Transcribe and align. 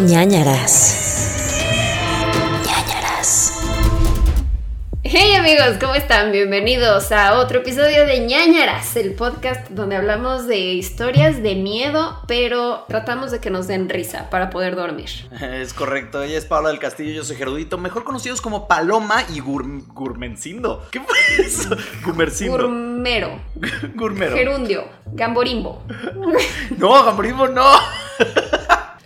ñañaras. 0.00 0.94
ñañaras. 2.66 3.60
Hey 5.02 5.34
amigos, 5.34 5.76
¿cómo 5.80 5.94
están? 5.94 6.32
Bienvenidos 6.32 7.12
a 7.12 7.38
otro 7.38 7.58
episodio 7.60 8.04
de 8.06 8.20
ñañaras, 8.20 8.96
el 8.96 9.14
podcast 9.14 9.68
donde 9.70 9.96
hablamos 9.96 10.46
de 10.46 10.58
historias 10.58 11.42
de 11.42 11.54
miedo, 11.54 12.18
pero 12.26 12.84
tratamos 12.88 13.30
de 13.30 13.40
que 13.40 13.50
nos 13.50 13.66
den 13.66 13.88
risa 13.88 14.28
para 14.30 14.50
poder 14.50 14.74
dormir. 14.76 15.08
Es 15.40 15.72
correcto, 15.72 16.22
ella 16.22 16.38
es 16.38 16.44
Paula 16.44 16.70
del 16.70 16.78
Castillo, 16.80 17.12
yo 17.12 17.24
soy 17.24 17.36
Gerudito, 17.36 17.78
mejor 17.78 18.04
conocidos 18.04 18.40
como 18.40 18.66
Paloma 18.66 19.24
y 19.32 19.40
Gur 19.40 19.64
Gurmencindo. 19.92 20.86
¿Qué 20.90 21.00
fue 21.00 21.16
eso? 21.46 21.76
Gumercindo. 22.04 22.56
Gurmero, 22.58 23.40
Gurmero. 23.94 24.34
gerundio, 24.36 24.84
gamborimbo. 25.12 25.82
No, 26.78 27.04
Gamborimbo 27.04 27.46
no. 27.48 27.64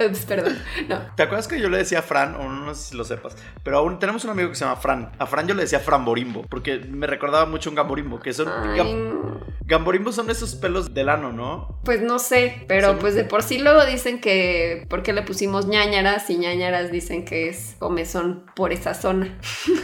Ups, 0.01 0.25
perdón. 0.27 0.59
No. 0.89 1.01
¿Te 1.17 1.23
acuerdas 1.23 1.49
que 1.49 1.61
yo 1.61 1.69
le 1.69 1.79
decía 1.79 2.01
a 2.01 2.03
Fran? 2.03 2.35
O 2.37 2.49
no 2.49 2.75
sé 2.75 2.91
si 2.91 2.97
lo 2.97 3.05
sepas, 3.05 3.37
pero 3.63 3.79
aún 3.79 3.99
tenemos 3.99 4.25
un 4.25 4.31
amigo 4.31 4.49
que 4.51 4.55
se 4.55 4.65
llama 4.65 4.77
Fran. 4.77 5.13
A 5.19 5.27
Fran 5.27 5.47
yo 5.49 5.55
le 5.55 5.63
decía 5.63 5.81
Framborimbo, 5.81 6.43
porque 6.49 6.79
me 6.79 7.07
recordaba 7.07 7.47
mucho 7.47 7.71
un 7.71 7.77
Gamborimbo, 7.77 8.21
que 8.21 8.33
son... 8.33 8.47
Gam- 8.49 9.19
Gamborimbo 9.65 10.13
son 10.13 10.31
esos 10.31 10.55
pelos 10.55 10.95
del 10.95 11.11
ano, 11.11 11.31
¿no? 11.31 11.79
pues 11.85 12.01
no 12.01 12.19
sé, 12.19 12.65
pero 12.69 12.99
pues 12.99 13.15
de 13.15 13.25
por 13.25 13.43
sí 13.43 13.59
luego 13.59 13.85
dicen 13.85 14.19
que 14.19 14.87
¿por 14.89 15.03
qué 15.03 15.13
le 15.13 15.21
pusimos 15.23 15.67
ñañaras? 15.67 16.29
Y 16.31 16.39
ñañaras 16.39 16.91
dicen 16.91 17.25
que 17.27 17.49
es 17.51 17.77
comezón 17.79 18.47
por 18.57 18.73
esa 18.73 18.95
zona. 18.95 19.39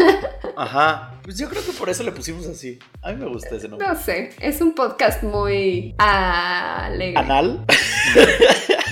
Ajá. 0.56 1.20
Pues 1.22 1.36
yo 1.38 1.48
creo 1.50 1.62
que 1.64 1.72
por 1.72 1.88
eso 1.90 2.02
le 2.02 2.12
pusimos 2.12 2.46
así. 2.46 2.78
A 3.02 3.12
mí 3.12 3.16
me 3.16 3.26
gusta 3.26 3.56
ese 3.56 3.68
nombre. 3.68 3.86
No 3.86 3.94
sé, 3.94 4.30
es 4.40 4.60
un 4.62 4.74
podcast 4.74 5.22
muy 5.22 5.94
alegre. 5.98 7.18
Anal. 7.18 7.64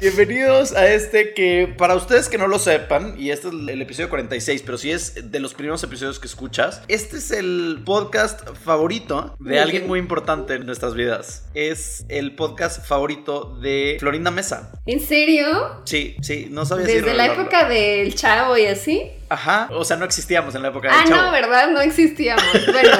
Bienvenidos 0.00 0.72
a 0.74 0.88
este 0.92 1.34
que, 1.34 1.72
para 1.76 1.94
ustedes 1.94 2.28
que 2.28 2.38
no 2.38 2.46
lo 2.46 2.58
sepan, 2.58 3.14
y 3.18 3.30
este 3.30 3.48
es 3.48 3.54
el 3.54 3.82
episodio 3.82 4.08
46, 4.08 4.62
pero 4.64 4.78
si 4.78 4.90
es 4.90 5.30
de 5.30 5.40
los 5.40 5.54
primeros 5.54 5.82
episodios 5.82 6.18
que 6.18 6.26
escuchas, 6.26 6.82
este 6.88 7.18
es 7.18 7.30
el 7.30 7.82
podcast 7.84 8.48
favorito 8.64 9.36
de 9.38 9.60
alguien 9.60 9.86
muy 9.86 9.98
importante 9.98 10.54
en 10.54 10.66
nuestras 10.66 10.94
vidas. 10.94 11.44
Es 11.54 12.04
el 12.08 12.34
podcast 12.36 12.86
favorito 12.86 13.58
de 13.60 13.96
Florinda 14.00 14.30
Mesa. 14.30 14.72
¿En 14.86 15.00
serio? 15.00 15.82
Sí, 15.84 16.16
sí, 16.22 16.48
no 16.50 16.64
sabía 16.64 16.86
si 16.86 16.92
Desde 16.94 17.14
la 17.14 17.26
época 17.26 17.68
del 17.68 18.14
chavo 18.14 18.56
y 18.56 18.66
así. 18.66 19.10
Ajá, 19.28 19.68
o 19.72 19.84
sea, 19.84 19.96
no 19.96 20.04
existíamos 20.04 20.54
en 20.54 20.62
la 20.62 20.68
época 20.68 20.88
del 20.88 20.98
Ah, 20.98 21.04
chavo. 21.08 21.22
no, 21.22 21.32
¿verdad? 21.32 21.70
No 21.70 21.80
existíamos. 21.80 22.44
Bueno, 22.72 22.96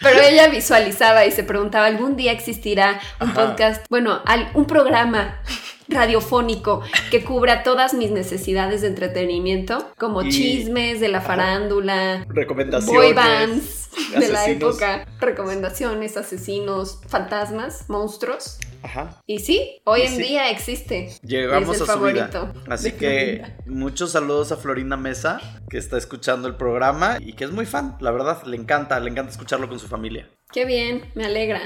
pero 0.00 0.20
ella 0.20 0.48
visualizaba 0.48 1.24
y 1.26 1.30
se 1.32 1.42
preguntaba, 1.44 1.86
¿algún 1.86 2.16
día 2.16 2.32
existirá 2.32 3.00
un 3.20 3.30
Ajá. 3.30 3.46
podcast, 3.46 3.86
bueno, 3.88 4.20
al- 4.24 4.50
un 4.54 4.66
programa 4.66 5.40
radiofónico 5.88 6.82
que 7.10 7.22
cubra 7.24 7.62
todas 7.62 7.94
mis 7.94 8.10
necesidades 8.10 8.80
de 8.82 8.88
entretenimiento, 8.88 9.92
como 9.98 10.22
Y- 10.22 10.30
chismes 10.30 11.00
de 11.00 11.08
la 11.08 11.20
farándula, 11.20 12.24
Recomendaciones. 12.28 12.94
boy 12.94 13.12
bands 13.12 13.85
de 14.18 14.28
la 14.28 14.46
época, 14.48 15.06
recomendaciones, 15.20 16.16
asesinos, 16.16 17.00
fantasmas, 17.08 17.88
monstruos. 17.88 18.58
Ajá. 18.82 19.20
Y 19.26 19.40
sí, 19.40 19.80
hoy 19.84 20.02
Y 20.02 20.06
en 20.06 20.16
sí. 20.16 20.22
día 20.22 20.50
existe. 20.50 21.10
Llegamos 21.22 21.76
Es 21.76 21.82
el 21.82 21.90
a 21.90 21.94
su 21.94 22.00
vida. 22.02 22.28
favorito 22.28 22.52
Así 22.70 22.92
que 22.92 23.42
muchos 23.66 24.12
saludos 24.12 24.52
a 24.52 24.56
Florinda 24.56 24.96
Mesa, 24.96 25.40
que 25.68 25.78
está 25.78 25.96
escuchando 25.98 26.46
el 26.46 26.56
programa 26.56 27.16
y 27.20 27.32
que 27.32 27.44
es 27.44 27.50
muy 27.50 27.66
fan, 27.66 27.96
la 28.00 28.10
verdad, 28.12 28.42
le 28.44 28.56
encanta, 28.56 29.00
le 29.00 29.10
encanta 29.10 29.32
escucharlo 29.32 29.68
con 29.68 29.78
su 29.80 29.88
familia. 29.88 30.28
Qué 30.52 30.64
bien, 30.64 31.10
me 31.16 31.24
alegra. 31.24 31.60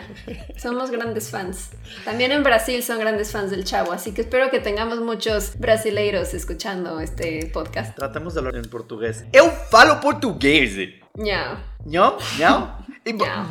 Somos 0.56 0.91
grandes 0.91 1.28
fans. 1.31 1.70
También 2.06 2.33
en 2.33 2.42
Brasil 2.42 2.83
son 2.83 2.98
grandes 2.98 3.31
fans 3.31 3.50
del 3.50 3.65
Chavo, 3.65 3.92
así 3.92 4.12
que 4.12 4.22
espero 4.22 4.50
que 4.50 4.59
tengamos 4.61 5.00
muchos 5.00 5.59
brasileiros 5.59 6.33
escuchando 6.33 6.98
este 7.00 7.50
podcast. 7.53 7.94
Tratemos 7.94 8.33
de 8.33 8.41
hablar 8.41 8.56
en 8.56 8.65
portugués. 8.70 9.25
Eu 9.33 9.50
falo 9.70 10.00
português. 10.00 10.77
Ñao. 11.16 11.56
¿No? 11.84 12.16
¿No? 12.39 12.78
Y 13.05 13.12
bo- 13.15 13.25
Não. 13.26 13.47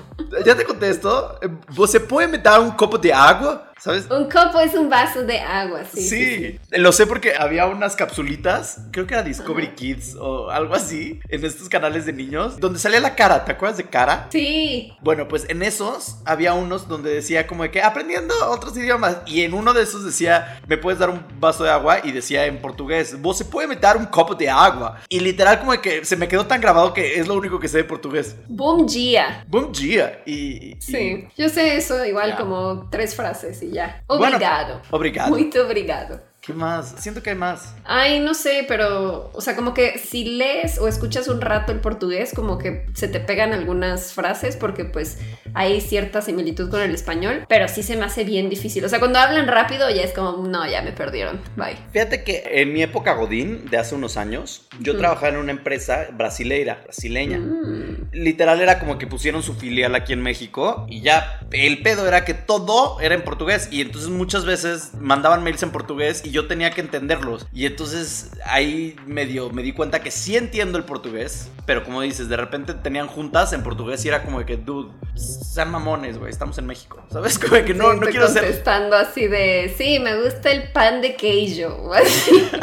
ya 0.45 0.55
te 0.55 0.63
contesto. 0.63 1.39
¿Você 1.69 1.99
puede 1.99 2.27
me 2.27 2.37
dar 2.37 2.59
un 2.59 2.71
copo 2.71 2.97
de 2.97 3.11
agua? 3.11 3.68
¿Sabes? 3.79 4.05
Un 4.11 4.29
copo 4.29 4.59
es 4.59 4.73
un 4.75 4.89
vaso 4.89 5.23
de 5.23 5.39
agua, 5.39 5.81
sí. 5.91 6.01
Sí, 6.01 6.09
sí, 6.09 6.35
sí. 6.37 6.59
lo 6.79 6.91
sé 6.91 7.07
porque 7.07 7.33
había 7.35 7.65
unas 7.67 7.95
capsulitas, 7.95 8.79
creo 8.91 9.07
que 9.07 9.13
era 9.13 9.23
Discovery 9.23 9.69
Kids 9.75 10.15
o 10.19 10.49
algo 10.49 10.75
así, 10.75 11.19
en 11.29 11.45
estos 11.45 11.69
canales 11.69 12.05
de 12.05 12.13
niños, 12.13 12.59
donde 12.59 12.79
salía 12.79 12.99
la 12.99 13.15
cara, 13.15 13.45
¿te 13.45 13.51
acuerdas 13.53 13.77
de 13.77 13.85
cara? 13.85 14.27
Sí. 14.31 14.93
Bueno, 15.01 15.27
pues 15.27 15.45
en 15.49 15.61
esos 15.63 16.17
había 16.25 16.53
unos 16.53 16.87
donde 16.87 17.13
decía 17.13 17.47
como 17.47 17.63
de 17.63 17.71
que 17.71 17.81
aprendiendo 17.81 18.33
otros 18.49 18.75
idiomas. 18.77 19.17
Y 19.25 19.43
en 19.43 19.53
uno 19.53 19.73
de 19.73 19.83
esos 19.83 20.03
decía, 20.05 20.59
me 20.67 20.77
puedes 20.77 20.99
dar 20.99 21.09
un 21.09 21.23
vaso 21.39 21.63
de 21.63 21.69
agua. 21.69 21.99
Y 22.03 22.11
decía 22.11 22.45
en 22.45 22.61
portugués, 22.61 23.21
vos 23.21 23.37
se 23.37 23.45
puede 23.45 23.73
dar 23.77 23.97
un 23.97 24.05
copo 24.05 24.35
de 24.35 24.49
agua. 24.49 24.99
Y 25.09 25.19
literal 25.19 25.59
como 25.59 25.71
de 25.71 25.81
que 25.81 26.03
se 26.05 26.15
me 26.15 26.27
quedó 26.27 26.45
tan 26.45 26.59
grabado 26.61 26.93
que 26.93 27.19
es 27.19 27.27
lo 27.27 27.35
único 27.35 27.59
que 27.59 27.67
sé 27.67 27.77
de 27.77 27.83
portugués. 27.85 28.35
Bom 28.47 28.85
dia. 28.85 29.45
Bom 29.47 29.71
dia. 29.71 30.21
Y... 30.25 30.71
y- 30.73 30.77
Sí. 30.79 31.27
Yo 31.37 31.49
sé 31.49 31.75
eso 31.77 32.03
igual 32.05 32.35
como 32.37 32.89
tres 32.89 33.15
frases 33.15 33.61
y 33.61 33.68
Maravilha. 33.69 34.01
Obrigado. 34.07 34.67
Bueno, 34.67 34.81
obrigado. 34.91 35.29
Muito 35.29 35.59
obrigado. 35.61 36.28
¿Qué 36.49 36.55
más? 36.55 36.95
Siento 36.97 37.21
que 37.21 37.29
hay 37.29 37.35
más. 37.35 37.75
Ay, 37.85 38.19
no 38.19 38.33
sé, 38.33 38.65
pero, 38.67 39.29
o 39.35 39.39
sea, 39.39 39.55
como 39.55 39.75
que 39.75 39.99
si 39.99 40.25
lees 40.25 40.79
o 40.79 40.87
escuchas 40.87 41.27
un 41.27 41.41
rato 41.41 41.71
el 41.71 41.79
portugués, 41.79 42.31
como 42.35 42.57
que 42.57 42.87
se 42.95 43.07
te 43.07 43.19
pegan 43.19 43.53
algunas 43.53 44.13
frases 44.13 44.57
porque 44.57 44.83
pues 44.83 45.19
hay 45.53 45.79
cierta 45.79 46.23
similitud 46.23 46.71
con 46.71 46.81
el 46.81 46.95
español, 46.95 47.45
pero 47.47 47.67
sí 47.67 47.83
se 47.83 47.95
me 47.95 48.05
hace 48.05 48.23
bien 48.23 48.49
difícil. 48.49 48.83
O 48.83 48.89
sea, 48.89 48.97
cuando 48.97 49.19
hablan 49.19 49.47
rápido 49.47 49.91
ya 49.91 50.01
es 50.01 50.11
como, 50.11 50.47
no, 50.47 50.67
ya 50.67 50.81
me 50.81 50.91
perdieron, 50.91 51.39
bye. 51.55 51.77
Fíjate 51.93 52.23
que 52.23 52.41
en 52.51 52.73
mi 52.73 52.81
época 52.81 53.13
Godín, 53.13 53.65
de 53.69 53.77
hace 53.77 53.93
unos 53.93 54.17
años, 54.17 54.67
yo 54.79 54.93
Ujú. 54.93 55.01
trabajaba 55.01 55.29
en 55.29 55.37
una 55.37 55.51
empresa 55.51 56.07
brasileira, 56.13 56.81
brasileña. 56.83 57.37
Mm. 57.37 58.09
Literal 58.11 58.59
era 58.59 58.79
como 58.79 58.97
que 58.97 59.05
pusieron 59.05 59.43
su 59.43 59.53
filial 59.53 59.93
aquí 59.93 60.13
en 60.13 60.23
México 60.23 60.87
y 60.89 61.01
ya 61.01 61.41
el 61.51 61.83
pedo 61.83 62.07
era 62.07 62.25
que 62.25 62.33
todo 62.33 62.99
era 63.01 63.13
en 63.13 63.23
portugués 63.23 63.67
y 63.71 63.81
entonces 63.81 64.09
muchas 64.09 64.45
veces 64.45 64.93
mandaban 64.99 65.43
mails 65.43 65.61
en 65.61 65.69
portugués 65.71 66.23
y 66.25 66.31
yo 66.31 66.38
tenía 66.47 66.71
que 66.71 66.81
entenderlos 66.81 67.47
y 67.53 67.65
entonces 67.65 68.31
ahí 68.45 68.95
medio 69.05 69.49
me 69.49 69.63
di 69.63 69.71
cuenta 69.73 70.01
que 70.01 70.11
sí 70.11 70.35
entiendo 70.35 70.77
el 70.77 70.83
portugués, 70.83 71.49
pero 71.65 71.83
como 71.83 72.01
dices, 72.01 72.29
de 72.29 72.37
repente 72.37 72.73
tenían 72.73 73.07
juntas 73.07 73.53
en 73.53 73.63
portugués 73.63 74.03
y 74.05 74.07
era 74.07 74.23
como 74.23 74.39
de 74.39 74.45
que, 74.45 74.57
dude, 74.57 74.91
sean 75.15 75.71
mamones, 75.71 76.17
güey, 76.17 76.29
estamos 76.29 76.57
en 76.57 76.65
México, 76.65 77.03
¿sabes? 77.11 77.37
Como 77.39 77.55
de 77.55 77.65
que 77.65 77.73
no, 77.73 77.91
Sí, 77.91 77.99
no 77.99 78.07
quiero 78.07 78.27
ser... 78.27 78.43
contestando 78.43 78.95
así 78.95 79.27
de, 79.27 79.73
sí, 79.77 79.99
me 79.99 80.21
gusta 80.21 80.51
el 80.51 80.71
pan 80.71 81.01
de 81.01 81.15
queijo. 81.15 81.91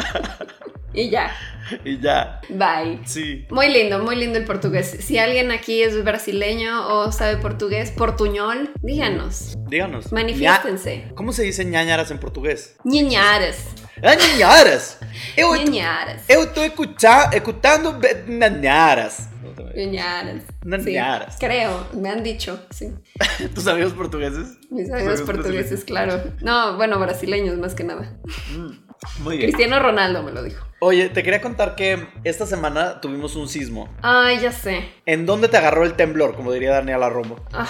y 0.93 1.09
ya, 1.09 1.35
Y 1.85 1.99
ya, 1.99 2.41
bye. 2.49 2.99
sí. 3.05 3.45
Muy 3.49 3.69
lindo, 3.69 3.99
muy 3.99 4.15
lindo 4.15 4.37
el 4.39 4.45
portugués. 4.45 4.97
Si 4.99 5.17
alguien 5.17 5.51
aquí 5.51 5.81
es 5.83 6.03
brasileño 6.03 6.87
o 6.87 7.11
sabe 7.11 7.37
portugués, 7.37 7.91
portuñol, 7.91 8.71
díganos. 8.81 9.55
Díganos. 9.69 10.11
Manifiéstense. 10.11 11.05
Ña- 11.09 11.15
¿Cómo 11.15 11.31
se 11.33 11.43
dice 11.43 11.65
ñañaras 11.65 12.11
en 12.11 12.19
portugués? 12.19 12.75
Ñañaras. 12.83 13.57
¡Ah, 14.03 14.13
ñañaras! 14.15 14.99
Eu, 15.35 15.55
Ñañaras. 15.55 16.23
eu 16.29 16.45
tô 16.53 16.61
escucha- 16.63 17.29
escutando 17.33 17.97
be- 17.99 18.23
ñañaras. 18.27 19.29
Ñañaras. 19.75 20.43
Ñañaras. 20.63 21.33
Sí, 21.33 21.39
creo, 21.45 21.87
me 21.93 22.09
han 22.09 22.23
dicho, 22.23 22.59
sí. 22.69 22.89
¿Tus 23.55 23.65
amigos 23.67 23.93
portugueses? 23.93 24.57
Mis 24.69 24.89
amigos 24.91 25.19
Amigos 25.19 25.21
portugueses, 25.21 25.83
claro. 25.83 26.21
No, 26.41 26.77
bueno, 26.77 26.99
brasileños 26.99 27.57
más 27.57 27.73
que 27.73 27.83
nada. 27.83 28.17
Mm, 28.55 28.86
Muy 29.19 29.37
bien. 29.37 29.49
Cristiano 29.51 29.79
Ronaldo 29.79 30.23
me 30.23 30.31
lo 30.31 30.43
dijo. 30.43 30.65
Oye, 30.79 31.09
te 31.09 31.23
quería 31.23 31.41
contar 31.41 31.75
que 31.75 32.07
esta 32.23 32.45
semana 32.45 33.01
tuvimos 33.01 33.35
un 33.35 33.49
sismo. 33.49 33.89
Ay, 34.01 34.39
ya 34.39 34.51
sé. 34.51 34.89
¿En 35.05 35.25
dónde 35.25 35.47
te 35.47 35.57
agarró 35.57 35.83
el 35.83 35.93
temblor? 35.93 36.35
Como 36.35 36.51
diría 36.51 36.71
Daniela 36.71 37.09
Romo. 37.09 37.35
Ay, 37.51 37.67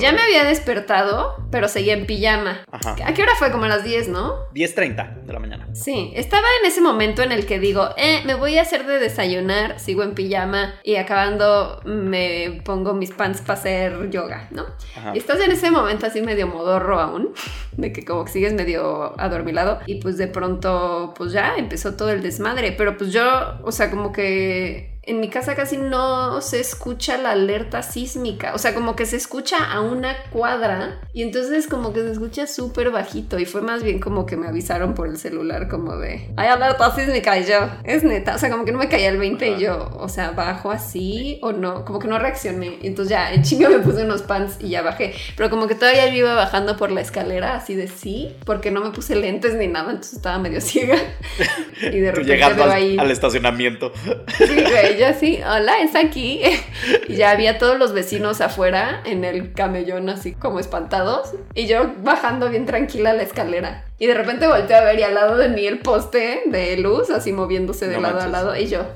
Ya 0.00 0.12
me 0.12 0.20
había 0.20 0.44
despertado, 0.44 1.36
pero 1.50 1.68
seguía 1.68 1.94
en 1.94 2.06
pijama. 2.06 2.60
Ajá. 2.70 2.96
¿A 3.04 3.14
qué 3.14 3.22
hora 3.22 3.32
fue? 3.38 3.50
Como 3.50 3.64
a 3.64 3.68
las 3.68 3.84
10, 3.84 4.08
¿no? 4.08 4.46
10.30 4.54 5.22
de 5.22 5.32
la 5.32 5.38
mañana. 5.38 5.66
Sí, 5.74 6.12
estaba 6.14 6.46
en 6.60 6.66
ese 6.66 6.80
momento 6.80 7.22
en 7.22 7.32
el 7.32 7.46
que 7.46 7.58
digo, 7.58 7.88
eh, 7.96 8.22
me 8.26 8.34
voy 8.34 8.58
a 8.58 8.62
hacer 8.62 8.86
de 8.86 8.98
desayunar, 8.98 9.80
sigo 9.80 10.02
en 10.02 10.14
pijama 10.14 10.74
y 10.82 10.96
acabando 10.96 11.80
me 11.84 12.60
pongo 12.64 12.92
mis 12.94 13.10
pants 13.12 13.40
para 13.40 13.54
hacer 13.54 14.10
yoga, 14.10 14.48
¿no? 14.50 14.66
Ajá. 14.96 15.12
Y 15.14 15.18
estás 15.18 15.40
en 15.40 15.52
ese 15.52 15.70
momento 15.70 16.06
así 16.06 16.20
medio 16.20 16.46
modorro 16.46 17.00
aún, 17.00 17.32
de 17.72 17.92
que 17.92 18.04
como 18.04 18.24
que 18.24 18.32
sigues 18.32 18.52
medio 18.52 19.18
adormilado 19.18 19.80
y 19.86 20.00
pues 20.00 20.18
de 20.18 20.26
pronto 20.26 21.14
pues 21.16 21.32
ya 21.32 21.54
empezó 21.56 21.94
todo 21.94 22.10
el 22.10 22.22
desmadre, 22.22 22.72
pero 22.72 22.96
pues 22.96 23.12
yo, 23.12 23.58
o 23.62 23.72
sea, 23.72 23.90
como 23.90 24.12
que 24.12 24.97
en 25.08 25.20
mi 25.20 25.30
casa 25.30 25.54
casi 25.54 25.78
no 25.78 26.42
se 26.42 26.60
escucha 26.60 27.16
la 27.16 27.32
alerta 27.32 27.82
sísmica. 27.82 28.52
O 28.54 28.58
sea, 28.58 28.74
como 28.74 28.94
que 28.94 29.06
se 29.06 29.16
escucha 29.16 29.56
a 29.72 29.80
una 29.80 30.14
cuadra 30.30 31.00
y 31.14 31.22
entonces 31.22 31.66
como 31.66 31.94
que 31.94 32.00
se 32.00 32.12
escucha 32.12 32.46
súper 32.46 32.90
bajito. 32.90 33.38
Y 33.38 33.46
fue 33.46 33.62
más 33.62 33.82
bien 33.82 34.00
como 34.00 34.26
que 34.26 34.36
me 34.36 34.46
avisaron 34.46 34.94
por 34.94 35.08
el 35.08 35.16
celular 35.16 35.68
como 35.68 35.96
de, 35.96 36.30
hay 36.36 36.48
alerta 36.48 36.94
sísmica 36.94 37.38
y 37.38 37.46
yo, 37.46 37.70
es 37.84 38.04
neta. 38.04 38.34
O 38.34 38.38
sea, 38.38 38.50
como 38.50 38.66
que 38.66 38.72
no 38.72 38.78
me 38.78 38.88
caía 38.88 39.08
el 39.08 39.16
20 39.16 39.48
y 39.48 39.60
yo, 39.60 39.90
o 39.98 40.10
sea, 40.10 40.32
bajo 40.32 40.70
así 40.70 41.38
o 41.40 41.52
no. 41.52 41.86
Como 41.86 41.98
que 41.98 42.08
no 42.08 42.18
reaccioné. 42.18 42.78
Entonces 42.82 43.10
ya 43.10 43.32
en 43.32 43.42
chingo 43.42 43.70
me 43.70 43.78
puse 43.78 44.04
unos 44.04 44.20
pants 44.20 44.58
y 44.60 44.68
ya 44.68 44.82
bajé. 44.82 45.14
Pero 45.36 45.48
como 45.48 45.66
que 45.68 45.74
todavía 45.74 46.06
yo 46.08 46.18
iba 46.18 46.34
bajando 46.34 46.76
por 46.76 46.90
la 46.90 47.00
escalera 47.00 47.54
así 47.54 47.74
de 47.74 47.88
sí, 47.88 48.36
porque 48.44 48.70
no 48.70 48.82
me 48.82 48.90
puse 48.90 49.16
lentes 49.16 49.54
ni 49.54 49.68
nada, 49.68 49.90
entonces 49.90 50.14
estaba 50.14 50.38
medio 50.38 50.60
ciega. 50.68 50.98
Y 51.80 51.98
de 51.98 52.10
repente 52.10 52.32
Llegando 52.34 52.64
veo 52.64 52.72
ahí... 52.72 52.98
al 52.98 53.10
estacionamiento. 53.10 53.92
Sí, 54.36 54.44
güey, 54.46 54.97
yo 54.98 55.06
así, 55.06 55.40
hola, 55.42 55.78
está 55.80 56.00
aquí. 56.00 56.42
Y 57.08 57.16
ya 57.16 57.30
había 57.30 57.58
todos 57.58 57.78
los 57.78 57.92
vecinos 57.92 58.40
afuera 58.40 59.02
en 59.04 59.24
el 59.24 59.52
camellón, 59.52 60.08
así 60.08 60.32
como 60.32 60.60
espantados. 60.60 61.32
Y 61.54 61.66
yo 61.66 61.92
bajando 62.02 62.50
bien 62.50 62.66
tranquila 62.66 63.12
la 63.12 63.22
escalera. 63.22 63.87
Y 64.00 64.06
de 64.06 64.14
repente 64.14 64.46
volteo 64.46 64.76
a 64.76 64.82
ver 64.82 65.00
y 65.00 65.02
al 65.02 65.14
lado 65.14 65.36
de 65.36 65.48
mí 65.48 65.66
el 65.66 65.80
poste 65.80 66.42
de 66.46 66.76
luz, 66.76 67.10
así 67.10 67.32
moviéndose 67.32 67.88
de 67.88 67.96
No 67.96 68.02
lado 68.02 68.20
a 68.20 68.28
lado. 68.28 68.56
Y 68.56 68.66
yo, 68.66 68.86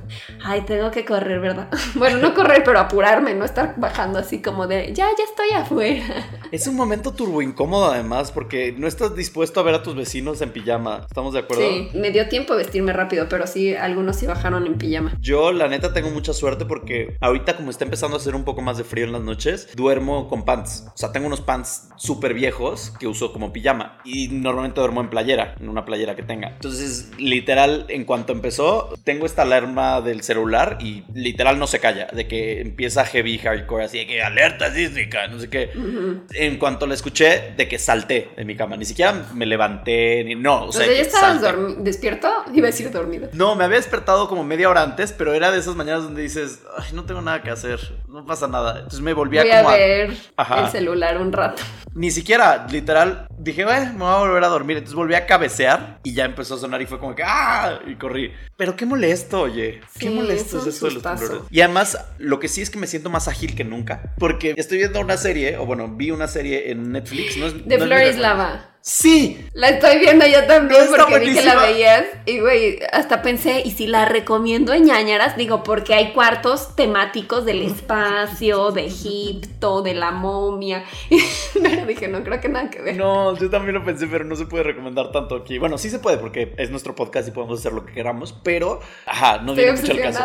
ay, 0.44 0.60
tengo 0.60 0.92
que 0.92 1.04
correr, 1.04 1.40
¿verdad? 1.40 1.68
Bueno, 1.94 2.18
no 2.18 2.34
correr, 2.34 2.62
pero 2.64 2.78
apurarme, 2.78 3.34
no 3.34 3.44
estar 3.44 3.74
bajando 3.76 4.18
así 4.18 4.40
como 4.40 4.66
de, 4.66 4.92
ya, 4.92 5.08
ya 5.18 5.24
estoy 5.24 5.50
afuera. 5.50 6.04
Es 6.52 6.66
un 6.66 6.76
momento 6.76 7.12
turbo 7.12 7.40
incómodo 7.40 7.90
además 7.90 8.30
porque 8.30 8.74
no 8.76 8.86
estás 8.86 9.16
dispuesto 9.16 9.58
a 9.60 9.62
ver 9.62 9.74
a 9.74 9.82
tus 9.82 9.96
vecinos 9.96 10.40
en 10.42 10.50
pijama. 10.50 11.06
¿Estamos 11.08 11.32
de 11.32 11.40
acuerdo? 11.40 11.62
Sí, 11.66 11.88
me 11.94 12.10
dio 12.10 12.28
tiempo 12.28 12.54
vestirme 12.54 12.92
rápido, 12.92 13.26
pero 13.28 13.46
sí, 13.46 13.74
algunos 13.74 14.16
sí 14.16 14.26
bajaron 14.26 14.66
en 14.66 14.76
pijama. 14.76 15.16
Yo 15.20 15.52
la 15.52 15.68
neta 15.68 15.92
tengo 15.92 16.10
mucha 16.10 16.32
suerte 16.32 16.64
porque 16.66 17.16
ahorita 17.20 17.56
como 17.56 17.70
está 17.70 17.84
empezando 17.84 18.16
a 18.16 18.20
hacer 18.20 18.34
un 18.34 18.44
poco 18.44 18.60
más 18.60 18.76
de 18.76 18.84
frío 18.84 19.06
en 19.06 19.12
las 19.12 19.22
noches, 19.22 19.68
duermo 19.74 20.28
con 20.28 20.44
pants. 20.44 20.84
O 20.88 20.96
sea, 20.96 21.10
tengo 21.10 21.26
unos 21.26 21.40
pants 21.40 21.88
súper 21.96 22.34
viejos 22.34 22.92
que 22.98 23.06
uso 23.06 23.32
como 23.32 23.52
pijama 23.52 23.98
y 24.04 24.28
normalmente 24.28 24.78
duermo 24.80 24.91
en 25.00 25.08
playera, 25.10 25.54
en 25.60 25.68
una 25.68 25.84
playera 25.84 26.14
que 26.14 26.22
tenga. 26.22 26.48
Entonces, 26.48 27.10
literal, 27.18 27.86
en 27.88 28.04
cuanto 28.04 28.32
empezó, 28.32 28.92
tengo 29.04 29.26
esta 29.26 29.42
alarma 29.42 30.00
del 30.00 30.22
celular 30.22 30.78
y 30.80 31.04
literal 31.14 31.58
no 31.58 31.66
se 31.66 31.80
calla, 31.80 32.06
de 32.12 32.26
que 32.28 32.60
empieza 32.60 33.04
heavy 33.04 33.38
hardcore, 33.38 33.84
así 33.84 33.98
de 33.98 34.06
que 34.06 34.22
alerta 34.22 34.72
sísmica, 34.72 35.26
no 35.28 35.38
sé 35.38 35.48
qué. 35.48 35.70
Ujú. 35.76 36.22
En 36.34 36.58
cuanto 36.58 36.86
la 36.86 36.94
escuché, 36.94 37.54
de 37.56 37.68
que 37.68 37.78
salté 37.78 38.30
de 38.36 38.44
mi 38.44 38.56
cama, 38.56 38.76
ni 38.76 38.84
siquiera 38.84 39.12
me 39.34 39.46
levanté, 39.46 40.22
ni 40.24 40.34
no, 40.34 40.64
o 40.64 40.68
O 40.68 40.72
sea, 40.72 40.86
¿ya 40.86 40.92
estabas 40.92 41.40
despierto? 41.78 42.28
Iba 42.52 42.68
a 42.68 42.70
decir 42.70 42.90
dormido. 42.90 43.28
No, 43.32 43.54
me 43.54 43.64
había 43.64 43.76
despertado 43.78 44.28
como 44.28 44.44
media 44.44 44.68
hora 44.68 44.82
antes, 44.82 45.12
pero 45.12 45.32
era 45.34 45.50
de 45.50 45.58
esas 45.58 45.74
mañanas 45.76 46.04
donde 46.04 46.22
dices, 46.22 46.62
ay, 46.78 46.88
no 46.92 47.04
tengo 47.04 47.20
nada 47.22 47.42
que 47.42 47.50
hacer, 47.50 47.80
no 48.08 48.24
pasa 48.26 48.46
nada. 48.48 48.76
Entonces 48.76 49.00
me 49.00 49.12
volví 49.12 49.38
a 49.38 49.42
Voy 49.42 49.50
a 49.50 49.56
como 49.62 49.70
a- 49.70 49.76
ver 49.76 50.10
Ajá. 50.36 50.64
el 50.64 50.70
celular 50.70 51.18
un 51.20 51.32
rato. 51.32 51.62
Ni 51.94 52.10
siquiera, 52.10 52.66
literal, 52.70 53.26
dije, 53.36 53.64
bueno, 53.64 53.92
me 53.92 53.98
voy 53.98 54.14
a 54.14 54.18
volver 54.18 54.44
a 54.44 54.48
dormir. 54.48 54.81
Entonces 54.82 54.96
volví 54.96 55.14
a 55.14 55.26
cabecear 55.26 56.00
y 56.02 56.12
ya 56.12 56.24
empezó 56.24 56.56
a 56.56 56.58
sonar 56.58 56.82
y 56.82 56.86
fue 56.86 56.98
como 56.98 57.14
que, 57.14 57.22
¡ah! 57.24 57.80
Y 57.86 57.94
corrí. 57.94 58.32
Pero 58.56 58.74
qué 58.76 58.84
molesto, 58.84 59.42
oye. 59.42 59.80
Qué 59.98 60.08
Sí, 60.08 60.14
molesto 60.14 60.58
es 60.58 60.66
es 60.66 60.74
esto 60.74 60.86
de 60.86 60.94
los 60.94 61.02
sustazo. 61.02 61.22
temblores. 61.26 61.48
Y 61.52 61.60
además, 61.60 61.98
lo 62.18 62.40
que 62.40 62.48
sí 62.48 62.62
es 62.62 62.70
que 62.70 62.78
me 62.78 62.86
siento 62.88 63.10
más 63.10 63.28
ágil 63.28 63.54
que 63.54 63.64
nunca. 63.64 64.14
Porque 64.18 64.54
estoy 64.56 64.78
viendo 64.78 65.00
una 65.00 65.16
serie, 65.16 65.56
o 65.56 65.64
bueno, 65.66 65.88
vi 65.88 66.10
una 66.10 66.26
serie 66.28 66.70
en 66.72 66.90
Netflix. 66.92 67.36
No 67.36 67.46
es, 67.46 67.66
De 67.66 67.78
no 67.78 67.84
Flores 67.86 68.18
Lava. 68.18 68.71
Sí, 68.84 69.46
La 69.54 69.68
estoy 69.68 70.00
viendo 70.00 70.26
yo 70.26 70.44
también 70.46 70.82
está 70.82 70.96
porque 71.06 71.20
vi 71.20 71.32
que 71.34 71.44
la 71.44 71.54
veías. 71.54 72.04
Y 72.26 72.40
güey, 72.40 72.80
hasta 72.92 73.22
pensé, 73.22 73.62
¿y 73.64 73.70
si 73.70 73.86
la 73.86 74.06
recomiendo 74.06 74.72
en 74.72 74.84
ñañaras? 74.86 75.36
Digo, 75.36 75.62
porque 75.62 75.94
hay 75.94 76.12
cuartos 76.12 76.74
temáticos 76.74 77.44
del 77.44 77.62
espacio, 77.62 78.72
de 78.72 78.86
Egipto, 78.86 79.82
de 79.82 79.94
la 79.94 80.10
momia. 80.10 80.82
Pero 81.62 81.86
dije, 81.86 82.08
no 82.08 82.24
creo 82.24 82.40
que 82.40 82.48
nada 82.48 82.70
que 82.70 82.82
ver. 82.82 82.96
No, 82.96 83.36
yo 83.38 83.48
también 83.50 83.74
lo 83.74 83.84
pensé, 83.84 84.06
pero 84.08 84.24
no 84.24 84.34
se 84.34 84.46
puede 84.46 84.64
recomendar 84.64 85.12
tanto 85.12 85.36
aquí. 85.36 85.58
Bueno, 85.58 85.78
sí 85.78 85.88
se 85.88 85.98
puede 86.00 86.18
porque 86.18 86.54
es 86.56 86.70
nuestro 86.70 86.94
podcast 86.94 87.28
y 87.28 87.30
podemos 87.30 87.60
hacer 87.60 87.72
lo 87.72 87.84
que 87.86 87.92
queramos, 87.92 88.34
pero, 88.42 88.80
ajá, 89.06 89.38
no 89.38 89.54
viene 89.54 89.72
mucho 89.72 89.92
el 89.92 90.00
caso. 90.00 90.18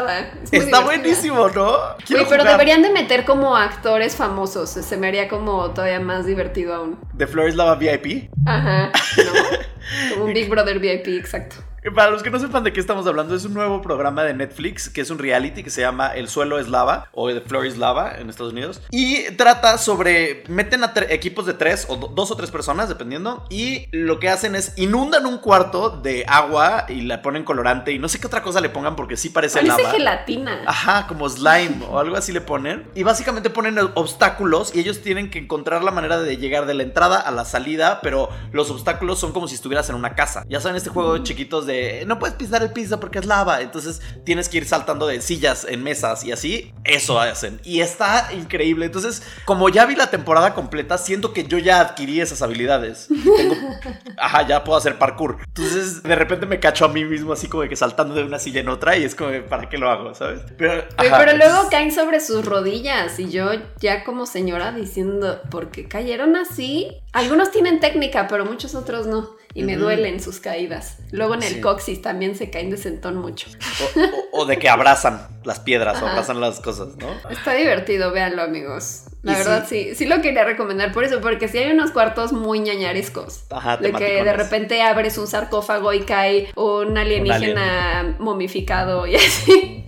Es 0.43 0.53
Está 0.53 0.79
divertida. 0.79 0.81
buenísimo, 0.81 1.47
¿no? 1.49 1.77
Quiero 2.05 2.23
pero 2.27 2.41
jugar. 2.43 2.53
deberían 2.57 2.81
de 2.81 2.89
meter 2.89 3.23
como 3.25 3.55
actores 3.55 4.15
famosos. 4.15 4.69
Se 4.69 4.97
me 4.97 5.07
haría 5.07 5.27
como 5.27 5.69
todavía 5.71 5.99
más 5.99 6.25
divertido 6.25 6.73
aún. 6.73 6.97
De 7.13 7.27
Flores 7.27 7.55
Lava 7.55 7.75
VIP. 7.75 8.29
Ajá, 8.47 8.91
¿no? 9.17 10.13
Como 10.13 10.25
un 10.25 10.33
Big 10.33 10.49
Brother 10.49 10.79
VIP, 10.79 11.07
exacto. 11.19 11.57
Para 11.95 12.11
los 12.11 12.21
que 12.21 12.29
no 12.29 12.39
sepan 12.39 12.63
de 12.63 12.73
qué 12.73 12.79
estamos 12.81 13.07
hablando, 13.07 13.33
es 13.33 13.45
un 13.45 13.53
nuevo 13.53 13.81
programa 13.81 14.23
de 14.23 14.33
Netflix 14.33 14.89
que 14.89 15.01
es 15.01 15.09
un 15.09 15.19
reality 15.19 15.63
que 15.63 15.69
se 15.69 15.81
llama 15.81 16.09
El 16.13 16.27
suelo 16.27 16.59
es 16.59 16.67
lava 16.67 17.07
o 17.13 17.29
The 17.31 17.41
Floor 17.41 17.65
is 17.65 17.77
Lava 17.77 18.15
en 18.17 18.29
Estados 18.29 18.51
Unidos. 18.51 18.81
Y 18.91 19.23
trata 19.37 19.77
sobre. 19.77 20.43
Meten 20.49 20.83
a 20.83 20.91
equipos 21.09 21.45
de 21.45 21.53
tres 21.53 21.85
o 21.89 21.95
do- 21.95 22.07
dos 22.07 22.29
o 22.31 22.35
tres 22.35 22.51
personas, 22.51 22.89
dependiendo. 22.89 23.45
Y 23.49 23.87
lo 23.91 24.19
que 24.19 24.27
hacen 24.29 24.55
es 24.55 24.73
inundan 24.77 25.25
un 25.25 25.37
cuarto 25.37 25.89
de 25.91 26.25
agua 26.27 26.85
y 26.89 27.01
le 27.01 27.17
ponen 27.19 27.43
colorante 27.43 27.91
y 27.93 27.99
no 27.99 28.09
sé 28.09 28.19
qué 28.19 28.27
otra 28.27 28.43
cosa 28.43 28.59
le 28.59 28.69
pongan 28.69 28.95
porque 28.97 29.15
sí 29.15 29.29
parece 29.29 29.59
Parece 29.59 29.81
lava. 29.83 29.93
gelatina. 29.93 30.61
Ajá, 30.65 31.07
como 31.07 31.29
slime 31.29 31.85
o 31.89 31.99
algo 31.99 32.17
así 32.17 32.33
le 32.33 32.41
ponen. 32.41 32.85
Y 32.95 33.03
básicamente 33.03 33.49
ponen 33.49 33.77
obstáculos 33.95 34.75
y 34.75 34.79
ellos 34.79 35.01
tienen 35.01 35.29
que 35.29 35.39
encontrar 35.39 35.83
la 35.83 35.91
manera 35.91 36.19
de 36.19 36.35
llegar 36.37 36.65
de 36.65 36.73
la 36.73 36.83
entrada 36.83 37.17
a 37.19 37.31
la 37.31 37.45
salida, 37.45 38.01
pero 38.01 38.29
los 38.51 38.69
obstáculos 38.71 39.19
son 39.19 39.31
como 39.31 39.47
si 39.47 39.55
estuvieras 39.55 39.89
en 39.89 39.95
una 39.95 40.15
casa. 40.15 40.43
Ya 40.49 40.59
saben, 40.59 40.75
este 40.75 40.89
juego 40.89 41.13
de 41.13 41.23
chiquitos 41.23 41.65
de 41.65 41.76
no 42.07 42.19
puedes 42.19 42.35
pisar 42.35 42.61
el 42.63 42.71
piso 42.71 42.99
porque 42.99 43.19
es 43.19 43.25
lava, 43.25 43.61
entonces 43.61 44.01
tienes 44.23 44.49
que 44.49 44.57
ir 44.57 44.65
saltando 44.65 45.07
de 45.07 45.21
sillas 45.21 45.65
en 45.69 45.83
mesas 45.83 46.23
y 46.23 46.31
así. 46.31 46.73
Eso 46.83 47.19
hacen. 47.19 47.59
Y 47.63 47.81
está 47.81 48.29
increíble. 48.33 48.85
Entonces, 48.85 49.21
como 49.45 49.69
ya 49.69 49.85
vi 49.85 49.95
la 49.95 50.09
temporada 50.09 50.53
completa, 50.53 50.97
siento 50.97 51.33
que 51.33 51.43
yo 51.45 51.57
ya 51.57 51.79
adquirí 51.81 52.21
esas 52.21 52.41
habilidades. 52.41 53.07
Tengo- 53.09 53.55
Ajá, 54.17 54.47
ya 54.47 54.63
puedo 54.63 54.77
hacer 54.77 54.97
parkour. 54.97 55.37
Entonces, 55.47 56.03
de 56.03 56.15
repente 56.15 56.45
me 56.45 56.59
cacho 56.59 56.85
a 56.85 56.87
mí 56.89 57.03
mismo 57.05 57.33
así 57.33 57.47
como 57.47 57.67
que 57.67 57.75
saltando 57.75 58.15
de 58.15 58.23
una 58.23 58.39
silla 58.39 58.61
en 58.61 58.69
otra 58.69 58.97
y 58.97 59.03
es 59.03 59.15
como, 59.15 59.31
¿para 59.49 59.69
qué 59.69 59.77
lo 59.77 59.89
hago? 59.89 60.13
¿Sabes? 60.15 60.41
Pero, 60.57 60.73
ajá, 60.97 61.17
pero 61.19 61.33
luego 61.37 61.45
entonces- 61.53 61.69
caen 61.71 61.91
sobre 61.91 62.19
sus 62.19 62.45
rodillas 62.45 63.19
y 63.19 63.29
yo 63.29 63.51
ya 63.79 64.03
como 64.03 64.25
señora 64.25 64.71
diciendo, 64.71 65.41
¿por 65.51 65.69
qué 65.71 65.87
cayeron 65.87 66.35
así? 66.35 66.97
Algunos 67.13 67.51
tienen 67.51 67.79
técnica, 67.79 68.27
pero 68.27 68.45
muchos 68.45 68.75
otros 68.75 69.07
no. 69.07 69.35
Y 69.53 69.63
me 69.63 69.73
Ujú. 69.75 69.85
duelen 69.85 70.19
sus 70.21 70.39
caídas. 70.39 70.97
Luego 71.11 71.33
en 71.33 71.41
el 71.43 71.53
Sí. 71.55 71.61
coxis 71.61 72.01
también 72.01 72.35
se 72.35 72.49
caen 72.51 72.69
de 72.69 72.77
sentón 72.77 73.15
mucho. 73.17 73.47
O, 73.95 73.99
o- 74.39 74.41
o 74.41 74.45
de 74.45 74.57
que 74.59 74.69
abrazan 74.69 75.27
las 75.43 75.59
piedras 75.59 76.01
o 76.01 76.05
abrazan 76.07 76.39
las 76.39 76.59
cosas, 76.59 76.95
¿no? 76.97 77.07
Está 77.31 77.53
divertido, 77.53 78.11
véanlo 78.11 78.43
amigos. 78.43 79.03
La 79.23 79.33
Y 79.33 79.35
verdad 79.35 79.65
sí. 79.67 79.95
sí, 79.95 80.05
lo 80.05 80.21
quería 80.21 80.43
recomendar 80.43 80.91
por 80.91 81.03
eso, 81.03 81.21
porque 81.21 81.47
sí 81.47 81.57
hay 81.57 81.71
unos 81.71 81.91
cuartos 81.91 82.33
muy 82.33 82.59
ñañarescos. 82.59 83.45
Ajá, 83.49 83.77
de 83.77 83.91
que 83.93 84.23
de 84.23 84.33
repente 84.33 84.81
abres 84.83 85.17
un 85.17 85.27
sarcófago 85.27 85.91
y 85.93 86.01
cae 86.01 86.49
un 86.55 86.97
alienígena 86.97 88.15
momificado 88.19 89.07
y 89.07 89.15
así. 89.15 89.85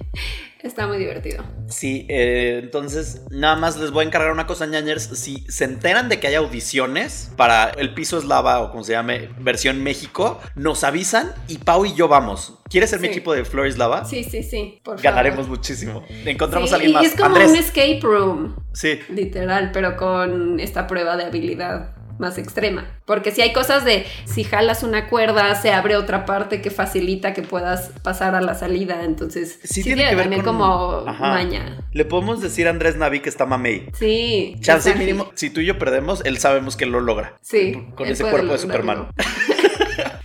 Está 0.62 0.88
muy 0.88 0.98
divertido. 0.98 1.44
Sí, 1.70 2.06
eh, 2.10 2.60
entonces 2.62 3.22
nada 3.32 3.56
más 3.56 3.78
les 3.78 3.92
voy 3.92 4.04
a 4.04 4.08
encargar 4.08 4.32
una 4.34 4.46
cosa, 4.46 4.66
ñañers. 4.66 5.04
Si 5.18 5.46
se 5.48 5.64
enteran 5.64 6.10
de 6.10 6.20
que 6.20 6.28
hay 6.28 6.36
audiciones 6.36 7.32
para 7.38 7.70
El 7.70 7.94
Piso 7.94 8.18
es 8.18 8.26
Lava 8.26 8.60
o 8.62 8.72
como 8.72 8.84
se 8.84 8.92
llame, 8.92 9.30
versión 9.40 9.82
México, 9.82 10.40
nos 10.56 10.84
avisan 10.84 11.32
y 11.48 11.60
Pau 11.60 11.86
y 11.86 11.96
yo 11.96 12.10
vamos. 12.10 12.60
¿Quieres 12.70 12.90
ser 12.90 13.00
mi 13.00 13.08
equipo 13.08 13.34
de 13.34 13.46
Flores 13.46 13.78
Lava? 13.78 14.04
Sí, 14.04 14.24
sí, 14.26 14.44
sí. 14.44 14.80
Por 14.84 15.02
Ganaremos 15.02 15.46
favor. 15.46 15.58
muchísimo. 15.58 16.04
Encontramos 16.26 16.70
Sí, 16.70 16.74
a 16.74 16.76
alguien 16.76 16.94
más. 16.94 17.04
Y 17.04 17.06
es 17.08 17.14
como 17.16 17.26
Andrés. 17.28 17.50
un 17.52 17.56
escape 17.56 18.00
room. 18.04 18.56
Sí. 18.74 19.00
Literal, 19.10 19.72
pero 19.72 19.96
con 19.96 20.60
esta 20.60 20.88
prueba 20.88 21.16
de 21.16 21.24
habilidad 21.24 21.96
más 22.20 22.38
extrema. 22.38 22.86
Porque 23.06 23.32
si 23.32 23.42
hay 23.42 23.54
cosas 23.54 23.86
de 23.86 24.06
si 24.26 24.44
jalas 24.44 24.84
una 24.84 25.08
cuerda, 25.08 25.56
se 25.56 25.72
abre 25.72 25.96
otra 25.96 26.26
parte 26.26 26.62
que 26.62 26.70
facilita 26.70 27.34
que 27.34 27.42
puedas 27.42 27.92
pasar 28.04 28.36
a 28.36 28.42
la 28.42 28.54
salida. 28.56 29.04
Entonces, 29.04 29.60
Sí, 29.64 29.68
sí, 29.76 29.84
tiene 29.84 29.98
tiene 30.04 30.10
que 30.12 30.16
ver 30.16 30.24
también 30.26 30.42
con- 30.44 30.58
como 30.58 31.04
Ajá. 31.08 31.30
maña. 31.30 31.88
Le 31.92 32.06
podemos 32.06 32.42
decir 32.42 32.68
a 32.68 32.70
Andrés 32.72 32.96
Navi 32.98 33.22
que 33.22 33.30
está 33.30 33.46
mamey. 33.46 33.88
Sí. 33.94 34.56
Chance 34.62 34.94
mínimo, 34.96 35.32
si 35.36 35.50
tú 35.50 35.62
y 35.62 35.66
yo 35.66 35.80
perdemos, 35.80 36.22
él 36.26 36.38
sabemos 36.38 36.76
que 36.76 36.86
lo 36.86 37.00
logra. 37.00 37.38
Sí. 37.42 37.88
Con 37.96 38.08
ese 38.08 38.24
cuerpo 38.26 38.52
de. 38.54 38.58
Superman. 38.60 39.08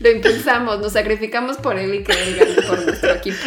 Lo 0.04 0.10
impulsamos, 0.10 0.80
nos 0.80 0.92
sacrificamos 0.92 1.56
por 1.56 1.78
él 1.78 1.94
y 1.94 2.04
que 2.04 2.12
él 2.12 2.36
gane 2.36 2.68
por 2.68 2.84
nuestro 2.84 3.10
equipo. 3.14 3.38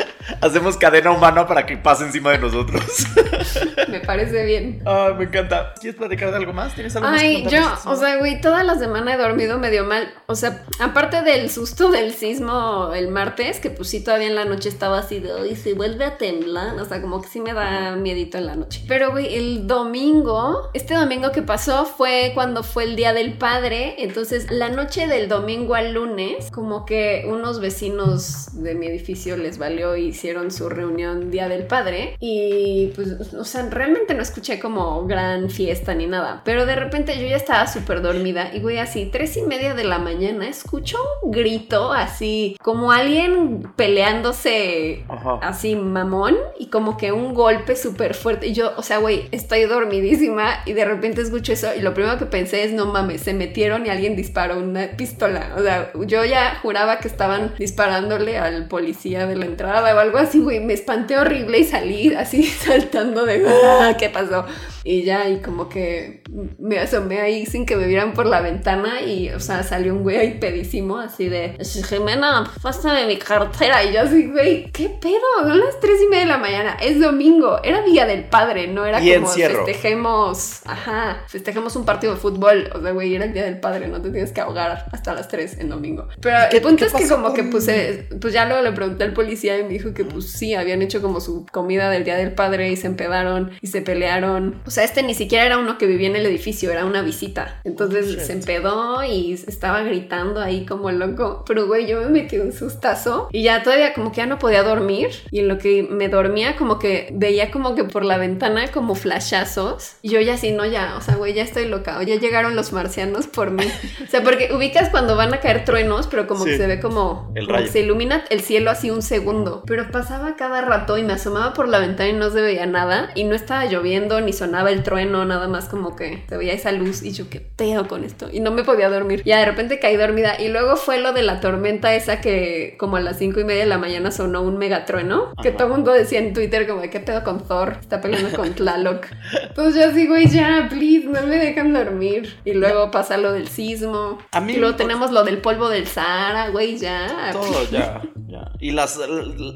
Hacemos 0.42 0.76
cadena 0.76 1.12
humana 1.12 1.46
para 1.46 1.68
que 1.68 1.78
pase 1.78 2.04
encima 2.04 2.32
de 2.32 2.40
nosotros. 2.40 2.84
Me 3.88 4.00
parece 4.00 4.44
bien. 4.44 4.82
Ay, 4.86 5.14
me 5.14 5.26
encanta. 5.26 5.74
¿Quieres 5.80 5.98
platicar 5.98 6.32
de 6.32 6.38
algo 6.38 6.54
más? 6.54 6.74
¿Tienes 6.76 6.96
algo 6.96 7.10
más 7.10 7.22
que 7.22 7.28
Ay, 7.28 7.44
yo, 7.44 7.60
este 7.60 7.90
o 7.90 7.96
sea, 7.96 8.18
güey, 8.18 8.42
toda 8.42 8.64
la 8.64 8.76
semana 8.78 9.14
he 9.14 9.18
dormido 9.18 9.58
medio 9.58 9.86
mal. 9.86 10.14
O 10.26 10.36
sea, 10.36 10.66
aparte 10.80 11.22
del 11.22 11.50
susto 11.50 11.90
del 11.90 12.12
sismo 12.12 12.92
el 12.94 13.08
martes, 13.08 13.60
que 13.60 13.70
pues 13.70 13.90
sí, 13.90 14.04
todavía 14.04 14.28
en 14.28 14.36
la 14.36 14.46
noche 14.46 14.68
estaba 14.68 15.00
así 15.00 15.20
de, 15.20 15.32
hoy 15.32 15.56
se 15.56 15.74
vuelve 15.74 16.04
a 16.06 16.18
temblar. 16.18 16.76
O 16.80 16.86
sea, 16.86 17.02
como 17.02 17.22
que 17.22 17.30
sí 17.30 17.40
me 17.40 17.54
da 17.54 17.96
miedito 17.96 18.38
en 18.38 18.48
la 18.48 18.56
noche. 18.56 18.84
Pero, 18.88 19.12
güey, 19.12 19.36
el 19.36 19.68
domingo, 19.68 20.70
este 20.74 20.96
domingo 20.96 21.32
que 21.32 21.42
pasó 21.42 21.86
fue 21.86 22.32
cuando 22.34 22.64
fue 22.64 22.84
el 22.84 22.96
Día 22.96 23.14
del 23.14 23.38
Padre. 23.38 23.96
Entonces, 24.00 24.52
la 24.52 24.70
noche 24.70 25.08
del 25.08 25.30
domingo 25.30 25.76
al 25.76 25.94
lunes, 25.94 26.47
como 26.52 26.86
que 26.86 27.26
unos 27.28 27.60
vecinos 27.60 28.50
de 28.54 28.76
mi 28.76 28.88
edificio 28.88 29.38
les 29.38 29.58
valió 29.58 29.96
y 29.96 30.08
hicieron 30.08 30.52
su 30.52 30.70
reunión 30.70 31.32
Día 31.32 31.48
del 31.48 31.66
Padre. 31.66 32.16
Y 32.20 32.92
pues, 32.96 33.34
o 33.34 33.44
sea, 33.44 33.70
realmente 33.70 34.14
no 34.14 34.22
escuché 34.22 34.60
como 34.60 35.06
gran 35.06 35.50
fiesta 35.50 35.94
ni 35.94 36.08
nada. 36.08 36.42
Pero 36.46 36.66
de 36.66 36.76
repente 36.76 37.20
yo 37.20 37.28
ya 37.28 37.36
estaba 37.36 37.68
súper 37.68 38.02
dormida 38.02 38.54
y 38.54 38.60
güey, 38.60 38.80
así, 38.80 39.10
tres 39.12 39.38
y 39.38 39.44
media 39.44 39.74
de 39.74 39.84
la 39.84 40.00
mañana, 40.00 40.48
escucho 40.48 40.98
un 41.22 41.32
grito 41.32 41.94
así, 41.94 42.58
como 42.62 42.92
alguien 42.92 43.72
peleándose 43.76 45.06
Ajá. 45.08 45.40
así 45.42 45.76
mamón 45.76 46.36
y 46.60 46.68
como 46.68 46.98
que 46.98 47.12
un 47.12 47.34
golpe 47.34 47.76
súper 47.76 48.14
fuerte. 48.14 48.48
Y 48.48 48.54
yo, 48.54 48.74
o 48.78 48.84
sea, 48.84 48.98
güey, 49.00 49.28
estoy 49.32 49.64
dormidísima 49.64 50.62
y 50.66 50.74
de 50.74 50.86
repente 50.86 51.22
escucho 51.22 51.54
eso 51.54 51.70
y 51.76 51.82
lo 51.82 51.94
primero 51.94 52.18
que 52.18 52.26
pensé 52.26 52.64
es, 52.64 52.74
no 52.74 52.86
mames, 52.88 53.22
se 53.22 53.34
metieron 53.34 53.86
y 53.86 53.90
alguien 53.90 54.16
disparó 54.16 54.58
una 54.58 54.88
pistola. 54.98 55.54
O 55.58 55.62
sea, 55.62 55.92
yo 56.06 56.26
ya 56.26 56.37
juraba 56.62 57.00
que 57.00 57.08
estaban 57.08 57.54
disparándole 57.58 58.38
al 58.38 58.68
policía 58.68 59.26
de 59.28 59.36
la 59.36 59.46
entrada 59.46 59.96
o 59.96 60.00
algo 60.00 60.18
así, 60.18 60.40
güey. 60.40 60.60
Me 60.60 60.74
espanté 60.74 61.18
horrible 61.18 61.60
y 61.60 61.64
salí 61.64 62.14
así 62.16 62.44
saltando 62.66 63.26
de, 63.26 63.46
"Ah, 63.48 63.96
¿qué 64.00 64.10
pasó? 64.10 64.46
Y 64.90 65.04
ya, 65.04 65.28
y 65.28 65.42
como 65.42 65.68
que 65.68 66.22
me 66.60 66.80
asomé 66.80 67.20
ahí 67.20 67.46
sin 67.46 67.66
que 67.66 67.76
me 67.76 67.88
vieran 67.88 68.14
por 68.14 68.26
la 68.26 68.40
ventana 68.40 69.02
y, 69.02 69.30
o 69.32 69.40
sea, 69.42 69.62
salió 69.64 69.94
un 69.94 70.04
güey 70.04 70.16
ahí 70.16 70.38
pedísimo, 70.40 70.98
así 70.98 71.28
de, 71.28 71.58
Jimena, 71.90 72.50
pásame 72.62 73.06
mi 73.06 73.18
cartera. 73.18 73.84
Y 73.84 73.94
yo 73.94 74.02
así, 74.04 74.28
güey, 74.32 74.72
¿qué 74.72 74.88
pedo? 74.90 75.18
Son 75.42 75.60
las 75.60 75.78
tres 75.82 76.00
y 76.02 76.08
media 76.08 76.22
de 76.22 76.26
la 76.28 76.38
mañana, 76.38 76.78
es 76.82 77.02
domingo, 77.02 77.60
era 77.64 77.82
Día 77.82 78.06
del 78.06 78.24
Padre, 78.24 78.68
no 78.68 78.86
era 78.86 79.02
Y 79.02 79.14
como 79.16 79.28
encierro. 79.28 79.66
festejemos, 79.66 80.62
ajá, 80.66 81.24
festejemos 81.28 81.76
un 81.76 81.84
partido 81.86 82.14
de 82.14 82.20
fútbol. 82.20 82.70
O 82.74 82.82
sea, 82.82 82.92
güey, 82.92 83.14
era 83.14 83.26
el 83.26 83.34
Día 83.34 83.44
del 83.44 83.60
Padre, 83.60 83.88
no 83.90 84.02
te 84.02 84.10
tienes 84.10 84.32
que 84.32 84.40
ahogar 84.42 84.86
hasta 84.94 85.14
las 85.14 85.28
3 85.28 85.60
en 85.60 85.68
domingo. 85.70 86.08
Pero 86.22 86.38
¿Y 86.38 86.50
qué- 86.50 86.58
el 86.58 86.64
punto 86.64 86.86
es 86.86 86.94
que 86.94 87.08
como 87.10 87.34
que 87.34 87.44
puse, 87.44 88.08
pues 88.22 88.34
ya 88.34 88.46
luego 88.46 88.64
le 88.64 88.72
pregunté 88.72 89.04
al 89.04 89.14
policía 89.14 89.58
y 89.60 89.64
me 89.64 89.70
dijo 89.70 89.94
que 89.94 90.06
pues 90.06 90.32
sí, 90.32 90.56
habían 90.56 90.82
hecho 90.82 91.02
como 91.02 91.20
su 91.20 91.46
comida 91.52 91.90
del 91.90 92.04
Día 92.04 92.16
del 92.16 92.32
Padre 92.34 92.70
y 92.72 92.78
se 92.78 92.88
empedaron 92.88 93.52
y 93.62 93.68
se 93.68 93.82
pelearon. 93.82 94.62
O 94.66 94.72
sea, 94.72 94.77
este 94.84 95.04
ni 95.04 95.14
siquiera 95.14 95.46
era 95.46 95.58
uno 95.58 95.78
que 95.78 95.86
vivía 95.88 96.08
en 96.08 96.16
el 96.16 96.26
edificio, 96.26 96.72
era 96.72 96.86
una 96.86 97.02
visita. 97.02 97.60
Entonces 97.64 98.18
Oh, 98.20 98.26
se 98.26 98.34
empedó 98.34 99.04
y 99.04 99.34
estaba 99.34 99.82
gritando 99.84 100.40
ahí 100.42 100.66
como 100.66 100.92
loco. 100.92 101.44
Pero 101.48 101.68
güey, 101.68 101.88
yo 101.88 102.00
me 102.02 102.08
metí 102.10 102.38
un 102.38 102.52
sustazo 102.54 103.30
y 103.32 103.44
ya 103.44 103.64
todavía 103.64 103.94
como 103.94 104.12
que 104.12 104.18
ya 104.18 104.26
no 104.26 104.40
podía 104.40 104.64
dormir. 104.64 105.10
Y 105.32 105.40
en 105.40 105.48
lo 105.48 105.58
que 105.58 105.84
me 105.90 106.10
dormía 106.10 106.56
como 106.56 106.80
que 106.80 107.10
veía 107.14 107.52
como 107.52 107.76
que 107.76 107.84
por 107.84 108.04
la 108.06 108.18
ventana 108.18 108.72
como 108.72 108.96
flashazos. 108.96 109.96
Y 110.02 110.10
yo 110.10 110.22
ya 110.22 110.36
así, 110.36 110.52
no, 110.52 110.66
ya, 110.66 110.96
o 110.98 111.02
sea, 111.02 111.16
güey, 111.16 111.34
ya 111.34 111.44
estoy 111.44 111.68
loca. 111.68 111.98
O 112.00 112.02
ya 112.02 112.16
llegaron 112.16 112.56
los 112.56 112.72
marcianos 112.74 113.28
por 113.28 113.52
mí. 113.52 113.64
O 114.08 114.10
sea, 114.10 114.24
porque 114.24 114.50
ubicas 114.54 114.90
cuando 114.90 115.16
van 115.18 115.34
a 115.34 115.40
caer 115.42 115.66
truenos, 115.66 116.08
pero 116.08 116.28
como 116.28 116.44
Sí. 116.46 116.52
que 116.52 116.58
se 116.58 116.68
ve 116.68 116.80
como, 116.80 117.32
El 117.36 117.46
como 117.46 117.58
rayo. 117.58 117.72
se 117.72 117.80
ilumina 117.82 118.24
el 118.30 118.42
cielo 118.42 118.72
así 118.72 118.90
un 118.90 119.02
segundo. 119.02 119.64
Pero 119.66 119.92
pasaba 119.92 120.36
cada 120.38 120.62
rato 120.62 120.98
y 120.98 121.04
me 121.04 121.14
asomaba 121.14 121.54
por 121.54 121.68
la 121.68 121.80
ventana 121.80 122.10
y 122.10 122.14
no 122.14 122.30
se 122.30 122.42
veía 122.42 122.66
nada. 122.66 123.10
Y 123.16 123.24
no 123.26 123.36
estaba 123.36 123.66
lloviendo 123.66 124.22
ni 124.22 124.32
sonaba 124.34 124.67
el 124.72 124.84
trueno, 124.84 125.26
nada 125.26 125.48
más 125.48 125.66
como 125.70 125.96
que 125.96 126.24
se 126.28 126.38
veía 126.38 126.54
esa 126.54 126.72
luz. 126.72 127.04
Y 127.04 127.12
yo, 127.12 127.30
¿qué 127.30 127.40
pedo 127.40 127.88
con 127.88 128.04
esto? 128.04 128.30
Y 128.32 128.40
no 128.40 128.52
me 128.52 128.64
podía 128.64 128.90
dormir. 128.90 129.24
Ya 129.26 129.40
de 129.40 129.46
repente 129.46 129.80
caí 129.80 129.98
dormida. 129.98 130.40
Y 130.40 130.50
luego 130.50 130.76
fue 130.76 131.00
lo 131.00 131.14
de 131.14 131.24
la 131.24 131.40
tormenta 131.40 131.94
esa 131.96 132.22
que 132.22 132.76
como 132.80 132.98
a 132.98 133.02
las 133.02 133.18
cinco 133.18 133.40
y 133.40 133.44
media 133.44 133.64
de 133.64 133.70
la 133.70 133.78
mañana 133.78 134.12
sonó 134.12 134.42
un 134.42 134.58
megatrueno. 134.58 135.34
Que 135.42 135.50
Ajá. 135.50 135.58
todo 135.58 135.68
el 135.68 135.74
mundo 135.74 135.92
decía 135.94 136.20
en 136.20 136.34
Twitter 136.34 136.68
como, 136.68 136.82
¿qué 136.82 137.00
pedo 137.00 137.24
con 137.24 137.46
Thor? 137.48 137.78
Está 137.80 138.02
peleando 138.02 138.36
con 138.36 138.54
Tlaloc. 138.54 139.06
Entonces 139.44 139.82
yo 139.82 139.90
así, 139.90 140.08
güey, 140.08 140.28
ya, 140.28 140.68
please, 140.70 141.06
no 141.08 141.22
me 141.28 141.38
dejan 141.38 141.74
dormir. 141.74 142.38
Y 142.46 142.54
luego 142.54 142.92
pasa 142.92 143.18
lo 143.18 143.34
del 143.34 143.48
sismo. 143.48 144.18
A 144.32 144.42
mí 144.42 144.54
y 144.54 144.58
luego 144.58 144.76
tenemos 144.76 145.12
lo 145.12 145.24
del 145.24 145.40
polvo 145.40 145.70
del 145.70 145.88
Sahara, 145.88 146.50
güey, 146.50 146.78
ya. 146.78 147.30
Todo 147.32 147.64
ya, 147.72 148.02
ya. 148.28 148.52
Y 148.60 148.72
las 148.72 149.00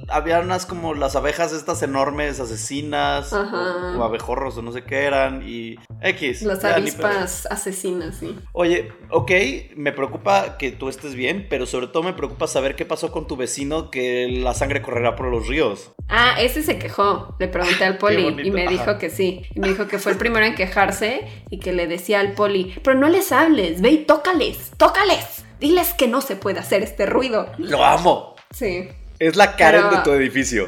había 0.10 0.40
unas 0.40 0.66
como 0.66 0.94
las 0.94 1.16
abejas 1.16 1.54
estas 1.54 1.82
enormes 1.84 2.40
asesinas 2.40 3.34
Ajá. 3.34 3.94
o, 3.96 4.00
o 4.00 4.04
abejorros 4.04 4.58
o 4.58 4.62
no 4.62 4.72
sé 4.72 4.84
qué 4.84 5.01
eran 5.04 5.44
y 5.48 5.76
X. 6.02 6.42
Las 6.44 6.62
ya, 6.62 6.76
avispas 6.76 7.46
asesinas, 7.48 8.16
sí. 8.18 8.36
Oye, 8.54 8.92
ok, 9.10 9.32
me 9.76 9.92
preocupa 9.92 10.58
que 10.58 10.72
tú 10.72 10.90
estés 10.90 11.16
bien, 11.16 11.48
pero 11.50 11.66
sobre 11.66 11.88
todo 11.88 12.04
me 12.04 12.14
preocupa 12.14 12.48
saber 12.48 12.76
qué 12.76 12.86
pasó 12.86 13.12
con 13.12 13.28
tu 13.28 13.36
vecino 13.36 13.92
que 13.92 14.28
la 14.30 14.54
sangre 14.54 14.82
correrá 14.82 15.16
por 15.16 15.28
los 15.28 15.48
ríos. 15.48 15.92
Ah, 16.08 16.36
ese 16.40 16.64
se 16.64 16.78
quejó. 16.78 17.36
Le 17.40 17.48
pregunté 17.48 17.84
al 17.86 17.98
poli 18.00 18.36
y 18.44 18.52
me 18.52 18.64
ajá. 18.64 18.72
dijo 18.72 18.98
que 18.98 19.10
sí. 19.10 19.44
Y 19.56 19.60
me 19.60 19.68
dijo 19.70 19.88
que 19.88 20.00
fue 20.00 20.12
el 20.14 20.18
primero 20.18 20.46
en 20.46 20.56
quejarse 20.56 21.22
y 21.50 21.60
que 21.60 21.74
le 21.74 21.88
decía 21.88 22.20
al 22.20 22.34
poli, 22.34 22.74
pero 22.84 22.98
no 22.98 23.08
les 23.10 23.32
hables, 23.32 23.82
ve 23.82 23.90
y 23.92 23.98
tócales, 24.06 24.72
tócales. 24.78 25.46
Diles 25.60 25.94
que 25.94 26.08
no 26.08 26.22
se 26.22 26.36
puede 26.36 26.60
hacer 26.60 26.82
este 26.82 27.06
ruido. 27.06 27.52
Lo 27.60 27.86
amo. 27.86 28.36
Sí. 28.50 28.88
Es 29.20 29.36
la 29.36 29.56
Karen 29.56 29.84
Pero- 29.84 29.98
de 29.98 30.04
tu 30.04 30.12
edificio. 30.14 30.68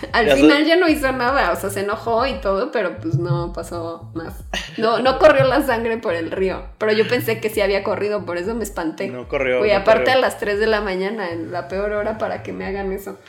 Al 0.12 0.26
Ya 0.26 0.36
final 0.36 0.64
ya 0.64 0.76
no 0.76 0.88
hizo 0.88 1.10
nada, 1.12 1.52
o 1.52 1.56
sea, 1.56 1.70
se 1.70 1.80
enojó 1.80 2.26
y 2.26 2.34
todo, 2.40 2.70
pero 2.70 2.96
pues 2.98 3.16
no 3.16 3.52
pasó 3.52 4.10
más. 4.14 4.44
No, 4.78 5.00
no 5.00 5.18
corrió 5.18 5.44
la 5.44 5.62
sangre 5.62 5.98
por 5.98 6.14
el 6.14 6.30
río, 6.30 6.64
pero 6.78 6.92
yo 6.92 7.06
pensé 7.08 7.40
que 7.40 7.50
sí 7.50 7.60
había 7.60 7.82
corrido, 7.84 8.24
por 8.24 8.36
eso 8.38 8.54
me 8.54 8.64
espanté. 8.64 9.08
No 9.08 9.28
corrió. 9.28 9.58
Güey, 9.58 9.72
no 9.72 9.78
aparte 9.78 10.04
corrió. 10.04 10.18
a 10.18 10.20
las 10.20 10.38
3 10.38 10.58
de 10.58 10.66
la 10.66 10.80
mañana, 10.80 11.30
en 11.30 11.52
la 11.52 11.68
peor 11.68 11.92
hora 11.92 12.18
para 12.18 12.42
que 12.42 12.52
me 12.52 12.66
hagan 12.66 12.92
eso. 12.92 13.18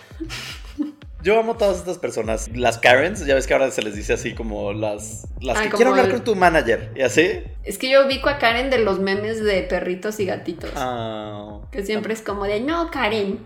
Yo 1.23 1.39
amo 1.39 1.55
todas 1.55 1.77
estas 1.77 1.99
personas. 1.99 2.49
Las 2.55 2.79
Karens, 2.79 3.23
ya 3.27 3.35
ves 3.35 3.45
que 3.45 3.53
ahora 3.53 3.69
se 3.69 3.83
les 3.83 3.93
dice 3.95 4.13
así 4.13 4.33
como 4.33 4.73
las, 4.73 5.27
las 5.39 5.55
Ah, 5.55 5.63
que 5.65 5.69
quiero 5.69 5.91
hablar 5.91 6.05
el- 6.07 6.11
con 6.13 6.23
tu 6.23 6.35
manager. 6.35 6.91
¿Y 6.95 7.01
así? 7.03 7.43
Es 7.63 7.77
que 7.77 7.91
yo 7.91 8.07
ubico 8.07 8.27
a 8.27 8.39
Karen 8.39 8.71
de 8.71 8.79
los 8.79 8.97
memes 8.97 9.43
de 9.43 9.61
perritos 9.61 10.19
y 10.19 10.25
gatitos. 10.25 10.71
Ah. 10.75 11.59
Que 11.71 11.85
siempre 11.85 12.13
es 12.15 12.23
como 12.23 12.45
de, 12.45 12.61
no, 12.61 12.89
Karen. 12.89 13.39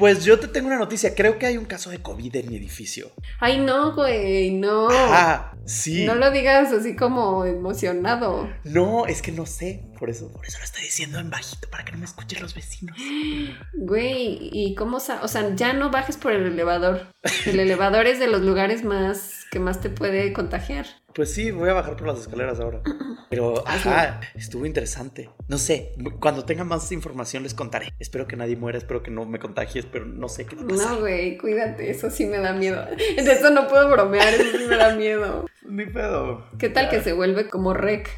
Pues 0.00 0.24
yo 0.24 0.40
te 0.40 0.48
tengo 0.48 0.66
una 0.68 0.78
noticia. 0.78 1.14
Creo 1.14 1.38
que 1.38 1.44
hay 1.46 1.56
un 1.58 1.66
caso 1.66 1.90
de 1.90 1.98
COVID 2.00 2.34
en 2.36 2.48
mi 2.48 2.56
edificio. 2.56 3.12
Ay, 3.38 3.60
no, 3.60 3.94
güey, 3.94 4.50
no. 4.50 4.88
Ah, 4.90 5.52
sí. 5.66 6.04
No 6.06 6.14
lo 6.14 6.30
digas 6.30 6.72
así 6.72 6.96
como 6.96 7.44
emocionado. 7.44 8.48
No, 8.64 9.04
es 9.06 9.20
que 9.20 9.30
no 9.30 9.44
sé. 9.46 9.84
Por 9.98 10.08
eso, 10.08 10.32
por 10.32 10.46
eso 10.46 10.56
lo 10.56 10.64
estoy 10.64 10.84
diciendo 10.84 11.18
en 11.18 11.28
bajito, 11.28 11.68
para 11.68 11.84
que 11.84 11.92
no 11.92 11.98
me 11.98 12.06
escuchen 12.06 12.40
los 12.40 12.54
vecinos. 12.54 12.96
Güey, 13.74 14.48
¿y 14.52 14.74
cómo 14.74 15.00
sa- 15.00 15.20
O 15.22 15.28
sea, 15.28 15.54
ya 15.54 15.72
no 15.74 15.90
bajes 15.90 16.16
por 16.16 16.32
el 16.32 16.46
elevador. 16.46 17.06
El 17.46 17.60
elevador 17.60 18.06
es 18.06 18.18
de 18.18 18.26
los 18.26 18.40
lugares 18.40 18.82
más 18.84 19.44
que 19.50 19.58
más 19.58 19.80
te 19.80 19.90
puede 19.90 20.32
contagiar. 20.32 20.86
Pues 21.14 21.32
sí, 21.34 21.50
voy 21.50 21.68
a 21.70 21.74
bajar 21.74 21.96
por 21.96 22.06
las 22.06 22.20
escaleras 22.20 22.60
ahora. 22.60 22.80
Pero, 23.30 23.62
ajá, 23.66 24.20
estuvo 24.34 24.66
interesante. 24.66 25.30
No 25.46 25.56
sé, 25.58 25.92
cuando 26.18 26.44
tenga 26.44 26.64
más 26.64 26.90
información 26.90 27.44
les 27.44 27.54
contaré. 27.54 27.92
Espero 28.00 28.26
que 28.26 28.34
nadie 28.36 28.56
muera, 28.56 28.76
espero 28.78 29.02
que 29.04 29.12
no 29.12 29.24
me 29.24 29.38
contagies, 29.38 29.86
pero 29.86 30.04
no 30.04 30.28
sé 30.28 30.46
qué 30.46 30.56
va 30.56 30.62
a 30.62 30.66
pasar. 30.66 30.92
No, 30.94 30.98
güey, 31.00 31.38
cuídate, 31.38 31.90
eso 31.90 32.10
sí 32.10 32.26
me 32.26 32.38
da 32.38 32.52
miedo. 32.52 32.84
De 32.86 33.30
eso 33.32 33.50
no 33.50 33.68
puedo 33.68 33.88
bromear, 33.88 34.34
eso 34.34 34.58
sí 34.58 34.64
me 34.68 34.76
da 34.76 34.96
miedo. 34.96 35.46
Ni 35.62 35.86
pedo. 35.86 36.44
¿Qué 36.58 36.70
tal 36.70 36.88
que 36.90 37.00
se 37.02 37.12
vuelve 37.12 37.48
como 37.48 37.72
rec? 37.72 38.10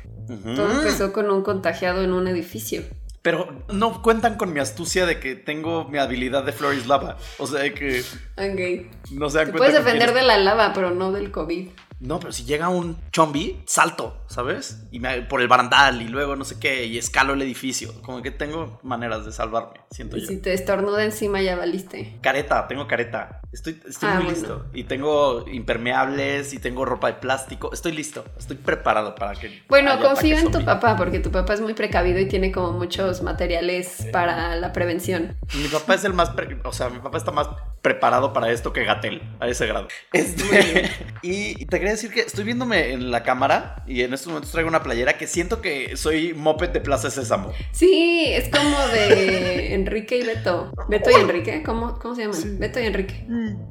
Todo 0.57 0.73
empezó 0.79 1.13
con 1.13 1.31
un 1.31 1.43
contagiado 1.43 2.03
en 2.03 2.15
un 2.15 2.27
edificio. 2.27 2.83
Pero 3.21 3.65
no 3.71 4.01
cuentan 4.03 4.37
con 4.37 4.53
mi 4.55 4.61
astucia 4.61 5.05
de 5.05 5.21
que 5.21 5.35
tengo 5.37 5.87
mi 5.89 5.99
habilidad 5.99 6.43
de 6.43 6.53
Floris 6.53 6.87
Lava. 6.87 7.19
O 7.39 7.47
sea 7.47 7.73
que 7.75 8.01
Ok. 8.39 9.11
no 9.13 9.29
se 9.29 9.39
dan 9.39 9.47
Te 9.49 9.53
cuenta. 9.53 9.57
puedes 9.59 9.75
defender 9.85 10.15
de 10.15 10.23
la 10.23 10.39
lava, 10.39 10.73
pero 10.73 10.91
no 10.91 11.13
del 11.13 11.31
COVID. 11.31 11.69
No, 12.03 12.19
pero 12.21 12.33
si 12.33 12.45
llega 12.45 12.69
un 12.69 12.97
chombi, 13.13 13.63
salto, 13.67 14.17
¿sabes? 14.27 14.83
Y 14.91 14.99
me, 15.01 15.23
por 15.23 15.41
el 15.41 15.49
barandal 15.49 16.03
y 16.03 16.09
luego 16.09 16.37
no 16.37 16.45
sé 16.45 16.59
qué, 16.59 16.85
y 16.87 16.99
escalo 16.99 17.35
el 17.35 17.43
edificio. 17.43 17.93
Como 18.03 18.21
que 18.23 18.31
tengo 18.31 18.81
maneras 18.83 19.25
de 19.25 19.33
salvarme, 19.33 19.81
siento 19.91 20.17
Y 20.17 20.23
yo. 20.23 20.27
si 20.27 20.39
te 20.39 20.53
estornuda 20.53 21.05
encima 21.05 21.41
ya 21.41 21.57
valiste. 21.57 22.19
Careta, 22.21 22.67
tengo 22.69 22.87
careta. 22.89 23.41
Estoy, 23.53 23.81
estoy 23.89 24.09
Ah, 24.11 24.15
muy 24.17 24.25
bueno. 24.25 24.39
listo. 24.39 24.67
Y 24.75 24.85
tengo 24.85 25.45
impermeables 25.49 26.53
y 26.55 26.59
tengo 26.59 26.85
ropa 26.85 27.09
de 27.09 27.15
plástico. 27.15 27.71
Estoy 27.73 27.93
listo. 27.93 28.25
Estoy 28.39 28.57
preparado 28.57 29.15
para 29.15 29.35
que. 29.39 29.63
Bueno, 29.69 30.01
confío 30.01 30.39
en 30.39 30.51
tu 30.51 30.65
papá 30.65 30.97
porque 30.97 31.19
tu 31.21 31.31
papá 31.31 31.55
es 31.55 31.61
muy 31.61 31.75
precavido 31.75 32.19
y 32.19 32.27
tiene 32.29 32.51
como 32.51 32.73
muchos 32.73 33.23
materiales 33.23 34.07
para 34.13 34.57
la 34.57 34.73
prevención. 34.73 35.37
Mi 35.55 35.69
papá 35.69 35.95
es 35.95 36.05
el 36.05 36.15
más. 36.15 36.31
pre- 36.31 36.59
o 36.65 36.73
sea, 36.73 36.89
mi 36.89 36.99
papá 36.99 37.19
está 37.19 37.31
más 37.31 37.49
preparado 37.83 38.33
para 38.33 38.51
esto 38.51 38.73
que 38.73 38.85
Gatel, 38.85 39.23
a 39.41 39.49
ese 39.49 39.67
grado. 39.67 39.89
Este, 40.13 40.91
y 41.23 41.67
te 41.67 41.79
quería 41.93 42.09
decir 42.09 42.13
que 42.13 42.21
estoy 42.27 42.45
viéndome 42.45 42.93
en 42.93 43.11
la 43.11 43.23
cámara 43.23 43.83
y 43.87 44.03
en 44.03 44.15
estos 44.15 44.29
momentos 44.29 44.51
traigo 44.51 44.69
una 44.69 44.83
playera 44.83 45.19
que 45.19 45.27
siento 45.27 45.61
que 45.61 45.97
soy 45.97 46.33
moped 46.33 46.71
de 46.71 46.81
Plaza 46.81 47.11
Sésamo. 47.11 47.53
Sí, 47.73 48.25
es 48.29 48.49
como 48.49 48.79
de 48.89 49.75
Enrique 49.75 50.19
y 50.19 50.23
Beto. 50.25 50.73
Beto 50.89 51.11
y 51.11 51.15
Enrique, 51.21 51.63
¿cómo, 51.63 51.99
cómo 51.99 52.15
se 52.15 52.23
llaman? 52.23 52.37
Sí. 52.37 52.57
Beto 52.59 52.81
y 52.81 52.87
Enrique. 52.87 53.27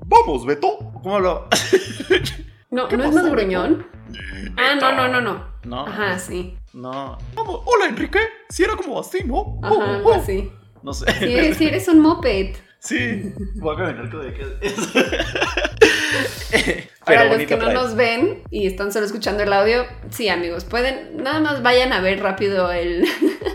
Vamos, 0.05 0.45
Beto. 0.45 0.77
¿Cómo 1.01 1.15
hablo? 1.15 1.47
No, 2.73 2.87
¿Qué 2.87 2.95
¿no 2.95 3.03
es 3.03 3.13
más 3.13 3.29
gruñón? 3.29 3.85
Ah, 4.55 4.75
no, 4.79 4.95
no, 4.95 5.09
no, 5.09 5.19
no. 5.19 5.45
No. 5.65 5.85
Ajá, 5.85 6.17
sí. 6.17 6.55
No. 6.71 7.17
Vamos, 7.35 7.59
hola, 7.65 7.87
Enrique. 7.89 8.19
Si 8.47 8.63
era 8.63 8.77
como 8.77 8.97
así, 8.97 9.25
¿no? 9.25 9.59
Ajá, 9.61 9.73
Oh, 9.75 10.01
oh. 10.05 10.13
así. 10.13 10.49
No 10.81 10.93
sé. 10.93 11.11
Sí, 11.19 11.33
eres, 11.35 11.57
sí, 11.57 11.65
eres 11.65 11.89
un 11.89 11.99
moped. 11.99 12.55
Sí. 12.79 13.33
Voy 13.55 13.75
a 13.75 13.77
caminar 13.77 14.09
con 14.09 14.21
de 14.25 14.33
que 14.33 14.45
Para 17.05 17.25
los 17.25 17.37
que 17.47 17.57
no 17.57 17.71
nos 17.73 17.95
ven 17.95 18.43
y 18.51 18.67
están 18.67 18.91
solo 18.93 19.05
escuchando 19.07 19.41
el 19.43 19.51
audio, 19.53 19.85
sí, 20.11 20.29
amigos, 20.29 20.65
pueden, 20.65 21.17
nada 21.17 21.39
más 21.39 21.63
vayan 21.63 21.93
a 21.93 21.99
ver 22.01 22.19
rápido 22.21 22.71
el, 22.71 23.05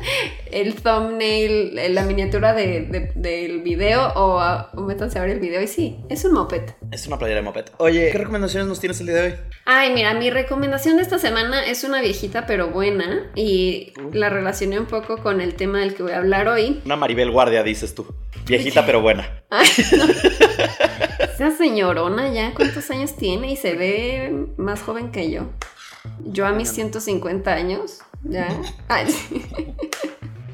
el 0.51 0.75
thumbnail, 0.75 1.95
la 1.95 2.03
miniatura 2.03 2.53
de- 2.55 2.81
de- 2.83 3.13
del 3.15 3.61
video 3.63 4.09
o, 4.15 4.41
a- 4.41 4.71
o 4.75 4.81
métanse 4.83 5.19
a 5.19 5.23
ver 5.23 5.31
el 5.31 5.39
video 5.41 5.63
y 5.63 5.69
sí, 5.69 5.97
es 6.09 6.25
un 6.25 6.33
moped. 6.33 6.63
Es 6.91 7.07
una 7.07 7.19
playera 7.19 7.41
de 7.41 7.45
moped. 7.45 7.67
Oye, 7.79 8.11
¿qué 8.11 8.19
recomendaciones 8.19 8.67
nos 8.69 8.81
tienes 8.81 8.99
el 9.01 9.07
día 9.07 9.17
de 9.17 9.23
hoy? 9.29 9.35
Ay, 9.65 9.93
mira, 9.93 10.13
mi 10.15 10.29
recomendación 10.31 10.97
de 10.97 11.03
esta 11.03 11.19
semana 11.19 11.65
es 11.67 11.85
una 11.85 12.01
viejita 12.01 12.47
pero 12.47 12.71
buena 12.71 13.31
y 13.37 13.93
la 14.13 14.29
relacioné 14.29 14.79
un 14.81 14.87
poco 14.87 15.19
con 15.19 15.41
el 15.41 15.55
tema 15.55 15.81
del 15.81 15.95
que 15.95 16.03
voy 16.03 16.13
a 16.13 16.19
hablar 16.19 16.49
hoy. 16.49 16.81
Una 16.85 16.97
Maribel 16.97 17.31
Guardia, 17.31 17.63
dices 17.63 17.95
tú. 17.95 18.07
Viejita 18.47 18.85
pero 18.87 19.01
buena. 19.03 19.43
Ay, 19.51 19.69
no. 19.97 20.05
Esa 21.37 21.51
señorona 21.57 22.29
ya, 22.33 22.53
¿cuántos 22.55 22.91
años 22.91 23.15
tiene? 23.17 23.53
Y 23.53 23.57
se 23.57 23.75
ve 23.75 24.47
más 24.57 24.83
joven 24.83 25.11
que 25.13 25.31
yo. 25.31 25.43
Yo 26.25 26.47
a 26.47 26.53
mis 26.53 26.71
150 26.71 27.53
años, 27.53 27.99
ya. 28.25 28.49
Ay. 28.89 29.07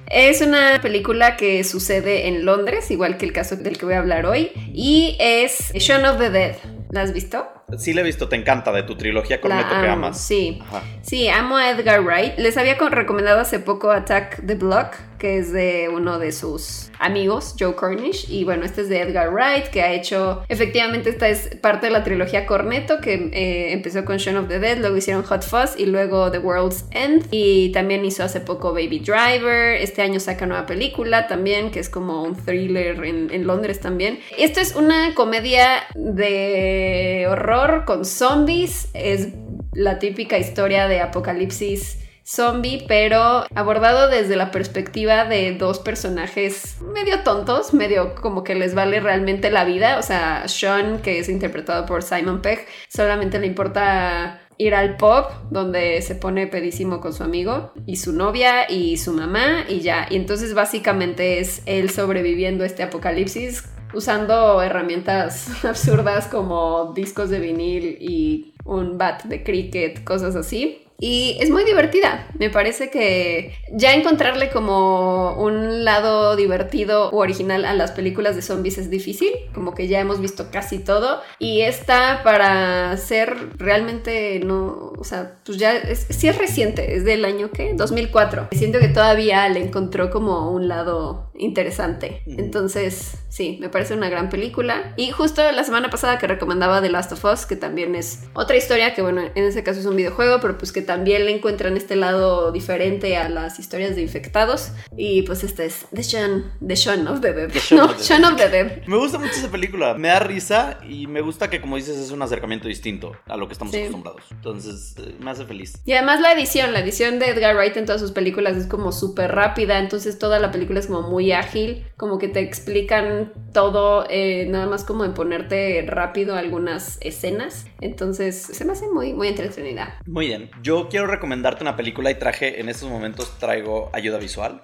Es 0.06 0.42
una 0.42 0.78
película 0.82 1.36
que 1.36 1.64
sucede 1.64 2.28
en 2.28 2.44
Londres, 2.44 2.90
igual 2.90 3.16
que 3.16 3.24
el 3.24 3.32
caso 3.32 3.56
del 3.56 3.78
que 3.78 3.86
voy 3.86 3.94
a 3.94 3.98
hablar 3.98 4.26
hoy, 4.26 4.50
y 4.74 5.16
es 5.18 5.72
Shaun 5.74 6.04
of 6.04 6.18
the 6.18 6.28
Dead. 6.30 6.56
¿La 6.90 7.00
has 7.00 7.14
visto? 7.14 7.46
Sí 7.78 7.94
la 7.94 8.02
he 8.02 8.04
visto, 8.04 8.28
te 8.28 8.36
encanta 8.36 8.70
de 8.72 8.82
tu 8.82 8.96
trilogía 8.96 9.40
Corneto 9.40 9.74
La 9.74 9.80
que 9.80 9.88
amas. 9.88 10.20
Sí. 10.20 10.58
Ajá. 10.68 10.82
Sí, 11.00 11.28
amo 11.28 11.56
a 11.56 11.70
Edgar 11.70 12.02
Wright. 12.02 12.36
Les 12.36 12.58
había 12.58 12.76
co- 12.76 12.90
recomendado 12.90 13.40
hace 13.40 13.58
poco 13.60 13.90
Attack 13.90 14.44
the 14.46 14.56
Block, 14.56 14.92
que 15.22 15.38
es 15.38 15.52
de 15.52 15.88
uno 15.88 16.18
de 16.18 16.32
sus 16.32 16.90
amigos, 16.98 17.54
Joe 17.56 17.76
Cornish. 17.76 18.26
Y 18.28 18.42
bueno, 18.42 18.64
este 18.64 18.80
es 18.80 18.88
de 18.88 19.02
Edgar 19.02 19.32
Wright, 19.32 19.66
que 19.66 19.80
ha 19.80 19.92
hecho. 19.92 20.42
Efectivamente, 20.48 21.10
esta 21.10 21.28
es 21.28 21.54
parte 21.60 21.86
de 21.86 21.92
la 21.92 22.02
trilogía 22.02 22.44
Cornetto, 22.44 23.00
que 23.00 23.30
eh, 23.32 23.72
empezó 23.72 24.04
con 24.04 24.16
Shaun 24.16 24.36
of 24.38 24.48
the 24.48 24.58
Dead, 24.58 24.78
luego 24.78 24.96
hicieron 24.96 25.22
Hot 25.22 25.44
Fuzz 25.44 25.78
y 25.78 25.86
luego 25.86 26.32
The 26.32 26.38
World's 26.38 26.86
End. 26.90 27.28
Y 27.30 27.70
también 27.70 28.04
hizo 28.04 28.24
hace 28.24 28.40
poco 28.40 28.72
Baby 28.72 28.98
Driver. 28.98 29.80
Este 29.80 30.02
año 30.02 30.18
saca 30.18 30.44
nueva 30.44 30.66
película 30.66 31.28
también, 31.28 31.70
que 31.70 31.78
es 31.78 31.88
como 31.88 32.24
un 32.24 32.34
thriller 32.34 33.04
en, 33.04 33.30
en 33.30 33.46
Londres 33.46 33.78
también. 33.78 34.18
Esto 34.36 34.58
es 34.58 34.74
una 34.74 35.14
comedia 35.14 35.84
de 35.94 37.28
horror 37.30 37.84
con 37.84 38.04
zombies. 38.04 38.88
Es 38.92 39.28
la 39.72 40.00
típica 40.00 40.36
historia 40.36 40.88
de 40.88 41.00
apocalipsis 41.00 42.01
zombie, 42.24 42.84
pero 42.88 43.44
abordado 43.54 44.08
desde 44.08 44.36
la 44.36 44.50
perspectiva 44.50 45.24
de 45.24 45.52
dos 45.52 45.78
personajes 45.78 46.80
medio 46.80 47.20
tontos, 47.20 47.74
medio 47.74 48.14
como 48.14 48.44
que 48.44 48.54
les 48.54 48.74
vale 48.74 49.00
realmente 49.00 49.50
la 49.50 49.64
vida. 49.64 49.98
O 49.98 50.02
sea, 50.02 50.46
Sean, 50.48 51.00
que 51.00 51.18
es 51.18 51.28
interpretado 51.28 51.86
por 51.86 52.02
Simon 52.02 52.42
Pegg, 52.42 52.66
solamente 52.88 53.38
le 53.38 53.46
importa 53.46 54.40
ir 54.58 54.74
al 54.74 54.96
pub 54.96 55.24
donde 55.50 56.02
se 56.02 56.14
pone 56.14 56.46
pedísimo 56.46 57.00
con 57.00 57.12
su 57.12 57.24
amigo 57.24 57.72
y 57.86 57.96
su 57.96 58.12
novia 58.12 58.70
y 58.70 58.96
su 58.98 59.12
mamá 59.12 59.64
y 59.68 59.80
ya. 59.80 60.06
Y 60.10 60.16
entonces 60.16 60.54
básicamente 60.54 61.40
es 61.40 61.62
él 61.66 61.90
sobreviviendo 61.90 62.64
a 62.64 62.66
este 62.66 62.82
apocalipsis 62.82 63.64
usando 63.94 64.62
herramientas 64.62 65.64
absurdas 65.64 66.26
como 66.28 66.92
discos 66.94 67.30
de 67.30 67.40
vinil 67.40 67.96
y 68.00 68.54
un 68.64 68.98
bat 68.98 69.24
de 69.24 69.42
cricket, 69.42 70.04
cosas 70.04 70.36
así. 70.36 70.86
Y 71.02 71.36
es 71.40 71.50
muy 71.50 71.64
divertida. 71.64 72.28
Me 72.38 72.48
parece 72.48 72.88
que 72.88 73.56
ya 73.72 73.92
encontrarle 73.92 74.50
como 74.50 75.34
un 75.34 75.84
lado 75.84 76.36
divertido 76.36 77.10
o 77.10 77.16
original 77.16 77.64
a 77.64 77.74
las 77.74 77.90
películas 77.90 78.36
de 78.36 78.42
zombies 78.42 78.78
es 78.78 78.88
difícil. 78.88 79.32
Como 79.52 79.74
que 79.74 79.88
ya 79.88 79.98
hemos 79.98 80.20
visto 80.20 80.52
casi 80.52 80.78
todo. 80.78 81.20
Y 81.40 81.62
esta 81.62 82.22
para 82.22 82.96
ser 82.98 83.58
realmente 83.58 84.38
no... 84.44 84.92
O 84.96 85.02
sea, 85.02 85.40
pues 85.44 85.58
ya 85.58 85.72
es, 85.76 86.06
sí 86.08 86.28
es 86.28 86.38
reciente. 86.38 86.94
Es 86.94 87.04
del 87.04 87.24
año 87.24 87.50
que 87.50 87.74
2004. 87.74 88.50
Siento 88.52 88.78
que 88.78 88.86
todavía 88.86 89.48
le 89.48 89.58
encontró 89.58 90.08
como 90.08 90.52
un 90.52 90.68
lado 90.68 91.32
interesante. 91.34 92.22
Entonces, 92.26 93.16
sí, 93.28 93.58
me 93.60 93.68
parece 93.68 93.94
una 93.94 94.08
gran 94.08 94.28
película. 94.30 94.94
Y 94.96 95.10
justo 95.10 95.42
la 95.50 95.64
semana 95.64 95.90
pasada 95.90 96.18
que 96.18 96.28
recomendaba 96.28 96.80
The 96.80 96.90
Last 96.90 97.10
of 97.10 97.24
Us, 97.24 97.44
que 97.44 97.56
también 97.56 97.96
es 97.96 98.22
otra 98.34 98.56
historia, 98.56 98.94
que 98.94 99.02
bueno, 99.02 99.22
en 99.34 99.44
ese 99.44 99.64
caso 99.64 99.80
es 99.80 99.86
un 99.86 99.96
videojuego, 99.96 100.38
pero 100.40 100.56
pues 100.56 100.70
que 100.70 100.91
también 100.92 101.24
le 101.24 101.34
encuentran 101.34 101.76
este 101.78 101.96
lado 101.96 102.52
diferente 102.52 103.16
a 103.16 103.28
las 103.30 103.58
historias 103.58 103.96
de 103.96 104.02
infectados. 104.02 104.72
Y 104.96 105.22
pues 105.22 105.42
este 105.42 105.64
es 105.64 105.86
The 105.94 106.02
Shaun, 106.02 106.52
The 106.66 106.74
Shaun 106.74 107.06
of 107.08 107.20
the 107.20 107.32
Dead. 107.32 107.50
No, 107.70 107.86
of 107.86 107.96
the 107.96 108.02
Shaun 108.04 108.24
of 108.26 108.36
the 108.36 108.48
Dead. 108.50 108.82
Me 108.86 108.96
gusta 108.98 109.18
mucho 109.18 109.32
esa 109.32 109.50
película, 109.50 109.94
me 109.94 110.08
da 110.08 110.18
risa 110.18 110.78
y 110.86 111.06
me 111.06 111.22
gusta 111.22 111.48
que 111.48 111.60
como 111.62 111.76
dices 111.76 111.96
es 111.96 112.10
un 112.10 112.20
acercamiento 112.20 112.68
distinto 112.68 113.16
a 113.26 113.36
lo 113.38 113.46
que 113.48 113.54
estamos 113.54 113.72
Sí. 113.72 113.78
acostumbrados. 113.80 114.22
Entonces 114.30 114.94
eh, 114.98 115.14
me 115.18 115.30
hace 115.30 115.46
feliz. 115.46 115.80
Y 115.86 115.92
además 115.92 116.20
la 116.20 116.32
edición, 116.32 116.72
la 116.74 116.80
edición 116.80 117.18
de 117.18 117.28
Edgar 117.30 117.56
Wright 117.56 117.76
en 117.78 117.86
todas 117.86 118.00
sus 118.02 118.12
películas 118.12 118.56
es 118.58 118.66
como 118.66 118.92
súper 118.92 119.32
rápida, 119.32 119.78
entonces 119.78 120.18
toda 120.18 120.38
la 120.40 120.50
película 120.50 120.78
es 120.78 120.88
como 120.88 121.02
muy 121.08 121.32
ágil, 121.32 121.86
como 121.96 122.18
que 122.18 122.28
te 122.28 122.40
explican 122.40 123.32
todo, 123.54 124.04
eh, 124.10 124.46
nada 124.50 124.66
más 124.66 124.84
como 124.84 125.04
en 125.04 125.14
ponerte 125.14 125.84
rápido 125.86 126.34
algunas 126.36 126.98
escenas, 127.00 127.66
entonces 127.80 128.36
se 128.42 128.64
me 128.64 128.72
hace 128.72 128.88
muy, 128.90 129.12
muy 129.14 129.28
entretenida. 129.28 129.98
Muy 130.06 130.26
bien, 130.26 130.50
yo 130.62 130.81
quiero 130.88 131.06
recomendarte 131.06 131.62
una 131.62 131.76
película 131.76 132.10
y 132.10 132.14
traje 132.16 132.60
en 132.60 132.68
estos 132.68 132.88
momentos 132.88 133.38
traigo 133.38 133.90
ayuda 133.92 134.18
visual. 134.18 134.62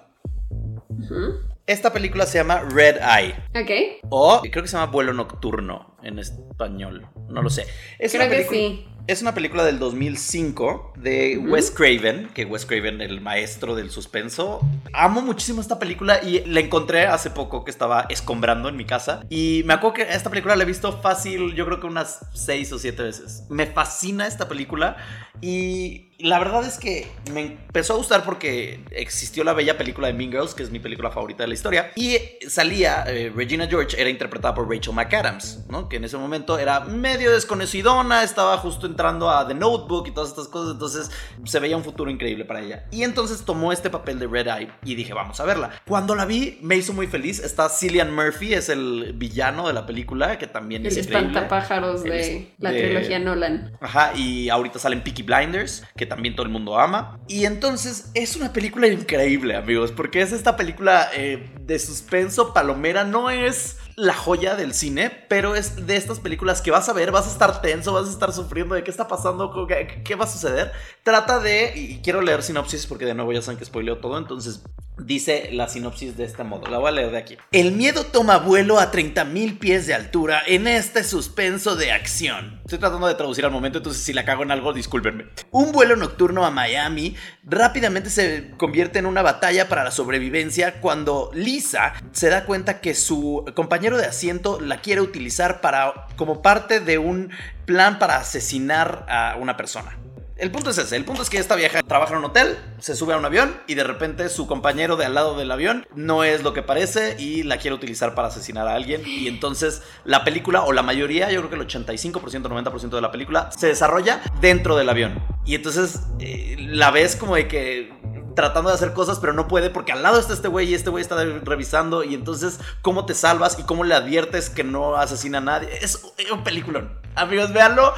Ujú. 0.89 1.49
Esta 1.65 1.93
película 1.93 2.25
se 2.25 2.39
llama 2.39 2.61
Red 2.61 2.97
Eye 2.97 3.35
Ok, 3.55 4.01
o 4.09 4.41
creo 4.41 4.63
que 4.63 4.67
se 4.67 4.75
llama 4.75 4.91
Vuelo 4.91 5.13
Nocturno 5.13 5.95
en 6.01 6.17
español, 6.17 7.07
no 7.27 7.43
lo 7.43 7.49
sé. 7.51 7.67
Es 7.99 8.11
creo 8.13 8.25
una 8.25 8.35
que 8.35 8.43
sí. 8.45 8.85
Es 9.05 9.23
una 9.23 9.33
película 9.33 9.63
del 9.63 9.79
2005 9.79 10.93
de 10.97 11.39
Ujú. 11.39 11.49
Wes 11.51 11.71
Craven, 11.71 12.29
que 12.33 12.45
Wes 12.45 12.67
Craven, 12.67 13.01
el 13.01 13.21
maestro 13.21 13.73
del 13.73 13.89
suspenso. 13.89 14.61
Amo 14.93 15.21
muchísimo 15.21 15.61
esta 15.61 15.79
película 15.79 16.21
y 16.23 16.45
la 16.45 16.59
encontré 16.59 17.07
hace 17.07 17.31
poco 17.31 17.63
que 17.63 17.71
estaba 17.71 18.05
escombrando 18.09 18.69
en 18.69 18.75
mi 18.75 18.85
casa. 18.85 19.21
Y 19.29 19.63
me 19.65 19.73
acuerdo 19.73 19.95
que 19.95 20.01
esta 20.13 20.29
película 20.29 20.55
la 20.55 20.61
he 20.61 20.67
visto 20.67 21.01
fácil, 21.01 21.55
yo 21.55 21.65
creo 21.65 21.79
que 21.79 21.87
unas 21.87 22.19
6 22.33 22.71
o 22.73 22.77
7 22.77 23.01
veces. 23.01 23.45
Me 23.49 23.65
fascina 23.65 24.27
esta 24.27 24.47
película 24.47 24.97
y 25.41 26.08
la 26.19 26.37
verdad 26.37 26.65
es 26.65 26.77
que 26.77 27.07
me 27.31 27.41
empezó 27.41 27.93
a 27.93 27.97
gustar 27.97 28.23
porque 28.25 28.81
existió 28.91 29.43
la 29.45 29.53
bella 29.53 29.77
película 29.77 30.07
de 30.07 30.13
Mean 30.13 30.31
Girls, 30.31 30.53
que 30.53 30.63
es 30.63 30.69
mi 30.69 30.79
película 30.79 31.11
favorita 31.11 31.43
de 31.43 31.47
la 31.47 31.53
historia. 31.53 31.91
Y 31.95 32.17
salía, 32.47 33.05
eh, 33.07 33.31
Regina 33.33 33.67
George 33.67 33.99
era 33.99 34.09
interpretada 34.09 34.53
por 34.53 34.69
Rachel 34.69 34.93
McAdams, 34.93 35.65
¿no? 35.69 35.87
Que 35.87 35.95
en 35.95 36.03
ese 36.03 36.17
momento 36.17 36.59
era 36.59 36.81
medio 36.81 37.31
desconocidona, 37.31 38.23
estaba 38.23 38.57
justo 38.57 38.85
entrando 38.85 39.29
a 39.29 39.47
The 39.47 39.53
Notebook 39.53 40.07
y 40.07 40.11
todas 40.11 40.31
estas 40.31 40.49
cosas, 40.49 40.73
entonces 40.73 41.09
se 41.45 41.59
veía 41.59 41.77
un 41.77 41.85
futuro 41.85 42.11
increíble 42.11 42.43
para 42.43 42.61
ella. 42.61 42.85
Y 42.91 43.03
entonces 43.03 43.45
tomó 43.45 43.71
este 43.71 43.89
papel 43.89 44.19
de 44.19 44.27
Red 44.27 44.47
Eye 44.47 44.71
y 44.83 44.95
dije, 44.95 45.13
vamos 45.13 45.39
a 45.39 45.45
verla. 45.45 45.71
Cuando 45.87 46.15
la 46.15 46.25
vi, 46.25 46.59
me 46.61 46.75
hizo 46.75 46.91
muy 46.91 47.07
feliz. 47.07 47.39
Está 47.39 47.69
Cillian 47.69 48.13
Murphy, 48.13 48.53
es 48.53 48.67
el 48.67 49.13
villano 49.15 49.67
de 49.67 49.73
la 49.73 49.85
película, 49.85 50.37
que 50.37 50.47
también 50.47 50.81
El 50.81 50.87
es 50.87 50.97
increíble. 50.97 51.27
espantapájaros 51.27 52.03
El 52.03 52.11
de 52.11 52.51
la 52.57 52.71
trilogía 52.71 53.19
Nolan. 53.19 53.77
Ajá, 53.79 54.11
y 54.15 54.49
ahorita 54.49 54.79
salen 54.79 55.01
Peaky 55.01 55.23
Blinders, 55.23 55.83
que 55.95 56.08
también 56.09 56.35
todo 56.35 56.45
el 56.45 56.51
mundo 56.51 56.77
ama. 56.77 57.17
Y 57.27 57.45
entonces 57.45 58.11
es 58.13 58.35
una 58.35 58.51
película 58.51 58.87
increíble, 58.87 59.55
amigos, 59.55 59.91
porque 59.91 60.21
es 60.21 60.33
esta 60.33 60.57
película 60.57 61.09
eh, 61.15 61.49
de 61.61 61.79
suspenso 61.79 62.53
palomera, 62.53 63.05
no 63.05 63.29
es 63.29 63.77
la 63.99 64.13
joya 64.13 64.55
del 64.55 64.73
cine, 64.73 65.11
pero 65.27 65.55
es 65.55 65.85
de 65.85 65.97
estas 65.97 66.19
películas 66.19 66.61
que 66.61 66.71
vas 66.71 66.87
a 66.87 66.93
ver, 66.93 67.11
vas 67.11 67.27
a 67.27 67.31
estar 67.31 67.61
tenso, 67.61 67.91
vas 67.91 68.07
a 68.07 68.11
estar 68.11 68.31
sufriendo 68.31 68.73
de 68.73 68.83
qué 68.83 68.91
está 68.91 69.07
pasando, 69.07 69.67
qué, 69.67 70.15
va 70.15 70.23
a 70.23 70.27
suceder. 70.27 70.71
Trata 71.03 71.39
de, 71.39 71.73
y 71.75 71.99
quiero 72.01 72.21
leer 72.21 72.41
sinopsis 72.41 72.87
porque 72.87 73.05
de 73.05 73.13
nuevo 73.13 73.33
ya 73.33 73.41
saben 73.41 73.57
que 73.57 73.65
spoileo 73.65 73.97
todo, 73.97 74.17
entonces 74.17 74.63
Dice 75.05 75.49
la 75.53 75.67
sinopsis 75.67 76.17
de 76.17 76.25
este 76.25 76.43
modo, 76.43 76.67
la 76.67 76.77
voy 76.77 76.89
a 76.89 76.91
leer 76.91 77.11
de 77.11 77.17
aquí. 77.17 77.37
El 77.51 77.71
miedo 77.71 78.03
toma 78.03 78.37
vuelo 78.37 78.79
a 78.79 78.91
30.000 78.91 79.57
pies 79.57 79.87
de 79.87 79.93
altura 79.93 80.41
en 80.45 80.67
este 80.67 81.03
suspenso 81.03 81.75
de 81.75 81.91
acción. 81.91 82.59
Estoy 82.65 82.79
tratando 82.79 83.07
de 83.07 83.15
traducir 83.15 83.45
al 83.45 83.51
momento, 83.51 83.77
entonces 83.77 84.03
si 84.03 84.13
la 84.13 84.25
cago 84.25 84.43
en 84.43 84.51
algo, 84.51 84.73
discúlpenme. 84.73 85.27
Un 85.51 85.71
vuelo 85.71 85.95
nocturno 85.95 86.45
a 86.45 86.51
Miami 86.51 87.15
rápidamente 87.43 88.09
se 88.09 88.51
convierte 88.57 88.99
en 88.99 89.05
una 89.05 89.21
batalla 89.21 89.69
para 89.69 89.83
la 89.83 89.91
sobrevivencia 89.91 90.81
cuando 90.81 91.31
Lisa 91.33 91.93
se 92.11 92.29
da 92.29 92.45
cuenta 92.45 92.81
que 92.81 92.93
su 92.93 93.45
compañero 93.55 93.88
de 93.97 94.05
asiento 94.05 94.59
la 94.59 94.81
quiere 94.81 95.01
utilizar 95.01 95.61
para 95.61 96.07
como 96.15 96.41
parte 96.41 96.79
de 96.79 96.97
un 96.97 97.31
plan 97.65 97.99
para 97.99 98.17
asesinar 98.17 99.05
a 99.09 99.35
una 99.39 99.57
persona. 99.57 99.97
El 100.39 100.51
punto 100.51 100.69
es 100.69 100.77
ese, 100.77 100.95
el 100.95 101.03
punto 101.03 101.21
es 101.21 101.29
que 101.29 101.37
esta 101.37 101.55
vieja 101.55 101.83
trabaja 101.83 102.13
en 102.13 102.19
un 102.19 102.25
hotel, 102.25 102.57
se 102.79 102.95
sube 102.95 103.13
a 103.13 103.17
un 103.17 103.25
avión 103.25 103.59
y 103.67 103.75
de 103.75 103.83
repente 103.83 104.29
su 104.29 104.47
compañero 104.47 104.95
de 104.95 105.03
al 105.03 105.13
lado 105.13 105.37
del 105.37 105.51
avión 105.51 105.85
no 105.95 106.23
es 106.23 106.43
lo 106.43 106.53
que 106.53 106.63
parece 106.63 107.17
y 107.19 107.43
la 107.43 107.57
quiere 107.57 107.75
utilizar 107.75 108.15
para 108.15 108.29
asesinar 108.29 108.65
a 108.65 108.75
alguien 108.75 109.01
y 109.05 109.27
entonces 109.27 109.81
la 110.05 110.23
película 110.23 110.61
o 110.61 110.71
la 110.71 110.81
mayoría, 110.81 111.29
yo 111.29 111.41
creo 111.41 111.49
que 111.49 111.55
el 111.57 111.67
85%, 111.67 112.21
90% 112.21 112.89
de 112.89 113.01
la 113.01 113.11
película 113.11 113.51
se 113.51 113.67
desarrolla 113.67 114.21
dentro 114.39 114.77
del 114.77 114.87
avión 114.87 115.21
y 115.43 115.55
entonces 115.55 116.03
eh, 116.19 116.55
la 116.57 116.89
ves 116.91 117.17
como 117.17 117.35
de 117.35 117.49
que 117.49 117.91
tratando 118.33 118.69
de 118.69 118.75
hacer 118.75 118.93
cosas, 118.93 119.19
pero 119.19 119.33
no 119.33 119.49
puede 119.49 119.69
porque 119.69 119.91
al 119.91 120.01
lado 120.01 120.17
está 120.17 120.31
este 120.31 120.47
güey 120.47 120.69
y 120.69 120.73
este 120.73 120.89
güey 120.89 121.01
está 121.01 121.21
revisando. 121.43 122.05
Y 122.05 122.13
entonces, 122.13 122.57
¿cómo 122.81 123.05
te 123.05 123.13
salvas 123.13 123.59
y 123.59 123.63
cómo 123.63 123.83
le 123.83 123.95
adviertes 123.95 124.49
que 124.49 124.63
no 124.63 124.95
asesina 124.95 125.39
a 125.39 125.41
nadie? 125.41 125.67
Es 125.81 126.01
un 126.31 126.43
peliculón. 126.45 126.97
Amigos, 127.15 127.51
véanlo 127.51 127.93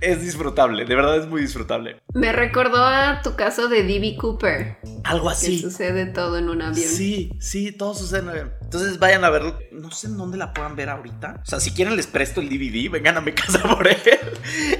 es 0.00 0.22
disfrutable, 0.22 0.84
de 0.84 0.94
verdad 0.94 1.16
es 1.16 1.26
muy 1.26 1.40
disfrutable. 1.40 2.00
Me 2.14 2.32
recordó 2.32 2.84
a 2.84 3.22
tu 3.22 3.36
caso 3.36 3.68
de 3.68 3.82
D.B. 3.82 4.16
Cooper. 4.16 4.78
Algo 5.04 5.30
así. 5.30 5.56
Que 5.56 5.62
sucede 5.62 6.06
todo 6.06 6.38
en 6.38 6.48
un 6.48 6.62
avión. 6.62 6.86
Sí, 6.88 7.32
sí, 7.40 7.72
todo 7.72 7.94
sucede 7.94 8.20
en 8.20 8.24
un 8.24 8.30
avión. 8.30 8.52
Entonces 8.62 8.98
vayan 8.98 9.24
a 9.24 9.30
verlo. 9.30 9.58
No 9.72 9.90
sé 9.90 10.08
en 10.08 10.16
dónde 10.16 10.36
la 10.38 10.52
puedan 10.52 10.76
ver 10.76 10.88
ahorita. 10.88 11.40
O 11.42 11.46
sea, 11.46 11.60
si 11.60 11.70
quieren 11.72 11.96
les 11.96 12.06
presto 12.06 12.40
el 12.40 12.48
DVD, 12.48 12.90
vengan 12.90 13.16
a 13.16 13.20
mi 13.20 13.32
casa 13.34 13.60
por 13.62 13.86
él. 13.86 13.96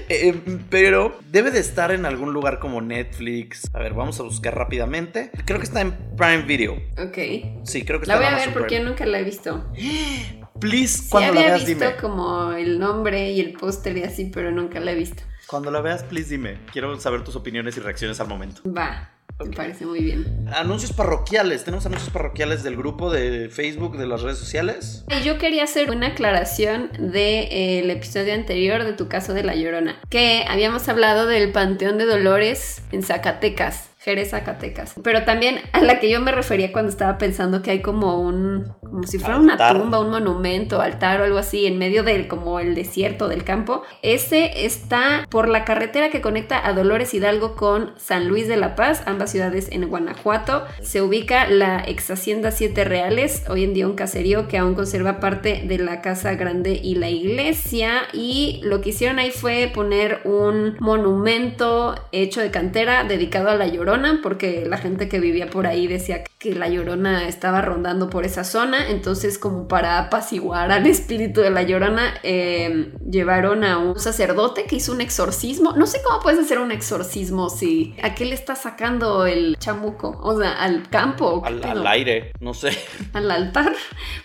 Eh, 0.09 0.59
pero 0.71 1.19
debe 1.31 1.51
de 1.51 1.61
estar 1.61 1.91
en 1.91 2.07
algún 2.07 2.33
lugar 2.33 2.59
como 2.59 2.81
Netflix. 2.81 3.71
A 3.75 3.79
ver, 3.79 3.95
vamos 3.95 4.21
a 4.21 4.23
buscar 4.23 4.57
rápidamente. 4.57 5.31
Creo 5.45 5.59
que 5.59 5.65
está 5.65 5.81
en 5.81 5.97
Prime 6.17 6.43
Video. 6.43 6.75
Ok. 6.99 7.65
Sí, 7.65 7.85
creo 7.85 7.99
que 8.01 8.05
está 8.05 8.15
en 8.17 8.21
La 8.21 8.31
voy 8.31 8.41
a 8.41 8.45
ver 8.45 8.53
porque 8.53 8.79
yo 8.79 8.85
nunca 8.85 9.07
la 9.07 9.21
he 9.21 9.25
visto. 9.25 9.65
Please, 10.61 11.09
cuando 11.09 11.35
la 11.35 11.41
veas, 11.41 11.67
visto 11.67 11.87
como 12.01 12.53
el 12.53 12.79
nombre 12.79 13.31
y 13.31 13.41
el 13.41 13.53
póster 13.53 13.97
y 13.97 14.03
así, 14.03 14.31
pero 14.33 14.51
nunca 14.51 14.81
la 14.81 14.93
he 14.93 14.95
visto. 14.95 15.23
Cuando 15.47 15.71
la 15.71 15.81
veas, 15.81 16.03
please 16.03 16.29
dime. 16.29 16.59
Quiero 16.73 16.99
saber 17.01 17.25
tus 17.25 17.37
opiniones 17.37 17.77
y 17.77 17.81
reacciones 17.81 18.21
al 18.21 18.29
momento. 18.29 18.61
Va. 18.71 19.15
Me 19.45 19.55
parece 19.55 19.87
muy 19.87 20.01
bien. 20.01 20.49
Anuncios 20.53 20.93
parroquiales. 20.93 21.63
Tenemos 21.63 21.87
anuncios 21.87 22.11
parroquiales 22.11 22.65
del 22.65 22.77
grupo 22.77 23.11
de 23.11 23.49
Facebook, 23.49 23.97
de 23.97 24.07
las 24.07 24.23
redes 24.23 24.39
sociales. 24.39 25.05
Yo 25.25 25.39
quería 25.39 25.63
hacer 25.65 25.91
una 25.91 26.09
aclaración 26.09 26.91
del 26.93 27.13
de, 27.13 27.41
eh, 27.43 27.93
episodio 27.93 28.35
anterior 28.35 28.85
de 28.85 28.95
tu 28.95 29.09
caso 29.09 29.35
de 29.35 29.45
La 29.45 29.55
Llorona. 29.55 30.01
Que 30.11 30.45
habíamos 30.49 30.89
hablado 30.89 31.27
del 31.27 31.53
Panteón 31.53 31.99
de 31.99 32.07
Dolores 32.07 32.83
en 32.91 33.05
Zacatecas. 33.05 33.91
Jerez, 34.09 34.31
Zacatecas. 34.31 34.95
Pero 35.03 35.25
también 35.25 35.59
a 35.73 35.83
la 35.83 36.01
que 36.01 36.09
yo 36.09 36.19
me 36.23 36.33
refería 36.33 36.73
cuando 36.73 36.91
estaba 36.91 37.19
pensando 37.19 37.61
que 37.61 37.73
hay 37.73 37.83
como 37.83 38.19
un, 38.19 38.73
como 38.81 39.03
si 39.03 39.19
fuera 39.19 39.37
una 39.37 39.59
tumba, 39.75 40.01
un 40.01 40.09
monumento, 40.09 40.81
altar 40.81 41.21
o 41.21 41.25
algo 41.25 41.37
así 41.37 41.67
en 41.67 41.77
medio 41.77 42.03
del, 42.03 42.27
como 42.27 42.59
el 42.59 42.75
desierto 42.75 43.29
del 43.29 43.45
campo. 43.45 43.83
Ese 44.01 44.65
está 44.65 45.27
por 45.29 45.51
la 45.51 45.67
carretera 45.67 46.09
que 46.09 46.23
conecta 46.23 46.67
a 46.67 46.73
Dolores 46.73 47.13
Hidalgo 47.13 47.55
con 47.55 47.93
San 47.99 48.29
Luis 48.29 48.49
de 48.49 48.57
la 48.57 48.77
Paz, 48.77 49.03
ambas 49.05 49.31
ciudades 49.31 49.69
en 49.73 49.87
Guanajuato. 49.87 50.65
Se 50.81 51.03
ubica 51.03 51.47
la 51.47 51.85
ex 51.87 52.11
Hacienda 52.11 52.51
Siete 52.51 52.85
Reales, 52.85 53.45
hoy 53.51 53.65
en 53.65 53.75
día 53.75 53.87
un 53.87 53.95
caserío 53.95 54.49
que 54.49 54.57
aún 54.57 54.75
conserva 54.75 55.21
parte 55.21 55.65
de 55.67 55.77
la 55.77 56.01
casa 56.01 56.35
grande 56.35 56.81
y 56.83 56.95
la 56.95 57.11
iglesia. 57.11 58.05
Y 58.15 58.63
lo 58.63 58.81
que 58.81 58.89
hicieron 58.89 59.19
ahí 59.19 59.33
fue 59.33 59.71
poner 59.75 60.23
un 60.25 60.77
monumento 60.81 61.95
hecho 62.11 62.41
de 62.41 62.51
cantera 62.51 63.05
dedicado 63.05 63.51
a 63.51 63.55
la 63.55 63.67
llorona 63.67 63.98
porque 64.23 64.65
la 64.67 64.79
gente 64.79 65.09
que 65.09 65.21
vivía 65.21 65.49
por 65.49 65.67
ahí 65.67 65.87
decía 65.87 66.25
que 66.39 66.55
la 66.55 66.69
Llorona 66.69 67.29
estaba 67.29 67.61
rondando 67.63 68.11
por 68.11 68.25
esa 68.25 68.45
zona, 68.45 68.89
entonces 68.89 69.39
como 69.39 69.67
para 69.67 69.99
apaciguar 69.99 70.71
al 70.71 70.87
espíritu 70.87 71.41
de 71.41 71.51
la 71.51 71.63
Llorona, 71.63 72.15
em, 72.23 72.93
llevaron 73.09 73.65
a 73.65 73.79
un 73.79 73.99
sacerdote 73.99 74.65
que 74.65 74.77
hizo 74.77 74.93
un 74.93 75.01
exorcismo. 75.01 75.73
No 75.73 75.87
sé 75.87 76.01
cómo 76.05 76.21
puedes 76.21 76.39
hacer 76.39 76.59
un 76.59 76.71
exorcismo 76.71 77.51
si 77.51 77.95
a 78.03 78.15
qué 78.15 78.25
le 78.25 78.35
está 78.35 78.55
sacando 78.55 79.27
el 79.27 79.57
chamuco, 79.59 80.19
o 80.23 80.39
sea, 80.39 80.53
al 80.53 80.89
campo. 80.89 81.43
Al, 81.45 81.65
al 81.65 81.87
aire, 81.87 82.33
no 82.41 82.55
sé. 82.55 82.71
Al 83.13 83.31
altar. 83.31 83.73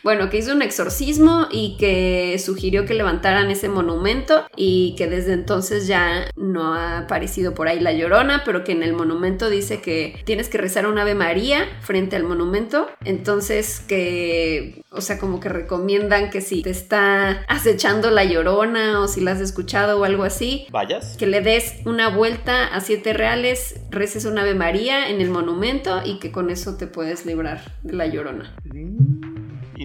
Bueno, 0.03 0.29
que 0.29 0.37
hizo 0.37 0.51
un 0.51 0.61
exorcismo 0.61 1.47
y 1.51 1.77
que 1.77 2.37
sugirió 2.37 2.85
que 2.85 2.93
levantaran 2.93 3.49
ese 3.49 3.69
monumento 3.69 4.45
y 4.55 4.95
que 4.97 5.07
desde 5.07 5.33
entonces 5.33 5.87
ya 5.87 6.25
no 6.35 6.73
ha 6.73 6.99
aparecido 6.99 7.53
por 7.53 7.67
ahí 7.67 7.79
la 7.79 7.93
Llorona, 7.93 8.43
pero 8.45 8.63
que 8.63 8.73
en 8.73 8.83
el 8.83 8.93
monumento 8.93 9.49
dice 9.49 9.62
que 9.67 10.21
tienes 10.25 10.49
que 10.49 10.57
rezar 10.57 10.87
un 10.87 10.97
Ave 10.97 11.15
María 11.15 11.67
frente 11.81 12.15
al 12.15 12.23
monumento. 12.23 12.87
Entonces 13.05 13.79
que, 13.87 14.83
o 14.89 15.01
sea, 15.01 15.17
como 15.19 15.39
que 15.39 15.49
recomiendan 15.49 16.29
que 16.29 16.41
si 16.41 16.61
te 16.61 16.69
está 16.69 17.43
acechando 17.47 18.09
la 18.11 18.23
llorona 18.23 18.99
o 19.01 19.07
si 19.07 19.21
la 19.21 19.31
has 19.31 19.41
escuchado 19.41 19.99
o 19.99 20.03
algo 20.03 20.23
así, 20.23 20.67
vayas. 20.71 21.17
Que 21.17 21.27
le 21.27 21.41
des 21.41 21.75
una 21.85 22.09
vuelta 22.09 22.67
a 22.67 22.81
siete 22.81 23.13
reales, 23.13 23.79
reces 23.89 24.25
un 24.25 24.37
Ave 24.37 24.55
María 24.55 25.09
en 25.09 25.21
el 25.21 25.29
monumento 25.29 26.01
y 26.03 26.19
que 26.19 26.31
con 26.31 26.49
eso 26.49 26.77
te 26.77 26.87
puedes 26.87 27.25
librar 27.25 27.61
de 27.83 27.93
la 27.93 28.07
llorona. 28.07 28.55
Mm 28.65 29.32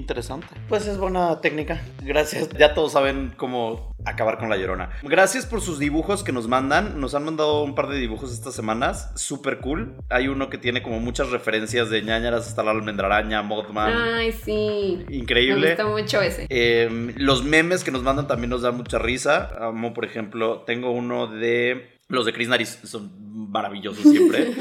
interesante. 0.08 0.46
Pues 0.70 0.86
es 0.86 0.96
buena 0.96 1.42
técnica. 1.42 1.82
Gracias. 2.02 2.48
Ya 2.58 2.72
todos 2.72 2.92
saben 2.92 3.34
cómo 3.36 3.94
acabar 4.06 4.38
con 4.38 4.48
la 4.48 4.56
llorona. 4.56 4.88
Gracias 5.02 5.44
por 5.44 5.60
sus 5.60 5.78
dibujos 5.78 6.24
que 6.24 6.32
nos 6.32 6.48
mandan. 6.48 6.98
Nos 6.98 7.14
han 7.14 7.24
mandado 7.26 7.62
un 7.62 7.74
par 7.74 7.88
de 7.88 7.98
dibujos 7.98 8.32
estas 8.32 8.54
semanas. 8.54 9.12
Súper 9.16 9.58
cool. 9.58 9.96
Hay 10.08 10.28
uno 10.28 10.48
que 10.48 10.56
tiene 10.56 10.82
como 10.82 10.98
muchas 10.98 11.28
referencias 11.30 11.90
de 11.90 12.00
ñañaras 12.00 12.48
hasta 12.48 12.62
la 12.62 12.70
almendraraña, 12.70 13.42
Mothman. 13.42 13.92
Ay, 13.92 14.32
sí. 14.32 15.04
Increíble. 15.10 15.76
Me 15.76 15.84
gusta 15.84 15.86
mucho 15.86 16.22
ese. 16.22 16.46
Em, 16.48 17.12
los 17.18 17.44
memes 17.44 17.84
que 17.84 17.90
nos 17.90 18.02
mandan 18.02 18.26
también 18.26 18.48
nos 18.48 18.62
dan 18.62 18.78
mucha 18.78 18.98
risa. 18.98 19.50
Amo, 19.60 19.92
por 19.92 20.06
ejemplo, 20.06 20.62
tengo 20.62 20.90
uno 20.90 21.26
de 21.26 21.98
los 22.08 22.24
de 22.24 22.32
Chris 22.32 22.48
Nariz 22.48 22.80
son 22.84 23.27
maravillosos 23.48 24.02
siempre. 24.02 24.52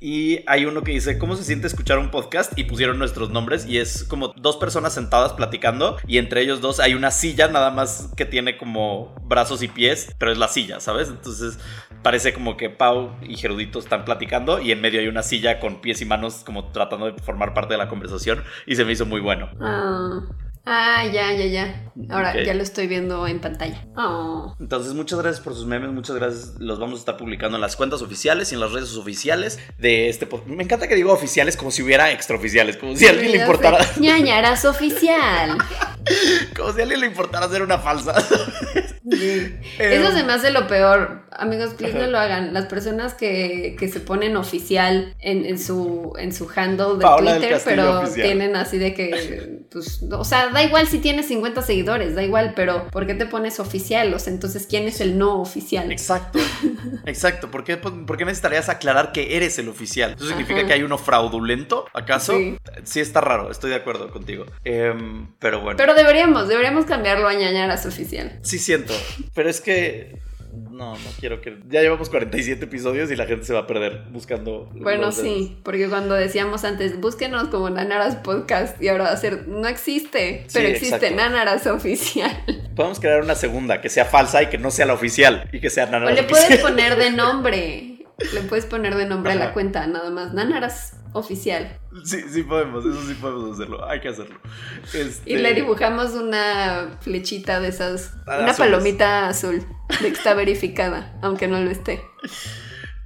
y 0.00 0.40
hay 0.46 0.64
uno 0.66 0.82
que 0.82 0.92
dice, 0.92 1.18
¿cómo 1.18 1.36
se 1.36 1.44
siente 1.44 1.66
escuchar 1.66 1.98
un 1.98 2.10
podcast? 2.10 2.58
Y 2.58 2.64
pusieron 2.64 2.98
nuestros 2.98 3.30
nombres 3.30 3.66
y 3.66 3.78
es 3.78 4.04
como 4.04 4.28
dos 4.36 4.56
personas 4.56 4.92
sentadas 4.92 5.32
platicando 5.32 5.96
y 6.06 6.18
entre 6.18 6.42
ellos 6.42 6.60
dos 6.60 6.80
hay 6.80 6.94
una 6.94 7.10
silla 7.10 7.48
nada 7.48 7.70
más 7.70 8.10
que 8.16 8.24
tiene 8.24 8.58
como 8.58 9.14
brazos 9.22 9.62
y 9.62 9.68
pies, 9.68 10.14
pero 10.18 10.32
es 10.32 10.38
la 10.38 10.48
silla, 10.48 10.80
¿sabes? 10.80 11.08
Entonces 11.08 11.58
parece 12.02 12.34
como 12.34 12.56
que 12.56 12.68
Pau 12.68 13.12
y 13.22 13.36
Gerudito 13.36 13.78
están 13.78 14.04
platicando 14.04 14.60
y 14.60 14.72
en 14.72 14.80
medio 14.80 15.00
hay 15.00 15.08
una 15.08 15.22
silla 15.22 15.60
con 15.60 15.80
pies 15.80 16.00
y 16.02 16.04
manos 16.04 16.42
como 16.44 16.72
tratando 16.72 17.06
de 17.06 17.22
formar 17.22 17.54
parte 17.54 17.74
de 17.74 17.78
la 17.78 17.88
conversación 17.88 18.42
y 18.66 18.76
se 18.76 18.84
me 18.84 18.92
hizo 18.92 19.06
muy 19.06 19.20
bueno. 19.20 19.50
Ah. 19.60 20.20
Ah, 20.64 21.04
ya, 21.06 21.32
ya, 21.32 21.46
ya. 21.46 21.92
Ahora 22.08 22.40
ya 22.42 22.54
lo 22.54 22.62
estoy 22.62 22.86
viendo 22.86 23.26
en 23.26 23.40
pantalla. 23.40 23.84
Oh. 23.96 24.54
Entonces, 24.60 24.94
muchas 24.94 25.18
gracias 25.18 25.42
por 25.42 25.54
sus 25.54 25.66
memes, 25.66 25.90
muchas 25.90 26.14
gracias. 26.16 26.54
Los 26.58 26.78
vamos 26.78 26.96
a 26.96 27.00
estar 27.00 27.16
publicando 27.16 27.56
en 27.56 27.60
las 27.60 27.74
cuentas 27.74 28.00
oficiales 28.00 28.52
y 28.52 28.54
en 28.54 28.60
las 28.60 28.72
redes 28.72 28.96
oficiales 28.96 29.58
de 29.78 30.08
este 30.08 30.26
podcast. 30.26 30.50
Me 30.50 30.62
encanta 30.62 30.86
que 30.86 30.94
digo 30.94 31.12
oficiales 31.12 31.56
como 31.56 31.72
si 31.72 31.82
hubiera 31.82 32.12
extraoficiales, 32.12 32.76
como 32.76 32.94
si 32.96 33.06
a 33.06 33.10
alguien 33.10 33.32
le 33.32 33.38
importara. 33.38 33.84
Ñañaras 33.98 34.64
oficial. 34.64 35.58
como 36.56 36.72
si 36.72 36.78
a 36.78 36.82
alguien 36.82 37.00
le 37.00 37.06
importara 37.06 37.46
hacer 37.46 37.62
una 37.62 37.78
falsa. 37.78 38.14
Eso 39.10 40.12
se 40.12 40.24
me 40.24 40.32
hace 40.32 40.50
lo 40.50 40.66
peor. 40.66 41.22
Amigos, 41.32 41.74
please 41.74 41.98
no 41.98 42.06
lo 42.06 42.18
hagan. 42.18 42.52
Las 42.52 42.66
personas 42.66 43.14
que, 43.14 43.76
se 43.92 44.00
ponen 44.00 44.36
oficial 44.36 45.14
en, 45.20 45.58
su, 45.58 46.12
en 46.18 46.32
su 46.32 46.48
handle 46.54 46.98
de 46.98 47.06
Twitter, 47.18 47.60
pero 47.64 48.04
tienen 48.08 48.56
así 48.56 48.78
de 48.78 48.94
que, 48.94 49.64
pues, 49.70 50.02
o 50.10 50.24
sea, 50.24 50.48
da 50.50 50.62
igual 50.62 50.86
si 50.86 50.98
tienes 50.98 51.26
50 51.28 51.62
seguidores, 51.62 52.14
da 52.14 52.22
igual, 52.22 52.52
pero 52.54 52.88
¿por 52.88 53.06
qué 53.06 53.14
te 53.14 53.26
pones 53.26 53.60
oficial? 53.60 54.12
O 54.14 54.18
sea, 54.18 54.32
entonces, 54.32 54.66
¿quién 54.68 54.86
es 54.86 55.00
el 55.00 55.18
no 55.18 55.40
oficial? 55.40 55.90
Exacto, 55.90 56.38
exacto. 57.06 57.50
¿Por 57.50 57.64
qué, 57.64 58.24
necesitarías 58.24 58.68
aclarar 58.68 59.12
que 59.12 59.36
eres 59.36 59.58
el 59.58 59.68
oficial? 59.68 60.14
¿Eso 60.16 60.26
significa 60.26 60.66
que 60.66 60.72
hay 60.72 60.82
uno 60.82 60.98
fraudulento, 60.98 61.86
acaso? 61.92 62.34
Sí. 62.84 63.00
está 63.00 63.20
raro, 63.20 63.50
estoy 63.50 63.70
de 63.70 63.76
acuerdo 63.76 64.10
contigo. 64.10 64.46
Em, 64.64 65.28
pero 65.38 65.60
bueno. 65.60 65.76
Pero 65.76 65.94
deberíamos, 65.94 66.48
deberíamos 66.48 66.84
cambiarlo 66.84 67.28
a 67.28 67.34
ñañaras 67.34 67.86
oficial. 67.86 68.38
Sí 68.42 68.58
siento, 68.58 68.91
pero 69.34 69.48
es 69.48 69.60
que 69.60 70.18
no, 70.52 70.92
no 70.92 71.10
quiero 71.18 71.40
que. 71.40 71.56
Ya 71.68 71.80
llevamos 71.80 72.10
47 72.10 72.66
episodios 72.66 73.10
y 73.10 73.16
la 73.16 73.26
gente 73.26 73.44
se 73.46 73.54
va 73.54 73.60
a 73.60 73.66
perder 73.66 74.02
buscando. 74.10 74.68
Bueno, 74.74 75.10
sí, 75.10 75.56
porque 75.62 75.88
cuando 75.88 76.14
decíamos 76.14 76.64
antes, 76.64 77.00
búsquenos 77.00 77.48
como 77.48 77.70
Nanaras 77.70 78.16
Podcast 78.16 78.80
y 78.82 78.88
ahora 78.88 79.04
va 79.04 79.10
a 79.12 79.16
ser. 79.16 79.48
No 79.48 79.66
existe, 79.66 80.46
pero 80.52 80.68
existe 80.68 81.10
Nanaras 81.10 81.66
Oficial. 81.66 82.30
Podemos 82.76 83.00
crear 83.00 83.22
una 83.22 83.34
segunda 83.34 83.80
que 83.80 83.88
sea 83.88 84.04
falsa 84.04 84.42
y 84.42 84.46
que 84.46 84.58
no 84.58 84.70
sea 84.70 84.86
la 84.86 84.94
oficial 84.94 85.48
y 85.52 85.60
que 85.60 85.70
sea 85.70 85.86
Nanaras 85.86 86.12
O 86.12 86.14
le 86.14 86.24
puedes 86.24 86.58
poner 86.60 86.96
de 86.96 87.10
nombre 87.12 88.01
Le 88.32 88.40
puedes 88.42 88.66
poner 88.66 88.94
de 88.96 89.06
nombre 89.06 89.32
a 89.32 89.34
la 89.36 89.52
cuenta, 89.52 89.86
nada 89.86 90.10
más. 90.10 90.32
Nanaras 90.32 90.96
oficial. 91.12 91.78
Sí, 92.04 92.22
sí 92.28 92.42
podemos, 92.42 92.84
eso 92.84 93.02
sí 93.06 93.14
podemos 93.14 93.54
hacerlo. 93.54 93.84
Hay 93.84 94.00
que 94.00 94.08
hacerlo. 94.08 94.38
Este... 94.92 95.30
Y 95.30 95.36
le 95.36 95.54
dibujamos 95.54 96.12
una 96.12 96.98
flechita 97.00 97.60
de 97.60 97.68
esas. 97.68 98.14
Ah, 98.26 98.38
una 98.40 98.50
azules. 98.50 98.56
palomita 98.56 99.28
azul 99.28 99.64
de 99.88 99.98
que 99.98 100.08
está 100.08 100.34
verificada, 100.34 101.18
aunque 101.22 101.48
no 101.48 101.60
lo 101.60 101.70
esté. 101.70 102.02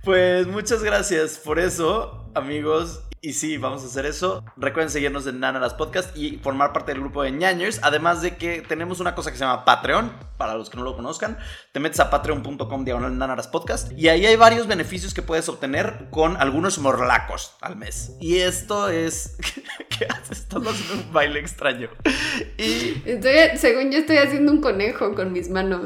Pues 0.05 0.47
muchas 0.47 0.83
gracias 0.83 1.39
por 1.39 1.59
eso, 1.59 2.31
amigos. 2.35 3.06
Y 3.27 3.33
sí, 3.33 3.57
vamos 3.59 3.83
a 3.83 3.87
hacer 3.87 4.07
eso. 4.07 4.45
Recuerden 4.57 4.89
seguirnos 4.89 5.27
en 5.27 5.41
Nanaras 5.41 5.75
Podcast 5.75 6.17
y 6.17 6.37
formar 6.37 6.73
parte 6.73 6.93
del 6.93 7.01
grupo 7.01 7.25
de 7.25 7.33
ñañers. 7.33 7.81
Además 7.83 8.23
de 8.23 8.37
que 8.37 8.63
tenemos 8.63 9.01
una 9.01 9.17
cosa 9.17 9.33
que 9.33 9.37
se 9.37 9.45
llama 9.45 9.65
Patreon, 9.65 10.13
para 10.37 10.55
los 10.55 10.71
que 10.71 10.77
no 10.77 10.85
lo 10.85 10.95
conozcan. 10.95 11.39
Te 11.73 11.81
metes 11.81 12.01
a 12.01 12.11
patreon.com 12.11 12.85
diagonal 12.85 13.19
Nanaras 13.19 13.49
Podcast 13.49 13.91
y 13.97 14.09
ahí 14.09 14.27
hay 14.27 14.37
varios 14.37 14.67
beneficios 14.67 15.15
que 15.15 15.23
puedes 15.23 15.49
obtener 15.49 16.07
con 16.11 16.37
algunos 16.37 16.79
morlacos 16.79 17.57
al 17.61 17.77
mes. 17.77 18.13
Y 18.21 18.39
esto 18.39 18.89
es... 18.89 19.37
¿Qué 19.99 20.07
haces? 20.07 20.41
Estás 20.41 20.63
haciendo 20.63 21.07
un 21.07 21.13
baile 21.13 21.41
extraño. 21.41 21.89
Y... 22.59 23.03
Estoy, 23.07 23.57
según 23.57 23.91
yo 23.91 23.99
estoy 23.99 24.19
haciendo 24.19 24.53
un 24.53 24.61
conejo 24.61 25.15
con 25.15 25.33
mis 25.33 25.49
manos. 25.49 25.83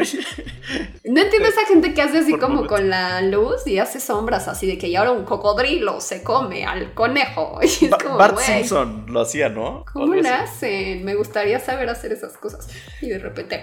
No 1.04 1.20
entiendo 1.20 1.48
esa 1.48 1.64
gente 1.66 1.94
que 1.94 2.02
hace 2.02 2.18
así 2.18 2.32
Por 2.32 2.40
como 2.40 2.54
momento. 2.56 2.74
con 2.74 2.90
la 2.90 3.22
luz 3.22 3.66
y 3.66 3.78
hace 3.78 3.98
sombras 4.00 4.48
así 4.48 4.66
de 4.66 4.78
que 4.78 4.88
y 4.88 4.96
ahora 4.96 5.12
un 5.12 5.24
cocodrilo 5.24 6.00
se 6.00 6.22
come 6.22 6.64
al 6.64 6.94
conejo. 6.94 7.29
Y 7.62 7.84
es 7.84 7.90
Ba- 7.90 7.98
como, 8.02 8.16
Bart 8.16 8.38
Simpson 8.38 9.04
lo 9.08 9.20
hacía, 9.20 9.48
¿no? 9.48 9.84
¿Cómo 9.92 10.06
así. 10.14 10.26
hacen? 10.28 11.04
Me 11.04 11.14
gustaría 11.14 11.58
saber 11.60 11.88
hacer 11.88 12.12
esas 12.12 12.36
cosas. 12.36 12.68
Y 13.00 13.08
de 13.08 13.18
repente, 13.18 13.62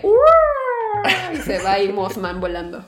y 1.33 1.37
se 1.37 1.59
va 1.59 1.73
ahí 1.73 1.91
Mothman 1.91 2.39
volando. 2.39 2.85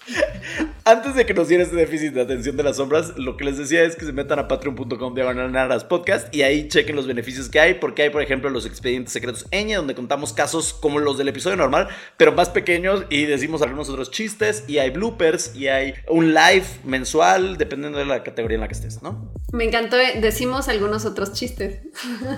Antes 0.85 1.15
de 1.15 1.25
que 1.25 1.33
nos 1.33 1.47
diera 1.47 1.63
este 1.63 1.75
déficit 1.75 2.13
de 2.13 2.21
atención 2.21 2.57
de 2.57 2.63
las 2.63 2.77
sombras, 2.77 3.13
lo 3.17 3.37
que 3.37 3.45
les 3.45 3.57
decía 3.57 3.83
es 3.83 3.95
que 3.95 4.05
se 4.05 4.11
metan 4.11 4.39
a 4.39 4.47
patreon.com 4.47 5.13
diagonal 5.13 5.87
podcast 5.87 6.33
y 6.33 6.41
ahí 6.41 6.67
chequen 6.67 6.95
los 6.95 7.05
beneficios 7.05 7.49
que 7.49 7.59
hay, 7.59 7.75
porque 7.75 8.03
hay, 8.03 8.09
por 8.09 8.21
ejemplo, 8.21 8.49
los 8.49 8.65
expedientes 8.65 9.13
secretos 9.13 9.45
Ñ, 9.51 9.75
donde 9.75 9.93
contamos 9.93 10.33
casos 10.33 10.73
como 10.73 10.99
los 10.99 11.17
del 11.17 11.27
episodio 11.27 11.57
normal, 11.57 11.89
pero 12.17 12.31
más 12.31 12.49
pequeños 12.49 13.03
y 13.09 13.25
decimos 13.25 13.61
algunos 13.61 13.89
otros 13.89 14.11
chistes, 14.11 14.63
y 14.67 14.79
hay 14.79 14.89
bloopers, 14.89 15.55
y 15.55 15.67
hay 15.67 15.93
un 16.07 16.33
live 16.33 16.65
mensual, 16.83 17.57
dependiendo 17.57 17.99
de 17.99 18.05
la 18.05 18.23
categoría 18.23 18.55
en 18.55 18.61
la 18.61 18.67
que 18.67 18.73
estés, 18.73 19.03
¿no? 19.03 19.31
Me 19.51 19.65
encantó, 19.65 19.97
eh, 19.97 20.19
decimos 20.21 20.67
algunos 20.67 21.05
otros 21.05 21.33
chistes. 21.33 21.81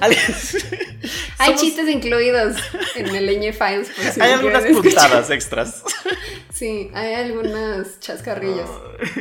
Hay 1.39 1.55
chistes 1.55 1.89
incluidos 1.89 2.55
en 2.95 3.15
el 3.15 3.27
Ñ 3.39 3.51
Files. 3.53 3.89
por 3.89 4.05
si 4.05 4.21
Hay 4.21 4.31
algunas 4.31 4.63
quieren 4.63 4.85
escuchar. 4.85 5.11
Extras. 5.51 5.83
Sí, 6.53 6.91
hay 6.93 7.13
algunas 7.15 7.99
chascarrillos. 8.01 8.69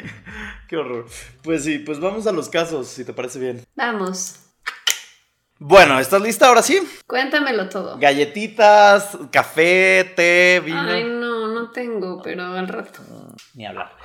Qué 0.68 0.76
horror. 0.76 1.06
Pues 1.42 1.64
sí, 1.64 1.78
pues 1.78 1.98
vamos 1.98 2.26
a 2.26 2.32
los 2.32 2.50
casos, 2.50 2.88
si 2.88 3.02
te 3.04 3.14
parece 3.14 3.38
bien. 3.38 3.64
Vamos, 3.76 4.34
Bueno, 5.58 5.98
¿estás 5.98 6.20
lista 6.20 6.48
ahora 6.48 6.62
sí? 6.62 6.78
cuéntamelo 7.06 7.68
todo. 7.70 7.96
Galletitas, 7.98 9.16
café, 9.30 10.12
té, 10.14 10.60
vino. 10.62 10.80
Ay, 10.80 11.04
no, 11.04 11.48
no 11.48 11.70
tengo, 11.70 12.20
pero 12.22 12.42
al 12.44 12.68
rato. 12.68 13.00
Ni 13.54 13.64
hablar. 13.64 13.96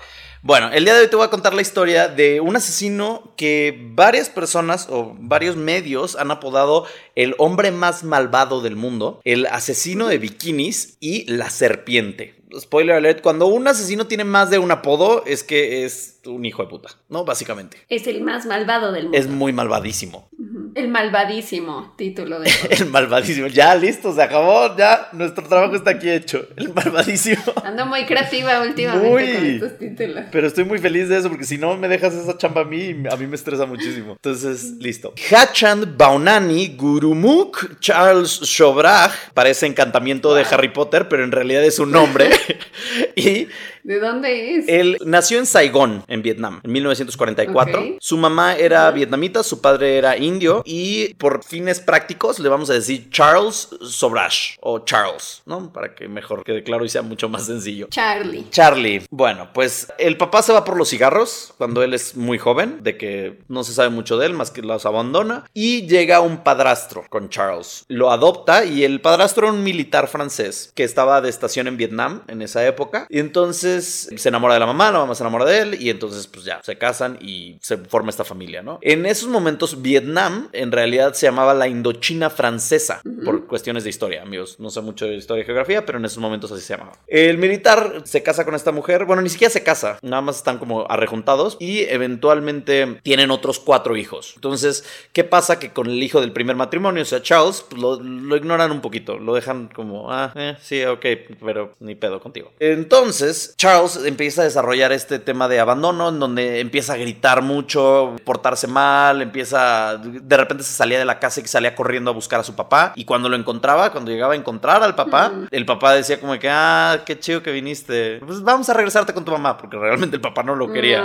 Bueno, 0.46 0.70
el 0.72 0.84
día 0.86 0.94
de 0.94 1.02
hoy 1.02 1.08
te 1.08 1.16
voy 1.16 1.26
a 1.26 1.32
contar 1.32 1.56
la 1.56 1.64
historia 1.64 2.08
de 2.08 2.40
un 2.40 2.56
asesino 2.56 3.34
que 3.36 3.90
varias 3.96 4.30
personas 4.30 4.86
o 4.92 5.16
varios 5.18 5.56
medios 5.56 6.16
han 6.16 6.30
apodado 6.30 6.86
el 7.16 7.34
hombre 7.40 7.72
más 7.72 8.04
malvado 8.04 8.62
del 8.62 8.76
mundo, 8.76 9.22
el 9.24 9.48
asesino 9.48 10.06
de 10.06 10.20
bikinis 10.20 10.98
y 11.00 11.26
la 11.26 11.50
serpiente. 11.50 12.36
Spoiler 12.60 12.96
alert, 12.96 13.22
cuando 13.22 13.48
un 13.48 13.68
asesino 13.68 14.06
tiene 14.06 14.24
más 14.24 14.52
de 14.52 14.60
un 14.60 14.70
apodo 14.70 15.24
es 15.26 15.44
que 15.44 15.84
es 15.84 16.15
un 16.26 16.46
hijo 16.46 16.64
de 16.64 16.70
puta, 16.70 16.90
¿no? 17.10 17.26
Básicamente. 17.26 17.78
Es 17.90 18.08
el 18.08 18.22
más 18.22 18.46
malvado 18.46 18.92
del 18.92 19.04
mundo. 19.04 19.18
Es 19.18 19.28
muy 19.28 19.54
malvadísimo. 19.54 20.30
El 20.76 20.90
malvadísimo 20.90 21.94
título 21.98 22.40
de. 22.40 22.52
El 22.70 22.88
malvadísimo. 22.88 23.48
Ya, 23.48 23.74
listo, 23.76 24.14
se 24.14 24.22
acabó, 24.22 24.76
ya, 24.78 25.10
nuestro 25.14 25.48
trabajo 25.48 25.76
está 25.76 25.92
aquí 25.92 26.10
hecho. 26.10 26.48
El 26.58 26.74
malvadísimo. 26.74 27.42
Ando 27.64 27.86
muy 27.86 28.06
creativa 28.06 28.62
últimamente 28.62 29.10
Muy. 29.10 29.34
con 29.34 29.46
estos 29.46 29.78
títulos. 29.78 30.26
Pero 30.32 30.48
estoy 30.48 30.66
muy 30.66 30.80
feliz 30.80 31.08
de 31.08 31.18
eso 31.18 31.30
porque 31.30 31.46
si 31.46 31.58
no 31.58 31.78
me 31.78 31.88
dejas 31.88 32.14
esa 32.14 32.38
chamba 32.38 32.62
a 32.62 32.66
mí, 32.66 32.96
a 33.10 33.16
mí 33.16 33.28
me 33.28 33.36
estresa 33.36 33.66
muchísimo. 33.66 34.14
Entonces, 34.14 34.74
listo. 34.80 35.14
Hachand 35.32 35.98
Baunani 35.98 36.76
Gurumuk 36.76 37.80
Charles 37.80 38.42
Shobraj 38.42 39.14
parece 39.34 39.68
encantamiento 39.68 40.36
de 40.36 40.44
Harry 40.44 40.70
Potter, 40.70 41.08
pero 41.08 41.24
en 41.24 41.32
realidad 41.32 41.64
es 41.64 41.80
un 41.80 41.92
nombre. 41.92 42.30
y 43.16 43.48
¿De 43.86 44.00
dónde 44.00 44.56
es? 44.56 44.66
él 44.68 44.98
nació 45.06 45.38
en 45.38 45.46
Saigón, 45.46 46.04
en 46.08 46.24
Vietnam, 46.24 46.60
en 46.64 46.72
1944. 46.72 47.80
Ok. 47.80 47.86
Su 48.00 48.18
mamá 48.18 48.56
era 48.56 48.90
vietnamita, 48.90 49.44
su 49.44 49.62
padre 49.62 49.98
era 49.98 50.18
indio 50.18 50.64
y 50.66 51.14
por 51.14 51.44
fines 51.44 51.80
prácticos 51.80 52.40
le 52.40 52.50
vamos 52.50 52.72
a 52.72 52.74
decir 52.74 53.12
Charles 53.12 53.70
Sobraj 53.82 54.58
o 54.62 54.80
Charles, 54.80 55.44
¿no? 55.46 55.72
Para 55.72 55.94
que 55.94 56.08
mejor 56.08 56.44
quede 56.44 56.64
claro 56.64 56.84
y 56.84 56.90
sea 56.90 57.04
mucho 57.04 57.30
más 57.30 57.46
sencillo. 57.46 57.88
Charlie. 57.92 58.48
Charlie. 58.50 59.04
Bueno, 59.12 59.50
pues 59.54 59.94
el 60.00 60.18
papá 60.18 60.42
se 60.42 60.52
va 60.52 60.66
por 60.66 60.78
los 60.78 60.90
cigarros 60.90 61.54
cuando 61.60 61.84
él 61.84 61.94
es 61.94 62.16
muy 62.16 62.40
joven, 62.40 62.82
de 62.82 62.98
que 62.98 63.40
no 63.50 63.64
se 63.64 63.74
sabe 63.74 63.90
mucho 63.90 64.18
de 64.18 64.26
él, 64.26 64.34
más 64.34 64.50
que 64.50 64.64
los 64.64 64.88
abandona. 64.88 65.46
Y 65.54 65.86
llega 65.86 66.22
un 66.22 66.44
padrastro 66.44 67.06
con 67.10 67.30
Charles. 67.30 67.86
Lo 67.88 68.10
adopta 68.10 68.66
y 68.66 68.84
el 68.84 69.00
padrastro 69.00 69.48
era 69.48 69.56
un 69.56 69.64
militar 69.64 70.08
francés 70.08 70.72
que 70.74 70.84
estaba 70.84 71.22
de 71.22 71.30
estación 71.30 71.68
en 71.68 71.78
Vietnam 71.78 72.24
en 72.28 72.42
esa 72.42 72.66
época. 72.66 73.06
Y 73.10 73.20
entonces 73.20 73.75
se 73.82 74.30
enamora 74.30 74.54
de 74.54 74.60
la 74.60 74.66
mamá, 74.66 74.92
la 74.92 75.00
mamá 75.00 75.16
se 75.16 75.24
enamora 75.24 75.46
de 75.46 75.60
él 75.60 75.82
y 75.82 75.90
entonces 75.90 76.28
pues 76.28 76.46
ya 76.46 76.62
se 76.64 76.78
casan 76.78 77.18
y 77.22 77.58
se 77.62 77.78
forma 77.78 78.10
esta 78.10 78.24
familia, 78.24 78.62
¿no? 78.62 78.80
En 78.82 79.06
esos 79.06 79.30
momentos 79.30 79.82
Vietnam 79.82 80.50
en 80.54 80.72
realidad 80.72 81.14
se 81.14 81.26
llamaba 81.26 81.54
la 81.54 81.68
Indochina 81.68 82.30
francesa 82.30 83.02
por 83.24 83.48
cuestiones 83.48 83.84
de 83.84 83.90
historia, 83.90 84.22
amigos. 84.22 84.60
No 84.60 84.70
sé 84.70 84.82
mucho 84.82 85.06
de 85.06 85.16
historia 85.16 85.44
y 85.44 85.46
geografía, 85.46 85.86
pero 85.86 85.98
en 85.98 86.06
esos 86.06 86.20
momentos 86.20 86.52
así 86.52 86.62
se 86.62 86.76
llamaba. 86.76 86.98
El 87.08 87.38
militar 87.38 88.02
se 88.06 88.24
casa 88.24 88.46
con 88.46 88.56
esta 88.56 88.72
mujer, 88.72 89.06
bueno, 89.06 89.22
ni 89.22 89.30
siquiera 89.30 89.52
se 89.52 89.64
casa, 89.64 90.00
nada 90.02 90.22
más 90.22 90.38
están 90.38 90.58
como 90.58 90.86
arrejuntados 90.90 91.58
y 91.60 91.82
eventualmente 91.82 93.00
tienen 93.04 93.32
otros 93.32 93.60
cuatro 93.60 93.98
hijos. 93.98 94.34
Entonces, 94.36 94.84
¿qué 95.14 95.24
pasa? 95.24 95.60
Que 95.60 95.72
con 95.72 95.88
el 95.88 96.02
hijo 96.02 96.22
del 96.22 96.32
primer 96.32 96.56
matrimonio, 96.56 97.04
o 97.04 97.06
sea, 97.06 97.22
Charles, 97.22 97.66
pues, 97.70 97.82
lo, 97.82 98.00
lo 98.00 98.36
ignoran 98.36 98.72
un 98.72 98.82
poquito, 98.82 99.18
lo 99.18 99.34
dejan 99.34 99.70
como, 99.74 100.12
ah, 100.12 100.32
eh, 100.36 100.56
sí, 100.62 100.84
ok, 100.84 101.06
pero 101.44 101.74
ni 101.80 101.96
pedo 101.96 102.20
contigo. 102.20 102.52
Entonces, 102.60 103.54
Charles 103.66 104.00
empieza 104.06 104.42
a 104.42 104.44
desarrollar 104.44 104.92
este 104.92 105.18
tema 105.18 105.48
de 105.48 105.60
abandono, 105.60 106.10
en 106.10 106.20
donde 106.20 106.60
empieza 106.60 106.94
a 106.94 106.98
gritar 106.98 107.42
mucho, 107.42 108.16
portarse 108.24 108.68
mal, 108.68 109.24
empieza, 109.24 109.98
de 109.98 110.38
repente 110.38 110.64
se 110.64 110.72
salía 110.72 111.00
de 111.00 111.06
la 111.06 111.18
casa 111.18 111.42
y 111.42 111.48
salía 111.48 111.76
corriendo 111.76 112.12
a 112.12 112.14
buscar 112.14 112.40
a 112.40 112.44
su 112.44 112.56
papá, 112.56 112.94
y 112.96 113.06
cuando 113.06 113.28
lo 113.28 113.36
encontraba, 113.36 113.92
cuando 113.92 114.12
llegaba 114.12 114.34
a 114.34 114.36
encontrar 114.36 114.84
al 114.84 114.94
papá, 114.94 115.32
el 115.50 115.66
papá 115.66 115.94
decía 115.94 116.20
como 116.20 116.38
que, 116.38 116.48
ah, 116.48 117.00
qué 117.08 117.18
chido 117.18 117.42
que 117.42 117.52
viniste, 117.52 118.20
pues 118.24 118.44
vamos 118.44 118.70
a 118.70 118.76
regresarte 118.76 119.16
con 119.16 119.26
tu 119.26 119.32
mamá, 119.32 119.58
porque 119.58 119.78
realmente 119.78 120.18
el 120.18 120.22
papá 120.22 120.44
no 120.44 120.54
lo 120.54 120.72
quería. 120.72 121.02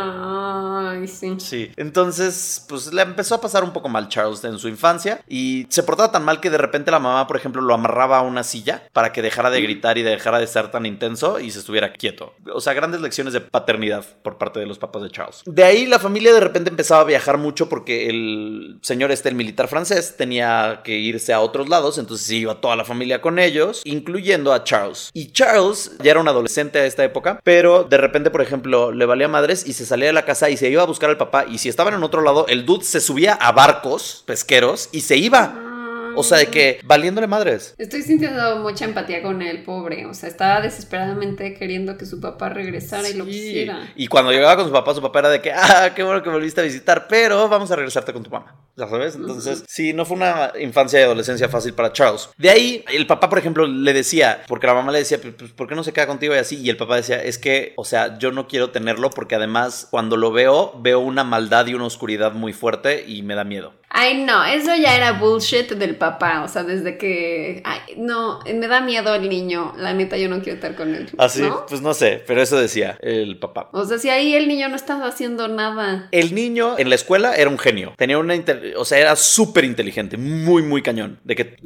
Ay, 0.90 1.06
sí. 1.06 1.36
Sí, 1.38 1.70
entonces 1.76 2.64
pues 2.68 2.92
le 2.92 3.02
empezó 3.02 3.36
a 3.36 3.40
pasar 3.40 3.62
un 3.62 3.72
poco 3.72 3.88
mal 3.88 4.08
Charles 4.08 4.42
en 4.44 4.58
su 4.58 4.68
infancia 4.68 5.22
y 5.28 5.66
se 5.68 5.82
portaba 5.82 6.10
tan 6.10 6.24
mal 6.24 6.40
que 6.40 6.50
de 6.50 6.58
repente 6.58 6.90
la 6.90 6.98
mamá, 6.98 7.26
por 7.26 7.36
ejemplo, 7.36 7.62
lo 7.62 7.74
amarraba 7.74 8.18
a 8.18 8.22
una 8.22 8.42
silla 8.42 8.82
para 8.92 9.12
que 9.12 9.22
dejara 9.22 9.50
de 9.50 9.60
gritar 9.62 9.98
y 9.98 10.02
dejara 10.02 10.38
de 10.38 10.46
ser 10.46 10.70
tan 10.70 10.86
intenso 10.86 11.38
y 11.38 11.50
se 11.50 11.60
estuviera 11.60 11.92
quieto. 11.92 12.34
O 12.52 12.60
sea, 12.60 12.72
grandes 12.72 13.00
lecciones 13.00 13.32
de 13.32 13.40
paternidad 13.40 14.04
por 14.22 14.38
parte 14.38 14.60
de 14.60 14.66
los 14.66 14.78
papás 14.78 15.02
de 15.02 15.10
Charles. 15.10 15.42
De 15.46 15.64
ahí 15.64 15.86
la 15.86 15.98
familia 15.98 16.32
de 16.34 16.40
repente 16.40 16.70
empezaba 16.70 17.02
a 17.02 17.04
viajar 17.04 17.38
mucho 17.38 17.68
porque 17.68 18.08
el 18.08 18.78
señor 18.82 19.12
este, 19.12 19.28
el 19.28 19.34
militar 19.34 19.68
francés, 19.68 20.16
tenía 20.16 20.80
que 20.82 20.96
irse 20.98 21.32
a 21.32 21.40
otros 21.40 21.68
lados, 21.68 21.98
entonces 21.98 22.30
iba 22.30 22.60
toda 22.60 22.76
la 22.76 22.84
familia 22.84 23.20
con 23.20 23.38
ellos, 23.38 23.82
incluyendo 23.84 24.52
a 24.52 24.64
Charles. 24.64 25.10
Y 25.12 25.32
Charles 25.32 25.96
ya 26.02 26.12
era 26.12 26.20
un 26.20 26.28
adolescente 26.28 26.78
a 26.78 26.86
esta 26.86 27.04
época, 27.04 27.40
pero 27.44 27.84
de 27.84 27.98
repente, 27.98 28.30
por 28.30 28.42
ejemplo, 28.42 28.92
le 28.92 29.06
valía 29.06 29.28
madres 29.28 29.66
y 29.66 29.72
se 29.72 29.86
salía 29.86 30.08
de 30.08 30.12
la 30.12 30.24
casa 30.24 30.50
y 30.50 30.56
se 30.56 30.68
iba 30.68 30.79
a 30.82 30.86
buscar 30.86 31.10
al 31.10 31.16
papá 31.16 31.44
y 31.48 31.58
si 31.58 31.68
estaban 31.68 31.94
en 31.94 32.02
otro 32.02 32.22
lado, 32.22 32.46
el 32.48 32.66
dude 32.66 32.84
se 32.84 33.00
subía 33.00 33.34
a 33.34 33.52
barcos 33.52 34.22
pesqueros 34.26 34.88
y 34.92 35.02
se 35.02 35.16
iba. 35.16 35.69
O 36.16 36.22
sea, 36.22 36.38
de 36.38 36.46
que 36.46 36.80
valiéndole 36.84 37.26
madres. 37.26 37.74
Estoy 37.78 38.02
sintiendo 38.02 38.58
mucha 38.58 38.84
empatía 38.84 39.22
con 39.22 39.42
el 39.42 39.62
pobre. 39.62 40.06
O 40.06 40.14
sea, 40.14 40.28
estaba 40.28 40.60
desesperadamente 40.60 41.54
queriendo 41.54 41.96
que 41.96 42.06
su 42.06 42.20
papá 42.20 42.48
regresara 42.48 43.08
y 43.08 43.14
lo 43.14 43.24
quisiera. 43.24 43.92
Y 43.96 44.06
cuando 44.06 44.32
llegaba 44.32 44.56
con 44.56 44.66
su 44.66 44.72
papá, 44.72 44.94
su 44.94 45.02
papá 45.02 45.20
era 45.20 45.30
de 45.30 45.40
que, 45.40 45.52
ah, 45.52 45.92
qué 45.94 46.02
bueno 46.02 46.22
que 46.22 46.30
volviste 46.30 46.60
a 46.60 46.64
visitar, 46.64 47.06
pero 47.08 47.48
vamos 47.48 47.70
a 47.70 47.76
regresarte 47.76 48.12
con 48.12 48.22
tu 48.22 48.30
mamá. 48.30 48.56
¿Ya 48.76 48.88
sabes? 48.88 49.14
Entonces, 49.16 49.64
sí, 49.68 49.92
no 49.92 50.04
fue 50.04 50.16
una 50.16 50.52
infancia 50.58 51.00
y 51.00 51.02
adolescencia 51.02 51.48
fácil 51.48 51.74
para 51.74 51.92
Charles. 51.92 52.30
De 52.38 52.50
ahí, 52.50 52.84
el 52.92 53.06
papá, 53.06 53.28
por 53.28 53.38
ejemplo, 53.38 53.66
le 53.66 53.92
decía, 53.92 54.42
porque 54.48 54.66
la 54.66 54.74
mamá 54.74 54.92
le 54.92 55.00
decía, 55.00 55.20
pues, 55.20 55.34
pues, 55.38 55.50
¿por 55.52 55.68
qué 55.68 55.74
no 55.74 55.84
se 55.84 55.92
queda 55.92 56.06
contigo 56.06 56.34
y 56.34 56.38
así? 56.38 56.60
Y 56.60 56.70
el 56.70 56.76
papá 56.76 56.96
decía, 56.96 57.22
es 57.22 57.38
que, 57.38 57.74
o 57.76 57.84
sea, 57.84 58.18
yo 58.18 58.32
no 58.32 58.48
quiero 58.48 58.70
tenerlo 58.70 59.10
porque 59.10 59.34
además, 59.34 59.88
cuando 59.90 60.16
lo 60.16 60.32
veo, 60.32 60.74
veo 60.80 61.00
una 61.00 61.24
maldad 61.24 61.66
y 61.66 61.74
una 61.74 61.84
oscuridad 61.84 62.32
muy 62.32 62.52
fuerte 62.52 63.04
y 63.06 63.22
me 63.22 63.34
da 63.34 63.44
miedo. 63.44 63.74
Ay, 63.92 64.22
no, 64.22 64.44
eso 64.44 64.74
ya 64.76 64.96
era 64.96 65.12
bullshit 65.12 65.72
del 65.72 65.96
papá. 65.96 66.42
O 66.44 66.48
sea, 66.48 66.62
desde 66.62 66.96
que. 66.96 67.60
Ay, 67.64 67.80
no, 67.96 68.38
me 68.44 68.68
da 68.68 68.80
miedo 68.80 69.12
el 69.14 69.28
niño. 69.28 69.74
La 69.76 69.92
neta, 69.92 70.16
yo 70.16 70.28
no 70.28 70.40
quiero 70.40 70.54
estar 70.54 70.76
con 70.76 70.94
él. 70.94 71.10
Así, 71.18 71.42
¿no? 71.42 71.66
pues 71.66 71.82
no 71.82 71.92
sé, 71.92 72.22
pero 72.24 72.40
eso 72.40 72.58
decía 72.58 72.96
el 73.02 73.38
papá. 73.38 73.68
O 73.72 73.84
sea, 73.84 73.98
si 73.98 74.08
ahí 74.08 74.34
el 74.34 74.46
niño 74.46 74.68
no 74.68 74.76
estaba 74.76 75.06
haciendo 75.06 75.48
nada. 75.48 76.08
El 76.12 76.36
niño 76.36 76.78
en 76.78 76.88
la 76.88 76.94
escuela 76.94 77.34
era 77.34 77.50
un 77.50 77.58
genio. 77.58 77.94
Tenía 77.96 78.18
una. 78.18 78.34
O 78.76 78.84
sea, 78.84 78.98
era 78.98 79.16
súper 79.16 79.64
inteligente, 79.64 80.16
muy, 80.16 80.62
muy 80.62 80.82
cañón. 80.82 81.18
De 81.24 81.34
que 81.34 81.56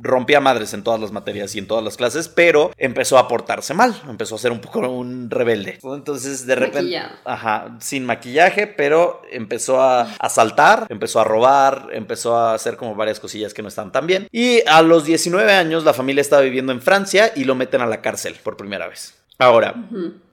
rompía 0.00 0.40
madres 0.40 0.74
en 0.74 0.84
todas 0.84 1.00
las 1.00 1.10
materias 1.10 1.56
y 1.56 1.58
en 1.58 1.66
todas 1.66 1.82
las 1.82 1.96
clases, 1.96 2.28
pero 2.28 2.70
empezó 2.78 3.18
a 3.18 3.26
portarse 3.26 3.74
mal. 3.74 4.00
Empezó 4.08 4.36
a 4.36 4.38
ser 4.38 4.52
un 4.52 4.60
poco 4.60 4.78
un 4.88 5.28
rebelde. 5.28 5.80
Entonces, 5.82 6.46
de 6.46 6.54
repente. 6.54 6.82
Maquillado. 6.82 7.16
Ajá, 7.24 7.76
sin 7.80 8.06
maquillaje, 8.06 8.68
pero 8.68 9.22
empezó 9.32 9.82
a 9.82 10.02
asaltar, 10.20 10.86
empezó 10.88 11.20
a 11.20 11.24
robar, 11.24 11.63
empezó 11.92 12.36
a 12.36 12.54
hacer 12.54 12.76
como 12.76 12.94
varias 12.94 13.20
cosillas 13.20 13.54
que 13.54 13.62
no 13.62 13.68
estaban 13.68 13.92
tan 13.92 14.06
bien. 14.06 14.28
Y 14.30 14.62
a 14.66 14.82
los 14.82 15.04
19 15.04 15.52
años, 15.52 15.84
la 15.84 15.94
familia 15.94 16.20
estaba 16.20 16.42
viviendo 16.42 16.72
en 16.72 16.80
Francia 16.80 17.32
y 17.34 17.44
lo 17.44 17.54
meten 17.54 17.80
a 17.80 17.86
la 17.86 18.00
cárcel 18.00 18.36
por 18.42 18.56
primera 18.56 18.88
vez. 18.88 19.14
Ahora, 19.38 19.74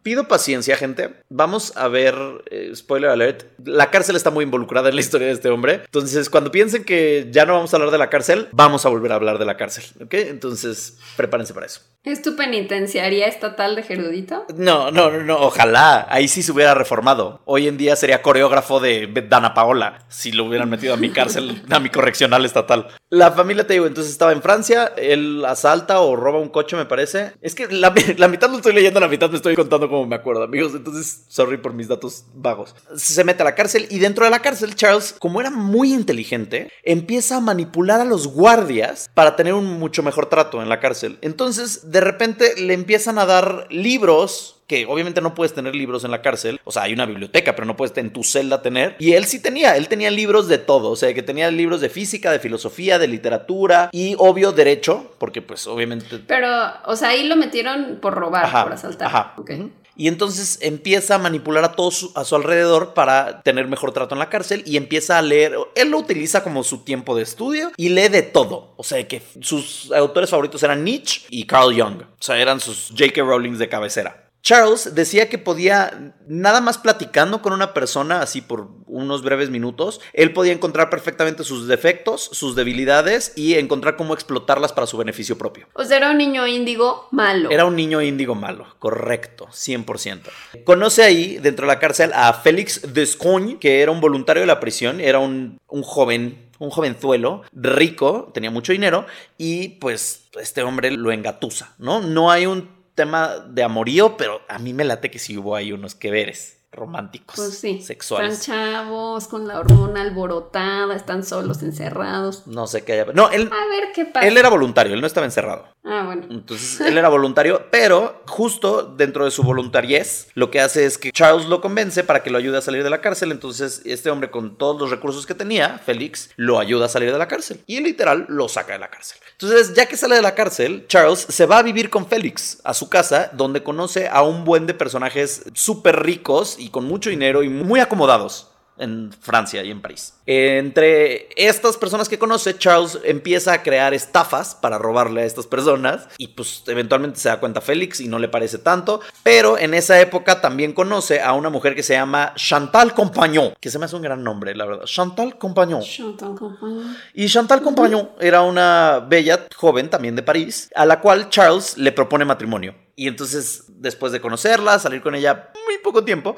pido 0.03 0.27
paciencia, 0.27 0.75
gente. 0.77 1.13
Vamos 1.29 1.73
a 1.75 1.87
ver, 1.87 2.15
eh, 2.49 2.71
spoiler 2.75 3.09
alert, 3.09 3.43
la 3.63 3.89
cárcel 3.89 4.15
está 4.15 4.29
muy 4.29 4.45
involucrada 4.45 4.89
en 4.89 4.95
la 4.95 5.01
historia 5.01 5.27
de 5.27 5.33
este 5.33 5.49
hombre. 5.49 5.81
Entonces, 5.85 6.29
cuando 6.29 6.51
piensen 6.51 6.83
que 6.83 7.27
ya 7.31 7.45
no 7.45 7.53
vamos 7.53 7.73
a 7.73 7.77
hablar 7.77 7.91
de 7.91 7.97
la 7.97 8.09
cárcel, 8.09 8.47
vamos 8.51 8.85
a 8.85 8.89
volver 8.89 9.11
a 9.11 9.15
hablar 9.15 9.37
de 9.37 9.45
la 9.45 9.57
cárcel, 9.57 9.85
¿ok? 10.03 10.13
Entonces, 10.13 10.97
prepárense 11.15 11.53
para 11.53 11.65
eso. 11.65 11.81
¿Es 12.03 12.23
tu 12.23 12.35
penitenciaría 12.35 13.27
estatal 13.27 13.75
de 13.75 13.83
Gerudito? 13.83 14.45
No, 14.55 14.89
no, 14.89 15.11
no, 15.11 15.21
no, 15.21 15.37
ojalá. 15.37 16.07
Ahí 16.09 16.27
sí 16.27 16.41
se 16.41 16.51
hubiera 16.51 16.73
reformado. 16.73 17.41
Hoy 17.45 17.67
en 17.67 17.77
día 17.77 17.95
sería 17.95 18.23
coreógrafo 18.23 18.79
de 18.79 19.07
Dana 19.29 19.53
Paola 19.53 19.99
si 20.07 20.31
lo 20.31 20.45
hubieran 20.45 20.67
metido 20.67 20.95
a 20.95 20.97
mi 20.97 21.11
cárcel, 21.11 21.61
a 21.69 21.79
mi 21.79 21.89
correccional 21.89 22.43
estatal. 22.43 22.87
La 23.09 23.31
familia, 23.31 23.67
te 23.67 23.73
digo, 23.73 23.85
entonces 23.85 24.11
estaba 24.11 24.31
en 24.31 24.41
Francia, 24.41 24.93
él 24.97 25.45
asalta 25.45 25.99
o 25.99 26.15
roba 26.15 26.39
un 26.39 26.49
coche, 26.49 26.75
me 26.75 26.85
parece. 26.85 27.33
Es 27.39 27.53
que 27.53 27.67
la, 27.67 27.93
la 28.17 28.27
mitad 28.27 28.49
lo 28.49 28.57
estoy 28.57 28.73
leyendo, 28.73 28.99
la 28.99 29.07
mitad 29.07 29.29
me 29.29 29.35
estoy 29.35 29.55
contando 29.55 29.87
como 29.91 30.07
me 30.07 30.15
acuerdo, 30.15 30.43
amigos. 30.43 30.73
Entonces, 30.73 31.25
sorry 31.27 31.57
por 31.57 31.73
mis 31.73 31.87
datos 31.87 32.25
vagos. 32.33 32.75
Se 32.95 33.23
mete 33.23 33.43
a 33.43 33.45
la 33.45 33.55
cárcel 33.55 33.87
y 33.89 33.99
dentro 33.99 34.25
de 34.25 34.31
la 34.31 34.39
cárcel, 34.39 34.75
Charles, 34.75 35.15
como 35.19 35.39
era 35.39 35.51
muy 35.51 35.93
inteligente, 35.93 36.71
empieza 36.83 37.37
a 37.37 37.41
manipular 37.41 38.01
a 38.01 38.05
los 38.05 38.27
guardias 38.27 39.09
para 39.13 39.35
tener 39.35 39.53
un 39.53 39.79
mucho 39.79 40.01
mejor 40.03 40.27
trato 40.27 40.61
en 40.61 40.69
la 40.69 40.79
cárcel. 40.79 41.19
Entonces, 41.21 41.91
de 41.91 42.01
repente 42.01 42.55
le 42.57 42.73
empiezan 42.73 43.19
a 43.19 43.25
dar 43.25 43.67
libros 43.69 44.57
que 44.71 44.85
obviamente 44.85 45.19
no 45.19 45.35
puedes 45.35 45.53
tener 45.53 45.75
libros 45.75 46.05
en 46.05 46.11
la 46.11 46.21
cárcel, 46.21 46.61
o 46.63 46.71
sea, 46.71 46.83
hay 46.83 46.93
una 46.93 47.05
biblioteca, 47.05 47.55
pero 47.55 47.65
no 47.65 47.75
puedes 47.75 47.97
en 47.97 48.13
tu 48.13 48.23
celda 48.23 48.61
tener. 48.61 48.95
Y 48.99 49.11
él 49.11 49.25
sí 49.25 49.41
tenía, 49.41 49.75
él 49.75 49.89
tenía 49.89 50.09
libros 50.09 50.47
de 50.47 50.59
todo, 50.59 50.91
o 50.91 50.95
sea, 50.95 51.13
que 51.13 51.21
tenía 51.21 51.51
libros 51.51 51.81
de 51.81 51.89
física, 51.89 52.31
de 52.31 52.39
filosofía, 52.39 52.97
de 52.97 53.09
literatura 53.09 53.89
y 53.91 54.15
obvio 54.17 54.53
derecho, 54.53 55.13
porque 55.17 55.41
pues 55.41 55.67
obviamente 55.67 56.19
Pero, 56.25 56.47
o 56.85 56.95
sea, 56.95 57.09
ahí 57.09 57.27
lo 57.27 57.35
metieron 57.35 57.99
por 58.01 58.13
robar, 58.13 58.45
Ajá, 58.45 58.63
por 58.63 58.71
asaltar. 58.71 59.07
ajá. 59.09 59.33
Ok. 59.37 59.51
Y 59.95 60.07
entonces 60.07 60.57
empieza 60.61 61.15
a 61.15 61.19
manipular 61.19 61.63
a 61.63 61.73
todos 61.73 62.11
a 62.15 62.23
su 62.23 62.35
alrededor 62.35 62.93
para 62.93 63.41
tener 63.41 63.67
mejor 63.67 63.91
trato 63.91 64.15
en 64.15 64.19
la 64.19 64.29
cárcel 64.29 64.63
y 64.65 64.77
empieza 64.77 65.17
a 65.17 65.21
leer. 65.21 65.55
Él 65.75 65.91
lo 65.91 65.99
utiliza 65.99 66.43
como 66.43 66.63
su 66.63 66.79
tiempo 66.79 67.15
de 67.15 67.23
estudio 67.23 67.71
y 67.77 67.89
lee 67.89 68.07
de 68.07 68.21
todo. 68.21 68.73
O 68.77 68.83
sea 68.83 69.07
que 69.07 69.21
sus 69.41 69.91
autores 69.91 70.29
favoritos 70.29 70.63
eran 70.63 70.83
Nietzsche 70.83 71.21
y 71.29 71.45
Carl 71.45 71.79
Jung. 71.79 72.01
O 72.01 72.23
sea, 72.23 72.39
eran 72.39 72.59
sus 72.59 72.89
J.K. 72.89 73.21
Rowlings 73.21 73.59
de 73.59 73.69
cabecera. 73.69 74.20
Charles 74.41 74.95
decía 74.95 75.29
que 75.29 75.37
podía, 75.37 76.15
nada 76.27 76.61
más 76.61 76.77
platicando 76.77 77.41
con 77.41 77.53
una 77.53 77.73
persona 77.73 78.21
así 78.21 78.41
por 78.41 78.69
unos 78.87 79.21
breves 79.21 79.49
minutos, 79.49 80.01
él 80.13 80.33
podía 80.33 80.51
encontrar 80.51 80.89
perfectamente 80.89 81.43
sus 81.43 81.67
defectos, 81.67 82.29
sus 82.33 82.55
debilidades 82.55 83.33
y 83.35 83.55
encontrar 83.55 83.95
cómo 83.95 84.13
explotarlas 84.13 84.73
para 84.73 84.87
su 84.87 84.97
beneficio 84.97 85.37
propio. 85.37 85.67
O 85.73 85.83
sea, 85.83 85.97
era 85.97 86.09
un 86.09 86.17
niño 86.17 86.47
índigo 86.47 87.07
malo. 87.11 87.51
Era 87.51 87.65
un 87.65 87.75
niño 87.75 88.01
índigo 88.01 88.33
malo, 88.33 88.65
correcto, 88.79 89.47
100%. 89.51 90.21
Conoce 90.63 91.03
ahí, 91.03 91.37
dentro 91.37 91.67
de 91.67 91.73
la 91.73 91.79
cárcel, 91.79 92.11
a 92.13 92.33
Félix 92.33 92.93
Descogne, 92.93 93.59
que 93.59 93.81
era 93.81 93.91
un 93.91 94.01
voluntario 94.01 94.41
de 94.41 94.47
la 94.47 94.59
prisión, 94.59 94.99
era 94.99 95.19
un, 95.19 95.59
un 95.67 95.83
joven, 95.83 96.49
un 96.57 96.71
jovenzuelo, 96.71 97.43
rico, 97.53 98.31
tenía 98.33 98.49
mucho 98.49 98.71
dinero, 98.71 99.05
y 99.37 99.69
pues 99.69 100.29
este 100.39 100.63
hombre 100.63 100.89
lo 100.91 101.11
engatusa, 101.11 101.75
¿no? 101.77 102.01
No 102.01 102.31
hay 102.31 102.47
un 102.47 102.80
tema 103.01 103.39
de 103.47 103.63
amorío, 103.63 104.15
pero 104.15 104.41
a 104.47 104.59
mí 104.59 104.73
me 104.73 104.83
late 104.83 105.09
que 105.09 105.17
sí 105.17 105.35
hubo 105.35 105.55
ahí 105.55 105.71
unos 105.71 105.95
que 105.95 106.11
veres 106.11 106.60
románticos, 106.71 107.35
Pues 107.35 107.57
sí. 107.57 107.81
sexuales. 107.81 108.39
Están 108.39 108.55
chavos, 108.55 109.27
con 109.27 109.47
la 109.47 109.59
hormona 109.59 110.01
alborotada, 110.01 110.95
están 110.95 111.23
solos, 111.25 111.61
encerrados. 111.63 112.47
No 112.47 112.67
sé 112.67 112.83
qué 112.83 112.93
haya... 112.93 113.05
No, 113.13 113.29
él, 113.29 113.49
A 113.51 113.67
ver 113.69 113.91
qué 113.93 114.05
pasa. 114.05 114.25
él 114.27 114.37
era 114.37 114.49
voluntario, 114.49 114.93
él 114.93 115.01
no 115.01 115.07
estaba 115.07 115.25
encerrado. 115.25 115.67
Ah, 115.83 116.03
bueno. 116.05 116.27
Entonces 116.29 116.79
él 116.87 116.97
era 116.97 117.09
voluntario, 117.09 117.65
pero 117.71 118.21
justo 118.27 118.83
dentro 118.83 119.25
de 119.25 119.31
su 119.31 119.43
voluntariez, 119.43 120.27
lo 120.33 120.49
que 120.51 120.61
hace 120.61 120.85
es 120.85 120.97
que 120.97 121.11
Charles 121.11 121.47
lo 121.47 121.59
convence 121.59 122.03
para 122.03 122.23
que 122.23 122.29
lo 122.29 122.37
ayude 122.37 122.57
a 122.57 122.61
salir 122.61 122.83
de 122.83 122.89
la 122.89 123.01
cárcel. 123.01 123.31
Entonces 123.31 123.81
este 123.85 124.09
hombre 124.09 124.31
con 124.31 124.57
todos 124.57 124.79
los 124.79 124.91
recursos 124.91 125.25
que 125.25 125.33
tenía, 125.35 125.79
Félix, 125.79 126.29
lo 126.37 126.59
ayuda 126.59 126.85
a 126.85 126.89
salir 126.89 127.11
de 127.11 127.17
la 127.17 127.27
cárcel. 127.27 127.61
Y 127.67 127.81
literal 127.81 128.25
lo 128.29 128.47
saca 128.47 128.73
de 128.73 128.79
la 128.79 128.89
cárcel. 128.89 129.17
Entonces 129.33 129.73
ya 129.73 129.87
que 129.87 129.97
sale 129.97 130.15
de 130.15 130.21
la 130.21 130.35
cárcel, 130.35 130.85
Charles 130.87 131.25
se 131.27 131.45
va 131.45 131.57
a 131.57 131.63
vivir 131.63 131.89
con 131.89 132.05
Félix 132.07 132.59
a 132.63 132.73
su 132.73 132.87
casa, 132.89 133.29
donde 133.33 133.63
conoce 133.63 134.07
a 134.07 134.21
un 134.21 134.45
buen 134.45 134.67
de 134.67 134.73
personajes 134.73 135.43
súper 135.53 136.03
ricos 136.03 136.57
y 136.61 136.69
con 136.69 136.85
mucho 136.85 137.09
dinero 137.09 137.43
y 137.43 137.49
muy 137.49 137.79
acomodados 137.79 138.51
en 138.81 139.11
Francia 139.13 139.63
y 139.63 139.71
en 139.71 139.81
París. 139.81 140.15
Entre 140.25 141.29
estas 141.35 141.77
personas 141.77 142.09
que 142.09 142.17
conoce, 142.17 142.57
Charles 142.57 142.99
empieza 143.03 143.53
a 143.53 143.63
crear 143.63 143.93
estafas 143.93 144.55
para 144.55 144.77
robarle 144.77 145.21
a 145.21 145.25
estas 145.25 145.45
personas 145.45 146.07
y 146.17 146.27
pues 146.27 146.63
eventualmente 146.67 147.19
se 147.19 147.29
da 147.29 147.39
cuenta 147.39 147.61
Félix 147.61 147.99
y 147.99 148.07
no 148.07 148.17
le 148.17 148.27
parece 148.27 148.57
tanto, 148.57 149.01
pero 149.23 149.57
en 149.57 149.73
esa 149.73 149.99
época 150.01 150.41
también 150.41 150.73
conoce 150.73 151.21
a 151.21 151.33
una 151.33 151.49
mujer 151.49 151.75
que 151.75 151.83
se 151.83 151.93
llama 151.93 152.33
Chantal 152.35 152.93
Compagnon, 152.93 153.53
que 153.59 153.69
se 153.69 153.77
me 153.77 153.85
hace 153.85 153.95
un 153.95 154.01
gran 154.01 154.23
nombre, 154.23 154.55
la 154.55 154.65
verdad. 154.65 154.85
Chantal 154.85 155.37
Compagnon. 155.37 155.81
Chantal 155.81 156.35
Compagnon. 156.35 156.97
Y 157.13 157.27
Chantal 157.27 157.61
Compagnon 157.61 158.09
era 158.19 158.41
una 158.41 159.05
bella 159.07 159.45
joven 159.55 159.89
también 159.89 160.15
de 160.15 160.23
París, 160.23 160.71
a 160.75 160.85
la 160.85 160.99
cual 160.99 161.29
Charles 161.29 161.77
le 161.77 161.91
propone 161.91 162.25
matrimonio. 162.25 162.73
Y 163.01 163.07
entonces, 163.07 163.63
después 163.67 164.11
de 164.11 164.21
conocerla, 164.21 164.77
salir 164.77 165.01
con 165.01 165.15
ella 165.15 165.49
muy 165.65 165.79
poco 165.79 166.05
tiempo, 166.05 166.35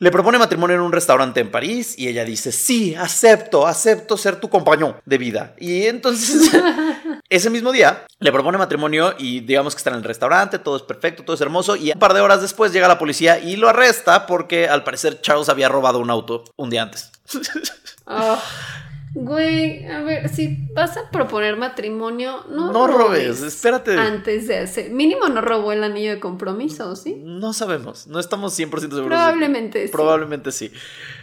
le 0.00 0.10
propone 0.10 0.36
matrimonio 0.36 0.74
en 0.74 0.82
un 0.82 0.90
restaurante 0.90 1.38
en 1.38 1.48
París 1.48 1.94
y 1.96 2.08
ella 2.08 2.24
dice, 2.24 2.50
sí, 2.50 2.96
acepto, 2.96 3.68
acepto 3.68 4.16
ser 4.16 4.40
tu 4.40 4.50
compañero 4.50 5.00
de 5.04 5.16
vida. 5.16 5.54
Y 5.60 5.86
entonces, 5.86 6.50
ese 7.28 7.50
mismo 7.50 7.70
día, 7.70 8.04
le 8.18 8.32
propone 8.32 8.58
matrimonio 8.58 9.14
y 9.16 9.42
digamos 9.42 9.76
que 9.76 9.78
está 9.78 9.90
en 9.90 9.96
el 9.98 10.02
restaurante, 10.02 10.58
todo 10.58 10.76
es 10.76 10.82
perfecto, 10.82 11.22
todo 11.22 11.36
es 11.36 11.40
hermoso. 11.40 11.76
Y 11.76 11.92
un 11.92 12.00
par 12.00 12.14
de 12.14 12.20
horas 12.20 12.42
después 12.42 12.72
llega 12.72 12.88
la 12.88 12.98
policía 12.98 13.38
y 13.38 13.54
lo 13.54 13.68
arresta 13.68 14.26
porque 14.26 14.68
al 14.68 14.82
parecer 14.82 15.20
Charles 15.20 15.50
había 15.50 15.68
robado 15.68 16.00
un 16.00 16.10
auto 16.10 16.42
un 16.56 16.68
día 16.68 16.82
antes. 16.82 17.12
Ah, 18.08 18.42
güey, 19.14 19.84
a 19.86 20.02
ver, 20.02 20.28
si 20.28 20.68
vas 20.74 20.96
a 20.96 21.10
proponer 21.10 21.56
matrimonio, 21.56 22.44
no, 22.48 22.72
No 22.72 22.86
robes, 22.86 23.42
espérate. 23.42 23.96
Antes 23.96 24.48
de 24.48 24.58
hacer. 24.58 24.90
Mínimo 24.90 25.28
no 25.28 25.40
robó 25.40 25.72
el 25.72 25.84
anillo 25.84 26.10
de 26.10 26.20
compromiso, 26.20 26.96
¿sí? 26.96 27.20
No 27.22 27.52
sabemos, 27.52 28.06
no 28.06 28.18
estamos 28.18 28.58
100% 28.58 28.70
seguros. 28.70 28.90
de 28.90 29.02
Probablemente 29.02 29.86
sí. 29.86 29.92
Probablemente 29.92 30.52
sí. 30.52 30.72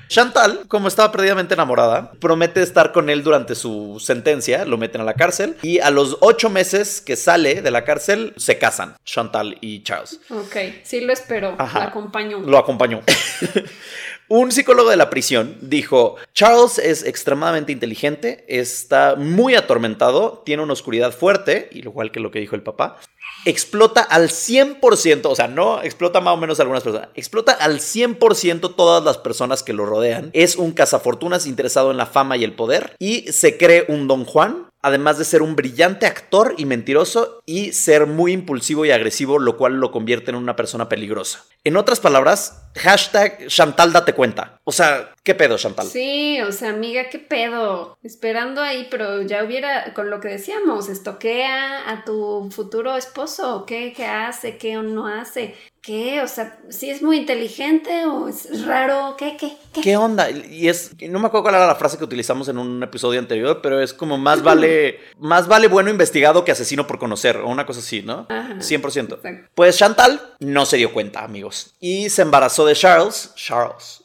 Chantal, 0.08 0.66
como 0.68 0.88
estaba 0.88 1.12
perdidamente 1.12 1.54
enamorada, 1.54 2.14
promete 2.20 2.64
estar 2.64 2.92
con 2.92 3.12
él 3.12 3.24
durante 3.24 3.54
su 3.54 3.98
sentencia, 4.00 4.66
lo 4.66 4.78
meten 4.80 5.02
a 5.02 5.04
la 5.04 5.14
cárcel 5.14 5.56
y 5.62 5.80
a 5.80 5.92
los 5.92 6.18
ocho 6.22 6.50
meses 6.50 7.00
que 7.00 7.16
sale 7.16 7.62
de 7.62 7.70
la 7.70 7.84
cárcel 7.86 8.34
se 8.36 8.58
casan, 8.58 8.96
Chantal 9.06 9.58
y 9.62 9.84
Charles. 9.84 10.20
Ok, 10.30 10.56
sí 10.84 11.02
lo 11.02 11.14
espero. 11.14 11.56
Ajá. 11.60 11.80
La 11.80 11.86
acompaño. 11.86 12.40
Lo 12.40 12.58
acompañó. 12.58 13.02
Un 14.32 14.52
psicólogo 14.52 14.92
de 14.92 14.96
la 14.96 15.10
prisión 15.10 15.58
dijo, 15.60 16.18
Charles 16.36 16.78
es 16.78 17.04
extremadamente 17.04 17.72
inteligente, 17.72 18.46
está 18.48 19.16
muy 19.16 19.56
atormentado, 19.56 20.44
tiene 20.46 20.62
una 20.62 20.74
oscuridad 20.74 21.12
fuerte, 21.12 21.68
igual 21.72 22.12
que 22.12 22.20
lo 22.20 22.30
que 22.30 22.40
dijo 22.40 22.56
el 22.56 22.62
papá, 22.62 23.00
explota 23.46 24.02
al 24.02 24.30
100%, 24.30 25.26
o 25.26 25.36
sea, 25.36 25.48
no 25.48 25.82
explota 25.82 26.22
más 26.22 26.36
o 26.36 26.38
menos 26.38 26.60
a 26.60 26.62
algunas 26.62 26.84
personas, 26.84 27.10
explota 27.16 27.54
al 27.54 27.80
100% 27.80 28.76
todas 28.76 29.04
las 29.04 29.18
personas 29.18 29.64
que 29.64 29.74
lo 29.74 29.88
rodean, 29.88 30.30
es 30.34 30.58
un 30.58 30.74
cazafortunas 30.74 31.48
interesado 31.48 31.90
en 31.90 31.98
la 31.98 32.06
fama 32.06 32.38
y 32.38 32.44
el 32.44 32.54
poder, 32.54 32.96
y 33.00 33.32
se 33.32 33.58
cree 33.58 33.86
un 33.88 34.08
don 34.08 34.26
Juan, 34.26 34.69
además 34.82 35.18
de 35.18 35.26
ser 35.26 35.42
un 35.42 35.56
brillante 35.56 36.06
actor 36.06 36.56
y 36.58 36.66
mentiroso 36.66 37.42
y 37.46 37.74
ser 37.74 38.06
muy 38.06 38.32
impulsivo 38.32 38.86
y 38.86 38.92
agresivo, 38.92 39.40
lo 39.40 39.58
cual 39.58 39.74
lo 39.74 39.92
convierte 39.92 40.32
en 40.32 40.38
una 40.38 40.56
persona 40.56 40.90
peligrosa. 40.90 41.46
En 41.64 41.76
otras 41.76 42.00
palabras, 42.00 42.64
hashtag 42.78 43.48
Chantal 43.48 43.92
date 43.92 44.14
cuenta. 44.14 44.60
O 44.64 44.72
sea, 44.72 45.14
¿qué 45.24 45.36
pedo, 45.36 45.58
Chantal? 45.58 45.88
Sí, 45.88 46.40
o 46.42 46.52
sea, 46.52 46.70
amiga, 46.70 47.10
qué 47.10 47.20
pedo. 47.20 47.98
Esperando 48.02 48.62
ahí, 48.62 48.88
pero 48.90 49.22
ya 49.24 49.44
hubiera, 49.44 49.94
con 49.94 50.10
lo 50.10 50.22
que 50.22 50.30
decíamos, 50.30 50.88
estoquea 50.88 51.90
a 51.90 52.06
tu 52.06 52.50
futuro 52.52 52.96
esposo. 52.96 53.66
¿Qué, 53.66 53.94
qué 53.96 54.06
hace? 54.06 54.58
¿Qué 54.58 54.76
no 54.76 55.08
hace? 55.08 55.56
¿Qué? 55.90 56.22
O 56.22 56.28
sea, 56.28 56.56
si 56.70 56.92
es 56.92 57.02
muy 57.02 57.18
inteligente 57.18 58.06
o 58.06 58.28
es 58.28 58.64
raro, 58.64 59.16
¿qué, 59.18 59.36
qué, 59.36 59.58
qué? 59.74 59.82
¿Qué 59.82 59.98
onda? 59.98 60.30
Y 60.30 60.68
es, 60.68 60.92
no 61.10 61.18
me 61.18 61.26
acuerdo 61.26 61.42
cuál 61.42 61.56
era 61.56 61.66
la 61.66 61.74
frase 61.74 61.98
que 61.98 62.04
utilizamos 62.04 62.48
en 62.48 62.60
un 62.60 62.84
episodio 62.84 63.20
anterior, 63.20 63.60
pero 63.64 63.82
es 63.82 63.92
como 63.92 64.16
más 64.20 64.44
vale, 64.44 65.00
más 65.18 65.48
vale 65.48 65.68
bueno 65.68 65.90
investigado 65.90 66.46
que 66.46 66.52
asesino 66.52 66.86
por 66.86 67.00
conocer, 67.00 67.38
o 67.38 67.48
una 67.48 67.66
cosa 67.66 67.80
así, 67.80 68.04
¿no? 68.04 68.28
Ajá. 68.30 68.58
100%. 68.58 69.16
Exacto. 69.16 69.50
Pues 69.56 69.80
Chantal 69.80 70.36
no 70.40 70.68
se 70.68 70.78
dio 70.78 70.94
cuenta, 70.94 71.24
amigos, 71.24 71.74
y 71.80 72.12
se 72.12 72.22
embarazó 72.22 72.68
de 72.68 72.76
Charles, 72.76 73.34
Charles, 73.34 74.04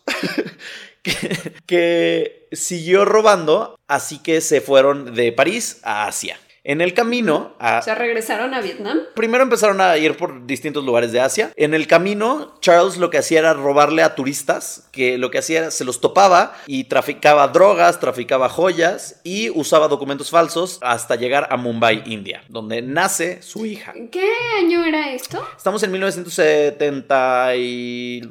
que, 1.03 1.53
que 1.67 2.49
siguió 2.53 3.05
robando, 3.05 3.79
así 3.89 4.21
que 4.21 4.41
se 4.41 4.63
fueron 4.63 5.15
de 5.15 5.33
París 5.33 5.81
a 5.83 6.07
Asia. 6.07 6.39
En 6.67 6.81
el 6.81 6.95
camino, 6.95 7.55
a, 7.59 7.81
O 7.81 7.83
sea, 7.83 7.95
regresaron 7.95 8.55
a 8.55 8.63
Vietnam. 8.63 9.01
Primero 9.15 9.43
empezaron 9.43 9.83
a 9.83 9.99
ir 9.99 10.17
por 10.17 10.47
distintos 10.47 10.83
lugares 10.83 11.13
de 11.13 11.21
Asia. 11.21 11.53
En 11.57 11.75
el 11.75 11.87
camino, 11.87 12.55
Charles 12.61 12.97
lo 12.97 13.11
que 13.11 13.19
hacía 13.19 13.41
era 13.41 13.53
robarle 13.53 14.03
a 14.03 14.15
turistas, 14.15 14.89
que 14.91 15.19
lo 15.19 15.31
que 15.31 15.37
hacía 15.37 15.59
era 15.59 15.71
se 15.71 15.85
los 15.85 16.01
topaba 16.01 16.57
y 16.67 16.85
traficaba 16.85 17.47
drogas, 17.49 18.01
traficaba 18.01 18.49
joyas 18.49 19.21
y 19.25 19.51
usaba 19.51 19.89
documentos 19.89 20.31
falsos 20.31 20.79
hasta 20.81 21.17
llegar 21.17 21.49
a 21.51 21.59
Mumbai, 21.59 22.03
India, 22.07 22.43
donde 22.49 22.81
nace 22.81 23.43
su 23.43 23.67
hija. 23.67 23.93
¿Qué 24.11 24.27
año 24.59 24.87
era 24.87 25.13
esto? 25.13 25.47
Estamos 25.55 25.83
en 25.83 25.93
1970 25.93 27.57
y... 27.57 28.23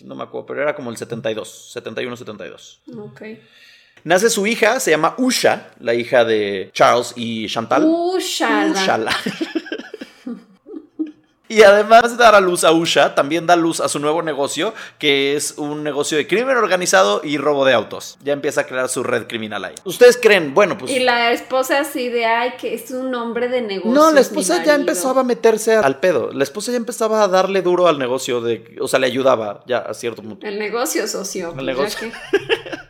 No 0.00 0.14
me 0.14 0.22
acuerdo, 0.22 0.46
pero 0.46 0.62
era 0.62 0.74
como 0.74 0.90
el 0.90 0.96
72, 0.96 1.76
71-72. 1.76 2.78
Ok. 2.98 3.22
Nace 4.04 4.30
su 4.30 4.46
hija, 4.46 4.80
se 4.80 4.90
llama 4.90 5.14
Usha, 5.18 5.70
la 5.80 5.94
hija 5.94 6.24
de 6.24 6.70
Charles 6.72 7.12
y 7.16 7.46
Chantal. 7.48 7.84
Ushala. 7.86 8.72
Ushala. 8.72 9.16
Y 11.52 11.64
además 11.64 12.12
de 12.12 12.16
dar 12.16 12.34
a 12.34 12.40
luz 12.40 12.64
a 12.64 12.72
Usha, 12.72 13.14
también 13.14 13.46
da 13.46 13.56
luz 13.56 13.80
a 13.80 13.88
su 13.90 13.98
nuevo 13.98 14.22
negocio, 14.22 14.72
que 14.98 15.36
es 15.36 15.58
un 15.58 15.84
negocio 15.84 16.16
de 16.16 16.26
crimen 16.26 16.56
organizado 16.56 17.20
y 17.22 17.36
robo 17.36 17.66
de 17.66 17.74
autos. 17.74 18.16
Ya 18.24 18.32
empieza 18.32 18.62
a 18.62 18.64
crear 18.64 18.88
su 18.88 19.02
red 19.02 19.26
criminal 19.26 19.62
ahí. 19.66 19.74
¿Ustedes 19.84 20.16
creen? 20.16 20.54
Bueno, 20.54 20.78
pues... 20.78 20.90
Y 20.90 21.00
la 21.00 21.30
esposa 21.30 21.80
así 21.80 22.08
de, 22.08 22.24
ay, 22.24 22.52
que 22.58 22.72
es 22.72 22.90
un 22.90 23.14
hombre 23.14 23.48
de 23.48 23.60
negocio. 23.60 23.92
No, 23.92 24.10
la 24.12 24.20
esposa 24.20 24.64
ya 24.64 24.74
empezaba 24.74 25.20
a 25.20 25.24
meterse 25.24 25.74
al 25.74 26.00
pedo. 26.00 26.32
La 26.32 26.42
esposa 26.42 26.70
ya 26.72 26.78
empezaba 26.78 27.22
a 27.22 27.28
darle 27.28 27.60
duro 27.60 27.86
al 27.86 27.98
negocio 27.98 28.40
de... 28.40 28.74
O 28.80 28.88
sea, 28.88 28.98
le 28.98 29.08
ayudaba 29.08 29.62
ya 29.66 29.80
a 29.80 29.92
cierto 29.92 30.22
punto. 30.22 30.46
El 30.46 30.58
negocio 30.58 31.06
socio. 31.06 31.48
El 31.48 31.54
pues, 31.56 31.66
negocio. 31.66 32.10
que- 32.10 32.78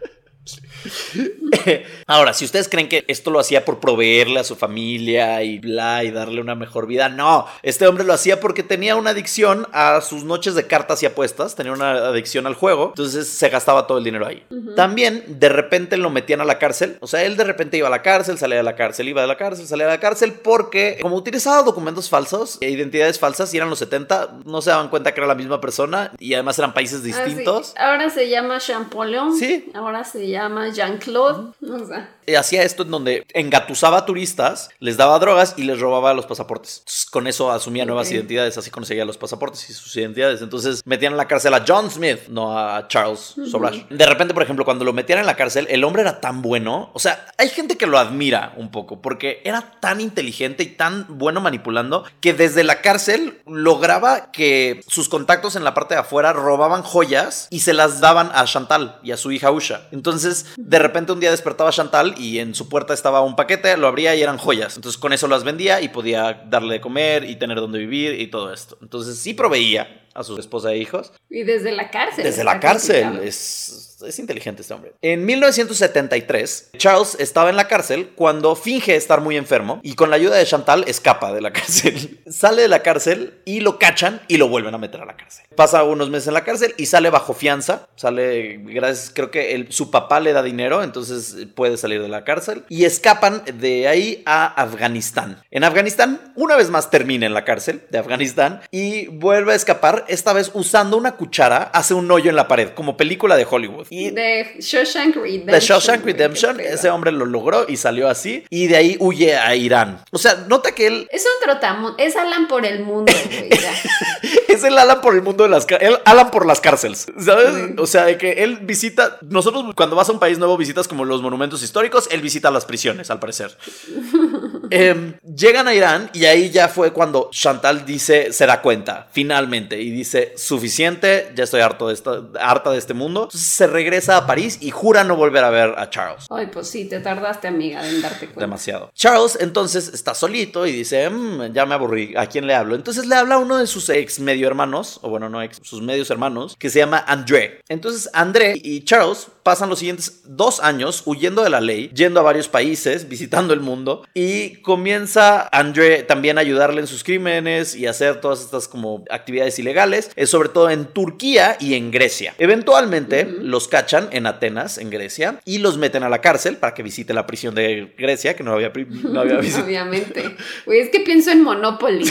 Ahora, 2.06 2.32
si 2.34 2.44
ustedes 2.44 2.68
creen 2.68 2.88
que 2.88 3.04
esto 3.08 3.30
lo 3.30 3.38
hacía 3.38 3.64
por 3.64 3.78
proveerle 3.80 4.40
a 4.40 4.44
su 4.44 4.56
familia 4.56 5.42
y 5.42 5.58
bla 5.58 6.02
y 6.04 6.10
darle 6.10 6.40
una 6.40 6.54
mejor 6.54 6.86
vida, 6.86 7.08
no. 7.08 7.46
Este 7.62 7.86
hombre 7.86 8.04
lo 8.04 8.12
hacía 8.12 8.40
porque 8.40 8.62
tenía 8.62 8.96
una 8.96 9.10
adicción 9.10 9.68
a 9.72 10.00
sus 10.00 10.24
noches 10.24 10.54
de 10.54 10.66
cartas 10.66 11.02
y 11.02 11.06
apuestas, 11.06 11.54
tenía 11.54 11.72
una 11.72 11.92
adicción 12.08 12.46
al 12.46 12.54
juego, 12.54 12.88
entonces 12.88 13.28
se 13.28 13.48
gastaba 13.48 13.86
todo 13.86 13.98
el 13.98 14.04
dinero 14.04 14.26
ahí. 14.26 14.44
También 14.76 15.24
de 15.28 15.48
repente 15.48 15.96
lo 15.96 16.10
metían 16.10 16.40
a 16.40 16.44
la 16.44 16.58
cárcel, 16.58 16.96
o 17.00 17.06
sea, 17.06 17.22
él 17.24 17.36
de 17.36 17.44
repente 17.44 17.76
iba 17.76 17.86
a 17.88 17.90
la 17.90 18.02
cárcel, 18.02 18.38
salía 18.38 18.56
de 18.56 18.62
la 18.62 18.74
cárcel, 18.74 19.08
iba 19.08 19.20
de 19.22 19.28
la 19.28 19.36
cárcel, 19.36 19.66
salía 19.66 19.86
de 19.86 19.92
la 19.92 20.00
cárcel 20.00 20.32
porque 20.32 20.98
como 21.00 21.16
utilizaba 21.16 21.62
documentos 21.62 22.08
falsos 22.08 22.58
e 22.60 22.70
identidades 22.70 23.18
falsas 23.18 23.52
y 23.54 23.58
eran 23.58 23.70
los 23.70 23.78
70, 23.78 24.38
no 24.44 24.60
se 24.62 24.70
daban 24.70 24.88
cuenta 24.88 25.14
que 25.14 25.20
era 25.20 25.28
la 25.28 25.34
misma 25.34 25.60
persona 25.60 26.12
y 26.18 26.34
además 26.34 26.58
eran 26.58 26.74
países 26.74 27.00
Ah, 27.02 27.02
sí. 27.04 27.24
distintos. 27.24 27.74
Ahora 27.76 28.10
se 28.10 28.28
llama 28.28 28.58
Champollion. 28.58 29.36
Sí. 29.36 29.70
Ahora 29.74 30.04
se 30.04 30.26
llama 30.28 30.31
Jean-Claude. 30.72 31.52
O 31.62 31.86
sea, 31.86 32.08
Eh, 32.26 32.36
hacía 32.36 32.62
esto 32.62 32.84
en 32.84 32.90
donde 32.92 33.26
engatusaba 33.34 33.98
a 33.98 34.06
turistas, 34.06 34.70
les 34.78 34.96
daba 34.96 35.18
drogas 35.18 35.54
y 35.56 35.64
les 35.64 35.80
robaba 35.80 36.14
los 36.14 36.24
pasaportes. 36.26 36.78
Entonces, 36.80 37.06
con 37.10 37.26
eso 37.26 37.50
asumía 37.50 37.84
nuevas 37.84 38.12
identidades, 38.12 38.56
así 38.56 38.70
conseguía 38.70 39.04
los 39.04 39.18
pasaportes 39.18 39.68
y 39.68 39.72
sus 39.72 39.96
identidades. 39.96 40.40
Entonces 40.40 40.82
metían 40.84 41.14
en 41.14 41.16
la 41.16 41.26
cárcel 41.26 41.52
a 41.54 41.64
John 41.66 41.90
Smith, 41.90 42.28
no 42.28 42.56
a 42.56 42.86
Charles 42.86 43.34
Sobrash. 43.50 43.86
De 43.88 44.06
repente, 44.06 44.34
por 44.34 44.44
ejemplo, 44.44 44.64
cuando 44.64 44.84
lo 44.84 44.92
metían 44.92 45.18
en 45.18 45.26
la 45.26 45.34
cárcel, 45.34 45.66
el 45.68 45.82
hombre 45.82 46.02
era 46.02 46.20
tan 46.20 46.42
bueno. 46.42 46.90
O 46.94 47.00
sea, 47.00 47.26
hay 47.38 47.48
gente 47.48 47.76
que 47.76 47.86
lo 47.86 47.98
admira 47.98 48.54
un 48.56 48.70
poco 48.70 49.02
porque 49.02 49.40
era 49.44 49.80
tan 49.80 50.00
inteligente 50.00 50.62
y 50.62 50.66
tan 50.66 51.06
bueno 51.08 51.40
manipulando 51.40 52.04
que 52.20 52.34
desde 52.34 52.62
la 52.62 52.82
cárcel 52.82 53.40
lograba 53.46 54.30
que 54.30 54.80
sus 54.86 55.08
contactos 55.08 55.56
en 55.56 55.64
la 55.64 55.74
parte 55.74 55.94
de 55.94 56.00
afuera 56.00 56.32
robaban 56.32 56.82
joyas 56.82 57.48
y 57.50 57.60
se 57.60 57.74
las 57.74 57.98
daban 58.00 58.30
a 58.32 58.44
Chantal 58.44 59.00
y 59.02 59.10
a 59.10 59.16
su 59.16 59.32
hija 59.32 59.50
Usha. 59.50 59.88
Entonces, 59.90 60.21
de 60.56 60.78
repente 60.78 61.12
un 61.12 61.20
día 61.20 61.30
despertaba 61.30 61.70
Chantal 61.70 62.14
y 62.18 62.38
en 62.38 62.54
su 62.54 62.68
puerta 62.68 62.94
estaba 62.94 63.20
un 63.22 63.36
paquete, 63.36 63.76
lo 63.76 63.86
abría 63.86 64.14
y 64.14 64.22
eran 64.22 64.38
joyas. 64.38 64.76
Entonces, 64.76 64.98
con 64.98 65.12
eso 65.12 65.28
las 65.28 65.44
vendía 65.44 65.80
y 65.80 65.88
podía 65.88 66.44
darle 66.48 66.74
de 66.74 66.80
comer 66.80 67.24
y 67.24 67.36
tener 67.36 67.58
donde 67.58 67.78
vivir 67.78 68.20
y 68.20 68.28
todo 68.28 68.52
esto. 68.52 68.78
Entonces, 68.82 69.18
sí 69.18 69.34
proveía 69.34 70.01
a 70.14 70.22
su 70.24 70.38
esposa 70.38 70.72
e 70.72 70.78
hijos. 70.78 71.12
y 71.30 71.42
desde 71.44 71.72
la 71.72 71.90
cárcel. 71.90 72.24
Desde 72.24 72.44
la 72.44 72.60
cárcel. 72.60 73.20
Es, 73.22 73.98
es 74.06 74.18
inteligente 74.18 74.62
este 74.62 74.74
hombre. 74.74 74.92
En 75.02 75.24
1973, 75.24 76.70
Charles 76.76 77.16
estaba 77.18 77.50
en 77.50 77.56
la 77.56 77.68
cárcel 77.68 78.10
cuando 78.14 78.54
finge 78.56 78.96
estar 78.96 79.20
muy 79.20 79.36
enfermo 79.36 79.80
y 79.82 79.94
con 79.94 80.10
la 80.10 80.16
ayuda 80.16 80.36
de 80.36 80.44
Chantal 80.44 80.84
escapa 80.86 81.32
de 81.32 81.40
la 81.40 81.52
cárcel. 81.52 82.20
sale 82.30 82.62
de 82.62 82.68
la 82.68 82.82
cárcel 82.82 83.40
y 83.44 83.60
lo 83.60 83.78
cachan 83.78 84.20
y 84.28 84.36
lo 84.36 84.48
vuelven 84.48 84.74
a 84.74 84.78
meter 84.78 85.00
a 85.00 85.04
la 85.06 85.16
cárcel. 85.16 85.46
Pasa 85.56 85.82
unos 85.84 86.10
meses 86.10 86.28
en 86.28 86.34
la 86.34 86.44
cárcel 86.44 86.74
y 86.76 86.86
sale 86.86 87.10
bajo 87.10 87.34
fianza. 87.34 87.86
Sale, 87.96 88.58
gracias, 88.64 89.12
creo 89.14 89.30
que 89.30 89.54
el- 89.54 89.72
su 89.72 89.90
papá 89.90 90.20
le 90.20 90.32
da 90.32 90.42
dinero, 90.42 90.82
entonces 90.82 91.46
puede 91.54 91.76
salir 91.76 92.02
de 92.02 92.08
la 92.08 92.24
cárcel. 92.24 92.64
Y 92.68 92.84
escapan 92.84 93.42
de 93.54 93.88
ahí 93.88 94.22
a 94.26 94.46
Afganistán. 94.60 95.42
En 95.50 95.64
Afganistán, 95.64 96.32
una 96.36 96.56
vez 96.56 96.70
más 96.70 96.90
termina 96.90 97.26
en 97.26 97.34
la 97.34 97.44
cárcel 97.44 97.82
de 97.90 97.98
Afganistán 97.98 98.60
y 98.70 99.06
vuelve 99.08 99.52
a 99.52 99.56
escapar, 99.56 100.01
esta 100.08 100.32
vez 100.32 100.50
usando 100.54 100.96
una 100.96 101.12
cuchara, 101.12 101.70
hace 101.72 101.94
un 101.94 102.10
hoyo 102.10 102.30
en 102.30 102.36
la 102.36 102.48
pared, 102.48 102.70
como 102.74 102.96
película 102.96 103.36
de 103.36 103.46
Hollywood. 103.48 103.86
Y 103.90 104.10
De 104.10 104.56
Shawshank 104.58 105.16
Redemption. 105.16 105.46
de 105.46 105.60
Shawshank 105.60 106.04
Redemption, 106.04 106.60
ese 106.60 106.90
hombre 106.90 107.12
lo 107.12 107.26
logró 107.26 107.66
y 107.68 107.76
salió 107.76 108.08
así. 108.08 108.44
Y 108.50 108.66
de 108.66 108.76
ahí 108.76 108.96
huye 109.00 109.36
a 109.36 109.54
Irán. 109.54 110.04
O 110.10 110.18
sea, 110.18 110.44
nota 110.48 110.72
que 110.72 110.86
él 110.86 111.08
Es 111.10 111.24
un 111.24 111.44
trotamundo. 111.44 111.96
Es 111.98 112.16
Alan 112.16 112.48
por 112.48 112.64
el 112.64 112.84
mundo, 112.84 113.12
güey. 113.26 113.50
es 114.48 114.64
el 114.64 114.78
Alan 114.78 115.00
por 115.00 115.14
el 115.14 115.22
mundo 115.22 115.44
de 115.44 115.50
las 115.50 115.66
cárceles. 115.66 115.94
El 115.94 116.00
Alan 116.04 116.30
por 116.30 116.46
las 116.46 116.60
cárceles. 116.60 117.06
¿Sabes? 117.18 117.48
O 117.78 117.86
sea, 117.86 118.04
de 118.04 118.18
que 118.18 118.44
él 118.44 118.58
visita. 118.62 119.18
Nosotros, 119.22 119.74
cuando 119.74 119.96
vas 119.96 120.08
a 120.08 120.12
un 120.12 120.18
país 120.18 120.38
nuevo, 120.38 120.56
visitas 120.56 120.88
como 120.88 121.04
los 121.04 121.22
monumentos 121.22 121.62
históricos. 121.62 122.08
Él 122.10 122.20
visita 122.20 122.50
las 122.50 122.64
prisiones, 122.64 123.10
al 123.10 123.18
parecer. 123.18 123.56
Em, 124.70 125.14
llegan 125.36 125.68
a 125.68 125.74
Irán 125.74 126.08
y 126.14 126.24
ahí 126.24 126.48
ya 126.48 126.66
fue 126.68 126.92
cuando 126.94 127.28
Chantal 127.30 127.84
dice, 127.84 128.32
se 128.32 128.46
da 128.46 128.62
cuenta, 128.62 129.06
finalmente, 129.12 129.78
y 129.78 129.90
dice, 129.92 130.32
suficiente, 130.36 131.32
ya 131.34 131.44
estoy 131.44 131.60
harto 131.60 131.88
de 131.88 131.94
esta, 131.94 132.22
harta 132.40 132.70
de 132.70 132.78
este 132.78 132.94
mundo. 132.94 133.24
Entonces 133.24 133.48
se 133.48 133.66
regresa 133.66 134.16
a 134.16 134.26
París 134.26 134.58
y 134.60 134.70
jura 134.70 135.04
no 135.04 135.16
volver 135.16 135.44
a 135.44 135.50
ver 135.50 135.74
a 135.76 135.90
Charles. 135.90 136.26
Ay, 136.30 136.48
pues 136.52 136.68
sí, 136.68 136.86
te 136.86 137.00
tardaste, 137.00 137.48
amiga, 137.48 137.86
en 137.88 138.02
darte 138.02 138.26
cuenta. 138.26 138.40
Demasiado. 138.40 138.90
Charles 138.94 139.38
entonces 139.40 139.88
está 139.92 140.14
solito 140.14 140.66
y 140.66 140.72
dice, 140.72 141.08
"Mm, 141.08 141.52
ya 141.52 141.66
me 141.66 141.74
aburrí, 141.74 142.14
¿a 142.16 142.26
quién 142.26 142.46
le 142.46 142.54
hablo? 142.54 142.74
Entonces 142.74 143.06
le 143.06 143.14
habla 143.14 143.36
a 143.36 143.38
uno 143.38 143.58
de 143.58 143.66
sus 143.66 143.88
ex 143.88 144.20
medio 144.20 144.46
hermanos, 144.46 144.98
o 145.02 145.10
bueno, 145.10 145.28
no 145.28 145.42
ex, 145.42 145.60
sus 145.62 145.82
medios 145.82 146.10
hermanos, 146.10 146.56
que 146.58 146.70
se 146.70 146.78
llama 146.78 147.04
André. 147.06 147.60
Entonces 147.68 148.08
André 148.12 148.54
y 148.62 148.84
Charles 148.84 149.28
pasan 149.42 149.68
los 149.68 149.78
siguientes 149.80 150.22
dos 150.24 150.60
años 150.60 151.02
huyendo 151.04 151.42
de 151.42 151.50
la 151.50 151.60
ley, 151.60 151.90
yendo 151.94 152.20
a 152.20 152.22
varios 152.22 152.48
países, 152.48 153.08
visitando 153.08 153.54
el 153.54 153.60
mundo, 153.60 154.04
y 154.14 154.56
comienza 154.62 155.48
André 155.52 156.02
también 156.02 156.38
a 156.38 156.42
ayudarle 156.42 156.80
en 156.80 156.86
sus 156.86 157.02
crímenes 157.04 157.74
y 157.74 157.86
hacer 157.86 158.20
todas 158.20 158.40
estas 158.40 158.68
como 158.68 159.04
actividades 159.10 159.58
ilegales, 159.58 159.72
eh, 160.16 160.26
sobre 160.26 160.48
todo 160.48 160.70
en 160.70 160.86
Turquía 160.86 161.56
y 161.60 161.74
en 161.74 161.90
Grecia. 161.90 162.34
Eventualmente 162.38 163.24
los 163.24 163.68
cachan 163.68 164.08
en 164.12 164.26
Atenas, 164.26 164.78
en 164.78 164.90
Grecia, 164.90 165.40
y 165.44 165.58
los 165.58 165.78
meten 165.78 166.02
a 166.02 166.08
la 166.08 166.20
cárcel 166.20 166.56
para 166.56 166.74
que 166.74 166.82
visite 166.82 167.14
la 167.14 167.26
prisión 167.26 167.54
de 167.54 167.92
Grecia, 167.98 168.34
que 168.34 168.42
no 168.44 168.52
había, 168.52 168.72
no 169.02 169.20
había 169.20 169.38
visitado. 169.38 169.66
Obviamente. 169.66 170.36
Güey, 170.66 170.80
es 170.80 170.90
que 170.90 171.00
pienso 171.00 171.30
en 171.30 171.42
Monopoly. 171.42 172.10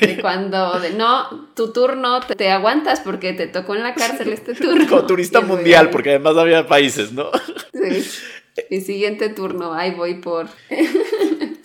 De 0.00 0.18
cuando, 0.20 0.78
de 0.80 0.90
no, 0.90 1.48
tu 1.54 1.72
turno, 1.72 2.20
te, 2.20 2.34
te 2.34 2.50
aguantas 2.50 3.00
porque 3.00 3.32
te 3.32 3.46
tocó 3.46 3.74
en 3.74 3.82
la 3.82 3.94
cárcel 3.94 4.32
este 4.32 4.54
turno. 4.54 4.86
Como 4.88 5.06
turista 5.06 5.40
mundial, 5.40 5.90
porque 5.90 6.10
además 6.10 6.36
había 6.36 6.66
países, 6.66 7.12
¿no? 7.12 7.30
sí. 7.72 8.04
Mi 8.70 8.80
siguiente 8.80 9.28
turno, 9.28 9.72
ahí 9.72 9.92
voy 9.92 10.14
por. 10.14 10.48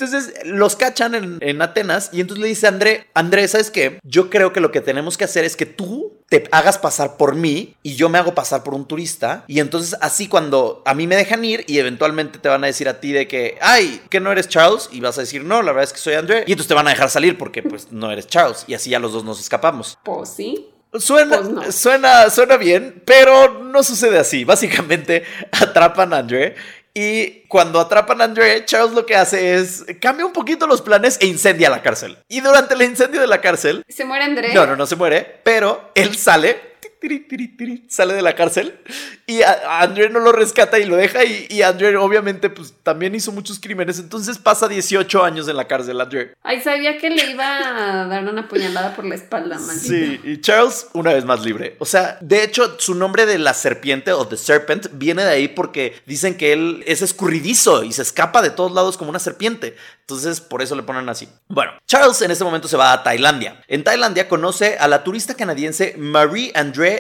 Entonces 0.04 0.34
los 0.46 0.76
cachan 0.76 1.16
en, 1.16 1.38
en 1.42 1.62
Atenas 1.62 2.10
y 2.12 2.22
entonces 2.22 2.42
le 2.42 2.48
dice 2.50 2.66
a 2.66 2.70
André, 2.70 3.08
André, 3.14 3.48
¿sabes 3.48 3.72
qué? 3.72 4.00
Yo 4.04 4.30
creo 4.30 4.54
que 4.54 4.60
lo 4.60 4.72
que 4.72 4.82
tenemos 4.82 5.18
que 5.18 5.24
hacer 5.26 5.46
es 5.46 5.56
que 5.56 5.66
tú 5.66 6.20
te 6.30 6.48
hagas 6.52 6.78
pasar 6.80 7.18
por 7.18 7.36
mí 7.36 7.76
y 7.84 7.96
yo 7.96 8.10
me 8.10 8.18
hago 8.18 8.34
pasar 8.34 8.64
por 8.64 8.74
un 8.74 8.88
turista. 8.88 9.44
Y 9.48 9.60
entonces 9.60 9.96
así 10.02 10.28
cuando 10.28 10.82
a 10.86 10.94
mí 10.94 11.06
me 11.08 11.16
dejan 11.16 11.46
ir 11.46 11.64
y 11.68 11.78
eventualmente 11.80 12.40
te 12.40 12.50
van 12.50 12.64
a 12.64 12.68
decir 12.68 12.90
a 12.90 13.00
ti 13.00 13.12
de 13.12 13.28
que, 13.28 13.58
ay, 13.62 14.02
que 14.10 14.20
no 14.20 14.32
eres 14.32 14.48
Charles. 14.50 14.90
Y 14.92 15.00
vas 15.00 15.18
a 15.18 15.22
decir, 15.22 15.44
no, 15.44 15.62
la 15.62 15.72
verdad 15.72 15.84
es 15.86 15.94
que 15.94 16.00
soy 16.00 16.16
André. 16.16 16.44
Y 16.48 16.52
entonces 16.54 16.68
te 16.68 16.74
van 16.74 16.88
a 16.88 16.92
dejar 16.92 17.10
salir 17.10 17.38
porque 17.38 17.62
pues 17.62 17.92
no 17.92 18.12
eres 18.12 18.28
Charles. 18.28 18.66
Y 18.68 18.74
así 18.74 18.90
ya 18.90 19.00
los 19.00 19.14
dos 19.14 19.24
nos 19.24 19.40
escapamos. 19.40 19.98
Pues 20.04 20.30
sí. 20.30 20.70
Suena, 20.96 21.38
Pues 21.38 21.50
no. 21.50 21.72
suena, 21.72 22.30
suena 22.30 22.56
bien, 22.58 23.02
pero 23.06 23.64
no 23.64 23.82
sucede 23.84 24.20
así. 24.20 24.44
Básicamente 24.44 25.24
atrapan 25.52 26.14
a 26.14 26.18
André. 26.20 26.56
Y 26.96 27.42
cuando 27.48 27.80
atrapan 27.80 28.22
a 28.22 28.26
André, 28.26 28.66
Charles 28.66 28.92
lo 28.94 29.06
que 29.06 29.16
hace 29.16 29.56
es 29.56 29.84
cambia 30.00 30.26
un 30.26 30.34
poquito 30.34 30.68
los 30.68 30.82
planes 30.82 31.18
e 31.22 31.26
incendia 31.26 31.70
la 31.70 31.82
cárcel. 31.82 32.18
Y 32.28 32.42
durante 32.42 32.76
el 32.76 32.84
incendio 32.84 33.20
de 33.20 33.28
la 33.28 33.42
cárcel, 33.42 33.84
Se 33.90 34.06
muere 34.06 34.26
André. 34.26 34.54
no, 34.54 34.68
no, 34.68 34.76
no 34.76 34.86
se 34.86 34.96
muere, 34.96 35.42
pero 35.44 35.90
él 35.96 36.16
sale, 36.16 36.73
tiri, 37.04 37.20
tiri, 37.20 37.48
tiri, 37.50 37.86
sale 37.90 38.14
de 38.14 38.22
la 38.22 38.34
cárcel 38.34 38.80
y 39.28 39.42
a, 39.42 39.52
a 39.68 39.82
André 39.82 40.10
no 40.10 40.20
lo 40.20 40.32
rescata 40.32 40.80
y 40.80 40.86
lo 40.86 40.96
deja 40.96 41.26
y, 41.26 41.48
y 41.50 41.62
André 41.62 41.98
obviamente 41.98 42.50
pues 42.50 42.76
también 42.82 43.14
hizo 43.14 43.34
muchos 43.34 43.60
crímenes, 43.60 44.00
entonces 44.00 44.38
pasa 44.38 44.70
18 44.70 45.22
años 45.22 45.50
en 45.50 45.58
la 45.58 45.68
cárcel 45.68 46.00
André. 46.00 46.34
Ay, 46.44 46.62
sabía 46.62 46.98
que 46.98 47.10
le 47.10 47.32
iba 47.32 48.04
a 48.04 48.08
dar 48.08 48.24
una 48.24 48.48
puñalada 48.48 48.96
por 48.96 49.04
la 49.04 49.16
espalda, 49.16 49.60
maldita. 49.60 49.86
Sí, 49.86 50.22
y 50.24 50.40
Charles 50.40 50.88
una 50.94 51.14
vez 51.14 51.26
más 51.26 51.44
libre. 51.44 51.76
O 51.80 51.86
sea, 51.86 52.18
de 52.22 52.42
hecho 52.42 52.80
su 52.80 52.96
nombre 52.96 53.26
de 53.26 53.38
la 53.38 53.54
serpiente 53.54 54.14
o 54.14 54.26
The 54.26 54.38
Serpent 54.38 54.88
viene 54.94 55.26
de 55.26 55.32
ahí 55.32 55.50
porque 55.50 56.02
dicen 56.06 56.38
que 56.38 56.54
él 56.54 56.86
es 56.88 57.02
escurridizo 57.02 57.84
y 57.84 57.92
se 57.92 58.02
escapa 58.02 58.42
de 58.42 58.50
todos 58.50 58.72
lados 58.72 58.96
como 58.96 59.10
una 59.10 59.20
serpiente. 59.20 59.76
Entonces 60.00 60.40
por 60.40 60.62
eso 60.62 60.76
le 60.76 60.84
ponen 60.84 61.10
así. 61.10 61.28
Bueno, 61.50 61.74
Charles 61.86 62.22
en 62.22 62.32
este 62.32 62.46
momento 62.46 62.70
se 62.70 62.78
va 62.78 62.94
a 62.94 63.04
Tailandia. 63.04 63.62
En 63.68 63.84
Tailandia 63.84 64.30
conoce 64.30 64.78
a 64.78 64.88
la 64.88 65.04
turista 65.04 65.36
canadiense 65.36 65.96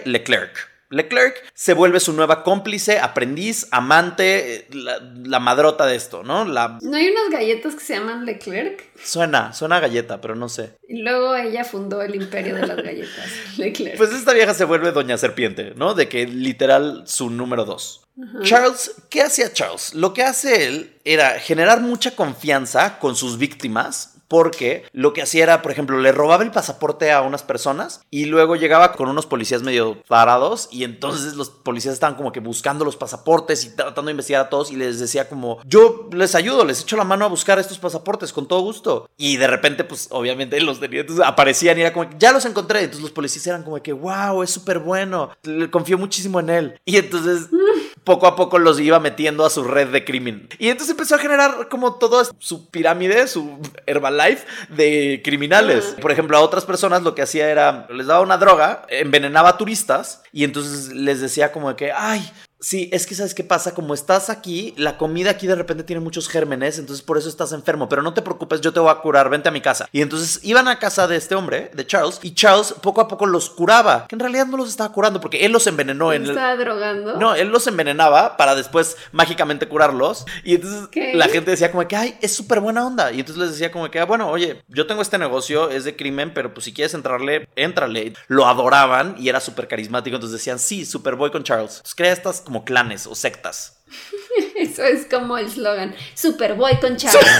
Leclerc. 0.05 0.73
Leclerc 0.89 1.43
se 1.55 1.73
vuelve 1.73 1.99
su 1.99 2.13
nueva 2.13 2.43
cómplice, 2.43 2.99
aprendiz, 2.99 3.67
amante, 3.71 4.55
eh, 4.55 4.67
la, 4.73 4.99
la 5.25 5.39
madrota 5.39 5.87
de 5.87 5.95
esto, 5.95 6.21
¿no? 6.21 6.45
La 6.45 6.77
¿No 6.81 6.95
hay 6.97 7.07
unas 7.09 7.31
galletas 7.31 7.73
que 7.73 7.83
se 7.83 7.95
llaman 7.95 8.25
Leclerc? 8.25 8.91
suena, 9.03 9.53
suena 9.53 9.77
a 9.77 9.79
galleta, 9.79 10.21
pero 10.21 10.35
no 10.35 10.49
sé. 10.49 10.77
Y 10.87 11.01
luego 11.01 11.35
ella 11.35 11.63
fundó 11.63 12.03
el 12.03 12.13
imperio 12.13 12.53
de 12.55 12.67
las 12.67 12.77
galletas. 12.77 13.25
Leclerc. 13.57 13.97
Pues 13.97 14.11
esta 14.13 14.33
vieja 14.33 14.53
se 14.53 14.65
vuelve 14.65 14.91
Doña 14.91 15.17
Serpiente, 15.17 15.73
¿no? 15.75 15.95
De 15.95 16.07
que 16.07 16.27
literal 16.27 17.03
su 17.07 17.31
número 17.31 17.65
dos. 17.65 18.01
Charles, 18.43 18.93
¿qué 19.09 19.23
hacía 19.23 19.51
Charles? 19.51 19.95
Lo 19.95 20.13
que 20.13 20.21
hace 20.21 20.67
él 20.67 20.93
era 21.03 21.39
generar 21.39 21.81
mucha 21.81 22.11
confianza 22.15 22.99
con 22.99 23.15
sus 23.15 23.39
víctimas. 23.39 24.12
Porque 24.27 24.85
lo 24.93 25.13
que 25.13 25.21
hacía 25.21 25.43
era, 25.43 25.61
por 25.61 25.71
ejemplo, 25.71 25.99
le 25.99 26.11
robaba 26.11 26.43
el 26.43 26.51
pasaporte 26.51 27.11
a 27.11 27.21
unas 27.21 27.43
personas 27.43 28.01
y 28.09 28.25
luego 28.25 28.55
llegaba 28.55 28.93
con 28.93 29.09
unos 29.09 29.25
policías 29.25 29.63
medio 29.63 30.01
parados 30.07 30.69
y 30.71 30.83
entonces 30.83 31.35
los 31.35 31.49
policías 31.49 31.93
estaban 31.93 32.15
como 32.15 32.31
que 32.31 32.39
buscando 32.39 32.85
los 32.85 32.95
pasaportes 32.95 33.65
y 33.65 33.75
tratando 33.75 34.03
de 34.03 34.11
investigar 34.11 34.45
a 34.45 34.49
todos 34.49 34.71
y 34.71 34.75
les 34.75 34.99
decía 34.99 35.29
como, 35.29 35.59
yo 35.65 36.09
les 36.11 36.35
ayudo, 36.35 36.65
les 36.65 36.81
echo 36.81 36.97
la 36.97 37.03
mano 37.03 37.25
a 37.25 37.29
buscar 37.29 37.59
estos 37.59 37.79
pasaportes 37.79 38.33
con 38.33 38.47
todo 38.47 38.61
gusto. 38.61 39.09
Y 39.17 39.37
de 39.37 39.47
repente, 39.47 39.83
pues 39.83 40.07
obviamente 40.11 40.59
los 40.61 40.79
tenía, 40.79 41.01
entonces 41.01 41.25
aparecían 41.25 41.77
y 41.77 41.81
era 41.81 41.93
como, 41.93 42.09
ya 42.17 42.31
los 42.31 42.45
encontré. 42.45 42.79
Entonces 42.79 43.01
los 43.01 43.11
policías 43.11 43.47
eran 43.47 43.63
como 43.63 43.81
que, 43.81 43.93
wow, 43.93 44.43
es 44.43 44.51
súper 44.51 44.79
bueno, 44.79 45.29
le 45.43 45.69
confío 45.69 45.97
muchísimo 45.97 46.39
en 46.39 46.49
él. 46.49 46.81
Y 46.85 46.97
entonces 46.97 47.49
poco 48.03 48.27
a 48.27 48.35
poco 48.35 48.59
los 48.59 48.79
iba 48.79 48.99
metiendo 48.99 49.45
a 49.45 49.49
su 49.49 49.63
red 49.63 49.89
de 49.89 50.03
crimen. 50.03 50.47
Y 50.59 50.69
entonces 50.69 50.91
empezó 50.91 51.15
a 51.15 51.19
generar 51.19 51.69
como 51.69 51.95
toda 51.95 52.25
su 52.39 52.69
pirámide, 52.69 53.27
su 53.27 53.59
Herbalife 53.85 54.45
de 54.69 55.21
criminales. 55.23 55.95
Por 56.01 56.11
ejemplo, 56.11 56.37
a 56.37 56.41
otras 56.41 56.65
personas 56.65 57.03
lo 57.03 57.15
que 57.15 57.21
hacía 57.21 57.49
era, 57.49 57.87
les 57.89 58.07
daba 58.07 58.21
una 58.21 58.37
droga, 58.37 58.85
envenenaba 58.89 59.49
a 59.49 59.57
turistas 59.57 60.23
y 60.31 60.43
entonces 60.43 60.93
les 60.93 61.21
decía 61.21 61.51
como 61.51 61.69
de 61.69 61.75
que, 61.75 61.91
ay, 61.91 62.29
Sí, 62.63 62.89
es 62.93 63.05
que 63.05 63.13
sabes 63.13 63.33
qué 63.35 63.43
pasa, 63.43 63.73
como 63.73 63.93
estás 63.93 64.29
aquí, 64.29 64.73
la 64.77 64.97
comida 64.97 65.31
aquí 65.31 65.47
de 65.47 65.55
repente 65.55 65.83
tiene 65.83 65.99
muchos 65.99 66.29
gérmenes, 66.29 66.79
entonces 66.79 67.03
por 67.03 67.17
eso 67.17 67.27
estás 67.27 67.51
enfermo, 67.51 67.89
pero 67.89 68.01
no 68.01 68.13
te 68.13 68.21
preocupes, 68.21 68.61
yo 68.61 68.71
te 68.71 68.79
voy 68.79 68.89
a 68.89 68.95
curar, 68.95 69.29
vente 69.29 69.49
a 69.49 69.51
mi 69.51 69.59
casa. 69.59 69.89
Y 69.91 70.01
entonces 70.01 70.39
iban 70.43 70.69
a 70.69 70.79
casa 70.79 71.05
de 71.07 71.17
este 71.17 71.35
hombre, 71.35 71.71
de 71.73 71.85
Charles, 71.85 72.19
y 72.21 72.33
Charles 72.33 72.73
poco 72.81 73.01
a 73.01 73.09
poco 73.09 73.25
los 73.25 73.49
curaba, 73.49 74.07
que 74.07 74.15
en 74.15 74.21
realidad 74.21 74.47
no 74.47 74.55
los 74.55 74.69
estaba 74.69 74.93
curando 74.93 75.19
porque 75.19 75.45
él 75.45 75.51
los 75.51 75.67
envenenó 75.67 76.13
en 76.13 76.23
el... 76.23 76.29
¿Estaba 76.29 76.55
drogando? 76.55 77.17
No, 77.17 77.35
él 77.35 77.49
los 77.49 77.67
envenenaba 77.67 78.37
para 78.37 78.55
después 78.55 78.95
mágicamente 79.11 79.67
curarlos. 79.67 80.25
Y 80.45 80.55
entonces 80.55 80.87
¿Qué? 80.87 81.13
la 81.15 81.27
gente 81.27 81.51
decía 81.51 81.69
como 81.69 81.85
que, 81.85 81.97
ay, 81.97 82.17
es 82.21 82.33
súper 82.33 82.61
buena 82.61 82.87
onda. 82.87 83.11
Y 83.11 83.19
entonces 83.19 83.41
les 83.41 83.51
decía 83.51 83.73
como 83.73 83.91
que, 83.91 83.99
ah, 83.99 84.05
bueno, 84.05 84.29
oye, 84.29 84.63
yo 84.69 84.87
tengo 84.87 85.01
este 85.01 85.17
negocio, 85.17 85.69
es 85.69 85.83
de 85.83 85.97
crimen, 85.97 86.33
pero 86.33 86.53
pues 86.53 86.63
si 86.63 86.73
quieres 86.73 86.93
entrarle, 86.93 87.49
éntrale. 87.57 88.13
Lo 88.27 88.47
adoraban 88.47 89.15
y 89.19 89.27
era 89.27 89.41
súper 89.41 89.67
carismático. 89.67 90.15
Entonces 90.15 90.39
decían, 90.39 90.59
sí, 90.59 90.85
super 90.85 91.15
voy 91.15 91.29
con 91.29 91.43
Charles. 91.43 91.79
Pues 91.81 91.93
crea 91.93 92.13
estas 92.13 92.41
como 92.53 92.65
clanes 92.65 93.07
o 93.07 93.15
sectas. 93.15 93.77
Eso 94.55 94.83
es 94.83 95.07
como 95.07 95.39
el 95.39 95.49
slogan. 95.49 95.95
Superboy 96.13 96.79
con 96.79 96.97
Charles. 96.97 97.23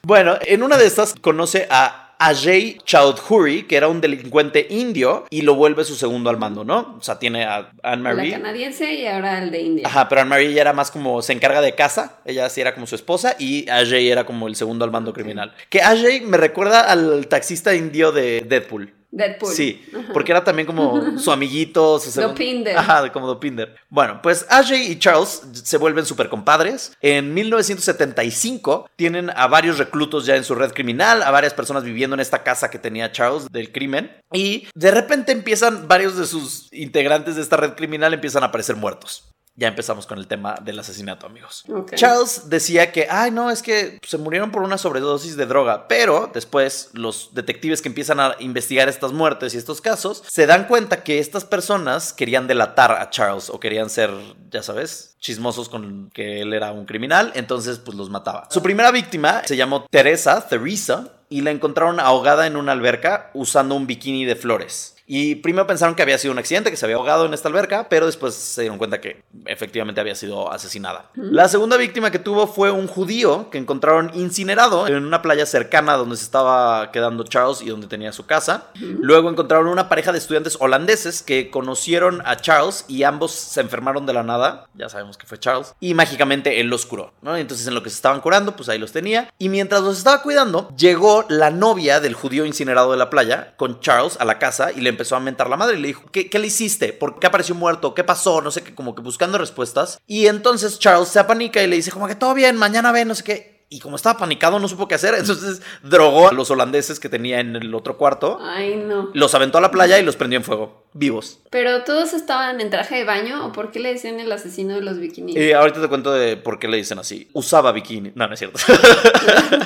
Bueno, 0.00 0.38
en 0.40 0.62
una 0.62 0.78
de 0.78 0.86
estas 0.86 1.12
conoce 1.20 1.66
a 1.68 2.14
Ajay 2.18 2.78
Chowdhury, 2.82 3.64
que 3.64 3.76
era 3.76 3.88
un 3.88 4.00
delincuente 4.00 4.66
indio, 4.70 5.26
y 5.28 5.42
lo 5.42 5.54
vuelve 5.54 5.84
su 5.84 5.96
segundo 5.96 6.30
al 6.30 6.38
mando, 6.38 6.64
¿no? 6.64 6.96
O 6.98 7.02
sea, 7.02 7.18
tiene 7.18 7.44
a 7.44 7.60
la 7.60 7.70
Anne-Marie. 7.82 8.30
canadiense 8.30 8.94
y 8.94 9.06
ahora 9.06 9.42
el 9.42 9.50
de 9.50 9.60
India. 9.60 9.86
Ajá, 9.86 10.08
pero 10.08 10.22
Anne-Marie 10.22 10.54
ya 10.54 10.62
era 10.62 10.72
más 10.72 10.90
como 10.90 11.20
se 11.20 11.34
encarga 11.34 11.60
de 11.60 11.74
casa, 11.74 12.20
ella 12.24 12.48
sí 12.48 12.62
era 12.62 12.72
como 12.72 12.86
su 12.86 12.94
esposa 12.94 13.36
y 13.38 13.68
Ajay 13.68 14.08
era 14.08 14.24
como 14.24 14.48
el 14.48 14.56
segundo 14.56 14.86
al 14.86 14.90
mando 14.90 15.12
criminal. 15.12 15.52
Que 15.68 15.82
Ajay 15.82 16.22
me 16.22 16.38
recuerda 16.38 16.90
al 16.90 17.26
taxista 17.26 17.74
indio 17.74 18.10
de 18.10 18.40
Deadpool. 18.48 18.94
Deadpool. 19.10 19.52
Sí, 19.54 19.82
porque 20.12 20.32
era 20.32 20.44
también 20.44 20.66
como 20.66 21.18
su 21.18 21.32
amiguito, 21.32 21.98
su 21.98 22.10
segundo- 22.10 22.32
Dopinder. 22.34 22.76
Ajá, 22.76 23.10
como 23.12 23.26
Dopinder. 23.26 23.74
Bueno, 23.88 24.20
pues 24.22 24.46
Ajay 24.50 24.92
y 24.92 24.98
Charles 24.98 25.42
se 25.52 25.76
vuelven 25.78 26.04
super 26.04 26.28
compadres. 26.28 26.92
En 27.00 27.32
1975 27.34 28.90
tienen 28.96 29.30
a 29.34 29.46
varios 29.46 29.78
reclutos 29.78 30.26
ya 30.26 30.36
en 30.36 30.44
su 30.44 30.54
red 30.54 30.72
criminal, 30.72 31.22
a 31.22 31.30
varias 31.30 31.54
personas 31.54 31.84
viviendo 31.84 32.14
en 32.14 32.20
esta 32.20 32.42
casa 32.42 32.70
que 32.70 32.78
tenía 32.78 33.12
Charles 33.12 33.50
del 33.50 33.72
crimen. 33.72 34.10
Y 34.32 34.68
de 34.74 34.90
repente 34.90 35.32
empiezan 35.32 35.88
varios 35.88 36.16
de 36.16 36.26
sus 36.26 36.68
integrantes 36.72 37.36
de 37.36 37.42
esta 37.42 37.56
red 37.56 37.72
criminal 37.74 38.12
empiezan 38.14 38.42
a 38.42 38.46
aparecer 38.46 38.76
muertos. 38.76 39.24
Ya 39.58 39.66
empezamos 39.66 40.06
con 40.06 40.18
el 40.18 40.28
tema 40.28 40.54
del 40.62 40.78
asesinato, 40.78 41.26
amigos. 41.26 41.64
Charles 41.96 42.48
decía 42.48 42.92
que, 42.92 43.08
ay, 43.10 43.32
no, 43.32 43.50
es 43.50 43.60
que 43.60 43.98
se 44.06 44.16
murieron 44.16 44.52
por 44.52 44.62
una 44.62 44.78
sobredosis 44.78 45.36
de 45.36 45.46
droga, 45.46 45.88
pero 45.88 46.30
después 46.32 46.90
los 46.92 47.30
detectives 47.34 47.82
que 47.82 47.88
empiezan 47.88 48.20
a 48.20 48.36
investigar 48.38 48.88
estas 48.88 49.12
muertes 49.12 49.54
y 49.54 49.58
estos 49.58 49.80
casos 49.80 50.22
se 50.28 50.46
dan 50.46 50.68
cuenta 50.68 51.02
que 51.02 51.18
estas 51.18 51.44
personas 51.44 52.12
querían 52.12 52.46
delatar 52.46 52.92
a 52.92 53.10
Charles 53.10 53.50
o 53.50 53.58
querían 53.58 53.90
ser, 53.90 54.12
ya 54.48 54.62
sabes, 54.62 55.16
chismosos 55.18 55.68
con 55.68 56.08
que 56.14 56.42
él 56.42 56.54
era 56.54 56.70
un 56.70 56.86
criminal, 56.86 57.32
entonces 57.34 57.80
pues 57.80 57.96
los 57.96 58.10
mataba. 58.10 58.46
Su 58.52 58.62
primera 58.62 58.92
víctima 58.92 59.42
se 59.44 59.56
llamó 59.56 59.86
Teresa, 59.90 60.46
Teresa, 60.46 61.14
y 61.28 61.40
la 61.40 61.50
encontraron 61.50 61.98
ahogada 61.98 62.46
en 62.46 62.56
una 62.56 62.70
alberca 62.70 63.32
usando 63.34 63.74
un 63.74 63.88
bikini 63.88 64.24
de 64.24 64.36
flores. 64.36 64.94
Y 65.10 65.36
primero 65.36 65.66
pensaron 65.66 65.94
que 65.94 66.02
había 66.02 66.18
sido 66.18 66.32
un 66.32 66.38
accidente, 66.38 66.70
que 66.70 66.76
se 66.76 66.84
había 66.84 66.96
ahogado 66.96 67.24
en 67.24 67.32
esta 67.32 67.48
alberca, 67.48 67.88
pero 67.88 68.04
después 68.04 68.34
se 68.34 68.60
dieron 68.60 68.76
cuenta 68.76 69.00
que 69.00 69.24
efectivamente 69.46 70.02
había 70.02 70.14
sido 70.14 70.52
asesinada. 70.52 71.10
La 71.14 71.48
segunda 71.48 71.78
víctima 71.78 72.10
que 72.10 72.18
tuvo 72.18 72.46
fue 72.46 72.70
un 72.70 72.86
judío 72.86 73.48
que 73.48 73.56
encontraron 73.56 74.10
incinerado 74.14 74.86
en 74.86 75.02
una 75.02 75.22
playa 75.22 75.46
cercana 75.46 75.94
donde 75.94 76.18
se 76.18 76.24
estaba 76.24 76.92
quedando 76.92 77.24
Charles 77.24 77.62
y 77.62 77.70
donde 77.70 77.86
tenía 77.86 78.12
su 78.12 78.26
casa. 78.26 78.66
Luego 78.74 79.30
encontraron 79.30 79.68
una 79.68 79.88
pareja 79.88 80.12
de 80.12 80.18
estudiantes 80.18 80.58
holandeses 80.60 81.22
que 81.22 81.50
conocieron 81.50 82.20
a 82.26 82.36
Charles 82.36 82.84
y 82.86 83.04
ambos 83.04 83.32
se 83.32 83.62
enfermaron 83.62 84.04
de 84.04 84.12
la 84.12 84.22
nada. 84.22 84.68
Ya 84.74 84.90
sabemos 84.90 85.16
que 85.16 85.26
fue 85.26 85.38
Charles. 85.38 85.74
Y 85.80 85.94
mágicamente 85.94 86.60
él 86.60 86.66
los 86.66 86.84
curó, 86.84 87.14
¿no? 87.22 87.34
Entonces 87.34 87.66
en 87.66 87.74
lo 87.74 87.82
que 87.82 87.88
se 87.88 87.96
estaban 87.96 88.20
curando, 88.20 88.56
pues 88.56 88.68
ahí 88.68 88.78
los 88.78 88.92
tenía. 88.92 89.32
Y 89.38 89.48
mientras 89.48 89.80
los 89.80 89.96
estaba 89.96 90.20
cuidando, 90.20 90.68
llegó 90.76 91.24
la 91.30 91.50
novia 91.50 91.98
del 92.00 92.12
judío 92.12 92.44
incinerado 92.44 92.90
de 92.92 92.98
la 92.98 93.08
playa 93.08 93.54
con 93.56 93.80
Charles 93.80 94.18
a 94.20 94.26
la 94.26 94.38
casa 94.38 94.70
y 94.70 94.82
le 94.82 94.97
empezó 94.98 95.14
a 95.14 95.20
mentar 95.20 95.48
la 95.48 95.56
madre 95.56 95.78
y 95.78 95.80
le 95.80 95.86
dijo, 95.86 96.02
¿qué, 96.10 96.28
qué 96.28 96.40
le 96.40 96.48
hiciste? 96.48 96.92
¿Por 96.92 97.20
qué 97.20 97.28
apareció 97.28 97.54
muerto? 97.54 97.94
¿Qué 97.94 98.02
pasó? 98.02 98.40
No 98.40 98.50
sé 98.50 98.64
qué, 98.64 98.74
como 98.74 98.96
que 98.96 99.00
buscando 99.00 99.38
respuestas. 99.38 100.00
Y 100.08 100.26
entonces 100.26 100.80
Charles 100.80 101.08
se 101.08 101.20
apanica 101.20 101.62
y 101.62 101.68
le 101.68 101.76
dice 101.76 101.92
como 101.92 102.08
que 102.08 102.16
todo 102.16 102.34
bien, 102.34 102.56
mañana 102.56 102.90
ven, 102.90 103.06
no 103.06 103.14
sé 103.14 103.22
qué. 103.22 103.58
Y 103.70 103.80
como 103.80 103.96
estaba 103.96 104.18
panicado, 104.18 104.58
no 104.58 104.66
supo 104.66 104.88
qué 104.88 104.94
hacer. 104.94 105.14
Entonces 105.18 105.60
drogó 105.82 106.28
a 106.28 106.32
los 106.32 106.50
holandeses 106.50 106.98
que 106.98 107.08
tenía 107.08 107.40
en 107.40 107.54
el 107.54 107.74
otro 107.74 107.98
cuarto. 107.98 108.38
Ay, 108.40 108.76
no. 108.76 109.10
Los 109.12 109.34
aventó 109.34 109.58
a 109.58 109.60
la 109.60 109.70
playa 109.70 109.98
y 109.98 110.02
los 110.02 110.16
prendió 110.16 110.38
en 110.38 110.44
fuego, 110.44 110.86
vivos. 110.94 111.40
Pero 111.50 111.84
todos 111.84 112.14
estaban 112.14 112.60
en 112.60 112.70
traje 112.70 112.96
de 112.96 113.04
baño 113.04 113.46
o 113.46 113.52
por 113.52 113.70
qué 113.70 113.80
le 113.80 113.92
decían 113.92 114.20
el 114.20 114.32
asesino 114.32 114.74
de 114.74 114.80
los 114.80 114.98
bikinis. 114.98 115.36
Y 115.36 115.52
ahorita 115.52 115.82
te 115.82 115.88
cuento 115.88 116.12
de 116.12 116.36
por 116.38 116.58
qué 116.58 116.66
le 116.66 116.78
dicen 116.78 116.98
así. 116.98 117.28
Usaba 117.34 117.72
bikini. 117.72 118.12
No, 118.14 118.26
no 118.26 118.32
es 118.32 118.38
cierto. 118.38 118.58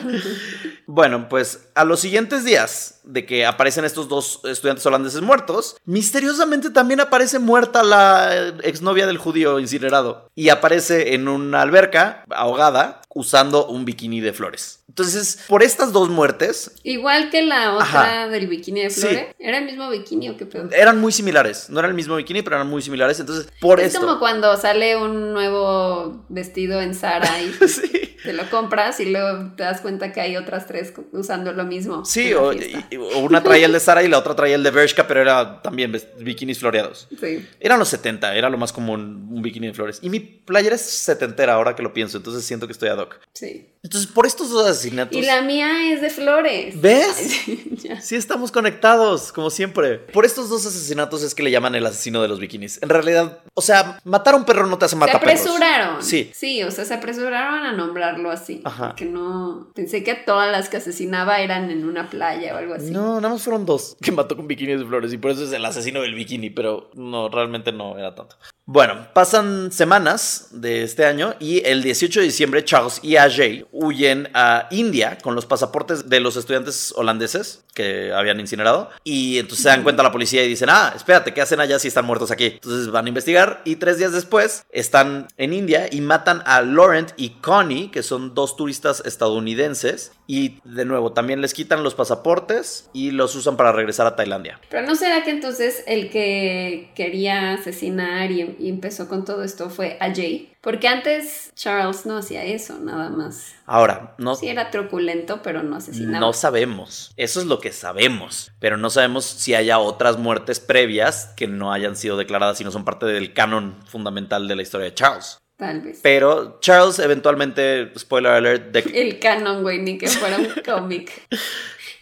bueno, 0.87 1.29
pues 1.29 1.69
a 1.77 1.85
los 1.85 2.01
siguientes 2.01 2.45
días 2.45 3.02
de 3.05 3.27
que 3.27 3.45
aparecen 3.47 3.85
estos 3.85 4.09
dos 4.09 4.41
estudiantes 4.45 4.85
holandeses 4.87 5.21
muertos, 5.23 5.77
misteriosamente 5.85 6.71
también 6.71 7.01
aparece 7.01 7.39
muerta 7.39 7.83
la 7.83 8.49
exnovia 8.63 9.07
del 9.07 9.19
judío 9.19 9.59
incinerado. 9.61 10.31
Y 10.35 10.49
aparece 10.51 11.15
en 11.15 11.29
una 11.29 11.63
alberca 11.63 12.25
ahogada 12.31 13.03
usando 13.15 13.67
un 13.67 13.85
bikini 13.85 14.21
de 14.21 14.33
flores. 14.33 14.79
Entonces, 14.89 15.45
por 15.49 15.63
estas 15.63 15.93
dos 15.93 16.09
muertes, 16.11 16.73
Igual 16.83 17.31
que 17.31 17.43
la 17.43 17.75
otra 17.75 17.85
Ajá. 18.23 18.29
del 18.29 18.47
bikini 18.47 18.83
de 18.83 18.91
Sí. 18.91 19.01
Flore. 19.01 19.35
¿Era 19.39 19.59
el 19.59 19.65
mismo 19.65 19.89
bikini 19.91 20.29
o 20.31 20.37
qué 20.37 20.45
pedo? 20.47 20.69
eran 20.73 21.01
muy 21.01 21.13
similares. 21.13 21.71
No 21.71 21.79
era 21.81 21.89
el 21.89 21.95
mismo 21.95 22.17
bikini, 22.17 22.43
pero 22.43 22.57
eran 22.57 22.69
muy 22.69 22.83
similares. 22.83 23.19
Entonces, 23.21 23.49
por 23.61 23.81
Es 23.81 23.95
esto. 23.95 24.01
como 24.07 24.19
cuando 24.19 24.55
sale 24.59 24.97
un 24.97 25.33
nuevo 25.33 26.25
vestido 26.29 26.81
en 26.81 26.95
Zara 26.95 27.41
y 27.43 27.53
Sí. 27.69 28.17
te 28.23 28.33
lo 28.35 28.49
compras 28.51 29.01
y 29.01 29.07
luego 29.07 29.53
te 29.57 29.63
das 29.63 29.81
cuenta 29.81 30.13
que 30.13 30.21
hay 30.21 30.37
otras 30.37 30.67
tres 30.67 30.93
usando 31.13 31.53
lo 31.53 31.65
mismo. 31.65 32.05
Sí, 32.05 32.29
y- 32.29 32.35
o 32.35 32.53
una 32.97 33.43
traía 33.43 33.67
el 33.67 33.73
de 33.73 33.81
Sara 33.81 34.03
y 34.03 34.09
la 34.09 34.19
otra 34.19 34.35
traía 34.35 34.55
el 34.55 34.63
de 34.63 34.71
Bershka, 34.71 35.07
pero 35.07 35.21
era 35.21 35.63
también 35.63 35.93
bikinis 36.19 36.59
floreados. 36.59 37.09
Sí. 37.21 37.47
Eran 37.61 37.79
los 37.79 37.89
70, 37.89 38.35
era 38.37 38.51
lo 38.51 38.59
más 38.59 38.73
común 38.73 39.29
un 39.31 39.43
bikini 39.43 39.69
de 39.69 39.75
flores. 39.75 39.99
Y 40.03 40.11
mi 40.11 40.21
playera 40.21 40.77
es 40.77 40.83
setentera 40.83 41.55
ahora 41.55 41.75
que 41.75 41.83
lo 41.83 41.93
pienso, 41.93 42.17
entonces 42.17 42.45
siento 42.45 42.67
que 42.67 42.73
estoy 42.73 42.89
ad 42.89 42.99
hoc. 42.99 43.19
Sí. 43.33 43.72
Entonces, 43.83 44.11
por 44.11 44.27
estos 44.27 44.51
dos 44.51 44.65
asesinatos. 44.69 45.17
Y 45.17 45.23
la 45.23 45.43
mía 45.43 45.93
es 45.93 46.01
de 46.01 46.11
flores. 46.11 46.81
¿Ves? 46.81 47.43
Ay, 47.49 47.77
ya. 47.83 48.01
Sí, 48.01 48.15
estamos 48.15 48.53
conectados, 48.53 49.33
como 49.33 49.51
siempre. 49.51 49.99
Por 49.99 50.25
estos 50.25 50.49
dos 50.49 50.65
asesinatos 50.65 51.23
es 51.25 51.35
que 51.35 51.43
le 51.43 51.51
llaman 51.51 51.75
el 51.75 51.85
asesino 51.85 52.23
de 52.23 52.29
los 52.29 52.39
bikinis. 52.39 52.81
En 52.81 52.89
realidad, 52.89 53.41
o 53.55 53.61
sea, 53.61 53.99
matar 54.05 54.35
a 54.35 54.37
un 54.37 54.45
perro 54.45 54.67
no 54.69 54.79
te 54.79 54.85
hace 54.85 54.95
Se 54.95 55.01
matar 55.01 55.21
perros. 55.21 55.41
apresuraron. 55.41 56.03
Sí. 56.03 56.31
Sí, 56.33 56.63
o 56.63 56.71
sea, 56.71 56.85
se 56.85 56.95
apresuraron 56.95 57.65
a 57.67 57.73
nombrarlo 57.73 58.31
así. 58.31 58.61
Ajá. 58.65 58.95
Que 58.97 59.05
no. 59.05 59.73
Pensé 59.75 60.05
que 60.05 60.15
todas 60.15 60.53
las 60.53 60.69
que 60.69 60.77
asesinaba 60.77 61.41
eran 61.41 61.71
en 61.71 61.85
una 61.85 62.09
playa 62.09 62.55
o 62.55 62.59
algo 62.59 62.75
así. 62.75 62.91
No, 62.93 63.21
nada 63.21 63.35
más 63.35 63.43
fueron 63.43 63.67
dos 63.67 63.97
que 64.01 64.13
mató 64.13 64.37
con 64.37 64.47
bikinis 64.47 64.79
de 64.79 64.87
flores 64.87 65.13
y 65.13 65.19
por 65.19 65.33
eso 65.33 65.45
es 65.45 65.53
el 65.53 65.65
asesino 65.65 66.03
del 66.03 66.15
bikini, 66.15 66.51
pero 66.51 66.91
no, 66.95 67.29
realmente 67.29 67.73
no 67.73 67.99
era 67.99 68.15
tanto. 68.15 68.37
Bueno, 68.65 69.09
pasan 69.13 69.73
semanas 69.73 70.49
de 70.53 70.85
este 70.85 71.05
año 71.05 71.35
y 71.41 71.67
el 71.67 71.83
18 71.83 72.21
de 72.21 72.27
diciembre 72.27 72.65
Charles 72.65 73.01
y 73.03 73.17
Ajay 73.17 73.67
huyen 73.73 74.29
a 74.35 74.69
India 74.71 75.19
con 75.23 75.35
los 75.35 75.47
pasaportes 75.47 76.09
de 76.09 76.21
los 76.21 76.37
estudiantes 76.37 76.93
holandeses 76.97 77.65
que 77.75 78.13
habían 78.13 78.39
incinerado 78.39 78.91
y 79.03 79.39
entonces 79.39 79.63
se 79.63 79.71
dan 79.71 79.83
cuenta 79.83 80.03
la 80.03 80.13
policía 80.13 80.45
y 80.45 80.49
dicen, 80.49 80.69
ah, 80.71 80.93
espérate, 80.95 81.33
¿qué 81.33 81.41
hacen 81.41 81.59
allá 81.59 81.79
si 81.79 81.89
están 81.89 82.05
muertos 82.05 82.31
aquí? 82.31 82.45
Entonces 82.45 82.91
van 82.91 83.07
a 83.07 83.09
investigar 83.09 83.63
y 83.65 83.77
tres 83.77 83.99
días 83.99 84.13
después 84.13 84.67
están 84.71 85.29
en 85.39 85.55
India 85.55 85.89
y 85.91 86.03
matan 86.03 86.43
a 86.45 86.61
Laurent 86.61 87.13
y 87.17 87.31
Connie, 87.41 87.91
que 87.91 88.03
son 88.03 88.35
dos 88.35 88.57
turistas 88.57 89.03
estadounidenses 89.07 90.13
y 90.27 90.61
de 90.65 90.85
nuevo 90.85 91.13
también 91.13 91.41
les 91.41 91.55
quitan 91.55 91.83
los 91.83 91.95
pasaportes 91.95 92.91
y 92.93 93.11
los 93.11 93.35
usan 93.35 93.57
para 93.57 93.73
regresar 93.73 94.07
a 94.07 94.17
Tailandia. 94.17 94.61
Pero 94.71 94.87
no 94.87 94.95
será 94.95 95.25
que 95.25 95.31
entonces 95.31 95.83
el 95.87 96.11
que 96.11 96.91
quería 96.95 97.55
asesinar 97.55 98.31
y, 98.31 98.43
empezó 98.69 99.09
con 99.09 99.25
todo 99.25 99.43
esto 99.45 99.71
fue 99.71 99.97
Ajay. 100.01 100.52
Porque 100.63 100.87
antes 100.89 101.53
Charles 101.57 102.07
no 102.07 102.17
hacía 102.17 102.45
eso, 102.45 102.79
nada 102.79 103.11
más. 103.11 103.53
Ahora, 103.67 104.15
no, 104.17 104.37
Sí, 104.37 104.49
era 104.49 104.71
truculento, 104.71 105.43
pero 105.43 105.63
no 105.65 105.77
asesinaba. 105.77 106.21
no 106.21 106.33
sabemos. 106.33 107.13
Eso 107.17 107.41
es 107.41 107.47
lo 107.47 107.59
que 107.59 107.73
sabemos. 107.73 108.53
Pero 108.61 108.77
no 108.77 108.89
sabemos 108.89 109.25
si 109.25 109.55
haya 109.55 109.79
otras 109.81 110.19
muertes 110.19 110.61
previas 110.61 111.33
que 111.37 111.49
no 111.49 111.73
hayan 111.73 111.97
sido 111.97 112.17
declaradas 112.17 112.61
y 112.61 112.65
no 112.65 112.71
son 112.71 112.85
parte 112.85 113.07
del 113.07 113.35
canon 113.35 113.75
fundamental 113.87 114.47
de 114.47 114.55
la 114.57 114.63
historia 114.63 114.85
de 114.85 114.95
Charles. 114.95 115.39
Tal 115.57 115.81
vez. 115.81 115.99
Pero 116.03 116.59
Charles 116.61 116.99
eventualmente, 117.01 117.93
spoiler 117.99 118.33
alert, 118.33 118.71
de 118.73 118.81
El 119.01 119.19
canon, 119.19 119.63
güey, 119.63 119.81
ni 119.81 119.99
que 119.99 120.07
fuera 120.09 120.39
un 120.39 120.47
cómic. 120.65 121.11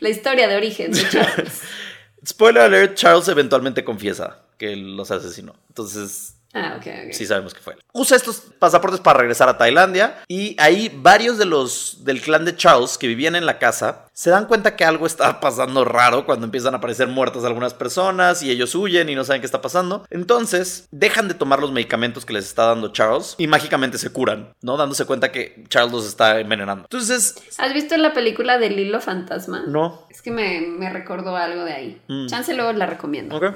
La 0.00 0.10
historia 0.10 0.48
de 0.48 0.56
origen 0.56 0.92
de 0.92 1.08
Charles. 1.08 1.62
Spoiler 2.26 2.62
alert, 2.64 2.94
Charles 2.94 3.26
eventualmente 3.28 3.84
confiesa 3.84 4.44
que 4.58 4.76
los 4.76 5.10
asesinó. 5.10 5.54
Entonces, 5.68 6.34
Ah, 6.52 6.74
ok, 6.78 6.86
ok. 7.06 7.12
sí 7.12 7.26
sabemos 7.26 7.54
que 7.54 7.60
fue 7.60 7.74
él. 7.74 7.80
Usa 7.92 8.16
estos 8.16 8.42
pasaportes 8.58 9.00
para 9.00 9.18
regresar 9.20 9.48
a 9.48 9.56
Tailandia 9.58 10.18
y 10.28 10.56
ahí 10.60 10.90
varios 10.94 11.38
de 11.38 11.44
los 11.44 12.04
del 12.04 12.20
clan 12.20 12.44
de 12.44 12.56
Charles 12.56 12.98
que 12.98 13.06
vivían 13.06 13.36
en 13.36 13.46
la 13.46 13.58
casa 13.58 14.06
se 14.12 14.30
dan 14.30 14.46
cuenta 14.46 14.76
que 14.76 14.84
algo 14.84 15.06
está 15.06 15.40
pasando 15.40 15.84
raro 15.84 16.26
cuando 16.26 16.44
empiezan 16.44 16.74
a 16.74 16.78
aparecer 16.78 17.08
muertas 17.08 17.44
algunas 17.44 17.72
personas 17.72 18.42
y 18.42 18.50
ellos 18.50 18.74
huyen 18.74 19.08
y 19.08 19.14
no 19.14 19.24
saben 19.24 19.40
qué 19.40 19.46
está 19.46 19.62
pasando. 19.62 20.04
Entonces, 20.10 20.88
dejan 20.90 21.28
de 21.28 21.34
tomar 21.34 21.60
los 21.60 21.72
medicamentos 21.72 22.26
que 22.26 22.32
les 22.32 22.44
está 22.46 22.66
dando 22.66 22.92
Charles 22.92 23.34
y 23.38 23.46
mágicamente 23.46 23.96
se 23.98 24.10
curan, 24.10 24.52
¿no? 24.60 24.76
Dándose 24.76 25.06
cuenta 25.06 25.32
que 25.32 25.64
Charles 25.68 25.92
los 25.92 26.06
está 26.06 26.40
envenenando. 26.40 26.82
Entonces, 26.84 27.36
¿Has 27.58 27.72
visto 27.72 27.96
la 27.96 28.12
película 28.12 28.58
del 28.58 28.78
hilo 28.78 29.00
fantasma? 29.00 29.62
no, 29.66 30.06
Es 30.10 30.20
que 30.20 30.30
me, 30.30 30.60
me 30.60 30.90
recordó 30.90 31.36
algo 31.36 31.64
de 31.64 31.72
ahí. 31.72 32.02
Mm. 32.08 32.26
Chance 32.26 32.54
luego 32.54 32.72
la 32.72 32.86
recomiendo. 32.86 33.36
Ok. 33.36 33.54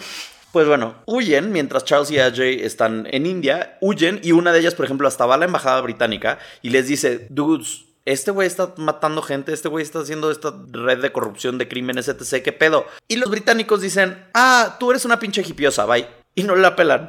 Pues 0.55 0.69
bueno, 0.69 0.95
huyen 1.07 1.51
mientras 1.51 1.85
Charles 1.85 2.13
y 2.13 2.21
Ajay 2.21 2.63
están 2.63 3.09
en 3.11 3.27
India, 3.27 3.77
huyen 3.81 4.21
y 4.23 4.31
una 4.31 4.53
de 4.53 4.61
ellas, 4.61 4.77
por 4.77 4.85
ejemplo, 4.85 5.09
hasta 5.09 5.27
va 5.27 5.35
a 5.35 5.39
la 5.39 5.47
embajada 5.47 5.81
británica 5.81 6.39
y 6.63 6.71
les 6.71 6.87
dice, 6.87 7.27
dudes, 7.29 7.87
este 8.05 8.31
güey 8.31 8.47
está 8.47 8.73
matando 8.77 9.21
gente, 9.21 9.53
este 9.53 9.69
güey 9.69 9.83
está 9.83 9.99
haciendo 9.99 10.31
esta 10.31 10.55
red 10.71 11.03
de 11.03 11.11
corrupción, 11.11 11.59
de 11.59 11.67
crímenes, 11.67 12.07
etc. 12.07 12.41
¿Qué 12.41 12.53
pedo? 12.53 12.87
Y 13.09 13.17
los 13.17 13.33
británicos 13.33 13.81
dicen, 13.81 14.29
ah, 14.33 14.77
tú 14.79 14.93
eres 14.93 15.05
una 15.05 15.19
pinche 15.19 15.43
hipiosa, 15.43 15.87
bye. 15.87 16.07
Y 16.37 16.45
no 16.45 16.55
la 16.55 16.77
pelan 16.77 17.09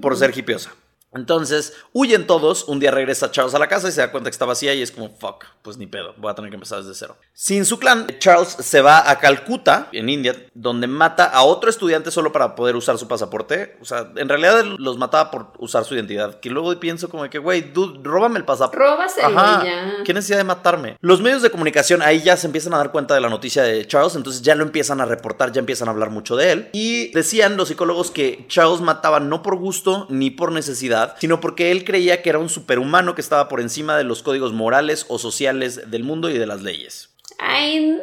por 0.00 0.16
ser 0.16 0.32
hipiosa. 0.34 0.72
Entonces, 1.12 1.74
huyen 1.92 2.26
todos. 2.26 2.66
Un 2.66 2.80
día 2.80 2.92
regresa 2.92 3.30
Charles 3.30 3.54
a 3.54 3.58
la 3.58 3.68
casa 3.68 3.90
y 3.90 3.92
se 3.92 4.00
da 4.00 4.10
cuenta 4.10 4.30
que 4.30 4.34
está 4.34 4.46
vacía 4.46 4.72
y 4.72 4.80
es 4.80 4.90
como, 4.90 5.10
fuck, 5.10 5.44
pues 5.60 5.76
ni 5.76 5.86
pedo, 5.86 6.14
voy 6.16 6.30
a 6.30 6.34
tener 6.34 6.50
que 6.50 6.56
empezar 6.56 6.78
desde 6.78 6.94
cero. 6.94 7.18
Sin 7.38 7.66
su 7.66 7.78
clan, 7.78 8.06
Charles 8.18 8.48
se 8.48 8.80
va 8.80 9.10
a 9.10 9.18
Calcuta, 9.18 9.90
en 9.92 10.08
India, 10.08 10.34
donde 10.54 10.86
mata 10.86 11.26
a 11.26 11.42
otro 11.42 11.68
estudiante 11.68 12.10
solo 12.10 12.32
para 12.32 12.54
poder 12.54 12.76
usar 12.76 12.96
su 12.96 13.08
pasaporte. 13.08 13.76
O 13.82 13.84
sea, 13.84 14.10
en 14.16 14.26
realidad 14.30 14.64
los 14.78 14.96
mataba 14.96 15.30
por 15.30 15.52
usar 15.58 15.84
su 15.84 15.94
identidad. 15.94 16.40
Que 16.40 16.48
luego 16.48 16.74
pienso 16.80 17.10
como 17.10 17.28
que, 17.28 17.36
güey, 17.36 17.60
dude, 17.60 18.00
róbame 18.02 18.38
el 18.38 18.46
pasaporte. 18.46 18.82
Róbaselo 18.82 19.38
Ajá. 19.38 19.62
ya. 19.66 19.96
¿Qué 20.02 20.14
necesidad 20.14 20.38
de 20.38 20.44
matarme? 20.44 20.96
Los 21.02 21.20
medios 21.20 21.42
de 21.42 21.50
comunicación 21.50 22.00
ahí 22.00 22.22
ya 22.22 22.38
se 22.38 22.46
empiezan 22.46 22.72
a 22.72 22.78
dar 22.78 22.90
cuenta 22.90 23.14
de 23.14 23.20
la 23.20 23.28
noticia 23.28 23.62
de 23.64 23.86
Charles, 23.86 24.16
entonces 24.16 24.40
ya 24.40 24.54
lo 24.54 24.62
empiezan 24.62 25.02
a 25.02 25.04
reportar, 25.04 25.52
ya 25.52 25.60
empiezan 25.60 25.88
a 25.88 25.90
hablar 25.90 26.08
mucho 26.08 26.36
de 26.36 26.52
él. 26.52 26.70
Y 26.72 27.12
decían 27.12 27.58
los 27.58 27.68
psicólogos 27.68 28.10
que 28.10 28.46
Charles 28.48 28.80
mataba 28.80 29.20
no 29.20 29.42
por 29.42 29.56
gusto 29.56 30.06
ni 30.08 30.30
por 30.30 30.52
necesidad, 30.52 31.16
sino 31.20 31.38
porque 31.38 31.70
él 31.70 31.84
creía 31.84 32.22
que 32.22 32.30
era 32.30 32.38
un 32.38 32.48
superhumano 32.48 33.14
que 33.14 33.20
estaba 33.20 33.48
por 33.48 33.60
encima 33.60 33.94
de 33.98 34.04
los 34.04 34.22
códigos 34.22 34.54
morales 34.54 35.04
o 35.08 35.18
sociales 35.18 35.90
del 35.90 36.02
mundo 36.02 36.30
y 36.30 36.38
de 36.38 36.46
las 36.46 36.62
leyes. 36.62 37.10
Ay. 37.38 38.00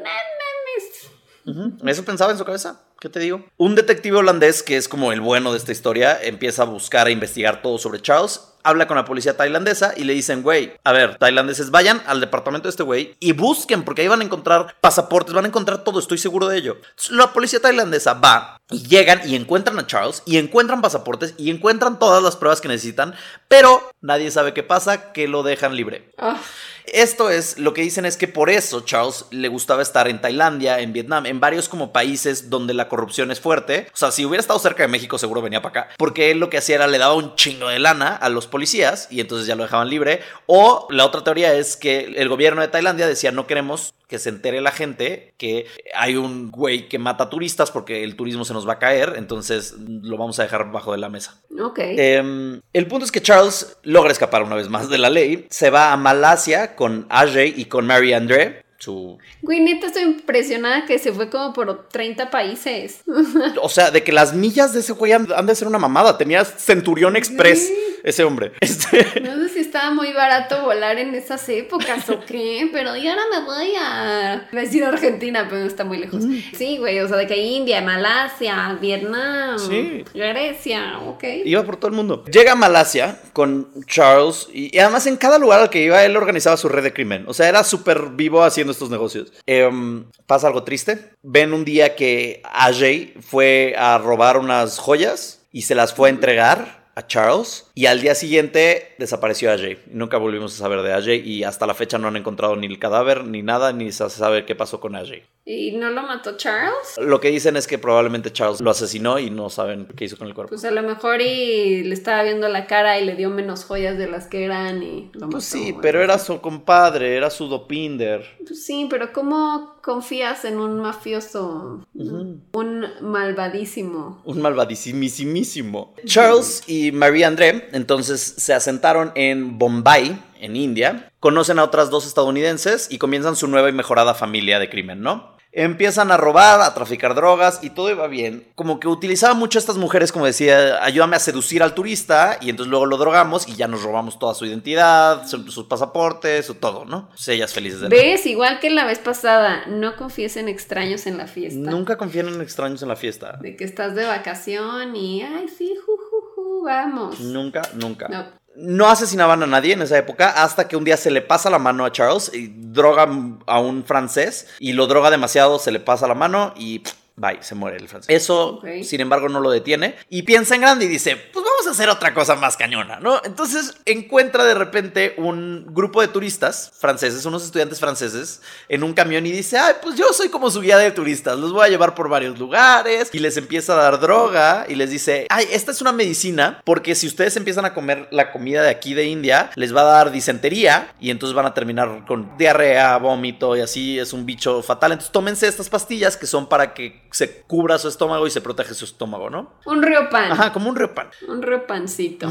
¿Eso 1.85 2.05
pensaba 2.05 2.31
en 2.31 2.37
su 2.37 2.45
cabeza? 2.45 2.81
¿Qué 2.99 3.09
te 3.09 3.19
digo? 3.19 3.45
Un 3.57 3.75
detective 3.75 4.17
holandés, 4.17 4.63
que 4.63 4.77
es 4.77 4.87
como 4.87 5.11
el 5.11 5.19
bueno 5.19 5.51
de 5.51 5.57
esta 5.57 5.73
historia, 5.73 6.17
empieza 6.21 6.61
a 6.63 6.65
buscar 6.65 7.07
e 7.07 7.11
investigar 7.11 7.61
todo 7.61 7.77
sobre 7.77 8.01
Charles. 8.01 8.52
Habla 8.63 8.87
con 8.87 8.97
la 8.97 9.05
policía 9.05 9.37
tailandesa 9.37 9.93
y 9.95 10.03
le 10.03 10.13
dicen, 10.13 10.41
güey, 10.41 10.73
a 10.83 10.91
ver, 10.91 11.17
tailandeses, 11.17 11.71
vayan 11.71 12.01
al 12.05 12.21
departamento 12.21 12.67
de 12.67 12.71
este 12.71 12.83
güey 12.83 13.15
y 13.19 13.33
busquen, 13.33 13.83
porque 13.83 14.01
ahí 14.01 14.07
van 14.07 14.21
a 14.21 14.25
encontrar 14.25 14.75
pasaportes, 14.81 15.33
van 15.33 15.45
a 15.45 15.49
encontrar 15.49 15.83
todo, 15.83 15.99
estoy 15.99 16.17
seguro 16.17 16.47
de 16.47 16.57
ello. 16.57 16.77
La 17.09 17.33
policía 17.33 17.59
tailandesa 17.59 18.13
va 18.13 18.57
y 18.69 18.87
llegan 18.87 19.21
y 19.27 19.35
encuentran 19.35 19.77
a 19.79 19.87
Charles 19.87 20.23
y 20.25 20.37
encuentran 20.37 20.81
pasaportes 20.81 21.35
y 21.37 21.49
encuentran 21.49 21.99
todas 21.99 22.23
las 22.23 22.35
pruebas 22.35 22.61
que 22.61 22.67
necesitan, 22.67 23.13
pero 23.47 23.91
nadie 24.01 24.31
sabe 24.31 24.53
qué 24.53 24.63
pasa, 24.63 25.11
que 25.11 25.27
lo 25.27 25.43
dejan 25.43 25.75
libre. 25.75 26.09
Ah, 26.17 26.37
Esto 26.85 27.29
es, 27.29 27.57
lo 27.57 27.73
que 27.73 27.81
dicen 27.81 28.05
es 28.05 28.17
que 28.17 28.27
por 28.27 28.49
eso 28.49 28.81
Charles 28.81 29.25
le 29.31 29.47
gustaba 29.47 29.81
estar 29.81 30.07
en 30.07 30.19
Tailandia, 30.21 30.79
en 30.79 30.91
Vietnam, 30.91 31.25
en 31.25 31.39
varios 31.39 31.69
como 31.69 31.93
países 31.93 32.49
donde 32.49 32.73
la 32.73 32.89
corrupción 32.89 33.31
es 33.31 33.39
fuerte. 33.39 33.87
O 33.93 33.97
sea, 33.97 34.11
si 34.11 34.25
hubiera 34.25 34.41
estado 34.41 34.59
cerca 34.59 34.83
de 34.83 34.89
México 34.89 35.17
seguro 35.17 35.41
venía 35.41 35.61
para 35.61 35.81
acá. 35.81 35.95
Porque 35.97 36.31
él 36.31 36.39
lo 36.39 36.49
que 36.49 36.57
hacía 36.57 36.75
era 36.75 36.87
le 36.87 36.97
daba 36.97 37.13
un 37.13 37.35
chingo 37.35 37.69
de 37.69 37.79
lana 37.79 38.15
a 38.15 38.29
los 38.29 38.47
policías 38.53 39.07
y 39.09 39.19
entonces 39.19 39.47
ya 39.47 39.55
lo 39.55 39.63
dejaban 39.63 39.89
libre. 39.89 40.21
O 40.45 40.87
la 40.91 41.07
otra 41.07 41.23
teoría 41.23 41.55
es 41.55 41.75
que 41.75 42.13
el 42.15 42.29
gobierno 42.29 42.61
de 42.61 42.67
Tailandia 42.67 43.07
decía 43.07 43.31
no 43.31 43.47
queremos 43.47 43.95
que 44.07 44.19
se 44.19 44.29
entere 44.29 44.61
la 44.61 44.69
gente 44.69 45.33
que 45.39 45.65
hay 45.95 46.17
un 46.17 46.51
güey 46.51 46.87
que 46.87 46.99
mata 46.99 47.31
turistas 47.31 47.71
porque 47.71 48.03
el 48.03 48.15
turismo 48.15 48.45
se 48.45 48.53
nos 48.53 48.67
va 48.67 48.73
a 48.73 48.79
caer, 48.79 49.15
entonces 49.17 49.73
lo 49.79 50.17
vamos 50.17 50.39
a 50.39 50.43
dejar 50.43 50.71
bajo 50.71 50.91
de 50.91 50.99
la 50.99 51.09
mesa. 51.09 51.41
ok. 51.59 51.79
Eh, 51.79 52.61
el 52.73 52.87
punto 52.87 53.05
es 53.05 53.11
que 53.11 53.23
Charles 53.23 53.77
logra 53.81 54.11
escapar 54.11 54.43
una 54.43 54.55
vez 54.55 54.69
más 54.69 54.87
de 54.89 54.99
la 54.99 55.09
ley, 55.09 55.47
se 55.49 55.71
va 55.71 55.91
a 55.91 55.97
Malasia 55.97 56.75
con 56.75 57.07
Ajay 57.09 57.55
y 57.57 57.65
con 57.65 57.87
Mary 57.87 58.13
André, 58.13 58.62
su... 58.83 59.17
Güey, 59.41 59.61
neta, 59.61 59.87
estoy 59.87 60.03
impresionada 60.03 60.85
que 60.85 60.99
se 60.99 61.11
fue 61.13 61.29
como 61.29 61.53
por 61.53 61.87
30 61.89 62.29
países. 62.29 63.01
O 63.61 63.69
sea, 63.69 63.91
de 63.91 64.03
que 64.03 64.11
las 64.11 64.33
millas 64.33 64.73
de 64.73 64.81
ese 64.81 64.93
güey 64.93 65.11
han, 65.13 65.27
han 65.33 65.45
de 65.45 65.55
ser 65.55 65.67
una 65.67 65.79
mamada, 65.79 66.17
tenía 66.17 66.43
Centurión 66.45 67.15
Express 67.15 67.67
Sí. 67.67 67.73
ese 68.03 68.23
hombre. 68.23 68.51
Este, 68.61 69.21
No 69.21 69.35
sé 69.43 69.49
si 69.49 69.59
estaba 69.59 69.91
muy 69.91 70.11
barato 70.13 70.63
volar 70.63 70.97
en 70.99 71.13
esas 71.15 71.47
épocas 71.49 72.09
o 72.09 72.19
qué, 72.25 72.69
pero 72.71 72.95
yo 72.97 73.11
ahora 73.11 73.23
me 73.31 73.45
voy 73.45 73.73
a... 73.79 74.47
Decir 74.51 74.83
Argentina, 74.83 75.47
pero 75.49 75.65
está 75.65 75.83
muy 75.85 75.97
lejos. 75.97 76.25
Mm. 76.25 76.37
Sí, 76.57 76.77
güey, 76.77 76.99
o 76.99 77.07
sea, 77.07 77.17
de 77.17 77.27
que 77.27 77.37
India, 77.37 77.81
Malasia, 77.81 78.77
Vietnam, 78.81 79.57
Sí. 79.59 80.03
Grecia, 80.13 80.99
ok. 81.07 81.23
Iba 81.45 81.63
por 81.63 81.77
todo 81.77 81.89
el 81.89 81.95
mundo. 81.95 82.23
Llega 82.25 82.53
a 82.53 82.55
Malasia 82.55 83.19
con 83.33 83.69
Charles 83.87 84.47
y, 84.53 84.75
y 84.75 84.79
además 84.79 85.05
en 85.07 85.17
cada 85.17 85.37
lugar 85.37 85.59
al 85.61 85.69
que 85.69 85.83
iba 85.83 86.03
él 86.03 86.15
organizaba 86.17 86.57
su 86.57 86.69
red 86.69 86.83
de 86.83 86.93
crimen. 86.93 87.25
O 87.27 87.33
sea, 87.33 87.47
era 87.47 87.63
súper 87.63 88.09
vivo 88.13 88.43
haciendo 88.43 88.72
estos 88.73 88.89
negocios. 88.89 89.31
Em, 89.45 90.05
pasa 90.27 90.47
algo 90.47 90.63
triste. 90.63 91.11
Ven 91.21 91.53
un 91.53 91.65
día 91.65 91.95
que 91.95 92.41
Ajay 92.43 93.13
fue 93.21 93.75
a 93.77 93.97
robar 93.97 94.37
unas 94.37 94.79
joyas 94.79 95.39
y 95.51 95.63
se 95.63 95.75
las 95.75 95.93
fue 95.93 96.09
a 96.09 96.11
entregar 96.11 96.82
a 96.95 97.07
Charles 97.07 97.69
y 97.73 97.87
al 97.87 98.01
día 98.01 98.15
siguiente 98.15 98.93
desapareció 98.97 99.51
AJ. 99.51 99.79
Nunca 99.87 100.17
volvimos 100.17 100.53
a 100.53 100.57
saber 100.57 100.81
de 100.81 100.93
AJ 100.93 101.25
y 101.25 101.43
hasta 101.43 101.65
la 101.65 101.73
fecha 101.73 101.97
no 101.97 102.07
han 102.07 102.15
encontrado 102.17 102.55
ni 102.55 102.67
el 102.67 102.79
cadáver 102.79 103.25
ni 103.25 103.41
nada, 103.41 103.73
ni 103.73 103.91
se 103.91 104.09
sabe 104.09 104.45
qué 104.45 104.55
pasó 104.55 104.79
con 104.79 104.95
AJ. 104.95 105.23
¿Y 105.45 105.73
no 105.73 105.89
lo 105.89 106.03
mató 106.03 106.37
Charles? 106.37 106.97
Lo 106.99 107.19
que 107.19 107.29
dicen 107.29 107.57
es 107.57 107.67
que 107.67 107.77
probablemente 107.77 108.31
Charles 108.31 108.61
lo 108.61 108.71
asesinó 108.71 109.19
y 109.19 109.29
no 109.29 109.49
saben 109.49 109.87
qué 109.95 110.05
hizo 110.05 110.17
con 110.17 110.27
el 110.27 110.33
cuerpo. 110.33 110.49
Pues 110.49 110.63
a 110.63 110.71
lo 110.71 110.83
mejor 110.83 111.21
y 111.21 111.83
le 111.83 111.93
estaba 111.93 112.23
viendo 112.23 112.47
la 112.47 112.65
cara 112.67 112.99
y 112.99 113.05
le 113.05 113.15
dio 113.15 113.29
menos 113.29 113.65
joyas 113.65 113.97
de 113.97 114.07
las 114.07 114.27
que 114.27 114.45
eran 114.45 114.81
y 114.83 115.09
lo 115.13 115.29
Pues 115.29 115.33
mató, 115.33 115.41
sí, 115.41 115.75
pero 115.81 116.01
era 116.01 116.17
su 116.19 116.39
compadre, 116.39 117.17
era 117.17 117.29
su 117.29 117.47
dopinder. 117.47 118.25
Pues 118.45 118.63
sí, 118.63 118.87
pero 118.89 119.11
¿cómo 119.11 119.72
confías 119.83 120.45
en 120.45 120.59
un 120.59 120.79
mafioso? 120.79 121.85
Un 121.93 122.85
malvadísimo. 123.01 124.21
Un 124.23 124.41
malvadísimísimo. 124.41 125.93
Charles 126.05 126.63
y 126.67 126.93
Marie 126.93 127.25
André 127.25 127.67
entonces 127.73 128.21
se 128.37 128.53
asentaron 128.53 129.11
en 129.15 129.59
Bombay, 129.59 130.17
en 130.39 130.55
India. 130.55 131.11
Conocen 131.19 131.59
a 131.59 131.65
otras 131.65 131.89
dos 131.89 132.07
estadounidenses 132.07 132.87
y 132.89 132.97
comienzan 132.97 133.35
su 133.35 133.47
nueva 133.47 133.69
y 133.69 133.73
mejorada 133.73 134.13
familia 134.13 134.57
de 134.57 134.69
crimen, 134.69 135.01
¿no? 135.01 135.32
Empiezan 135.55 136.11
a 136.11 136.17
robar, 136.17 136.61
a 136.61 136.73
traficar 136.73 137.13
drogas 137.13 137.59
y 137.61 137.69
todo 137.69 137.91
iba 137.91 138.07
bien. 138.07 138.47
Como 138.55 138.79
que 138.79 138.87
utilizaba 138.87 139.35
mucho 139.35 139.59
a 139.59 139.61
estas 139.61 139.77
mujeres, 139.77 140.11
como 140.11 140.25
decía, 140.25 140.83
ayúdame 140.83 141.15
a 141.15 141.19
seducir 141.19 141.61
al 141.61 141.75
turista 141.75 142.39
y 142.41 142.49
entonces 142.49 142.71
luego 142.71 142.87
lo 142.87 142.97
drogamos 142.97 143.47
y 143.47 143.55
ya 143.55 143.67
nos 143.67 143.83
robamos 143.83 144.17
toda 144.17 144.33
su 144.33 144.45
identidad, 144.47 145.27
su- 145.27 145.51
sus 145.51 145.65
pasaportes, 145.65 146.47
su 146.47 146.55
todo, 146.55 146.85
¿no? 146.85 147.09
Pues 147.09 147.27
ellas 147.27 147.53
felices 147.53 147.81
de 147.81 147.89
la 147.89 147.95
¿Ves? 147.95 148.25
Igual 148.25 148.59
que 148.59 148.71
la 148.71 148.83
vez 148.85 148.97
pasada, 148.97 149.65
no 149.67 149.95
confíes 149.95 150.37
en 150.37 150.49
extraños 150.49 151.05
en 151.05 151.17
la 151.19 151.27
fiesta. 151.27 151.69
Nunca 151.69 151.97
confían 151.97 152.29
en 152.29 152.41
extraños 152.41 152.81
en 152.81 152.89
la 152.89 152.95
fiesta. 152.95 153.37
De 153.39 153.55
que 153.55 153.63
estás 153.63 153.93
de 153.93 154.05
vacación 154.05 154.95
y, 154.95 155.21
ay, 155.21 155.47
sí, 155.55 155.75
ju, 155.85 155.91
ju, 155.97 156.21
ju, 156.35 156.63
vamos. 156.65 157.19
Nunca, 157.19 157.61
nunca. 157.75 158.07
No. 158.09 158.42
No 158.55 158.87
asesinaban 158.87 159.41
a 159.43 159.47
nadie 159.47 159.73
en 159.73 159.81
esa 159.81 159.97
época 159.97 160.43
hasta 160.43 160.67
que 160.67 160.75
un 160.75 160.83
día 160.83 160.97
se 160.97 161.11
le 161.11 161.21
pasa 161.21 161.49
la 161.49 161.59
mano 161.59 161.85
a 161.85 161.91
Charles 161.91 162.31
y 162.33 162.47
droga 162.47 163.07
a 163.47 163.59
un 163.59 163.83
francés 163.83 164.47
y 164.59 164.73
lo 164.73 164.87
droga 164.87 165.09
demasiado, 165.09 165.59
se 165.59 165.71
le 165.71 165.79
pasa 165.79 166.07
la 166.07 166.13
mano 166.13 166.53
y 166.55 166.83
bye, 167.15 167.37
se 167.41 167.55
muere 167.55 167.77
el 167.77 167.87
francés. 167.87 168.15
Eso, 168.15 168.61
sin 168.83 169.01
embargo, 169.01 169.29
no 169.29 169.39
lo 169.39 169.51
detiene 169.51 169.95
y 170.09 170.23
piensa 170.23 170.55
en 170.55 170.61
grande 170.61 170.85
y 170.85 170.87
dice, 170.87 171.15
pues 171.15 171.45
vamos 171.45 171.67
a 171.67 171.71
hacer 171.71 171.89
otra 171.89 172.13
cosa 172.13 172.35
más 172.35 172.57
cañona, 172.57 172.99
¿no? 172.99 173.21
Entonces 173.23 173.75
encuentra 173.85 174.43
de 174.43 174.55
repente 174.55 175.13
un 175.17 175.67
grupo 175.69 176.01
de 176.01 176.07
turistas 176.07 176.71
franceses, 176.77 177.25
unos 177.25 177.43
estudiantes 177.43 177.79
franceses, 177.79 178.41
en 178.67 178.83
un 178.83 178.93
camión 178.93 179.25
y 179.25 179.31
dice, 179.31 179.57
ay, 179.57 179.75
pues 179.81 179.95
yo 179.95 180.11
soy 180.11 180.29
como 180.29 180.49
su 180.49 180.61
guía 180.61 180.77
de 180.77 180.91
turistas, 180.91 181.37
los 181.37 181.53
voy 181.53 181.65
a 181.65 181.69
llevar 181.69 181.93
por 181.93 182.09
varios 182.09 182.39
lugares 182.39 183.09
y 183.13 183.19
les 183.19 183.37
empieza 183.37 183.73
a 183.73 183.83
dar 183.83 183.99
droga 183.99 184.65
y 184.67 184.75
les 184.75 184.89
dice, 184.89 185.27
ay, 185.29 185.47
esta 185.51 185.71
es 185.71 185.81
una 185.81 185.91
medicina 185.91 186.61
porque 186.65 186.95
si 186.95 187.07
ustedes 187.07 187.37
empiezan 187.37 187.65
a 187.65 187.73
comer 187.73 188.07
la 188.11 188.31
comida 188.31 188.63
de 188.63 188.69
aquí 188.69 188.93
de 188.93 189.05
India, 189.05 189.51
les 189.55 189.75
va 189.75 189.81
a 189.81 189.85
dar 189.85 190.11
disentería 190.11 190.93
y 190.99 191.11
entonces 191.11 191.35
van 191.35 191.45
a 191.45 191.53
terminar 191.53 192.05
con 192.07 192.37
diarrea, 192.37 192.97
vómito 192.97 193.55
y 193.55 193.61
así 193.61 193.99
es 193.99 194.13
un 194.13 194.25
bicho 194.25 194.63
fatal. 194.63 194.93
Entonces 194.93 195.11
tómense 195.11 195.47
estas 195.47 195.69
pastillas 195.69 196.17
que 196.17 196.25
son 196.25 196.47
para 196.47 196.73
que 196.73 197.02
se 197.13 197.41
cubra 197.43 197.77
su 197.77 197.87
estómago 197.87 198.25
y 198.25 198.31
se 198.31 198.41
protege 198.41 198.73
su 198.73 198.85
estómago, 198.85 199.29
¿no? 199.29 199.53
Un 199.65 199.83
río 199.83 200.09
pan. 200.09 200.31
Ajá, 200.31 200.51
como 200.51 200.67
un 200.67 200.75
repan. 200.75 201.09
Un 201.27 201.43
río 201.43 201.67
pancito. 201.67 202.27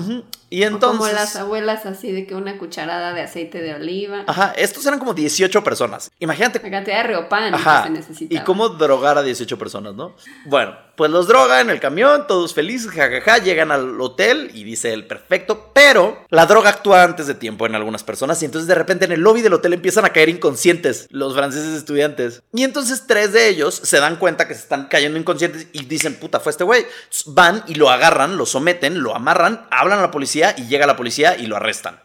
Y 0.50 0.64
O 0.64 0.66
entonces... 0.66 0.98
como 0.98 1.12
las 1.12 1.36
abuelas 1.36 1.86
así 1.86 2.10
de 2.10 2.26
que 2.26 2.34
una 2.34 2.58
cucharada 2.58 3.12
de 3.12 3.22
aceite 3.22 3.62
de 3.62 3.74
oliva. 3.74 4.24
Ajá, 4.26 4.52
estos 4.56 4.84
eran 4.84 4.98
como 4.98 5.14
18 5.14 5.62
personas. 5.62 6.10
Imagínate 6.18 6.60
La 6.62 6.70
cantidad 6.70 6.96
de 6.98 7.02
río 7.04 7.28
pan 7.28 7.54
Ajá. 7.54 7.82
que 7.82 7.88
se 7.88 7.94
necesita. 7.94 8.34
¿Y 8.34 8.40
cómo 8.40 8.70
drogar 8.70 9.16
a 9.18 9.22
18 9.22 9.56
personas, 9.56 9.94
no? 9.94 10.16
Bueno, 10.46 10.76
pues 10.96 11.10
los 11.10 11.26
droga 11.26 11.60
en 11.60 11.70
el 11.70 11.80
camión, 11.80 12.26
todos 12.26 12.54
felices, 12.54 12.90
jajaja, 12.90 13.38
llegan 13.38 13.70
al 13.72 14.00
hotel 14.00 14.50
y 14.54 14.64
dice 14.64 14.92
el 14.92 15.06
perfecto, 15.06 15.70
pero 15.72 16.24
la 16.28 16.46
droga 16.46 16.70
actúa 16.70 17.02
antes 17.02 17.26
de 17.26 17.34
tiempo 17.34 17.66
en 17.66 17.74
algunas 17.74 18.04
personas 18.04 18.42
y 18.42 18.44
entonces 18.44 18.68
de 18.68 18.74
repente 18.74 19.04
en 19.04 19.12
el 19.12 19.20
lobby 19.20 19.42
del 19.42 19.54
hotel 19.54 19.72
empiezan 19.72 20.04
a 20.04 20.10
caer 20.10 20.28
inconscientes 20.28 21.06
los 21.10 21.34
franceses 21.34 21.76
estudiantes. 21.76 22.42
Y 22.52 22.64
entonces 22.64 23.04
tres 23.06 23.32
de 23.32 23.48
ellos 23.48 23.74
se 23.74 24.00
dan 24.00 24.16
cuenta 24.16 24.46
que 24.46 24.54
se 24.54 24.60
están 24.60 24.88
cayendo 24.88 25.18
inconscientes 25.18 25.66
y 25.72 25.84
dicen, 25.84 26.14
puta, 26.16 26.40
fue 26.40 26.50
este 26.50 26.64
güey. 26.64 26.86
Van 27.26 27.64
y 27.66 27.74
lo 27.74 27.90
agarran, 27.90 28.36
lo 28.36 28.46
someten, 28.46 29.02
lo 29.02 29.14
amarran, 29.14 29.66
hablan 29.70 29.98
a 29.98 30.02
la 30.02 30.10
policía 30.10 30.54
y 30.56 30.66
llega 30.66 30.86
la 30.86 30.96
policía 30.96 31.36
y 31.36 31.46
lo 31.46 31.56
arrestan. 31.56 32.00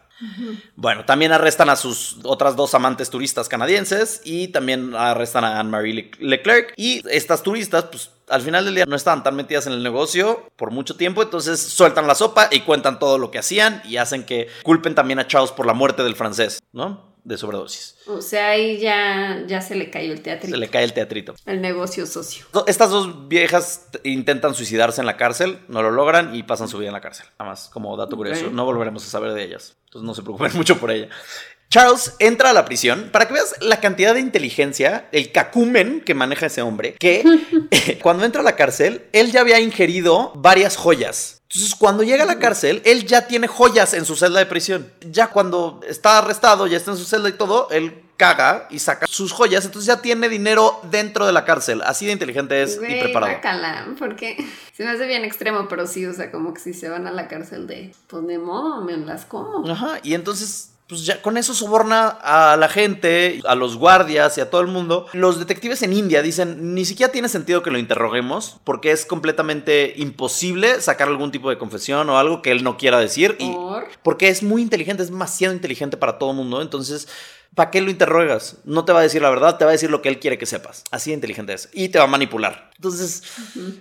Bueno, 0.76 1.04
también 1.04 1.32
arrestan 1.32 1.70
a 1.70 1.76
sus 1.76 2.18
otras 2.24 2.56
dos 2.56 2.74
amantes 2.74 3.10
turistas 3.10 3.48
canadienses 3.48 4.20
y 4.24 4.48
también 4.48 4.94
arrestan 4.94 5.44
a 5.44 5.60
Anne-Marie 5.60 5.94
Le- 5.94 6.10
Leclerc. 6.18 6.72
Y 6.76 7.02
estas 7.10 7.42
turistas, 7.42 7.84
pues 7.84 8.10
al 8.28 8.42
final 8.42 8.64
del 8.64 8.74
día 8.74 8.84
no 8.86 8.96
estaban 8.96 9.22
tan 9.22 9.36
metidas 9.36 9.66
en 9.66 9.72
el 9.72 9.82
negocio 9.82 10.48
por 10.56 10.70
mucho 10.70 10.96
tiempo, 10.96 11.22
entonces 11.22 11.60
sueltan 11.60 12.06
la 12.06 12.14
sopa 12.14 12.48
y 12.50 12.60
cuentan 12.60 12.98
todo 12.98 13.18
lo 13.18 13.30
que 13.30 13.38
hacían 13.38 13.80
y 13.84 13.96
hacen 13.96 14.24
que 14.24 14.48
culpen 14.62 14.94
también 14.94 15.18
a 15.18 15.26
Charles 15.26 15.52
por 15.52 15.66
la 15.66 15.72
muerte 15.72 16.02
del 16.02 16.16
francés, 16.16 16.60
¿no? 16.72 17.06
De 17.24 17.36
sobredosis. 17.36 17.96
O 18.06 18.22
sea, 18.22 18.50
ahí 18.50 18.78
ya, 18.78 19.42
ya 19.46 19.60
se 19.60 19.74
le 19.74 19.90
cayó 19.90 20.12
el 20.14 20.22
teatro. 20.22 20.48
Se 20.48 20.56
le 20.56 20.68
cae 20.68 20.84
el 20.84 20.94
teatrito. 20.94 21.34
El 21.44 21.60
negocio 21.60 22.06
socio. 22.06 22.46
Estas 22.66 22.88
dos 22.90 23.28
viejas 23.28 23.88
intentan 24.02 24.54
suicidarse 24.54 25.00
en 25.02 25.06
la 25.06 25.16
cárcel, 25.18 25.58
no 25.68 25.82
lo 25.82 25.90
logran 25.90 26.34
y 26.34 26.42
pasan 26.44 26.68
su 26.68 26.78
vida 26.78 26.88
en 26.88 26.94
la 26.94 27.00
cárcel. 27.02 27.26
Nada 27.38 27.50
más 27.50 27.68
como 27.68 27.94
dato 27.98 28.16
curioso, 28.16 28.48
no 28.50 28.64
volveremos 28.64 29.04
a 29.06 29.10
saber 29.10 29.32
de 29.32 29.44
ellas. 29.44 29.76
Entonces 29.88 30.06
no 30.06 30.14
se 30.14 30.22
preocupen 30.22 30.52
mucho 30.54 30.78
por 30.78 30.90
ella. 30.90 31.08
Charles 31.70 32.14
entra 32.18 32.50
a 32.50 32.52
la 32.54 32.64
prisión 32.64 33.10
para 33.12 33.28
que 33.28 33.34
veas 33.34 33.54
la 33.60 33.78
cantidad 33.78 34.14
de 34.14 34.20
inteligencia, 34.20 35.08
el 35.12 35.32
cacumen 35.32 36.00
que 36.00 36.14
maneja 36.14 36.46
ese 36.46 36.62
hombre, 36.62 36.94
que 36.94 37.24
cuando 38.02 38.24
entra 38.24 38.40
a 38.40 38.44
la 38.44 38.56
cárcel, 38.56 39.04
él 39.12 39.30
ya 39.32 39.42
había 39.42 39.60
ingerido 39.60 40.32
varias 40.34 40.76
joyas. 40.76 41.42
Entonces, 41.42 41.74
cuando 41.74 42.02
llega 42.02 42.24
a 42.24 42.26
la 42.26 42.38
cárcel, 42.38 42.82
él 42.84 43.06
ya 43.06 43.26
tiene 43.26 43.48
joyas 43.48 43.94
en 43.94 44.04
su 44.04 44.16
celda 44.16 44.38
de 44.38 44.46
prisión. 44.46 44.92
Ya 45.00 45.28
cuando 45.28 45.80
está 45.86 46.18
arrestado, 46.18 46.66
ya 46.66 46.76
está 46.76 46.92
en 46.92 46.98
su 46.98 47.04
celda 47.04 47.28
y 47.28 47.32
todo, 47.32 47.68
él 47.70 48.02
caga 48.18 48.66
y 48.68 48.80
saca 48.80 49.06
sus 49.06 49.32
joyas, 49.32 49.64
entonces 49.64 49.86
ya 49.86 50.02
tiene 50.02 50.28
dinero 50.28 50.80
dentro 50.90 51.24
de 51.24 51.32
la 51.32 51.44
cárcel. 51.46 51.80
Así 51.82 52.04
de 52.04 52.12
inteligente 52.12 52.60
es 52.62 52.76
y 52.76 53.00
preparado. 53.00 53.32
porque 53.98 54.36
se 54.76 54.84
me 54.84 54.90
hace 54.90 55.06
bien 55.06 55.24
extremo, 55.24 55.68
pero 55.68 55.86
sí, 55.86 56.04
o 56.04 56.12
sea, 56.12 56.30
como 56.30 56.52
que 56.52 56.60
si 56.60 56.74
se 56.74 56.90
van 56.90 57.06
a 57.06 57.12
la 57.12 57.28
cárcel 57.28 57.66
de, 57.66 57.94
pues 58.08 58.26
de 58.26 58.38
modo, 58.38 58.82
me 58.82 58.96
las 58.98 59.24
como. 59.24 59.66
Ajá, 59.70 60.00
y 60.02 60.14
entonces, 60.14 60.72
pues 60.88 61.06
ya 61.06 61.22
con 61.22 61.36
eso 61.36 61.54
soborna 61.54 62.08
a 62.08 62.56
la 62.56 62.68
gente, 62.68 63.40
a 63.46 63.54
los 63.54 63.76
guardias 63.76 64.36
y 64.36 64.40
a 64.40 64.50
todo 64.50 64.62
el 64.62 64.66
mundo. 64.66 65.06
Los 65.12 65.38
detectives 65.38 65.82
en 65.82 65.92
India 65.92 66.20
dicen, 66.20 66.74
ni 66.74 66.84
siquiera 66.84 67.12
tiene 67.12 67.28
sentido 67.28 67.62
que 67.62 67.70
lo 67.70 67.78
interroguemos, 67.78 68.58
porque 68.64 68.90
es 68.90 69.06
completamente 69.06 69.94
imposible 69.96 70.80
sacar 70.80 71.06
algún 71.06 71.30
tipo 71.30 71.50
de 71.50 71.58
confesión 71.58 72.10
o 72.10 72.18
algo 72.18 72.42
que 72.42 72.50
él 72.50 72.64
no 72.64 72.76
quiera 72.78 72.98
decir. 72.98 73.36
Y 73.38 73.52
Por. 73.52 73.86
porque 74.02 74.28
es 74.28 74.42
muy 74.42 74.60
inteligente, 74.60 75.04
es 75.04 75.10
demasiado 75.10 75.54
inteligente 75.54 75.96
para 75.96 76.18
todo 76.18 76.30
el 76.30 76.36
mundo. 76.36 76.60
Entonces, 76.62 77.06
¿para 77.54 77.70
qué 77.70 77.80
lo 77.80 77.90
interrogas? 77.90 78.56
No 78.64 78.84
te 78.84 78.92
va 78.92 79.00
a 79.00 79.02
decir 79.02 79.22
la 79.22 79.30
verdad, 79.30 79.58
te 79.58 79.64
va 79.64 79.70
a 79.70 79.72
decir 79.72 79.90
lo 79.90 80.02
que 80.02 80.08
él 80.08 80.20
quiere 80.20 80.38
que 80.38 80.46
sepas. 80.46 80.84
Así 80.90 81.10
de 81.10 81.14
inteligente 81.14 81.54
es. 81.54 81.68
Y 81.72 81.88
te 81.88 81.98
va 81.98 82.04
a 82.04 82.08
manipular. 82.08 82.68
Entonces, 82.76 83.24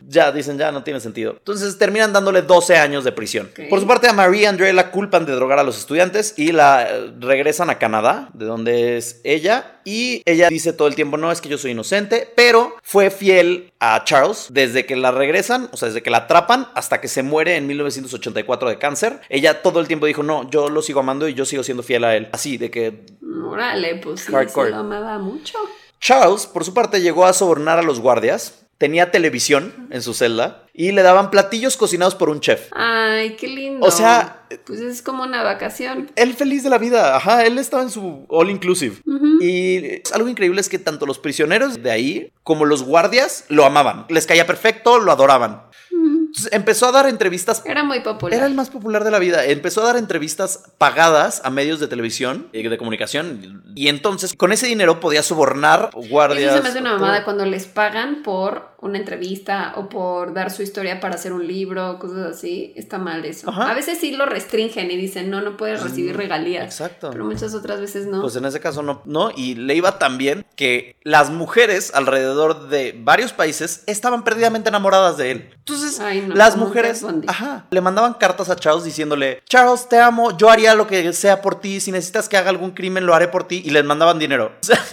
ya 0.08 0.32
dicen, 0.32 0.58
ya 0.58 0.72
no 0.72 0.84
tiene 0.84 1.00
sentido. 1.00 1.36
Entonces, 1.38 1.78
terminan 1.78 2.12
dándole 2.12 2.42
12 2.42 2.78
años 2.78 3.04
de 3.04 3.12
prisión. 3.12 3.52
Por 3.70 3.80
su 3.80 3.86
parte, 3.86 4.08
a 4.08 4.14
Marie 4.14 4.48
André 4.48 4.74
la 4.74 4.90
culpan 4.90 5.28
de 5.28 5.34
drogar 5.34 5.60
a 5.60 5.64
los 5.64 5.78
estudiantes 5.78 6.34
y 6.36 6.52
la 6.52 6.90
eh, 6.90 7.14
regresan 7.20 7.70
a 7.70 7.78
Canadá, 7.78 8.30
de 8.34 8.46
donde 8.46 8.98
es 8.98 9.22
ella. 9.24 9.80
Y 9.86 10.24
ella 10.26 10.50
dice 10.50 10.74
todo 10.74 10.88
el 10.88 10.96
tiempo, 10.96 11.18
no, 11.18 11.32
es 11.32 11.42
que 11.42 11.48
yo 11.48 11.60
soy 11.60 11.72
inocente, 11.72 12.28
pero 12.36 12.76
fue 12.82 13.12
fiel 13.12 13.72
a 13.80 14.04
Charles 14.04 14.48
desde 14.50 14.88
que 14.88 14.96
la 14.96 15.12
regresan, 15.12 15.70
o 15.72 15.78
sea, 15.78 15.90
desde 15.90 16.02
que 16.02 16.10
la 16.10 16.18
atrapan 16.18 16.68
hasta 16.74 17.00
que 17.00 17.08
se 17.08 17.22
muere 17.22 17.56
en 17.56 17.68
1984 17.68 18.68
de 18.68 18.80
cáncer. 18.80 19.22
Ella 19.30 19.62
todo 19.62 19.80
el 19.80 19.88
tiempo 19.88 20.08
dijo, 20.08 20.24
no, 20.24 20.50
yo 20.50 20.70
lo 20.70 20.82
sigo 20.82 21.00
amando 21.02 21.28
y 21.28 21.36
yo 21.36 21.46
sigo 21.46 21.62
siendo 21.62 21.84
fiel 21.84 22.04
a 22.04 22.16
él. 22.16 22.30
Así, 22.32 22.58
de 22.58 22.72
que 22.72 23.06
Órale, 23.58 23.96
pues 23.96 24.22
sí, 24.22 24.32
Hardcore. 24.32 24.70
se 24.70 24.76
lo 24.76 24.82
amaba 24.82 25.18
mucho. 25.20 25.58
Charles, 26.00 26.46
por 26.46 26.64
su 26.64 26.74
parte, 26.74 27.02
llegó 27.02 27.26
a 27.26 27.34
sobornar 27.34 27.80
a 27.80 27.82
los 27.84 28.00
guardias. 28.00 28.64
Tenía 28.78 29.10
televisión 29.10 29.88
en 29.90 30.04
su 30.04 30.14
celda 30.14 30.64
y 30.72 30.92
le 30.92 31.02
daban 31.02 31.32
platillos 31.32 31.76
cocinados 31.78 32.14
por 32.14 32.30
un 32.30 32.40
chef. 32.42 32.70
Ay, 32.74 33.36
qué 33.36 33.48
lindo. 33.48 33.84
O 33.88 33.90
sea- 33.90 34.44
Pues 34.68 34.80
es 34.82 35.02
como 35.02 35.24
una 35.24 35.42
vacación. 35.42 36.12
Él 36.16 36.36
feliz 36.36 36.62
de 36.64 36.70
la 36.70 36.78
vida, 36.78 37.16
ajá, 37.18 37.44
él 37.44 37.58
estaba 37.58 37.82
en 37.82 37.90
su 37.90 38.26
all 38.30 38.52
inclusive. 38.52 38.98
Y 39.42 40.02
algo 40.14 40.28
increíble 40.30 40.62
es 40.62 40.70
que 40.70 40.78
tanto 40.80 41.06
los 41.08 41.18
prisioneros 41.20 41.82
de 41.82 41.90
ahí 41.92 42.32
como 42.44 42.66
los 42.66 42.84
guardias 42.84 43.46
lo 43.50 43.66
amaban. 43.66 44.06
Les 44.10 44.28
caía 44.28 44.46
perfecto, 44.46 45.00
lo 45.00 45.12
adoraban. 45.12 45.64
Empezó 46.52 46.88
a 46.88 46.92
dar 46.92 47.08
entrevistas. 47.08 47.64
Era 47.66 47.84
muy 47.84 48.02
popular. 48.02 48.38
Era 48.38 48.46
el 48.46 48.54
más 48.54 48.70
popular 48.70 49.04
de 49.04 49.12
la 49.12 49.20
vida. 49.20 49.46
Empezó 49.46 49.82
a 49.82 49.86
dar 49.86 49.98
entrevistas 49.98 50.64
pagadas 50.78 51.42
a 51.44 51.50
medios 51.50 51.80
de 51.80 51.88
televisión 51.88 52.48
y 52.54 52.64
de 52.64 52.78
comunicación. 52.78 53.64
Y 53.76 53.88
entonces, 53.88 54.34
con 54.34 54.52
ese 54.52 54.68
dinero 54.68 55.00
podía 55.00 55.24
sobornar 55.24 55.92
guardias. 55.94 56.54
Eso 56.54 56.58
se 56.58 56.64
me 56.64 56.70
hace 56.70 56.80
una 56.80 56.94
mamada 56.94 57.24
cuando 57.24 57.46
les 57.46 57.66
pagan 57.66 58.24
por 58.24 58.77
una 58.88 58.98
entrevista 58.98 59.74
o 59.76 59.90
por 59.90 60.34
dar 60.34 60.52
su 60.52 60.64
historia 60.64 61.00
para 61.00 61.16
hacer 61.16 61.34
un 61.34 61.46
libro, 61.46 62.00
cosas 62.00 62.38
así, 62.38 62.74
está 62.76 62.98
mal 62.98 63.24
eso. 63.26 63.50
Ajá. 63.50 63.72
A 63.72 63.74
veces 63.74 64.00
sí 64.00 64.12
lo 64.12 64.26
restringen 64.26 64.90
y 64.92 64.98
dicen, 64.98 65.30
no, 65.30 65.42
no 65.42 65.58
puedes 65.58 65.84
recibir 65.84 66.18
regalías. 66.18 66.66
Exacto. 66.66 67.10
Pero 67.12 67.26
muchas 67.26 67.54
otras 67.54 67.80
veces 67.80 68.08
no. 68.08 68.22
Pues 68.22 68.36
en 68.36 68.46
ese 68.46 68.60
caso 68.60 68.82
no, 68.82 69.02
no, 69.06 69.32
y 69.36 69.56
le 69.56 69.76
iba 69.76 70.00
también 70.00 70.46
que 70.56 70.96
las 71.04 71.30
mujeres 71.30 71.92
alrededor 71.94 72.70
de 72.70 72.96
varios 72.98 73.34
países 73.34 73.84
estaban 73.86 74.24
perdidamente 74.24 74.70
enamoradas 74.70 75.18
de 75.18 75.32
él. 75.32 75.50
Entonces, 75.56 76.00
Ay, 76.00 76.22
no, 76.22 76.36
las 76.36 76.58
mujeres, 76.58 77.06
ajá, 77.28 77.68
le 77.70 77.82
mandaban 77.82 78.14
cartas 78.14 78.50
a 78.50 78.56
Charles 78.56 78.84
diciéndole, 78.84 79.42
Charles, 79.46 79.88
te 79.90 80.00
amo, 80.00 80.36
yo 80.38 80.50
haría 80.50 80.76
lo 80.76 80.88
que 80.88 81.12
sea 81.14 81.42
por 81.42 81.60
ti, 81.60 81.80
si 81.80 81.92
necesitas 81.92 82.30
que 82.30 82.38
haga 82.38 82.50
algún 82.50 82.72
crimen, 82.72 83.06
lo 83.06 83.14
haré 83.14 83.28
por 83.28 83.48
ti, 83.48 83.62
y 83.66 83.70
les 83.72 83.86
mandaban 83.86 84.20
dinero. 84.20 84.52
O 84.62 84.66
sea, 84.66 84.84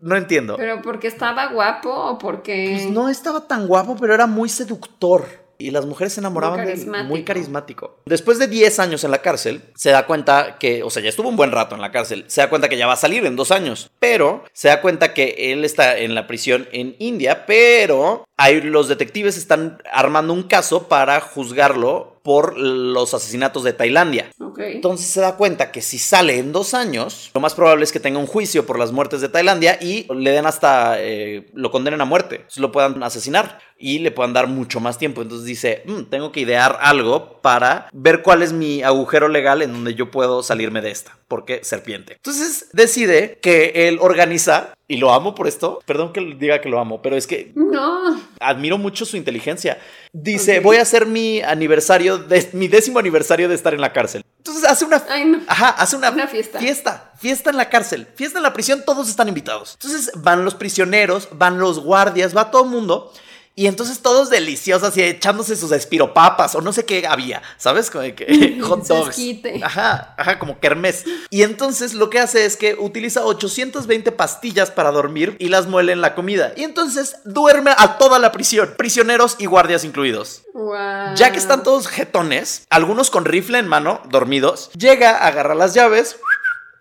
no 0.00 0.16
entiendo. 0.16 0.56
Pero 0.56 0.82
porque 0.82 1.08
estaba 1.08 1.46
guapo 1.52 1.90
o 1.90 2.18
porque... 2.18 2.70
Pues 2.78 2.90
no 2.90 3.08
estaba 3.08 3.46
tan 3.46 3.66
guapo, 3.66 3.96
pero 4.00 4.14
era 4.14 4.26
muy 4.26 4.48
seductor. 4.48 5.24
Y 5.58 5.72
las 5.72 5.84
mujeres 5.84 6.14
se 6.14 6.20
enamoraban 6.20 6.60
Muy 6.60 6.66
de 6.66 6.72
él. 6.72 6.78
carismático. 6.78 7.08
Muy 7.08 7.22
carismático. 7.24 7.96
Después 8.06 8.38
de 8.38 8.48
10 8.48 8.78
años 8.78 9.04
en 9.04 9.10
la 9.10 9.18
cárcel, 9.18 9.60
se 9.74 9.90
da 9.90 10.06
cuenta 10.06 10.56
que, 10.58 10.82
o 10.82 10.88
sea, 10.88 11.02
ya 11.02 11.10
estuvo 11.10 11.28
un 11.28 11.36
buen 11.36 11.52
rato 11.52 11.74
en 11.74 11.82
la 11.82 11.92
cárcel. 11.92 12.24
Se 12.28 12.40
da 12.40 12.48
cuenta 12.48 12.70
que 12.70 12.78
ya 12.78 12.86
va 12.86 12.94
a 12.94 12.96
salir 12.96 13.26
en 13.26 13.36
dos 13.36 13.50
años. 13.50 13.90
Pero 13.98 14.42
se 14.54 14.68
da 14.68 14.80
cuenta 14.80 15.12
que 15.12 15.52
él 15.52 15.66
está 15.66 15.98
en 15.98 16.14
la 16.14 16.26
prisión 16.26 16.66
en 16.72 16.96
India, 16.98 17.44
pero 17.44 18.24
ahí 18.40 18.62
los 18.62 18.88
detectives 18.88 19.36
están 19.36 19.82
armando 19.92 20.32
un 20.32 20.44
caso 20.44 20.88
para 20.88 21.20
juzgarlo 21.20 22.18
por 22.22 22.58
los 22.58 23.14
asesinatos 23.14 23.64
de 23.64 23.72
Tailandia. 23.72 24.30
Entonces 24.58 25.06
se 25.06 25.20
da 25.20 25.36
cuenta 25.36 25.70
que 25.72 25.80
si 25.80 25.98
sale 25.98 26.38
en 26.38 26.52
dos 26.52 26.74
años, 26.74 27.30
lo 27.34 27.40
más 27.40 27.54
probable 27.54 27.84
es 27.84 27.92
que 27.92 28.00
tenga 28.00 28.18
un 28.18 28.26
juicio 28.26 28.66
por 28.66 28.78
las 28.78 28.92
muertes 28.92 29.20
de 29.20 29.28
Tailandia 29.28 29.78
y 29.80 30.06
le 30.12 30.30
den 30.30 30.46
hasta, 30.46 31.00
eh, 31.00 31.50
lo 31.54 31.70
condenen 31.70 32.00
a 32.00 32.04
muerte, 32.04 32.36
Entonces 32.36 32.58
lo 32.60 32.72
puedan 32.72 33.02
asesinar 33.02 33.58
y 33.78 34.00
le 34.00 34.10
puedan 34.10 34.34
dar 34.34 34.46
mucho 34.48 34.80
más 34.80 34.98
tiempo. 34.98 35.22
Entonces 35.22 35.46
dice, 35.46 35.82
"Mm, 35.86 36.04
tengo 36.10 36.32
que 36.32 36.40
idear 36.40 36.78
algo 36.82 37.40
para 37.40 37.88
ver 37.92 38.22
cuál 38.22 38.42
es 38.42 38.52
mi 38.52 38.82
agujero 38.82 39.28
legal 39.28 39.62
en 39.62 39.72
donde 39.72 39.94
yo 39.94 40.10
puedo 40.10 40.42
salirme 40.42 40.82
de 40.82 40.90
esta, 40.90 41.18
porque 41.28 41.60
serpiente. 41.64 42.14
Entonces 42.14 42.68
decide 42.72 43.38
que 43.40 43.88
él 43.88 43.98
organiza, 44.00 44.74
y 44.90 44.96
lo 44.96 45.12
amo 45.12 45.36
por 45.36 45.46
esto, 45.46 45.80
perdón 45.86 46.12
que 46.12 46.20
diga 46.36 46.60
que 46.60 46.68
lo 46.68 46.80
amo, 46.80 47.00
pero 47.00 47.14
es 47.16 47.24
que 47.28 47.52
No. 47.54 48.20
admiro 48.40 48.76
mucho 48.76 49.04
su 49.04 49.16
inteligencia. 49.16 49.78
Dice, 50.12 50.58
voy 50.58 50.78
a 50.78 50.82
hacer 50.82 51.06
mi 51.06 51.40
aniversario, 51.40 52.18
de, 52.18 52.50
mi 52.54 52.66
décimo 52.66 52.98
aniversario 52.98 53.48
de 53.48 53.54
estar 53.54 53.72
en 53.72 53.80
la 53.80 53.92
cárcel. 53.92 54.24
Entonces 54.38 54.64
hace 54.64 54.84
una... 54.84 55.00
Ay, 55.08 55.26
no. 55.26 55.38
Ajá, 55.46 55.68
hace 55.68 55.94
una, 55.94 56.10
Una 56.10 56.26
fiesta. 56.26 56.58
Fiesta, 56.58 57.12
fiesta 57.16 57.50
en 57.50 57.56
la 57.56 57.68
cárcel, 57.70 58.08
fiesta 58.16 58.40
en 58.40 58.42
la 58.42 58.52
prisión, 58.52 58.82
todos 58.84 59.08
están 59.08 59.28
invitados. 59.28 59.78
Entonces 59.80 60.10
van 60.16 60.44
los 60.44 60.56
prisioneros, 60.56 61.28
van 61.30 61.60
los 61.60 61.78
guardias, 61.78 62.36
va 62.36 62.50
todo 62.50 62.64
el 62.64 62.70
mundo. 62.70 63.12
Y 63.60 63.66
entonces 63.66 64.00
todos 64.00 64.30
deliciosos, 64.30 64.88
así 64.88 65.02
echándose 65.02 65.54
sus 65.54 65.70
espiropapas 65.72 66.54
o 66.54 66.62
no 66.62 66.72
sé 66.72 66.86
qué 66.86 67.06
había, 67.06 67.42
¿sabes? 67.58 67.90
Como 67.90 68.04
que 68.14 68.58
hot 68.62 68.86
dogs. 68.86 69.20
Ajá, 69.62 70.14
ajá, 70.16 70.38
como 70.38 70.58
kermés. 70.60 71.04
Y 71.28 71.42
entonces 71.42 71.92
lo 71.92 72.08
que 72.08 72.20
hace 72.20 72.46
es 72.46 72.56
que 72.56 72.74
utiliza 72.74 73.22
820 73.26 74.12
pastillas 74.12 74.70
para 74.70 74.92
dormir 74.92 75.36
y 75.38 75.48
las 75.48 75.66
muele 75.66 75.92
en 75.92 76.00
la 76.00 76.14
comida. 76.14 76.54
Y 76.56 76.64
entonces 76.64 77.16
duerme 77.26 77.72
a 77.76 77.98
toda 77.98 78.18
la 78.18 78.32
prisión, 78.32 78.76
prisioneros 78.78 79.36
y 79.38 79.44
guardias 79.44 79.84
incluidos. 79.84 80.40
Wow. 80.54 81.14
Ya 81.16 81.30
que 81.30 81.38
están 81.38 81.62
todos 81.62 81.86
jetones, 81.86 82.64
algunos 82.70 83.10
con 83.10 83.26
rifle 83.26 83.58
en 83.58 83.68
mano, 83.68 84.00
dormidos, 84.08 84.70
llega, 84.72 85.26
agarra 85.26 85.54
las 85.54 85.74
llaves, 85.74 86.16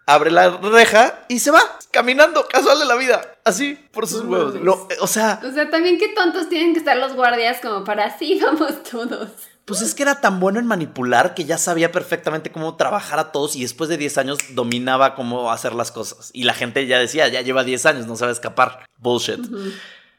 abre 0.09 0.31
la 0.31 0.49
reja 0.49 1.23
y 1.27 1.39
se 1.39 1.51
va, 1.51 1.61
caminando, 1.91 2.45
casual 2.47 2.79
de 2.79 2.85
la 2.85 2.95
vida, 2.95 3.21
así, 3.45 3.75
por 3.91 4.07
sus 4.07 4.23
No 4.23 4.31
huevos. 4.31 4.55
Lo- 4.55 4.87
o 5.01 5.07
sea, 5.07 5.39
O 5.47 5.51
sea, 5.51 5.69
también 5.69 5.97
qué 5.97 6.09
tontos 6.09 6.49
tienen 6.49 6.73
que 6.73 6.79
estar 6.79 6.97
los 6.97 7.13
guardias 7.13 7.59
como 7.61 7.83
para 7.83 8.05
así 8.05 8.39
vamos 8.43 8.81
todos. 8.83 9.29
pues 9.65 9.81
es 9.81 9.93
que 9.93 10.01
era 10.01 10.19
tan 10.19 10.39
bueno 10.39 10.59
en 10.59 10.65
manipular 10.65 11.35
que 11.35 11.45
ya 11.45 11.59
sabía 11.59 11.91
perfectamente 11.91 12.51
cómo 12.51 12.75
trabajar 12.75 13.19
a 13.19 13.31
todos 13.31 13.55
y 13.55 13.61
después 13.61 13.87
de 13.87 13.97
10 13.97 14.17
años 14.17 14.37
dominaba 14.55 15.13
cómo 15.13 15.51
hacer 15.51 15.73
las 15.75 15.91
cosas. 15.91 16.31
Y 16.33 16.43
la 16.45 16.55
gente 16.55 16.87
ya 16.87 16.97
decía, 16.97 17.27
ya 17.27 17.41
lleva 17.41 17.63
10 17.63 17.85
años, 17.85 18.07
no 18.07 18.15
sabe 18.15 18.31
escapar. 18.31 18.85
Bullshit. 18.97 19.39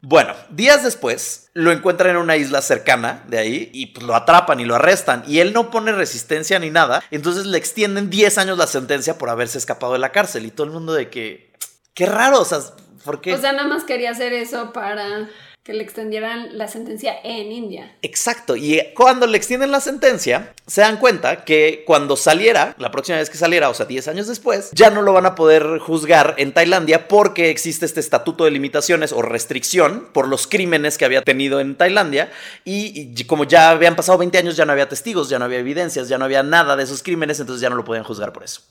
Bueno, 0.02 0.34
días 0.48 0.82
después 0.82 1.50
lo 1.52 1.72
encuentran 1.72 2.12
en 2.12 2.16
una 2.16 2.36
isla 2.36 2.62
cercana 2.62 3.22
de 3.28 3.38
ahí 3.38 3.70
y 3.74 3.86
pues 3.86 4.06
lo 4.06 4.14
atrapan 4.14 4.58
y 4.60 4.64
lo 4.64 4.76
arrestan. 4.76 5.22
Y 5.26 5.40
él 5.40 5.52
no 5.52 5.70
pone 5.70 5.92
resistencia 5.92 6.58
ni 6.58 6.70
nada, 6.70 7.02
entonces 7.10 7.46
le 7.46 7.58
extienden 7.58 8.08
10 8.08 8.38
años 8.38 8.58
la 8.58 8.66
sentencia 8.66 9.18
por 9.18 9.28
haberse 9.28 9.58
escapado 9.58 9.92
de 9.92 9.98
la 9.98 10.12
cárcel. 10.12 10.46
Y 10.46 10.50
todo 10.50 10.66
el 10.66 10.72
mundo 10.72 10.94
de 10.94 11.10
que 11.10 11.52
qué 11.94 12.06
raro, 12.06 12.40
o 12.40 12.44
sea, 12.44 12.60
¿por 13.04 13.20
qué? 13.20 13.34
O 13.34 13.38
sea, 13.38 13.52
nada 13.52 13.68
más 13.68 13.84
quería 13.84 14.10
hacer 14.10 14.32
eso 14.32 14.72
para 14.72 15.28
que 15.70 15.76
le 15.76 15.84
extendieran 15.84 16.58
la 16.58 16.66
sentencia 16.66 17.14
en 17.22 17.52
India. 17.52 17.94
Exacto, 18.02 18.56
y 18.56 18.82
cuando 18.96 19.28
le 19.28 19.36
extienden 19.36 19.70
la 19.70 19.80
sentencia, 19.80 20.52
se 20.66 20.80
dan 20.80 20.96
cuenta 20.96 21.44
que 21.44 21.84
cuando 21.86 22.16
saliera, 22.16 22.74
la 22.78 22.90
próxima 22.90 23.18
vez 23.18 23.30
que 23.30 23.38
saliera, 23.38 23.70
o 23.70 23.74
sea, 23.74 23.86
10 23.86 24.08
años 24.08 24.26
después, 24.26 24.70
ya 24.72 24.90
no 24.90 25.00
lo 25.02 25.12
van 25.12 25.26
a 25.26 25.36
poder 25.36 25.78
juzgar 25.78 26.34
en 26.38 26.52
Tailandia 26.52 27.06
porque 27.06 27.50
existe 27.50 27.86
este 27.86 28.00
estatuto 28.00 28.46
de 28.46 28.50
limitaciones 28.50 29.12
o 29.12 29.22
restricción 29.22 30.08
por 30.12 30.26
los 30.26 30.48
crímenes 30.48 30.98
que 30.98 31.04
había 31.04 31.22
tenido 31.22 31.60
en 31.60 31.76
Tailandia 31.76 32.32
y, 32.64 33.12
y 33.16 33.24
como 33.26 33.44
ya 33.44 33.70
habían 33.70 33.94
pasado 33.94 34.18
20 34.18 34.38
años, 34.38 34.56
ya 34.56 34.64
no 34.64 34.72
había 34.72 34.88
testigos, 34.88 35.28
ya 35.28 35.38
no 35.38 35.44
había 35.44 35.60
evidencias, 35.60 36.08
ya 36.08 36.18
no 36.18 36.24
había 36.24 36.42
nada 36.42 36.74
de 36.74 36.82
esos 36.82 37.00
crímenes, 37.04 37.38
entonces 37.38 37.62
ya 37.62 37.70
no 37.70 37.76
lo 37.76 37.84
podían 37.84 38.02
juzgar 38.02 38.32
por 38.32 38.42
eso. 38.42 38.62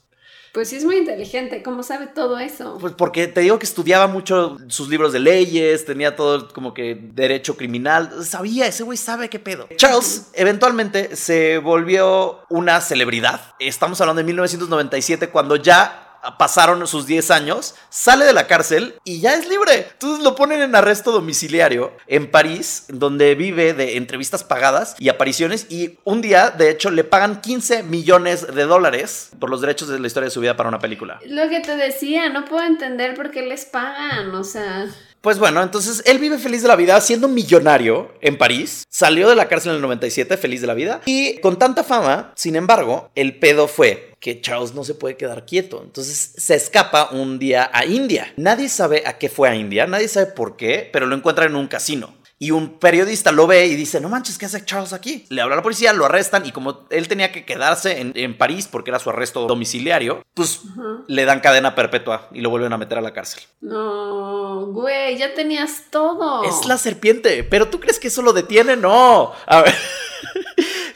Pues 0.54 0.70
sí 0.70 0.78
es 0.78 0.86
muy 0.86 0.98
inteligente, 0.98 1.62
¿cómo 1.62 1.84
sabe 1.84 2.08
todo 2.08 2.40
eso? 2.40 2.78
Pues 2.80 2.94
porque 2.94 3.28
te 3.28 3.42
digo 3.42 3.60
que 3.60 3.66
estudiaba 3.66 4.08
mucho 4.08 4.58
sus 4.68 4.90
libros 4.90 5.14
de 5.14 5.20
leyes, 5.20 5.86
tenía 5.86 6.16
todo 6.16 6.48
como 6.50 6.74
que 6.74 7.00
derecho 7.14 7.56
criminal, 7.56 8.26
sabía, 8.26 8.66
ese 8.66 8.84
güey 8.84 8.98
sabe 8.98 9.30
qué 9.30 9.40
pedo. 9.40 9.68
Charles 9.76 10.30
eventualmente 10.34 11.16
se 11.16 11.60
volvió 11.60 12.40
una 12.50 12.82
celebridad. 12.82 13.54
Estamos 13.60 14.02
hablando 14.02 14.22
de 14.22 14.26
1997 14.26 15.30
cuando 15.30 15.56
ya 15.56 16.09
pasaron 16.38 16.86
sus 16.88 17.06
10 17.06 17.32
años, 17.32 17.76
sale 17.90 18.26
de 18.26 18.34
la 18.34 18.48
cárcel 18.48 18.96
y 19.04 19.22
ya 19.22 19.34
es 19.34 19.48
libre. 19.48 19.88
Entonces 19.92 20.24
lo 20.24 20.36
ponen 20.36 20.62
en 20.62 20.76
arresto 20.76 21.12
domiciliario 21.12 21.94
en 22.08 22.30
París, 22.30 22.86
donde 22.90 23.36
vive 23.36 23.74
de 23.74 23.98
entrevistas 23.98 24.44
pagadas 24.44 24.96
y 25.00 25.10
apariciones 25.10 25.68
y 25.70 25.98
un 26.04 26.22
día, 26.22 26.50
de 26.50 26.70
hecho, 26.70 26.92
le 26.92 27.04
pagan 27.04 27.42
15 27.42 27.84
millones 27.84 28.54
de 28.54 28.64
dólares 28.64 29.32
por 29.40 29.50
los 29.50 29.62
derechos 29.62 29.88
de 29.88 30.00
la 30.00 30.08
historia 30.08 30.26
de 30.26 30.32
su 30.32 30.42
vida 30.42 30.56
para 30.56 30.70
una 30.70 30.80
película. 30.80 31.20
Lo 31.26 31.50
que 31.50 31.60
te 31.60 31.76
decía, 31.76 32.30
no 32.30 32.46
puedo 32.46 32.64
entender 32.64 33.16
por 33.16 33.32
qué 33.32 33.44
les 33.44 33.66
pagan, 33.66 34.34
o 34.36 34.44
sea... 34.44 34.88
Pues 35.22 35.38
bueno, 35.38 35.62
entonces 35.62 36.02
él 36.06 36.18
vive 36.18 36.38
feliz 36.38 36.62
de 36.62 36.70
la 36.70 36.78
vida 36.78 37.00
siendo 37.02 37.28
millonario 37.28 38.14
en 38.22 38.38
París. 38.38 38.86
Salió 38.90 39.28
de 39.30 39.36
la 39.36 39.50
cárcel 39.50 39.72
en 39.72 39.76
el 39.78 39.82
97 39.82 40.38
feliz 40.38 40.62
de 40.62 40.68
la 40.68 40.74
vida. 40.74 41.02
Y 41.06 41.40
con 41.40 41.60
tanta 41.60 41.84
fama, 41.84 42.32
sin 42.36 42.56
embargo, 42.56 43.12
el 43.16 43.38
pedo 43.38 43.68
fue 43.68 44.14
que 44.22 44.40
Charles 44.40 44.74
no 44.74 44.84
se 44.86 44.94
puede 44.94 45.18
quedar 45.18 45.46
quieto. 45.46 45.82
Entonces 45.84 46.34
se 46.38 46.56
escapa 46.56 47.10
un 47.12 47.38
día 47.38 47.70
a 47.74 47.86
India. 47.86 48.34
Nadie 48.38 48.70
sabe 48.70 49.04
a 49.06 49.18
qué 49.18 49.28
fue 49.28 49.50
a 49.50 49.56
India, 49.56 49.88
nadie 49.88 50.08
sabe 50.08 50.28
por 50.28 50.56
qué, 50.56 50.90
pero 50.92 51.06
lo 51.06 51.16
encuentra 51.16 51.46
en 51.46 51.56
un 51.56 51.68
casino. 51.68 52.14
Y 52.42 52.52
un 52.52 52.80
periodista 52.80 53.34
lo 53.34 53.48
ve 53.48 53.68
y 53.68 53.76
dice, 53.76 54.00
no 54.00 54.08
manches, 54.08 54.38
¿qué 54.38 54.46
hace 54.46 54.64
Charles 54.64 54.94
aquí? 54.94 55.26
Le 55.30 55.42
habla 55.42 55.56
a 55.56 55.58
la 55.58 55.62
policía, 55.62 55.92
lo 55.92 56.06
arrestan 56.06 56.46
y 56.46 56.54
como 56.54 56.88
él 56.90 57.10
tenía 57.10 57.34
que 57.34 57.44
quedarse 57.44 58.00
en, 58.00 58.14
en 58.16 58.38
París 58.38 58.70
porque 58.72 58.92
era 58.92 59.00
su 59.00 59.10
arresto 59.10 59.46
domiciliario, 59.46 60.24
pues 60.34 60.62
le 61.08 61.26
dan 61.26 61.42
cadena 61.42 61.76
perpetua 61.76 62.30
y 62.34 62.40
lo 62.40 62.50
vuelven 62.50 62.72
a 62.72 62.78
meter 62.78 62.98
a 62.98 63.02
la 63.02 63.12
cárcel. 63.12 63.44
No, 63.60 64.68
güey, 64.68 65.18
ya 65.18 65.34
tenías 65.34 65.84
todo. 65.92 66.44
Es 66.46 66.66
la 66.66 66.78
serpiente, 66.78 67.44
pero 67.44 67.68
¿tú 67.68 67.80
crees 67.82 68.00
que 68.00 68.08
eso 68.08 68.22
lo 68.22 68.32
detiene? 68.32 68.78
No. 68.78 69.34
A 69.46 69.62
ver. 69.62 69.76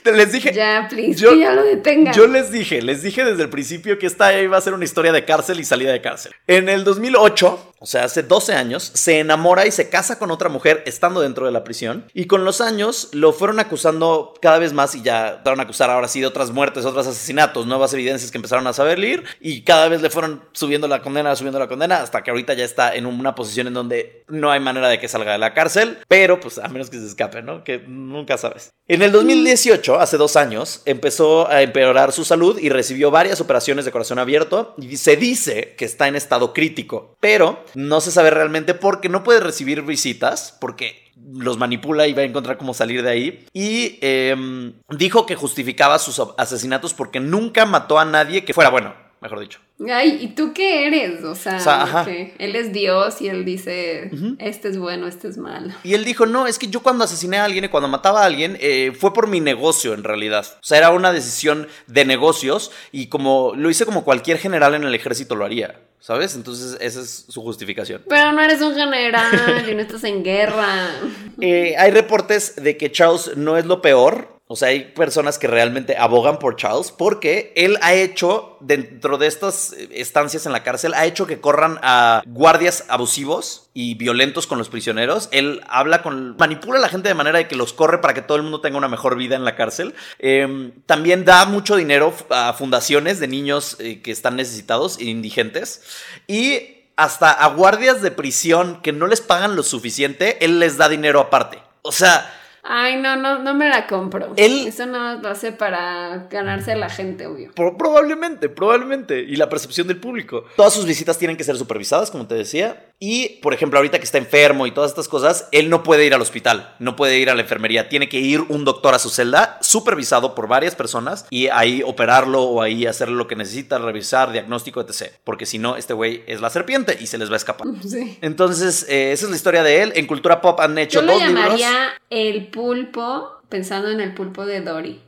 Les 0.05 0.31
dije. 0.33 0.51
Ya, 0.53 0.87
please, 0.89 1.15
Yo- 1.15 1.31
que 1.31 1.39
ya 1.39 1.53
lo 1.53 1.63
detengan. 1.63 2.13
Yo 2.13 2.27
les 2.27 2.51
dije, 2.51 2.81
les 2.81 3.01
dije 3.03 3.23
desde 3.23 3.43
el 3.43 3.49
principio 3.49 3.97
que 3.97 4.05
esta 4.05 4.37
iba 4.41 4.57
a 4.57 4.61
ser 4.61 4.73
una 4.73 4.83
historia 4.83 5.13
de 5.13 5.23
cárcel 5.23 5.59
y 5.61 5.63
salida 5.63 5.91
de 5.93 6.01
cárcel. 6.01 6.33
En 6.47 6.67
el 6.67 6.83
2008, 6.83 7.72
o 7.83 7.85
sea, 7.85 8.05
hace 8.05 8.23
12 8.23 8.53
años, 8.53 8.91
se 8.93 9.19
enamora 9.19 9.67
y 9.67 9.71
se 9.71 9.89
casa 9.89 10.17
con 10.17 10.31
otra 10.31 10.49
mujer 10.49 10.81
estando 10.85 11.21
dentro 11.21 11.45
de 11.45 11.51
la 11.51 11.63
prisión. 11.63 12.05
Y 12.13 12.25
con 12.25 12.45
los 12.45 12.61
años 12.61 13.09
lo 13.11 13.33
fueron 13.33 13.59
acusando 13.59 14.33
cada 14.41 14.57
vez 14.57 14.73
más 14.73 14.95
y 14.95 15.01
ya 15.01 15.33
empezaron 15.33 15.59
a 15.59 15.63
acusar 15.63 15.89
ahora 15.89 16.07
sí 16.07 16.19
de 16.19 16.27
otras 16.27 16.51
muertes, 16.51 16.85
otros 16.85 17.05
asesinatos, 17.05 17.67
nuevas 17.67 17.93
evidencias 17.93 18.31
que 18.31 18.37
empezaron 18.37 18.65
a 18.65 18.73
saber 18.73 18.93
y 19.39 19.61
cada 19.63 19.87
vez 19.89 20.01
le 20.01 20.09
fueron 20.09 20.43
subiendo 20.53 20.87
la 20.87 21.01
condena, 21.01 21.35
subiendo 21.35 21.59
la 21.59 21.67
condena, 21.67 22.01
hasta 22.01 22.23
que 22.23 22.31
ahorita 22.31 22.53
ya 22.53 22.63
está 22.63 22.95
en 22.95 23.05
una 23.05 23.35
posición 23.35 23.67
en 23.67 23.73
donde 23.73 24.23
no 24.27 24.51
hay 24.51 24.59
manera 24.59 24.87
de 24.87 24.99
que 24.99 25.07
salga 25.07 25.33
de 25.33 25.37
la 25.37 25.53
cárcel, 25.53 25.97
pero 26.07 26.39
pues 26.39 26.57
a 26.57 26.67
menos 26.67 26.89
que 26.89 26.99
se 26.99 27.07
escape, 27.07 27.41
¿no? 27.41 27.63
Que 27.63 27.79
nunca 27.79 28.37
sabes. 28.37 28.71
En 28.87 29.01
el 29.01 29.11
2018, 29.11 29.99
hace 29.99 30.17
dos 30.17 30.35
años, 30.35 30.81
empezó 30.85 31.49
a 31.49 31.61
empeorar 31.61 32.11
su 32.11 32.23
salud 32.23 32.59
y 32.59 32.69
recibió 32.69 33.11
varias 33.11 33.41
operaciones 33.41 33.85
de 33.85 33.91
corazón 33.91 34.19
abierto 34.19 34.75
y 34.77 34.97
se 34.97 35.15
dice 35.15 35.75
que 35.77 35.85
está 35.85 36.07
en 36.07 36.15
estado 36.15 36.53
crítico, 36.53 37.15
pero 37.19 37.63
no 37.75 38.01
se 38.01 38.11
sabe 38.11 38.29
realmente 38.29 38.73
porque 38.73 39.09
no 39.09 39.23
puede 39.23 39.39
recibir 39.39 39.81
visitas, 39.81 40.57
porque 40.59 41.11
los 41.33 41.57
manipula 41.57 42.07
y 42.07 42.13
va 42.13 42.21
a 42.21 42.25
encontrar 42.25 42.57
cómo 42.57 42.73
salir 42.73 43.03
de 43.03 43.09
ahí. 43.09 43.45
Y 43.53 43.97
em, 44.01 44.73
dijo 44.89 45.25
que 45.25 45.35
justificaba 45.35 45.99
sus 45.99 46.21
asesinatos 46.37 46.93
porque 46.93 47.19
nunca 47.19 47.65
mató 47.65 47.99
a 47.99 48.05
nadie 48.05 48.45
que 48.45 48.53
fuera 48.53 48.69
bueno. 48.69 48.93
mejor 49.21 49.39
dicho. 49.39 49.59
Ay, 49.89 50.19
¿y 50.21 50.27
tú 50.35 50.53
qué 50.53 50.87
eres? 50.87 51.23
O 51.23 51.33
sea, 51.33 51.57
O 51.57 51.59
sea, 51.59 52.03
que 52.05 52.35
él 52.37 52.55
es 52.55 52.73
Dios 52.73 53.21
y 53.21 53.29
él 53.29 53.45
dice, 53.45 54.11
este 54.39 54.67
es 54.67 54.77
bueno, 54.77 55.07
este 55.07 55.27
es 55.27 55.37
malo. 55.37 55.73
Y 55.83 55.93
él 55.93 56.03
dijo, 56.03 56.25
no, 56.25 56.45
es 56.45 56.59
que 56.59 56.67
yo 56.67 56.81
cuando 56.81 57.05
asesiné 57.05 57.37
a 57.37 57.45
alguien 57.45 57.63
y 57.63 57.69
cuando 57.69 57.87
mataba 57.87 58.23
a 58.23 58.25
alguien 58.25 58.57
eh, 58.59 58.91
fue 58.97 59.13
por 59.13 59.27
mi 59.27 59.39
negocio 59.39 59.93
en 59.93 60.03
realidad. 60.03 60.45
O 60.55 60.63
sea, 60.63 60.77
era 60.77 60.89
una 60.91 61.11
decisión 61.13 61.67
de 61.87 62.05
negocios 62.05 62.71
y 62.91 63.07
como 63.07 63.53
lo 63.55 63.69
hice 63.69 63.85
como 63.85 64.03
cualquier 64.03 64.37
general 64.37 64.75
en 64.75 64.83
el 64.83 64.93
ejército 64.93 65.35
lo 65.35 65.45
haría, 65.45 65.79
¿sabes? 66.03 66.35
Entonces 66.35 66.77
esa 66.81 66.99
es 66.99 67.25
su 67.29 67.41
justificación. 67.41 68.03
Pero 68.09 68.33
no 68.33 68.41
eres 68.41 68.61
un 68.61 68.75
general 68.75 69.65
y 69.69 69.73
no 69.73 69.81
estás 69.81 70.03
en 70.03 70.23
guerra. 70.23 70.89
Eh, 71.41 71.75
hay 71.77 71.91
reportes 71.91 72.55
de 72.55 72.77
que 72.77 72.91
Charles 72.91 73.35
no 73.35 73.57
es 73.57 73.65
lo 73.65 73.81
peor. 73.81 74.32
O 74.47 74.57
sea, 74.57 74.67
hay 74.67 74.91
personas 74.91 75.39
que 75.39 75.47
realmente 75.47 75.95
abogan 75.97 76.37
por 76.37 76.57
Charles 76.57 76.91
porque 76.91 77.53
él 77.55 77.77
ha 77.81 77.93
hecho, 77.93 78.57
dentro 78.59 79.17
de 79.17 79.27
estas 79.27 79.73
estancias 79.91 80.45
en 80.45 80.51
la 80.51 80.63
cárcel, 80.63 80.93
ha 80.93 81.05
hecho 81.05 81.25
que 81.25 81.39
corran 81.39 81.79
a 81.81 82.21
guardias 82.25 82.83
abusivos 82.89 83.69
y 83.73 83.95
violentos 83.95 84.45
con 84.45 84.57
los 84.57 84.67
prisioneros. 84.67 85.29
Él 85.31 85.61
habla 85.69 86.01
con, 86.03 86.35
manipula 86.37 86.77
a 86.77 86.81
la 86.81 86.89
gente 86.89 87.07
de 87.07 87.15
manera 87.15 87.37
de 87.37 87.47
que 87.47 87.55
los 87.55 87.71
corre 87.71 88.01
para 88.01 88.13
que 88.13 88.21
todo 88.21 88.35
el 88.35 88.43
mundo 88.43 88.59
tenga 88.59 88.77
una 88.77 88.89
mejor 88.89 89.15
vida 89.15 89.37
en 89.37 89.45
la 89.45 89.55
cárcel. 89.55 89.95
Eh, 90.19 90.73
también 90.85 91.23
da 91.23 91.45
mucho 91.45 91.77
dinero 91.77 92.13
a 92.29 92.51
fundaciones 92.51 93.21
de 93.21 93.29
niños 93.29 93.77
eh, 93.79 94.01
que 94.01 94.11
están 94.11 94.35
necesitados 94.35 94.97
e 94.99 95.05
indigentes. 95.05 95.83
Y 96.27 96.83
hasta 96.97 97.31
a 97.31 97.47
guardias 97.47 98.01
de 98.01 98.11
prisión 98.11 98.81
que 98.81 98.91
no 98.91 99.07
les 99.07 99.21
pagan 99.21 99.55
lo 99.55 99.63
suficiente, 99.63 100.43
él 100.43 100.59
les 100.59 100.77
da 100.77 100.89
dinero 100.89 101.21
aparte. 101.21 101.59
O 101.81 101.93
sea, 101.93 102.29
Ay, 102.63 102.95
no, 103.01 103.15
no, 103.17 103.39
no 103.39 103.53
me 103.53 103.67
la 103.69 103.87
compro. 103.87 104.33
Él- 104.37 104.67
Eso 104.67 104.85
no 104.85 105.15
lo 105.21 105.29
hace 105.29 105.51
para 105.51 106.27
ganarse 106.29 106.71
a 106.71 106.75
la 106.77 106.89
gente, 106.89 107.27
obvio. 107.27 107.51
Pro- 107.53 107.77
probablemente, 107.77 108.47
probablemente. 108.49 109.19
Y 109.21 109.35
la 109.35 109.49
percepción 109.49 109.87
del 109.87 109.97
público. 109.97 110.45
Todas 110.55 110.73
sus 110.73 110.85
visitas 110.85 111.17
tienen 111.17 111.35
que 111.37 111.43
ser 111.43 111.57
supervisadas, 111.57 112.09
como 112.09 112.25
te 112.27 112.35
decía. 112.35 112.85
Y, 112.99 113.39
por 113.41 113.53
ejemplo, 113.53 113.79
ahorita 113.79 113.97
que 113.99 114.05
está 114.05 114.17
enfermo 114.17 114.65
y 114.65 114.71
todas 114.71 114.91
estas 114.91 115.09
cosas, 115.09 115.49
él 115.51 115.69
no 115.69 115.83
puede 115.83 116.05
ir 116.05 116.13
al 116.13 116.21
hospital, 116.21 116.73
no 116.79 116.95
puede 116.95 117.19
ir 117.19 117.29
a 117.29 117.35
la 117.35 117.41
enfermería. 117.41 117.89
Tiene 117.89 118.07
que 118.07 118.19
ir 118.19 118.39
un 118.47 118.63
doctor 118.63 118.93
a 118.95 118.99
su 118.99 119.09
celda, 119.09 119.57
supervisado 119.61 120.33
por 120.33 120.47
varias 120.47 120.73
personas, 120.75 121.25
y 121.29 121.47
ahí 121.49 121.83
operarlo 121.85 122.43
o 122.43 122.61
ahí 122.61 122.85
hacerle 122.85 123.15
lo 123.15 123.27
que 123.27 123.35
necesita, 123.35 123.77
revisar, 123.77 124.31
diagnóstico, 124.31 124.79
etc. 124.79 125.11
Porque 125.25 125.45
si 125.45 125.57
no, 125.59 125.75
este 125.75 125.93
güey 125.93 126.23
es 126.27 126.39
la 126.39 126.49
serpiente 126.49 126.97
y 126.97 127.07
se 127.07 127.17
les 127.17 127.29
va 127.29 127.33
a 127.33 127.37
escapar. 127.37 127.67
Sí. 127.83 128.17
Entonces, 128.21 128.85
eh, 128.87 129.11
esa 129.11 129.25
es 129.25 129.29
la 129.31 129.35
historia 129.35 129.63
de 129.63 129.81
él. 129.83 129.91
En 129.95 130.07
Cultura 130.07 130.39
Pop 130.39 130.59
han 130.61 130.77
hecho 130.77 131.01
Yo 131.01 131.05
lo 131.05 131.13
dos 131.13 131.21
libros. 131.27 131.43
llamaría 131.59 131.93
el 132.09 132.47
pulpo, 132.53 133.41
pensando 133.49 133.89
en 133.89 133.99
el 133.99 134.13
pulpo 134.13 134.45
de 134.45 134.61
Dory. 134.61 135.01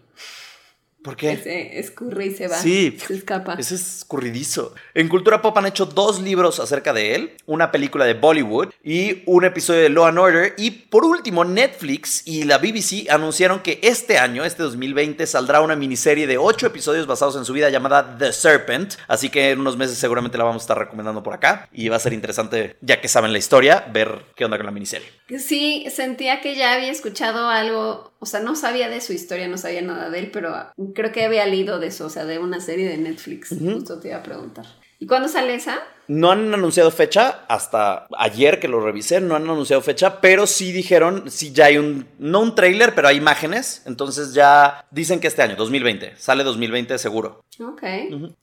¿Por 1.05 1.15
qué? 1.15 1.69
Escurre 1.73 2.25
y 2.25 2.31
se 2.31 2.47
va. 2.47 2.57
Sí. 2.57 2.97
Se 3.05 3.13
escapa. 3.13 3.53
Ese 3.59 3.75
es 3.75 3.97
escurridizo. 3.97 4.73
En 4.95 5.07
Cultura 5.07 5.39
Pop 5.39 5.55
han 5.55 5.67
hecho 5.67 5.85
dos 5.85 6.19
libros 6.19 6.59
acerca 6.59 6.93
de 6.93 7.13
él, 7.13 7.37
una 7.45 7.71
película 7.71 8.05
de 8.05 8.15
Bollywood 8.15 8.69
y 8.83 9.21
un 9.27 9.45
episodio 9.45 9.81
de 9.81 9.89
Law 9.89 10.05
and 10.05 10.17
Order. 10.17 10.55
Y 10.57 10.71
por 10.71 11.05
último, 11.05 11.45
Netflix 11.45 12.23
y 12.25 12.45
la 12.45 12.57
BBC 12.57 13.07
anunciaron 13.11 13.59
que 13.59 13.79
este 13.83 14.17
año, 14.17 14.43
este 14.43 14.63
2020, 14.63 15.27
saldrá 15.27 15.61
una 15.61 15.75
miniserie 15.75 16.25
de 16.25 16.39
ocho 16.39 16.65
episodios 16.65 17.05
basados 17.05 17.35
en 17.35 17.45
su 17.45 17.53
vida 17.53 17.69
llamada 17.69 18.17
The 18.17 18.33
Serpent. 18.33 18.95
Así 19.07 19.29
que 19.29 19.51
en 19.51 19.59
unos 19.59 19.77
meses 19.77 19.99
seguramente 19.99 20.39
la 20.39 20.43
vamos 20.45 20.63
a 20.63 20.65
estar 20.65 20.79
recomendando 20.79 21.21
por 21.21 21.35
acá. 21.35 21.69
Y 21.71 21.87
va 21.89 21.97
a 21.97 21.99
ser 21.99 22.13
interesante, 22.13 22.77
ya 22.81 22.99
que 22.99 23.09
saben 23.09 23.31
la 23.31 23.37
historia, 23.37 23.85
ver 23.93 24.21
qué 24.35 24.45
onda 24.45 24.57
con 24.57 24.65
la 24.65 24.71
miniserie. 24.71 25.07
Sí, 25.37 25.85
sentía 25.93 26.41
que 26.41 26.55
ya 26.55 26.73
había 26.73 26.89
escuchado 26.89 27.49
algo, 27.49 28.11
o 28.17 28.25
sea, 28.25 28.39
no 28.39 28.55
sabía 28.55 28.89
de 28.89 29.01
su 29.01 29.13
historia, 29.13 29.47
no 29.47 29.59
sabía 29.59 29.83
nada 29.83 30.09
de 30.09 30.17
él, 30.17 30.31
pero 30.31 30.55
creo 30.95 31.11
que 31.11 31.25
había 31.25 31.45
leído 31.45 31.79
de 31.79 31.87
eso, 31.87 32.07
o 32.07 32.09
sea, 32.09 32.25
de 32.25 32.39
una 32.39 32.59
serie 32.59 32.89
de 32.89 32.97
Netflix. 32.97 33.49
Justo 33.49 33.99
te 33.99 34.07
iba 34.07 34.17
a 34.17 34.23
preguntar. 34.23 34.65
¿Y 34.97 35.07
cuándo 35.07 35.27
sale 35.27 35.53
esa? 35.53 35.79
No 36.07 36.31
han 36.31 36.53
anunciado 36.53 36.89
fecha, 36.89 37.45
hasta 37.47 38.07
ayer 38.17 38.59
que 38.59 38.67
lo 38.67 38.79
revisé, 38.79 39.19
no 39.21 39.35
han 39.35 39.43
anunciado 39.43 39.81
fecha, 39.81 40.21
pero 40.21 40.47
sí 40.47 40.71
dijeron, 40.71 41.29
sí 41.29 41.51
ya 41.51 41.65
hay 41.65 41.77
un, 41.77 42.07
no 42.19 42.41
un 42.41 42.55
trailer, 42.55 42.95
pero 42.95 43.07
hay 43.07 43.17
imágenes, 43.17 43.81
entonces 43.85 44.33
ya 44.33 44.85
dicen 44.91 45.19
que 45.19 45.27
este 45.27 45.41
año, 45.41 45.55
2020, 45.55 46.13
sale 46.17 46.43
2020 46.43 46.97
seguro. 46.97 47.43
Ok, 47.59 47.83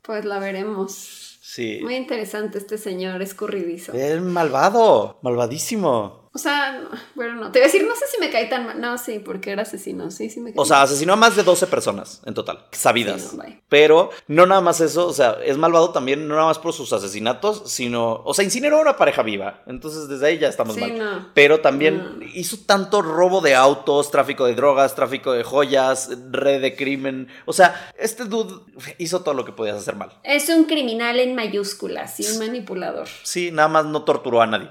pues 0.03 0.25
la 0.25 0.39
veremos. 0.39 1.39
Sí. 1.41 1.81
Muy 1.83 1.97
interesante 1.97 2.59
este 2.59 2.79
señor 2.79 3.23
escurridizo. 3.23 3.93
El 3.93 4.23
malvado, 4.23 5.19
malvadísimo. 5.23 6.22
O 6.35 6.39
sea, 6.39 6.73
no, 6.81 6.89
bueno, 7.15 7.35
no. 7.35 7.53
Te 7.53 7.59
voy 7.59 7.65
a 7.65 7.71
decir, 7.71 7.87
no 7.87 7.95
sé 7.95 8.07
si 8.11 8.19
me 8.19 8.31
cae 8.31 8.47
tan 8.47 8.65
mal. 8.65 8.81
No, 8.81 8.97
sí, 8.97 9.19
porque 9.19 9.51
era 9.51 9.63
asesino. 9.63 10.11
Sí, 10.11 10.31
sí 10.31 10.41
me 10.41 10.51
cae 10.55 10.63
O 10.63 10.65
sea, 10.65 10.81
asesinó 10.81 11.13
a 11.13 11.17
más 11.17 11.37
de 11.37 11.43
12 11.43 11.67
personas 11.67 12.23
en 12.25 12.33
total, 12.33 12.65
sabidas. 12.73 13.21
Sí, 13.21 13.37
no, 13.37 13.43
bye. 13.43 13.63
Pero 13.69 14.09
no 14.29 14.47
nada 14.47 14.63
más 14.63 14.81
eso, 14.81 15.07
o 15.07 15.13
sea, 15.13 15.37
es 15.45 15.59
malvado 15.59 15.91
también, 15.93 16.27
no 16.27 16.35
nada 16.35 16.47
más 16.47 16.59
por 16.59 16.73
sus 16.73 16.91
asesinatos, 16.95 17.71
sino, 17.71 18.23
o 18.25 18.33
sea, 18.33 18.45
incineró 18.47 18.79
a 18.79 18.81
una 18.81 18.97
pareja 18.97 19.23
viva. 19.23 19.63
Entonces 19.67 20.09
desde 20.09 20.27
ahí 20.27 20.39
ya 20.39 20.49
estamos 20.49 20.75
Sí, 20.75 20.81
mal. 20.81 20.99
no. 20.99 21.29
Pero 21.35 21.61
también 21.61 22.21
hizo 22.35 22.57
tanto 22.65 23.03
robo 23.03 23.43
de 23.43 23.55
autos, 23.55 24.11
tráfico 24.11 24.47
de 24.47 24.55
drogas, 24.55 24.95
tráfico 24.95 25.33
de 25.33 25.45
joyas, 25.45 26.09
red 26.31 26.63
de 26.63 26.75
crimen. 26.77 27.29
O 27.45 27.53
sea, 27.53 27.91
este 27.99 28.25
dude 28.25 28.55
hizo 28.97 29.21
todo 29.23 29.35
lo 29.35 29.45
que 29.45 29.53
podías 29.53 29.77
hacer 29.77 29.97
mal. 29.97 30.11
Es 30.25 30.49
un 30.49 30.65
criminal 30.65 31.21
en 31.21 31.35
mayúsculas 31.35 32.19
y 32.21 32.27
un 32.27 32.39
manipulador. 32.39 33.07
Sí, 33.23 33.51
nada 33.53 33.69
más 33.69 33.85
no 33.85 34.05
torturó 34.05 34.41
a 34.41 34.47
nadie. 34.47 34.71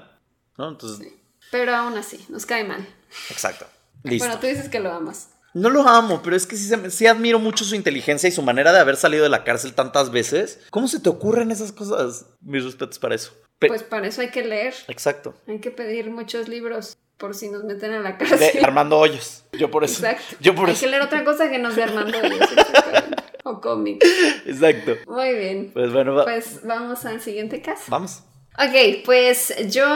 ¿No? 0.58 0.68
Entonces, 0.68 1.08
Pero 1.52 1.72
aún 1.76 1.96
así, 1.96 2.24
nos 2.28 2.44
cae 2.46 2.64
mal. 2.64 2.84
exacto. 3.30 3.66
Listo. 4.02 4.26
Bueno, 4.26 4.40
tú 4.40 4.48
dices 4.48 4.68
que 4.68 4.80
lo 4.80 4.90
amas. 4.90 5.28
No 5.54 5.68
lo 5.70 5.86
amo, 5.86 6.22
pero 6.24 6.34
es 6.34 6.46
que 6.46 6.56
sí, 6.56 6.68
sí 6.90 7.06
admiro 7.06 7.38
mucho 7.38 7.64
su 7.64 7.74
inteligencia 7.76 8.28
y 8.28 8.32
su 8.32 8.42
manera 8.42 8.72
de 8.72 8.80
haber 8.80 8.96
salido 8.96 9.22
de 9.22 9.28
la 9.28 9.44
cárcel 9.44 9.74
tantas 9.74 10.10
veces. 10.10 10.58
¿Cómo 10.70 10.88
se 10.88 10.98
te 10.98 11.08
ocurren 11.10 11.50
esas 11.52 11.70
cosas? 11.72 12.24
Mis 12.40 12.64
respetos 12.64 12.98
para 12.98 13.14
eso. 13.14 13.32
Pe- 13.60 13.68
Pues 13.68 13.82
para 13.84 14.08
eso 14.08 14.22
hay 14.22 14.30
que 14.30 14.42
leer. 14.44 14.74
Exacto. 14.88 15.34
Hay 15.46 15.60
que 15.60 15.70
pedir 15.70 16.10
muchos 16.10 16.48
libros 16.48 16.96
por 17.18 17.34
si 17.36 17.50
nos 17.50 17.62
meten 17.64 17.92
a 17.92 18.00
la 18.00 18.12
De 18.12 18.16
cárcel. 18.16 18.64
Armando 18.64 18.98
Hoyos. 18.98 19.44
Yo 19.52 19.70
por 19.70 19.84
eso. 19.84 20.04
Exacto. 20.04 20.36
Yo 20.40 20.54
por 20.54 20.68
hay 20.68 20.72
eso. 20.72 20.80
que 20.86 20.90
leer 20.90 21.02
otra 21.02 21.22
cosa 21.22 21.50
que 21.50 21.58
no 21.58 21.70
sea 21.70 21.84
Armando 21.84 22.18
Hoyos. 22.18 22.48
O 23.44 23.60
cómics. 23.60 24.06
Exacto. 24.46 24.92
Muy 25.08 25.34
bien. 25.34 25.70
Pues 25.74 25.92
bueno, 25.92 26.14
va- 26.14 26.24
Pues 26.24 26.60
vamos 26.64 27.04
al 27.04 27.20
siguiente 27.20 27.60
caso. 27.60 27.82
vamos. 27.88 28.22
Ok, 28.58 29.02
pues 29.06 29.54
yo 29.70 29.86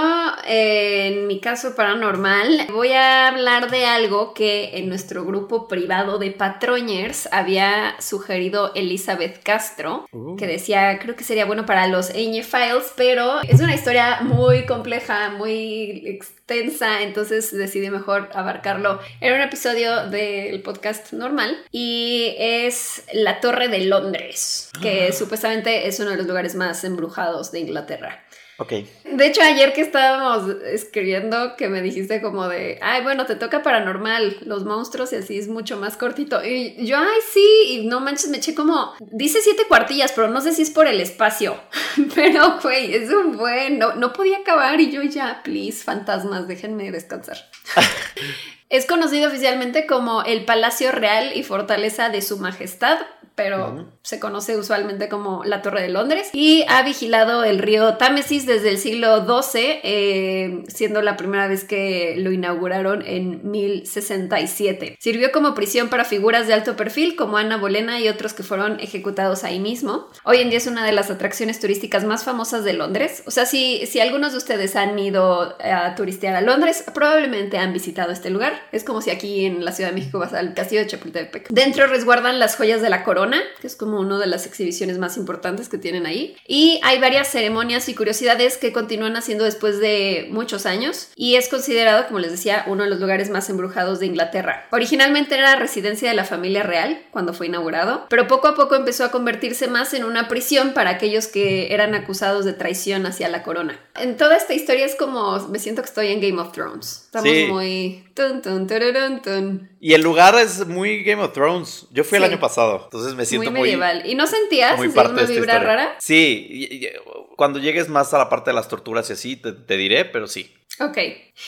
eh, 0.46 1.09
en 1.09 1.26
mi 1.26 1.40
caso 1.40 1.76
paranormal 1.76 2.66
voy 2.72 2.90
a 2.92 3.28
hablar 3.28 3.70
de 3.70 3.84
algo 3.84 4.32
que 4.32 4.78
en 4.78 4.88
nuestro 4.88 5.26
grupo 5.26 5.68
privado 5.68 6.18
de 6.18 6.30
patroñers 6.30 7.28
había 7.32 7.94
sugerido 8.00 8.72
Elizabeth 8.74 9.42
Castro, 9.42 10.07
Uh. 10.12 10.36
que 10.36 10.46
decía 10.46 10.98
creo 10.98 11.16
que 11.16 11.24
sería 11.24 11.44
bueno 11.44 11.66
para 11.66 11.86
los 11.86 12.09
Enge 12.11 12.42
Files, 12.42 12.92
pero 12.96 13.42
es 13.42 13.61
una 13.61 13.74
historia 13.74 14.20
muy 14.22 14.64
compleja, 14.64 15.28
muy 15.30 16.02
extensa, 16.07 17.02
entonces 17.02 17.52
decidí 17.54 17.90
mejor 17.90 18.30
abarcarlo 18.32 19.00
en 19.20 19.34
un 19.34 19.40
episodio 19.42 20.07
del 20.09 20.62
podcast 20.62 21.12
normal 21.12 21.59
y 21.72 22.34
es 22.38 23.04
la 23.12 23.40
Torre 23.40 23.68
de 23.68 23.80
Londres, 23.80 24.70
que 24.80 25.12
supuestamente 25.12 25.88
es 25.88 26.00
uno 26.00 26.11
de 26.12 26.16
los 26.16 26.26
lugares 26.26 26.54
más 26.54 26.82
embrujados 26.84 27.52
de 27.52 27.61
Inglaterra. 27.61 28.22
Ok. 28.59 28.72
De 29.04 29.26
hecho, 29.26 29.42
ayer 29.42 29.74
que 29.74 29.82
estábamos 29.82 30.48
escribiendo, 30.64 31.57
que 31.57 31.68
me 31.68 31.82
dijiste 31.82 32.22
como 32.22 32.48
de, 32.48 32.78
ay, 32.80 33.02
bueno, 33.02 33.26
te 33.26 33.36
toca 33.36 33.62
paranormal, 33.62 34.38
los 34.46 34.64
monstruos 34.64 35.12
y 35.12 35.16
así 35.16 35.38
es 35.38 35.48
mucho 35.48 35.76
más 35.76 35.96
cortito. 35.96 36.42
Y 36.42 36.86
yo, 36.86 36.96
ay, 36.96 37.20
sí, 37.32 37.46
y 37.68 37.86
no 37.86 38.00
manches, 38.00 38.30
me 38.30 38.38
eché 38.38 38.54
como, 38.54 38.94
dice 39.00 39.40
siete 39.42 39.64
cuartillas, 39.68 40.12
pero 40.12 40.28
no 40.28 40.40
sé 40.40 40.52
si 40.52 40.62
es 40.62 40.70
por 40.70 40.86
el 40.86 41.00
espacio. 41.00 41.57
Pero, 42.14 42.59
güey, 42.62 42.94
es 42.94 43.11
un 43.11 43.36
buen, 43.36 43.78
no, 43.78 43.94
no 43.94 44.12
podía 44.12 44.38
acabar 44.38 44.80
y 44.80 44.90
yo 44.90 45.02
ya, 45.02 45.42
please, 45.42 45.84
fantasmas, 45.84 46.48
déjenme 46.48 46.90
descansar. 46.90 47.36
Es 48.68 48.84
conocido 48.84 49.28
oficialmente 49.28 49.86
como 49.86 50.24
el 50.24 50.44
Palacio 50.44 50.90
Real 50.90 51.30
y 51.36 51.44
Fortaleza 51.44 52.09
de 52.09 52.20
Su 52.20 52.38
Majestad, 52.38 52.98
pero. 53.36 53.92
Se 54.07 54.20
conoce 54.20 54.57
usualmente 54.57 55.09
como 55.09 55.42
la 55.44 55.62
Torre 55.62 55.82
de 55.82 55.88
Londres 55.88 56.30
y 56.32 56.64
ha 56.68 56.84
vigilado 56.84 57.42
el 57.42 57.59
río 57.59 57.94
Támesis 57.94 58.46
desde 58.46 58.68
el 58.68 58.78
siglo 58.78 59.26
XII, 59.26 59.80
eh, 59.82 60.62
siendo 60.68 61.02
la 61.02 61.16
primera 61.16 61.48
vez 61.48 61.64
que 61.64 62.14
lo 62.16 62.30
inauguraron 62.30 63.02
en 63.04 63.50
1067. 63.50 64.96
Sirvió 65.00 65.32
como 65.32 65.54
prisión 65.54 65.88
para 65.88 66.04
figuras 66.04 66.46
de 66.46 66.54
alto 66.54 66.76
perfil 66.76 67.16
como 67.16 67.36
Ana 67.36 67.57
Bolena 67.57 67.98
y 67.98 68.09
otros 68.09 68.32
que 68.32 68.44
fueron 68.44 68.78
ejecutados 68.78 69.42
ahí 69.42 69.59
mismo. 69.59 70.07
Hoy 70.22 70.36
en 70.36 70.50
día 70.50 70.59
es 70.59 70.68
una 70.68 70.86
de 70.86 70.92
las 70.92 71.11
atracciones 71.11 71.59
turísticas 71.59 72.04
más 72.04 72.22
famosas 72.22 72.62
de 72.62 72.74
Londres. 72.74 73.24
O 73.26 73.32
sea, 73.32 73.44
si, 73.44 73.86
si 73.86 73.98
algunos 73.98 74.30
de 74.30 74.38
ustedes 74.38 74.76
han 74.76 74.96
ido 75.00 75.57
a 75.61 75.96
turistear 75.96 76.36
a 76.36 76.42
Londres, 76.42 76.84
probablemente 76.94 77.59
han 77.59 77.72
visitado 77.72 78.12
este 78.12 78.30
lugar. 78.30 78.52
Es 78.70 78.84
como 78.84 79.02
si 79.02 79.11
aquí 79.11 79.46
en 79.46 79.64
la 79.64 79.72
Ciudad 79.72 79.90
de 79.90 79.96
México 79.96 80.20
vas 80.20 80.32
al 80.32 80.54
castillo 80.54 80.82
de 80.82 80.86
Chapultepec. 80.86 81.48
Dentro 81.48 81.88
resguardan 81.88 82.38
las 82.38 82.54
joyas 82.54 82.80
de 82.80 82.90
la 82.90 83.02
corona, 83.02 83.40
que 83.61 83.66
es 83.66 83.74
como 83.74 83.95
como 83.97 84.07
una 84.07 84.18
de 84.18 84.26
las 84.26 84.47
exhibiciones 84.47 84.99
más 84.99 85.16
importantes 85.16 85.68
que 85.70 85.78
tienen 85.78 86.05
ahí. 86.05 86.36
Y 86.47 86.80
hay 86.82 87.01
varias 87.01 87.28
ceremonias 87.28 87.88
y 87.88 87.94
curiosidades 87.94 88.59
que 88.59 88.72
continúan 88.72 89.16
haciendo 89.16 89.44
después 89.44 89.80
de 89.80 90.28
muchos 90.30 90.66
años 90.66 91.09
y 91.16 91.36
es 91.36 91.49
considerado, 91.49 92.07
como 92.07 92.18
les 92.18 92.30
decía, 92.30 92.64
uno 92.66 92.84
de 92.84 92.90
los 92.90 93.01
lugares 93.01 93.30
más 93.30 93.49
embrujados 93.49 93.99
de 93.99 94.07
Inglaterra. 94.07 94.66
Originalmente 94.70 95.34
era 95.34 95.57
residencia 95.57 96.11
de 96.11 96.14
la 96.14 96.24
familia 96.24 96.62
real 96.62 97.01
cuando 97.11 97.32
fue 97.32 97.47
inaugurado, 97.47 98.07
pero 98.11 98.26
poco 98.28 98.49
a 98.49 98.55
poco 98.55 98.74
empezó 98.74 99.05
a 99.05 99.11
convertirse 99.11 99.66
más 99.66 99.94
en 99.94 100.05
una 100.05 100.28
prisión 100.28 100.74
para 100.74 100.90
aquellos 100.90 101.26
que 101.26 101.72
eran 101.72 101.94
acusados 101.94 102.44
de 102.44 102.53
traición 102.53 103.07
hacia 103.07 103.28
la 103.30 103.42
corona. 103.42 103.80
En 103.99 104.16
toda 104.18 104.36
esta 104.36 104.53
historia 104.53 104.84
es 104.84 104.94
como 104.94 105.38
me 105.49 105.59
siento 105.59 105.80
que 105.80 105.88
estoy 105.88 106.09
en 106.09 106.20
Game 106.20 106.40
of 106.40 106.53
Thrones. 106.53 107.03
Estamos 107.07 107.30
Sí. 107.30 107.47
muy 107.49 108.05
tun, 108.17 108.43
tun, 108.43 108.67
tururun, 108.67 109.23
tun. 109.23 109.71
Y 109.81 109.95
el 109.95 110.03
lugar 110.03 110.35
es 110.37 110.67
muy 110.67 111.05
Game 111.05 111.23
of 111.23 111.33
Thrones. 111.33 111.87
Yo 111.93 112.03
fui 112.03 112.19
el 112.19 112.25
año 112.25 112.41
pasado, 112.41 112.81
entonces 112.85 113.14
me 113.14 113.25
siento 113.25 113.51
muy 113.53 113.61
muy, 113.61 113.69
medieval. 113.69 114.03
¿Y 114.05 114.17
no 114.17 114.27
sentías 114.27 114.77
muy 114.77 114.89
parte 114.89 115.12
una 115.12 115.23
vibra 115.23 115.59
rara? 115.61 115.95
Sí, 116.01 116.47
y- 116.51 116.87
y- 116.87 116.91
cuando 117.37 117.59
llegues 117.61 117.89
más 117.89 118.12
a 118.14 118.19
la 118.19 118.29
parte 118.29 118.51
de 118.51 118.55
las 118.55 118.67
torturas 118.67 119.09
y 119.11 119.12
así, 119.12 119.37
te, 119.37 119.53
te 119.53 119.77
diré, 119.77 120.07
pero 120.07 120.27
sí. 120.27 120.53
Ok. 120.81 120.99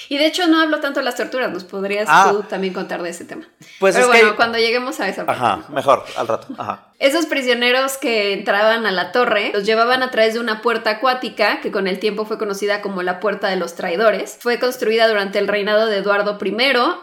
Y 0.09 0.17
de 0.19 0.27
hecho 0.27 0.47
no 0.47 0.61
hablo 0.61 0.81
tanto 0.81 1.01
de 1.01 1.05
las 1.05 1.17
torturas, 1.17 1.51
nos 1.51 1.65
podrías 1.65 2.07
Ah. 2.09 2.29
tú 2.31 2.43
también 2.45 2.73
contar 2.73 3.03
de 3.03 3.11
ese 3.11 3.25
tema. 3.25 3.47
Pues 3.79 3.95
Pero 3.95 4.07
es 4.07 4.13
bueno, 4.13 4.31
que... 4.31 4.37
cuando 4.37 4.59
lleguemos 4.59 5.01
a 5.01 5.09
esa 5.09 5.27
parte. 5.27 5.43
Ajá, 5.43 5.65
mejor, 5.71 6.05
al 6.17 6.29
rato. 6.29 6.47
Ajá. 6.57 6.93
Esos 6.99 7.27
prisioneros 7.27 7.97
que 7.97 8.33
entraban 8.33 8.87
a 8.87 8.91
la 8.91 9.13
torre 9.13 9.51
los 9.55 9.65
llevaban 9.65 10.03
a 10.03 10.11
través 10.11 10.35
de 10.35 10.41
una 10.41 10.63
puerta 10.63 10.91
acuática 10.91 11.61
que 11.61 11.71
con 11.71 11.87
el 11.89 11.99
tiempo 12.01 12.25
fue 12.27 12.39
conocida 12.39 12.81
como 12.83 13.03
la 13.03 13.21
Puerta 13.21 13.49
de 13.49 13.57
los 13.57 13.75
Traidores. 13.75 14.37
Fue 14.41 14.59
construida 14.59 15.09
durante 15.09 15.39
el 15.39 15.49
reinado 15.49 15.87
de 15.87 15.99
Eduardo 15.99 16.39
I 16.43 16.51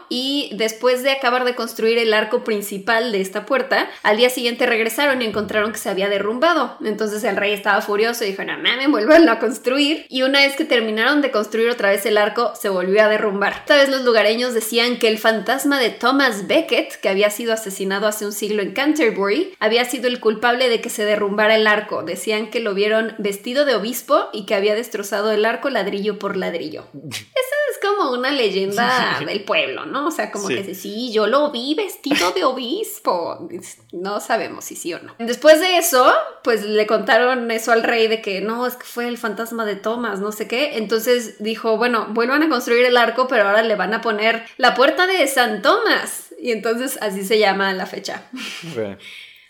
y 0.08 0.50
después 0.54 1.02
de 1.02 1.10
acabar 1.10 1.44
de 1.44 1.54
construir 1.54 1.98
el 1.98 2.12
arco 2.12 2.44
principal 2.44 3.10
de 3.10 3.20
esta 3.20 3.46
puerta, 3.46 3.88
al 4.02 4.18
día 4.18 4.28
siguiente 4.28 4.66
regresaron 4.66 5.22
y 5.22 5.24
encontraron 5.24 5.72
que 5.72 5.78
se 5.78 5.88
había 5.88 6.08
derrumbado. 6.08 6.76
Entonces 6.84 7.24
el 7.24 7.36
rey 7.36 7.52
estaba 7.52 7.80
furioso 7.80 8.24
y 8.24 8.28
dijo, 8.28 8.44
no 8.44 8.58
mames, 8.58 8.90
vuelvan 8.90 9.28
a 9.28 9.38
construir. 9.38 10.06
Y 10.08 10.22
una 10.22 10.40
vez 10.40 10.56
que 10.56 10.64
terminaron 10.64 11.22
de 11.22 11.30
construir 11.30 11.70
otra 11.70 11.90
vez 11.90 12.04
el 12.04 12.18
arco, 12.18 12.52
se 12.54 12.68
volvió 12.68 13.02
a 13.02 13.08
derrumbar. 13.08 13.54
Esta 13.60 13.76
vez 13.76 13.88
los 13.88 14.02
lugareños 14.02 14.52
decían 14.52 14.98
que 14.98 15.08
el 15.08 15.18
fantasma 15.18 15.80
de 15.80 15.90
Thomas 15.90 16.46
Becket, 16.46 17.00
que 17.00 17.08
había 17.08 17.30
sido 17.30 17.52
asesinado 17.52 18.06
hace 18.06 18.26
un 18.26 18.32
siglo 18.32 18.62
en 18.62 18.72
Canterbury, 18.72 19.54
había 19.58 19.84
sido 19.84 20.06
el 20.08 20.20
culpable 20.20 20.68
de 20.68 20.80
que 20.80 20.90
se 20.90 21.04
derrumbara 21.04 21.56
el 21.56 21.66
arco. 21.66 22.02
Decían 22.02 22.50
que 22.50 22.60
lo 22.60 22.74
vieron 22.74 23.14
vestido 23.18 23.64
de 23.64 23.74
obispo 23.74 24.28
y 24.32 24.44
que 24.44 24.54
había 24.54 24.74
destrozado 24.74 25.32
el 25.32 25.44
arco 25.44 25.70
ladrillo 25.70 26.18
por 26.18 26.36
ladrillo. 26.36 26.84
Esa 27.10 27.55
es 27.76 27.86
como 27.86 28.10
una 28.12 28.30
leyenda 28.30 29.20
del 29.26 29.44
pueblo, 29.44 29.86
¿no? 29.86 30.06
O 30.08 30.10
sea, 30.10 30.30
como 30.30 30.48
Sí. 30.48 30.62
que 30.62 30.74
sí, 30.74 31.12
yo 31.12 31.26
lo 31.26 31.50
vi 31.50 31.74
vestido 31.74 32.32
de 32.32 32.44
obispo. 32.44 33.48
No 33.92 34.20
sabemos 34.20 34.64
si 34.64 34.76
sí 34.76 34.94
o 34.94 35.00
no. 35.00 35.14
Después 35.18 35.60
de 35.60 35.78
eso, 35.78 36.12
pues 36.42 36.64
le 36.64 36.86
contaron 36.86 37.50
eso 37.50 37.72
al 37.72 37.82
rey 37.82 38.06
de 38.08 38.20
que 38.22 38.40
no, 38.40 38.66
es 38.66 38.76
que 38.76 38.84
fue 38.84 39.08
el 39.08 39.18
fantasma 39.18 39.64
de 39.64 39.76
Thomas, 39.76 40.20
no 40.20 40.32
sé 40.32 40.46
qué. 40.48 40.76
Entonces 40.78 41.42
dijo, 41.42 41.76
bueno, 41.76 42.06
vuelvan 42.10 42.42
a 42.42 42.48
construir 42.48 42.84
el 42.84 42.96
arco, 42.96 43.28
pero 43.28 43.46
ahora 43.48 43.62
le 43.62 43.74
van 43.76 43.94
a 43.94 44.00
poner 44.00 44.44
la 44.56 44.74
puerta 44.74 45.06
de 45.06 45.26
San 45.26 45.62
Tomás. 45.62 46.34
Y 46.40 46.52
entonces 46.52 46.98
así 47.00 47.24
se 47.24 47.38
llama 47.38 47.72
la 47.72 47.86
fecha. 47.86 48.22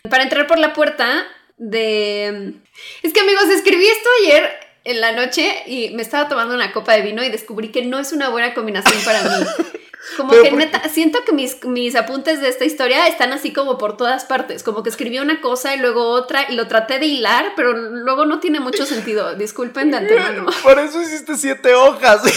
Para 0.09 0.23
entrar 0.23 0.47
por 0.47 0.57
la 0.57 0.73
puerta 0.73 1.25
de... 1.57 2.53
Es 3.03 3.13
que 3.13 3.19
amigos, 3.19 3.49
escribí 3.49 3.85
esto 3.87 4.09
ayer 4.23 4.66
en 4.89 5.01
la 5.01 5.11
noche 5.11 5.63
y 5.67 5.89
me 5.91 6.01
estaba 6.01 6.27
tomando 6.29 6.55
una 6.55 6.71
copa 6.71 6.93
de 6.93 7.01
vino 7.01 7.23
y 7.23 7.29
descubrí 7.29 7.69
que 7.69 7.83
no 7.85 7.99
es 7.99 8.11
una 8.13 8.29
buena 8.29 8.53
combinación 8.53 8.99
para 9.03 9.21
mí. 9.23 9.45
Como 10.15 10.29
Pero 10.31 10.43
que 10.43 10.49
por- 10.51 10.59
neta, 10.59 10.87
siento 10.87 11.25
que 11.25 11.33
mis, 11.33 11.63
mis 11.65 11.93
apuntes 11.95 12.39
de 12.39 12.47
esta 12.47 12.63
historia 12.63 13.07
están 13.07 13.33
así 13.33 13.51
como 13.51 13.77
por 13.77 13.97
todas 13.97 14.23
partes. 14.23 14.63
Como 14.63 14.81
que 14.81 14.89
escribí 14.89 15.19
una 15.19 15.41
cosa 15.41 15.75
y 15.75 15.79
luego 15.79 16.09
otra 16.11 16.45
y 16.49 16.55
lo 16.55 16.67
traté 16.67 16.97
de 16.97 17.07
hilar, 17.07 17.51
pero 17.57 17.73
luego 17.73 18.25
no 18.25 18.39
tiene 18.39 18.61
mucho 18.61 18.85
sentido. 18.85 19.35
Disculpen 19.35 19.91
de 19.91 19.97
antemano. 19.97 20.45
Por 20.63 20.79
eso 20.79 21.01
hiciste 21.01 21.35
siete 21.37 21.73
hojas. 21.75 22.21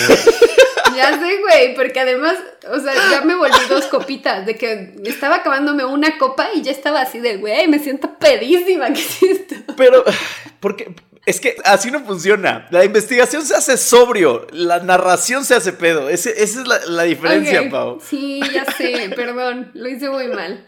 Ya 0.96 1.16
sé, 1.20 1.38
güey, 1.38 1.74
porque 1.76 2.00
además, 2.00 2.34
o 2.68 2.80
sea, 2.80 2.92
ya 3.12 3.20
me 3.20 3.36
volví 3.36 3.54
dos 3.68 3.84
copitas, 3.86 4.44
de 4.44 4.56
que 4.56 4.92
estaba 5.04 5.36
acabándome 5.36 5.84
una 5.84 6.18
copa 6.18 6.48
y 6.52 6.62
ya 6.62 6.72
estaba 6.72 7.00
así 7.02 7.20
de, 7.20 7.36
güey, 7.36 7.68
me 7.68 7.78
siento 7.78 8.18
pedísima, 8.18 8.92
¿qué 8.92 9.00
es 9.00 9.22
esto? 9.22 9.54
Pero, 9.76 10.02
porque 10.58 10.92
es 11.26 11.40
que 11.40 11.56
así 11.64 11.90
no 11.90 12.00
funciona. 12.00 12.66
La 12.70 12.84
investigación 12.84 13.44
se 13.44 13.54
hace 13.54 13.76
sobrio, 13.76 14.46
la 14.52 14.80
narración 14.80 15.44
se 15.44 15.54
hace 15.54 15.72
pedo. 15.72 16.08
Ese- 16.08 16.42
esa 16.42 16.60
es 16.62 16.66
la, 16.66 16.78
la 16.86 17.02
diferencia, 17.04 17.62
Ok, 17.62 17.70
Pau. 17.70 18.00
Sí, 18.00 18.40
ya 18.52 18.64
sé, 18.72 19.10
perdón, 19.16 19.70
lo 19.74 19.88
hice 19.88 20.08
muy 20.10 20.28
mal. 20.28 20.64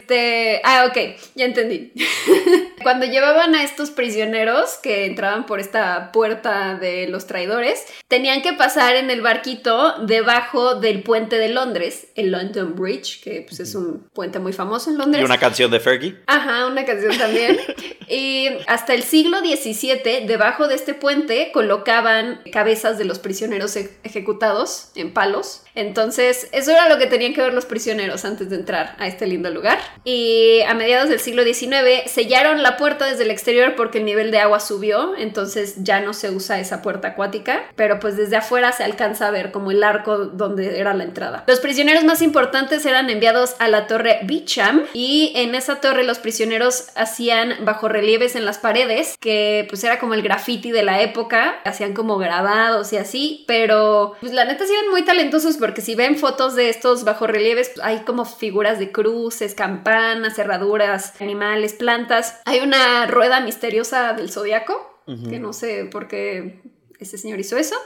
Este, 0.00 0.60
ah, 0.64 0.86
ok, 0.88 0.96
ya 1.34 1.44
entendí. 1.44 1.92
Cuando 2.82 3.06
llevaban 3.06 3.54
a 3.54 3.62
estos 3.64 3.90
prisioneros 3.90 4.78
que 4.82 5.04
entraban 5.06 5.46
por 5.46 5.60
esta 5.60 6.12
puerta 6.12 6.76
de 6.76 7.08
los 7.08 7.26
traidores, 7.26 7.84
tenían 8.06 8.40
que 8.42 8.52
pasar 8.52 8.96
en 8.96 9.10
el 9.10 9.20
barquito 9.20 9.94
debajo 10.06 10.76
del 10.76 11.02
puente 11.02 11.36
de 11.38 11.48
Londres, 11.48 12.06
el 12.14 12.30
London 12.30 12.74
Bridge, 12.76 13.20
que 13.22 13.44
pues, 13.46 13.60
es 13.60 13.74
un 13.74 14.08
puente 14.14 14.38
muy 14.38 14.52
famoso 14.52 14.90
en 14.90 14.98
Londres. 14.98 15.20
Y 15.22 15.24
una 15.24 15.38
canción 15.38 15.70
de 15.70 15.80
Fergie. 15.80 16.16
Ajá, 16.26 16.66
una 16.66 16.84
canción 16.84 17.16
también. 17.18 17.58
Y 18.10 18.48
hasta 18.66 18.94
el 18.94 19.02
siglo 19.02 19.40
XVII, 19.40 19.87
debajo 19.96 20.68
de 20.68 20.74
este 20.74 20.94
puente, 20.94 21.50
colocaban 21.52 22.40
cabezas 22.52 22.98
de 22.98 23.04
los 23.04 23.18
prisioneros 23.18 23.76
e- 23.76 23.90
ejecutados 24.04 24.90
en 24.94 25.12
palos. 25.12 25.62
Entonces, 25.74 26.48
eso 26.52 26.72
era 26.72 26.88
lo 26.88 26.98
que 26.98 27.06
tenían 27.06 27.34
que 27.34 27.42
ver 27.42 27.54
los 27.54 27.66
prisioneros 27.66 28.24
antes 28.24 28.50
de 28.50 28.56
entrar 28.56 28.96
a 28.98 29.06
este 29.06 29.26
lindo 29.26 29.50
lugar. 29.50 29.78
Y 30.04 30.60
a 30.62 30.74
mediados 30.74 31.08
del 31.08 31.20
siglo 31.20 31.44
XIX, 31.44 32.10
sellaron 32.10 32.62
la 32.62 32.76
puerta 32.76 33.06
desde 33.06 33.22
el 33.22 33.30
exterior 33.30 33.74
porque 33.76 33.98
el 33.98 34.04
nivel 34.04 34.30
de 34.30 34.40
agua 34.40 34.60
subió. 34.60 35.14
Entonces, 35.16 35.76
ya 35.78 36.00
no 36.00 36.14
se 36.14 36.30
usa 36.30 36.58
esa 36.58 36.82
puerta 36.82 37.08
acuática. 37.08 37.62
Pero 37.76 38.00
pues 38.00 38.16
desde 38.16 38.36
afuera 38.36 38.72
se 38.72 38.84
alcanza 38.84 39.28
a 39.28 39.30
ver 39.30 39.52
como 39.52 39.70
el 39.70 39.84
arco 39.84 40.18
donde 40.18 40.80
era 40.80 40.94
la 40.94 41.04
entrada. 41.04 41.44
Los 41.46 41.60
prisioneros 41.60 42.04
más 42.04 42.22
importantes 42.22 42.84
eran 42.84 43.08
enviados 43.10 43.54
a 43.58 43.68
la 43.68 43.86
torre 43.86 44.20
Beecham. 44.24 44.84
Y 44.94 45.32
en 45.36 45.54
esa 45.54 45.80
torre 45.80 46.04
los 46.04 46.18
prisioneros 46.18 46.88
hacían 46.96 47.64
bajorrelieves 47.64 48.34
en 48.34 48.44
las 48.44 48.58
paredes, 48.58 49.16
que 49.20 49.66
pues 49.68 49.77
era 49.84 49.98
como 49.98 50.14
el 50.14 50.22
graffiti 50.22 50.70
de 50.70 50.82
la 50.82 51.02
época, 51.02 51.60
hacían 51.64 51.94
como 51.94 52.18
grabados 52.18 52.92
y 52.92 52.96
así, 52.96 53.44
pero 53.46 54.14
pues 54.20 54.32
la 54.32 54.44
neta 54.44 54.66
sí 54.66 54.72
eran 54.72 54.90
muy 54.90 55.04
talentosos 55.04 55.56
porque 55.56 55.80
si 55.80 55.94
ven 55.94 56.16
fotos 56.16 56.54
de 56.54 56.68
estos 56.68 57.04
bajorrelieves, 57.04 57.70
pues, 57.70 57.84
hay 57.84 58.00
como 58.00 58.24
figuras 58.24 58.78
de 58.78 58.92
cruces, 58.92 59.54
campanas, 59.54 60.36
cerraduras, 60.36 61.20
animales, 61.20 61.74
plantas. 61.74 62.40
Hay 62.44 62.60
una 62.60 63.06
rueda 63.06 63.40
misteriosa 63.40 64.12
del 64.12 64.30
zodiaco, 64.30 65.02
que 65.30 65.38
no 65.38 65.54
sé 65.54 65.86
por 65.86 66.06
qué 66.06 66.60
ese 66.98 67.16
señor 67.16 67.40
hizo 67.40 67.56
eso. 67.56 67.76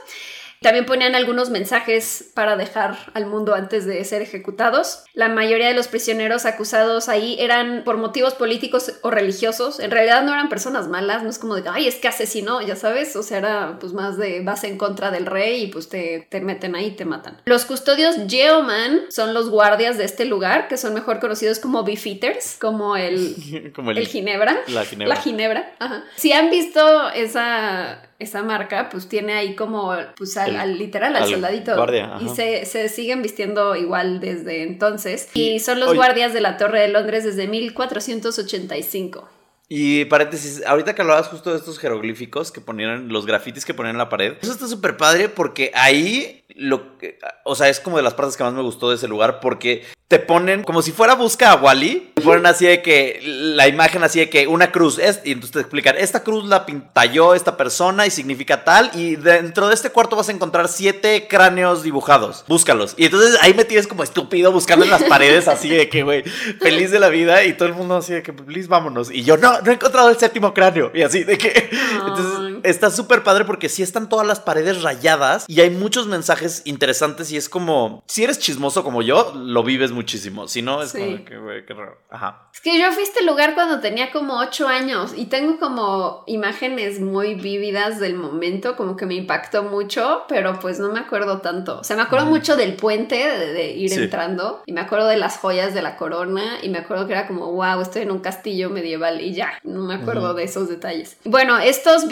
También 0.63 0.85
ponían 0.85 1.15
algunos 1.15 1.49
mensajes 1.49 2.31
para 2.33 2.55
dejar 2.55 2.97
al 3.13 3.25
mundo 3.25 3.53
antes 3.53 3.85
de 3.85 4.03
ser 4.05 4.21
ejecutados. 4.21 5.03
La 5.13 5.29
mayoría 5.29 5.67
de 5.67 5.73
los 5.73 5.87
prisioneros 5.87 6.45
acusados 6.45 7.09
ahí 7.09 7.35
eran 7.39 7.83
por 7.83 7.97
motivos 7.97 8.33
políticos 8.33 8.93
o 9.01 9.11
religiosos. 9.11 9.79
En 9.79 9.91
realidad 9.91 10.23
no 10.23 10.33
eran 10.33 10.49
personas 10.49 10.87
malas, 10.87 11.23
no 11.23 11.29
es 11.29 11.37
como 11.37 11.55
de, 11.55 11.69
ay, 11.69 11.87
es 11.87 11.95
que 11.95 12.07
asesinó, 12.07 12.61
ya 12.61 12.75
sabes. 12.75 13.15
O 13.15 13.23
sea, 13.23 13.37
era 13.37 13.77
pues 13.79 13.93
más 13.93 14.17
de 14.17 14.41
vas 14.41 14.63
en 14.63 14.77
contra 14.77 15.11
del 15.11 15.25
rey 15.25 15.63
y 15.63 15.67
pues 15.67 15.89
te, 15.89 16.27
te 16.29 16.41
meten 16.41 16.75
ahí 16.75 16.87
y 16.87 16.91
te 16.91 17.05
matan. 17.05 17.41
Los 17.45 17.65
custodios 17.65 18.27
Yeoman 18.27 19.01
son 19.09 19.33
los 19.33 19.49
guardias 19.49 19.97
de 19.97 20.05
este 20.05 20.25
lugar, 20.25 20.67
que 20.67 20.77
son 20.77 20.93
mejor 20.93 21.19
conocidos 21.19 21.59
como 21.59 21.83
beefeaters, 21.83 22.57
como 22.59 22.95
el, 22.95 23.71
Como 23.75 23.91
el, 23.91 23.97
el 23.97 24.07
ginebra. 24.07 24.61
La 24.67 24.85
ginebra. 24.85 25.15
La 25.15 25.21
ginebra, 25.21 25.75
ajá. 25.79 26.03
Si 26.15 26.31
han 26.31 26.49
visto 26.49 27.09
esa, 27.09 28.01
esa 28.23 28.41
marca, 28.43 28.89
pues 28.89 29.07
tiene 29.07 29.33
ahí 29.33 29.55
como, 29.55 29.93
pues 30.17 30.35
al, 30.37 30.51
El- 30.51 30.55
al 30.57 30.77
literal, 30.77 31.15
al, 31.15 31.23
al 31.23 31.29
soldadito. 31.29 31.75
guardia, 31.75 32.17
y 32.19 32.29
se, 32.29 32.65
se 32.65 32.89
siguen 32.89 33.21
vistiendo 33.21 33.75
igual 33.75 34.19
desde 34.19 34.63
entonces. 34.63 35.29
Y 35.33 35.59
son 35.59 35.79
los 35.79 35.89
Oye. 35.89 35.97
guardias 35.97 36.33
de 36.33 36.41
la 36.41 36.57
Torre 36.57 36.81
de 36.81 36.87
Londres 36.87 37.23
desde 37.23 37.47
1485. 37.47 39.29
Y 39.69 40.05
paréntesis, 40.05 40.61
ahorita 40.67 40.93
que 40.93 41.01
hablabas 41.01 41.29
justo 41.29 41.51
de 41.51 41.57
estos 41.57 41.79
jeroglíficos 41.79 42.51
que 42.51 42.61
ponían, 42.61 43.07
los 43.07 43.25
grafitis 43.25 43.65
que 43.65 43.73
ponían 43.73 43.95
en 43.95 43.97
la 43.99 44.09
pared, 44.09 44.33
eso 44.41 44.51
está 44.51 44.67
súper 44.67 44.97
padre 44.97 45.29
porque 45.29 45.71
ahí, 45.73 46.42
lo 46.55 46.97
que, 46.97 47.19
o 47.43 47.55
sea, 47.55 47.69
es 47.69 47.79
como 47.79 47.97
de 47.97 48.03
las 48.03 48.13
partes 48.13 48.37
que 48.37 48.43
más 48.43 48.53
me 48.53 48.61
gustó 48.61 48.89
de 48.89 48.95
ese 48.95 49.07
lugar 49.07 49.39
porque 49.39 49.83
te 50.07 50.19
ponen 50.19 50.63
como 50.63 50.83
si 50.83 50.91
fuera 50.91 51.15
busca 51.15 51.51
a 51.51 51.55
Wally, 51.55 52.11
te 52.13 52.21
ponen 52.21 52.45
así 52.45 52.67
de 52.67 52.83
que 52.83 53.19
la 53.23 53.67
imagen 53.67 54.03
así 54.03 54.19
de 54.19 54.29
que 54.29 54.45
una 54.45 54.71
cruz 54.71 54.99
es, 54.99 55.21
y 55.23 55.31
entonces 55.31 55.53
te 55.53 55.59
explican, 55.61 55.97
esta 55.97 56.23
cruz 56.23 56.45
la 56.45 56.67
pintalló 56.67 57.33
esta 57.33 57.57
persona 57.57 58.05
y 58.05 58.11
significa 58.11 58.63
tal, 58.63 58.91
y 58.93 59.15
dentro 59.15 59.67
de 59.69 59.73
este 59.73 59.89
cuarto 59.89 60.15
vas 60.15 60.29
a 60.29 60.31
encontrar 60.31 60.67
siete 60.67 61.27
cráneos 61.27 61.81
dibujados, 61.81 62.45
búscalos. 62.47 62.93
Y 62.95 63.05
entonces 63.05 63.39
ahí 63.41 63.55
me 63.55 63.65
tienes 63.65 63.87
como 63.87 64.03
estúpido 64.03 64.51
buscando 64.51 64.85
en 64.85 64.91
las 64.91 65.03
paredes 65.03 65.47
así 65.47 65.69
de 65.69 65.89
que, 65.89 66.03
güey, 66.03 66.23
feliz 66.61 66.91
de 66.91 66.99
la 66.99 67.09
vida 67.09 67.43
y 67.45 67.53
todo 67.53 67.67
el 67.67 67.73
mundo 67.73 67.95
así 67.95 68.13
de 68.13 68.21
que, 68.21 68.33
please, 68.33 68.67
vámonos. 68.67 69.09
Y 69.09 69.23
yo, 69.23 69.37
no, 69.37 69.61
no 69.61 69.71
he 69.71 69.73
encontrado 69.73 70.09
el 70.09 70.17
séptimo 70.17 70.53
cráneo. 70.53 70.91
Y 70.93 71.01
así 71.01 71.23
de 71.23 71.39
que... 71.39 71.69
Entonces, 72.05 72.52
está 72.63 72.89
súper 72.91 73.23
padre 73.23 73.45
porque 73.45 73.69
sí 73.69 73.83
están 73.83 74.09
todas 74.09 74.25
las 74.27 74.39
paredes 74.39 74.81
rayadas 74.81 75.45
y 75.47 75.61
hay 75.61 75.69
muchos 75.69 76.07
mensajes 76.07 76.61
interesantes 76.65 77.31
y 77.31 77.37
es 77.37 77.49
como, 77.49 78.03
si 78.07 78.23
eres 78.23 78.39
chismoso 78.39 78.83
como 78.83 79.01
yo, 79.01 79.33
lo 79.35 79.63
vives 79.63 79.91
muchísimo. 79.91 80.47
Si 80.47 80.61
no, 80.61 80.81
es 80.81 80.91
Sí. 80.91 80.99
como 80.99 81.25
que, 81.25 81.37
güey, 81.37 81.65
qué 81.65 81.73
raro. 81.73 81.97
Ajá. 82.09 82.49
Es 82.53 82.61
que 82.61 82.77
yo 82.79 82.91
fui 82.91 83.01
a 83.03 83.05
este 83.05 83.23
lugar 83.25 83.53
cuando 83.55 83.79
tenía 83.79 84.11
como 84.11 84.37
8 84.39 84.67
años 84.67 85.13
y 85.15 85.25
tengo 85.25 85.59
como 85.59 86.23
imágenes 86.27 86.99
muy 86.99 87.35
vívidas 87.35 87.99
del 87.99 88.15
momento, 88.15 88.75
como 88.75 88.95
que 88.95 89.05
me 89.05 89.15
impactó 89.15 89.63
mucho, 89.63 90.23
pero 90.27 90.59
pues 90.59 90.79
no 90.79 90.91
me 90.91 90.99
acuerdo 90.99 91.39
tanto. 91.41 91.79
O 91.79 91.83
sea, 91.83 91.95
me 91.95 92.03
acuerdo 92.03 92.25
mucho 92.27 92.55
del 92.55 92.75
puente, 92.75 93.15
de, 93.15 93.53
de 93.53 93.71
ir 93.71 93.89
Sí. 93.89 93.99
entrando, 94.03 94.61
y 94.65 94.73
me 94.73 94.81
acuerdo 94.81 95.07
de 95.07 95.17
las 95.17 95.37
joyas 95.37 95.73
de 95.73 95.81
la 95.81 95.97
corona, 95.97 96.57
y 96.61 96.69
me 96.69 96.77
acuerdo 96.79 97.05
que 97.07 97.13
era 97.13 97.27
como, 97.27 97.51
wow, 97.51 97.81
estoy 97.81 98.03
en 98.03 98.11
un 98.11 98.19
castillo 98.19 98.69
medieval, 98.69 99.21
y 99.21 99.33
ya, 99.33 99.53
no 99.63 99.81
me 99.81 99.95
acuerdo 99.95 100.33
de 100.33 100.43
esos 100.43 100.69
detalles. 100.69 101.17
Bueno, 101.25 101.57
estos 101.59 102.07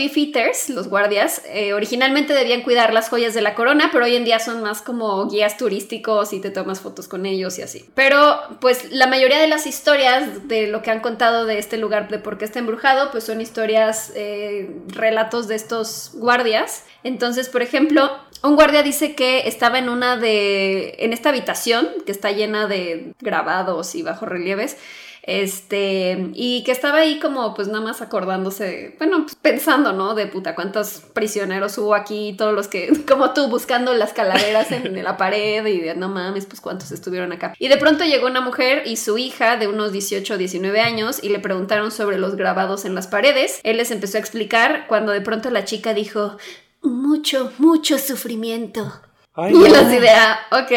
los 0.69 0.87
guardias, 0.87 1.41
eh, 1.45 1.73
originalmente 1.73 2.33
debían 2.33 2.61
cuidar 2.61 2.93
las 2.93 3.09
joyas 3.09 3.33
de 3.33 3.41
la 3.41 3.55
corona, 3.55 3.89
pero 3.91 4.05
hoy 4.05 4.15
en 4.15 4.25
día 4.25 4.39
son 4.39 4.61
más 4.61 4.81
como 4.81 5.27
guías 5.27 5.57
turísticos 5.57 6.33
y 6.33 6.39
te 6.39 6.49
tomas 6.49 6.79
fotos 6.79 7.07
con 7.07 7.25
ellos 7.25 7.57
y 7.59 7.61
así. 7.61 7.85
Pero 7.95 8.39
pues 8.59 8.91
la 8.91 9.07
mayoría 9.07 9.39
de 9.39 9.47
las 9.47 9.67
historias 9.67 10.47
de 10.47 10.67
lo 10.67 10.81
que 10.81 10.91
han 10.91 10.99
contado 10.99 11.45
de 11.45 11.57
este 11.57 11.77
lugar, 11.77 12.09
de 12.09 12.19
por 12.19 12.37
qué 12.37 12.45
está 12.45 12.59
embrujado, 12.59 13.11
pues 13.11 13.23
son 13.23 13.41
historias, 13.41 14.11
eh, 14.15 14.69
relatos 14.87 15.47
de 15.47 15.55
estos 15.55 16.11
guardias. 16.13 16.83
Entonces, 17.03 17.49
por 17.49 17.61
ejemplo, 17.61 18.11
un 18.43 18.55
guardia 18.55 18.83
dice 18.83 19.15
que 19.15 19.47
estaba 19.47 19.79
en 19.79 19.89
una 19.89 20.17
de, 20.17 20.95
en 20.99 21.13
esta 21.13 21.29
habitación 21.29 21.87
que 22.05 22.11
está 22.11 22.31
llena 22.31 22.67
de 22.67 23.13
grabados 23.19 23.95
y 23.95 24.03
bajorrelieves. 24.03 24.77
Este, 25.24 26.32
y 26.34 26.63
que 26.63 26.72
estaba 26.72 26.99
ahí 26.99 27.19
como 27.19 27.53
pues 27.53 27.67
nada 27.67 27.82
más 27.82 28.01
acordándose, 28.01 28.95
bueno, 28.97 29.24
pues, 29.24 29.36
pensando, 29.36 29.93
¿no? 29.93 30.15
De 30.15 30.26
puta, 30.26 30.55
cuántos 30.55 31.01
prisioneros 31.13 31.78
hubo 31.78 31.93
aquí, 31.93 32.34
todos 32.38 32.53
los 32.53 32.67
que, 32.67 32.91
como 33.07 33.34
tú, 33.34 33.47
buscando 33.47 33.93
las 33.93 34.13
calaveras 34.13 34.72
en 34.72 35.01
la 35.03 35.17
pared 35.17 35.65
y 35.65 35.80
de 35.80 35.95
no 35.95 36.09
mames, 36.09 36.45
pues 36.45 36.59
cuántos 36.59 36.91
estuvieron 36.91 37.32
acá. 37.32 37.53
Y 37.59 37.67
de 37.67 37.78
pronto 37.78 38.03
llegó 38.03 38.28
una 38.28 38.41
mujer 38.41 38.84
y 38.86 38.97
su 38.97 39.17
hija 39.17 39.57
de 39.57 39.67
unos 39.67 39.91
18 39.91 40.34
o 40.34 40.38
19 40.38 40.82
años 40.82 41.24
y 41.24 41.30
le 41.30 41.39
preguntaron 41.39 41.91
sobre 41.91 42.17
los 42.17 42.36
grabados 42.36 42.86
en 42.86 42.95
las 42.95 43.07
paredes. 43.07 43.59
Él 43.63 43.78
les 43.78 43.91
empezó 43.91 44.17
a 44.17 44.22
explicar 44.22 44.86
cuando 44.88 45.11
de 45.11 45.22
pronto 45.22 45.51
la 45.51 45.65
chica 45.65 45.93
dijo, 45.93 46.38
mucho, 46.82 47.51
mucho 47.59 47.97
sufrimiento. 47.99 48.91
Ay, 49.34 49.53
Y 49.53 49.57
no. 49.57 49.84
de, 49.88 50.09
ah, 50.09 50.39
ok, 50.51 50.72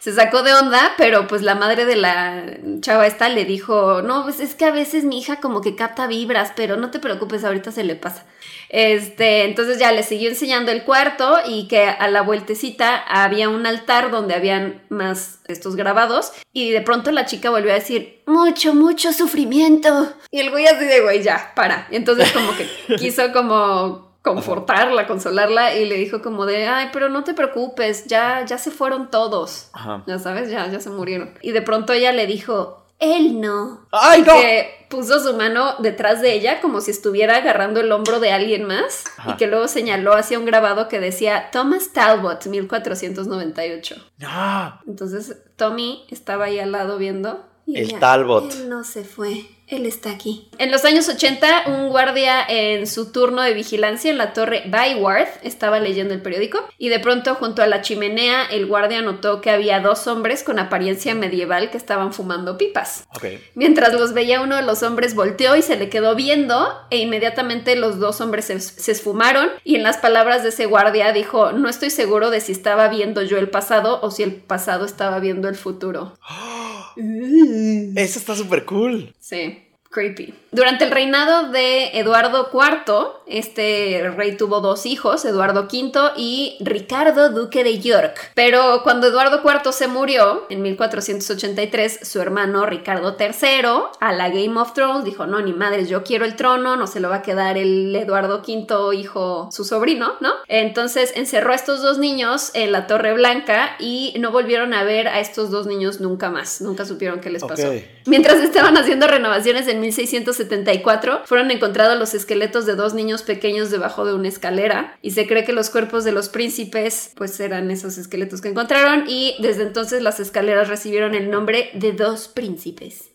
se 0.00 0.14
sacó 0.14 0.42
de 0.42 0.54
onda, 0.54 0.94
pero 0.96 1.26
pues 1.26 1.42
la 1.42 1.54
madre 1.54 1.84
de 1.84 1.94
la 1.94 2.42
chava 2.80 3.06
esta 3.06 3.28
le 3.28 3.44
dijo, 3.44 4.00
no, 4.00 4.24
pues 4.24 4.40
es 4.40 4.54
que 4.54 4.64
a 4.64 4.70
veces 4.70 5.04
mi 5.04 5.18
hija 5.18 5.40
como 5.40 5.60
que 5.60 5.76
capta 5.76 6.06
vibras, 6.06 6.52
pero 6.56 6.78
no 6.78 6.90
te 6.90 6.98
preocupes, 6.98 7.44
ahorita 7.44 7.70
se 7.70 7.84
le 7.84 7.96
pasa. 7.96 8.24
Este, 8.70 9.44
entonces 9.44 9.78
ya 9.78 9.92
le 9.92 10.02
siguió 10.02 10.30
enseñando 10.30 10.72
el 10.72 10.84
cuarto 10.84 11.40
y 11.46 11.68
que 11.68 11.84
a 11.84 12.08
la 12.08 12.22
vueltecita 12.22 12.96
había 12.96 13.50
un 13.50 13.66
altar 13.66 14.10
donde 14.10 14.34
habían 14.34 14.82
más 14.88 15.40
estos 15.48 15.76
grabados 15.76 16.32
y 16.54 16.70
de 16.70 16.80
pronto 16.80 17.12
la 17.12 17.26
chica 17.26 17.50
volvió 17.50 17.72
a 17.72 17.74
decir, 17.74 18.22
mucho, 18.26 18.74
mucho 18.74 19.12
sufrimiento. 19.12 20.14
Y 20.30 20.40
el 20.40 20.50
güey 20.50 20.66
así 20.66 20.86
de, 20.86 21.02
güey, 21.02 21.22
ya, 21.22 21.52
para. 21.54 21.88
Entonces 21.90 22.32
como 22.32 22.52
que 22.56 22.96
quiso 22.96 23.32
como 23.32 24.09
confortarla, 24.22 25.06
consolarla 25.06 25.76
y 25.76 25.86
le 25.86 25.96
dijo 25.96 26.22
como 26.22 26.46
de, 26.46 26.66
ay, 26.66 26.90
pero 26.92 27.08
no 27.08 27.24
te 27.24 27.34
preocupes, 27.34 28.04
ya, 28.06 28.44
ya 28.44 28.58
se 28.58 28.70
fueron 28.70 29.10
todos. 29.10 29.68
Ajá. 29.72 30.02
Ya 30.06 30.18
sabes, 30.18 30.50
ya, 30.50 30.66
ya 30.66 30.80
se 30.80 30.90
murieron. 30.90 31.30
Y 31.42 31.52
de 31.52 31.62
pronto 31.62 31.92
ella 31.92 32.12
le 32.12 32.26
dijo, 32.26 32.84
él 32.98 33.40
no. 33.40 33.86
¡Ay, 33.92 34.22
no! 34.22 34.34
Que 34.34 34.86
puso 34.90 35.20
su 35.20 35.34
mano 35.34 35.76
detrás 35.78 36.20
de 36.20 36.34
ella 36.34 36.60
como 36.60 36.82
si 36.82 36.90
estuviera 36.90 37.36
agarrando 37.36 37.80
el 37.80 37.90
hombro 37.92 38.20
de 38.20 38.32
alguien 38.32 38.64
más 38.64 39.04
Ajá. 39.16 39.30
y 39.30 39.36
que 39.36 39.46
luego 39.46 39.68
señaló 39.68 40.14
hacia 40.14 40.38
un 40.38 40.44
grabado 40.44 40.88
que 40.88 41.00
decía 41.00 41.48
Thomas 41.50 41.92
Talbot, 41.94 42.44
1498. 42.46 43.96
¡Ah! 44.22 44.80
Entonces 44.86 45.38
Tommy 45.56 46.04
estaba 46.10 46.46
ahí 46.46 46.58
al 46.58 46.72
lado 46.72 46.98
viendo. 46.98 47.46
Y 47.66 47.78
El 47.78 47.98
Talbot. 47.98 48.52
Él 48.52 48.68
no 48.68 48.84
se 48.84 49.04
fue, 49.04 49.46
él 49.70 49.86
está 49.86 50.10
aquí. 50.10 50.48
En 50.58 50.72
los 50.72 50.84
años 50.84 51.08
80, 51.08 51.64
un 51.66 51.88
guardia 51.90 52.44
en 52.48 52.86
su 52.86 53.12
turno 53.12 53.42
de 53.42 53.54
vigilancia 53.54 54.10
en 54.10 54.18
la 54.18 54.32
torre 54.32 54.64
Byworth 54.66 55.28
estaba 55.42 55.78
leyendo 55.78 56.12
el 56.12 56.22
periódico 56.22 56.58
y 56.76 56.88
de 56.88 56.98
pronto 56.98 57.36
junto 57.36 57.62
a 57.62 57.68
la 57.68 57.80
chimenea 57.80 58.44
el 58.46 58.66
guardia 58.66 59.00
notó 59.02 59.40
que 59.40 59.50
había 59.50 59.80
dos 59.80 60.08
hombres 60.08 60.42
con 60.42 60.58
apariencia 60.58 61.14
medieval 61.14 61.70
que 61.70 61.76
estaban 61.76 62.12
fumando 62.12 62.58
pipas. 62.58 63.04
Ok. 63.14 63.26
Mientras 63.54 63.92
los 63.92 64.12
veía 64.12 64.40
uno 64.40 64.56
de 64.56 64.62
los 64.62 64.82
hombres 64.82 65.14
volteó 65.14 65.54
y 65.54 65.62
se 65.62 65.76
le 65.76 65.88
quedó 65.88 66.16
viendo 66.16 66.68
e 66.90 66.98
inmediatamente 66.98 67.76
los 67.76 68.00
dos 68.00 68.20
hombres 68.20 68.46
se, 68.46 68.58
se 68.58 68.90
esfumaron 68.90 69.50
y 69.62 69.76
en 69.76 69.84
las 69.84 69.98
palabras 69.98 70.42
de 70.42 70.48
ese 70.48 70.66
guardia 70.66 71.12
dijo, 71.12 71.52
no 71.52 71.68
estoy 71.68 71.90
seguro 71.90 72.30
de 72.30 72.40
si 72.40 72.50
estaba 72.50 72.88
viendo 72.88 73.22
yo 73.22 73.38
el 73.38 73.48
pasado 73.48 74.00
o 74.02 74.10
si 74.10 74.24
el 74.24 74.34
pasado 74.34 74.84
estaba 74.84 75.20
viendo 75.20 75.48
el 75.48 75.54
futuro. 75.54 76.14
Eso 76.96 78.18
está 78.18 78.34
súper 78.34 78.64
cool. 78.64 79.14
Sí. 79.18 79.58
Creepy. 79.90 80.34
Durante 80.52 80.84
el 80.84 80.90
reinado 80.90 81.50
de 81.50 81.98
Eduardo 81.98 82.50
IV, 82.52 83.22
este 83.26 84.10
rey 84.16 84.36
tuvo 84.36 84.60
dos 84.60 84.86
hijos, 84.86 85.24
Eduardo 85.24 85.62
V 85.62 86.12
y 86.16 86.56
Ricardo, 86.60 87.30
duque 87.30 87.64
de 87.64 87.78
York. 87.80 88.32
Pero 88.34 88.82
cuando 88.82 89.08
Eduardo 89.08 89.42
IV 89.44 89.72
se 89.72 89.88
murió, 89.88 90.46
en 90.48 90.62
1483, 90.62 92.00
su 92.02 92.20
hermano 92.20 92.66
Ricardo 92.66 93.16
III, 93.18 93.98
a 94.00 94.12
la 94.12 94.28
Game 94.28 94.58
of 94.60 94.74
Thrones, 94.74 95.04
dijo, 95.04 95.26
no, 95.26 95.40
ni 95.40 95.52
madres, 95.52 95.88
yo 95.88 96.04
quiero 96.04 96.24
el 96.24 96.36
trono, 96.36 96.76
no 96.76 96.86
se 96.86 97.00
lo 97.00 97.08
va 97.08 97.16
a 97.16 97.22
quedar 97.22 97.58
el 97.58 97.94
Eduardo 97.94 98.42
V, 98.46 98.96
hijo, 98.96 99.48
su 99.52 99.64
sobrino, 99.64 100.14
¿no? 100.20 100.32
Entonces 100.46 101.12
encerró 101.16 101.52
a 101.52 101.56
estos 101.56 101.82
dos 101.82 101.98
niños 101.98 102.50
en 102.54 102.70
la 102.70 102.86
Torre 102.86 103.12
Blanca 103.14 103.76
y 103.80 104.14
no 104.20 104.30
volvieron 104.30 104.74
a 104.74 104.84
ver 104.84 105.08
a 105.08 105.18
estos 105.18 105.50
dos 105.50 105.66
niños 105.66 106.00
nunca 106.00 106.30
más, 106.30 106.60
nunca 106.60 106.84
supieron 106.84 107.20
qué 107.20 107.30
les 107.30 107.42
pasó. 107.42 107.72
Mientras 108.06 108.38
estaban 108.38 108.76
haciendo 108.76 109.06
renovaciones 109.06 109.68
en 109.68 109.79
1674, 109.80 111.22
fueron 111.24 111.50
encontrados 111.50 111.98
los 111.98 112.14
esqueletos 112.14 112.66
de 112.66 112.74
dos 112.74 112.94
niños 112.94 113.22
pequeños 113.22 113.70
debajo 113.70 114.04
de 114.04 114.14
una 114.14 114.28
escalera 114.28 114.98
y 115.02 115.12
se 115.12 115.26
cree 115.26 115.44
que 115.44 115.52
los 115.52 115.70
cuerpos 115.70 116.04
de 116.04 116.12
los 116.12 116.28
príncipes 116.28 117.12
pues 117.16 117.38
eran 117.40 117.70
esos 117.70 117.98
esqueletos 117.98 118.40
que 118.40 118.48
encontraron 118.48 119.04
y 119.08 119.36
desde 119.40 119.62
entonces 119.62 120.02
las 120.02 120.20
escaleras 120.20 120.68
recibieron 120.68 121.14
el 121.14 121.30
nombre 121.30 121.70
de 121.74 121.92
dos 121.92 122.28
príncipes. 122.28 123.09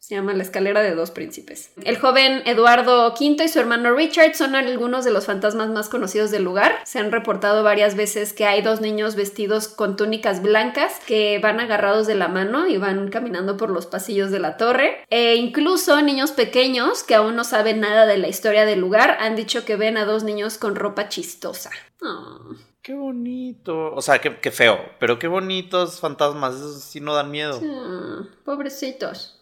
Se 0.00 0.14
llama 0.14 0.34
la 0.34 0.42
escalera 0.42 0.82
de 0.82 0.94
dos 0.94 1.10
príncipes. 1.10 1.70
El 1.82 1.98
joven 1.98 2.42
Eduardo 2.44 3.14
V 3.18 3.44
y 3.44 3.48
su 3.48 3.58
hermano 3.58 3.94
Richard 3.94 4.34
son 4.34 4.54
algunos 4.54 5.06
de 5.06 5.10
los 5.10 5.24
fantasmas 5.24 5.70
más 5.70 5.88
conocidos 5.88 6.30
del 6.30 6.44
lugar. 6.44 6.80
Se 6.84 6.98
han 6.98 7.10
reportado 7.10 7.62
varias 7.62 7.96
veces 7.96 8.34
que 8.34 8.44
hay 8.44 8.60
dos 8.60 8.82
niños 8.82 9.16
vestidos 9.16 9.68
con 9.68 9.96
túnicas 9.96 10.42
blancas 10.42 11.00
que 11.06 11.38
van 11.38 11.60
agarrados 11.60 12.06
de 12.06 12.14
la 12.14 12.28
mano 12.28 12.66
y 12.66 12.76
van 12.76 13.08
caminando 13.08 13.56
por 13.56 13.70
los 13.70 13.86
pasillos 13.86 14.30
de 14.30 14.38
la 14.38 14.58
torre. 14.58 15.04
E 15.08 15.36
incluso 15.36 16.02
niños 16.02 16.32
pequeños 16.32 17.02
que 17.02 17.14
aún 17.14 17.36
no 17.36 17.44
saben 17.44 17.80
nada 17.80 18.04
de 18.04 18.18
la 18.18 18.28
historia 18.28 18.66
del 18.66 18.80
lugar 18.80 19.16
han 19.20 19.34
dicho 19.34 19.64
que 19.64 19.76
ven 19.76 19.96
a 19.96 20.04
dos 20.04 20.24
niños 20.24 20.58
con 20.58 20.76
ropa 20.76 21.08
chistosa. 21.08 21.70
Qué 22.86 22.94
bonito. 22.94 23.92
O 23.96 24.00
sea, 24.00 24.20
qué, 24.20 24.38
qué 24.38 24.52
feo. 24.52 24.78
Pero 25.00 25.18
qué 25.18 25.26
bonitos 25.26 25.98
fantasmas. 25.98 26.54
Esos 26.54 26.84
sí 26.84 27.00
no 27.00 27.14
dan 27.14 27.32
miedo. 27.32 27.60
Pobrecitos. 28.44 29.40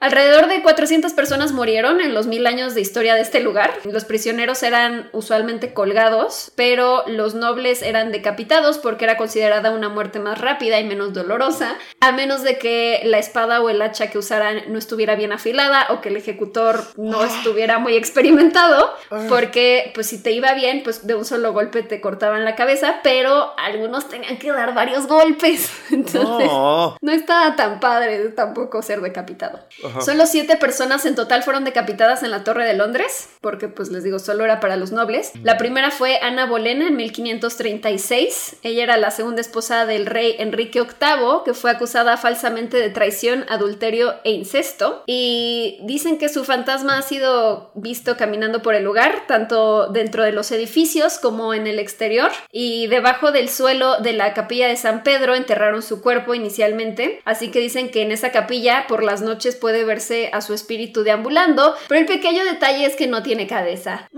Alrededor 0.00 0.46
de 0.48 0.62
400 0.62 1.12
personas 1.12 1.52
murieron 1.52 2.00
en 2.00 2.14
los 2.14 2.26
mil 2.26 2.46
años 2.46 2.74
de 2.74 2.80
historia 2.80 3.14
de 3.14 3.20
este 3.22 3.40
lugar. 3.40 3.72
Los 3.84 4.04
prisioneros 4.04 4.62
eran 4.62 5.08
usualmente 5.12 5.72
colgados, 5.74 6.52
pero 6.54 7.02
los 7.08 7.34
nobles 7.34 7.82
eran 7.82 8.12
decapitados 8.12 8.78
porque 8.78 9.04
era 9.04 9.16
considerada 9.16 9.70
una 9.72 9.88
muerte 9.88 10.20
más 10.20 10.40
rápida 10.40 10.78
y 10.78 10.84
menos 10.84 11.12
dolorosa, 11.14 11.76
a 12.00 12.12
menos 12.12 12.42
de 12.44 12.58
que 12.58 13.00
la 13.04 13.18
espada 13.18 13.60
o 13.60 13.70
el 13.70 13.82
hacha 13.82 14.08
que 14.10 14.18
usaran 14.18 14.62
no 14.68 14.78
estuviera 14.78 15.16
bien 15.16 15.32
afilada 15.32 15.86
o 15.90 16.00
que 16.00 16.10
el 16.10 16.16
ejecutor 16.16 16.84
no 16.96 17.24
estuviera 17.24 17.78
muy 17.78 17.96
experimentado, 17.96 18.94
porque 19.28 19.90
pues 19.94 20.06
si 20.06 20.22
te 20.22 20.30
iba 20.30 20.52
bien, 20.54 20.82
pues 20.84 21.06
de 21.06 21.16
un 21.16 21.24
solo 21.24 21.52
golpe 21.52 21.82
te 21.82 22.00
cortaban 22.00 22.44
la 22.44 22.54
cabeza, 22.54 23.00
pero 23.02 23.52
algunos 23.58 24.08
tenían 24.08 24.38
que 24.38 24.52
dar 24.52 24.74
varios 24.74 25.06
golpes. 25.06 25.70
Entonces, 25.90 26.46
No. 26.48 26.96
no 27.00 27.12
estaba 27.12 27.56
tan 27.56 27.80
padre 27.80 28.28
tampoco 28.30 28.80
ser 28.82 29.00
decapitado. 29.00 29.58
Ajá. 29.88 30.00
Solo 30.00 30.26
siete 30.26 30.56
personas 30.56 31.04
en 31.06 31.14
total 31.14 31.42
fueron 31.42 31.64
decapitadas 31.64 32.22
en 32.22 32.30
la 32.30 32.44
Torre 32.44 32.64
de 32.64 32.74
Londres, 32.74 33.28
porque 33.40 33.68
pues 33.68 33.90
les 33.90 34.04
digo, 34.04 34.18
solo 34.18 34.44
era 34.44 34.60
para 34.60 34.76
los 34.76 34.92
nobles. 34.92 35.32
La 35.42 35.58
primera 35.58 35.90
fue 35.90 36.18
Ana 36.22 36.46
Bolena 36.46 36.86
en 36.86 36.96
1536. 36.96 38.56
Ella 38.62 38.82
era 38.82 38.96
la 38.96 39.10
segunda 39.10 39.40
esposa 39.40 39.86
del 39.86 40.06
rey 40.06 40.36
Enrique 40.38 40.80
VIII, 40.80 41.42
que 41.44 41.54
fue 41.54 41.70
acusada 41.70 42.16
falsamente 42.16 42.76
de 42.76 42.90
traición, 42.90 43.44
adulterio 43.48 44.14
e 44.24 44.32
incesto. 44.32 45.02
Y 45.06 45.78
dicen 45.82 46.18
que 46.18 46.28
su 46.28 46.44
fantasma 46.44 46.98
ha 46.98 47.02
sido 47.02 47.70
visto 47.74 48.16
caminando 48.16 48.62
por 48.62 48.74
el 48.74 48.84
lugar, 48.84 49.24
tanto 49.26 49.88
dentro 49.88 50.22
de 50.24 50.32
los 50.32 50.50
edificios 50.52 51.18
como 51.18 51.54
en 51.54 51.66
el 51.66 51.78
exterior. 51.78 52.30
Y 52.52 52.86
debajo 52.88 53.32
del 53.32 53.48
suelo 53.48 53.98
de 53.98 54.12
la 54.12 54.34
capilla 54.34 54.68
de 54.68 54.76
San 54.76 55.02
Pedro 55.02 55.34
enterraron 55.34 55.82
su 55.82 56.02
cuerpo 56.02 56.34
inicialmente. 56.34 57.20
Así 57.24 57.50
que 57.50 57.60
dicen 57.60 57.90
que 57.90 58.02
en 58.02 58.12
esa 58.12 58.32
capilla, 58.32 58.86
por 58.88 59.02
las 59.02 59.22
noches 59.22 59.56
puede 59.56 59.77
verse 59.84 60.30
a 60.32 60.40
su 60.40 60.54
espíritu 60.54 61.02
deambulando, 61.02 61.74
pero 61.88 62.00
el 62.00 62.06
pequeño 62.06 62.44
detalle 62.44 62.84
es 62.86 62.96
que 62.96 63.06
no 63.06 63.22
tiene 63.22 63.46
cabeza. 63.46 64.08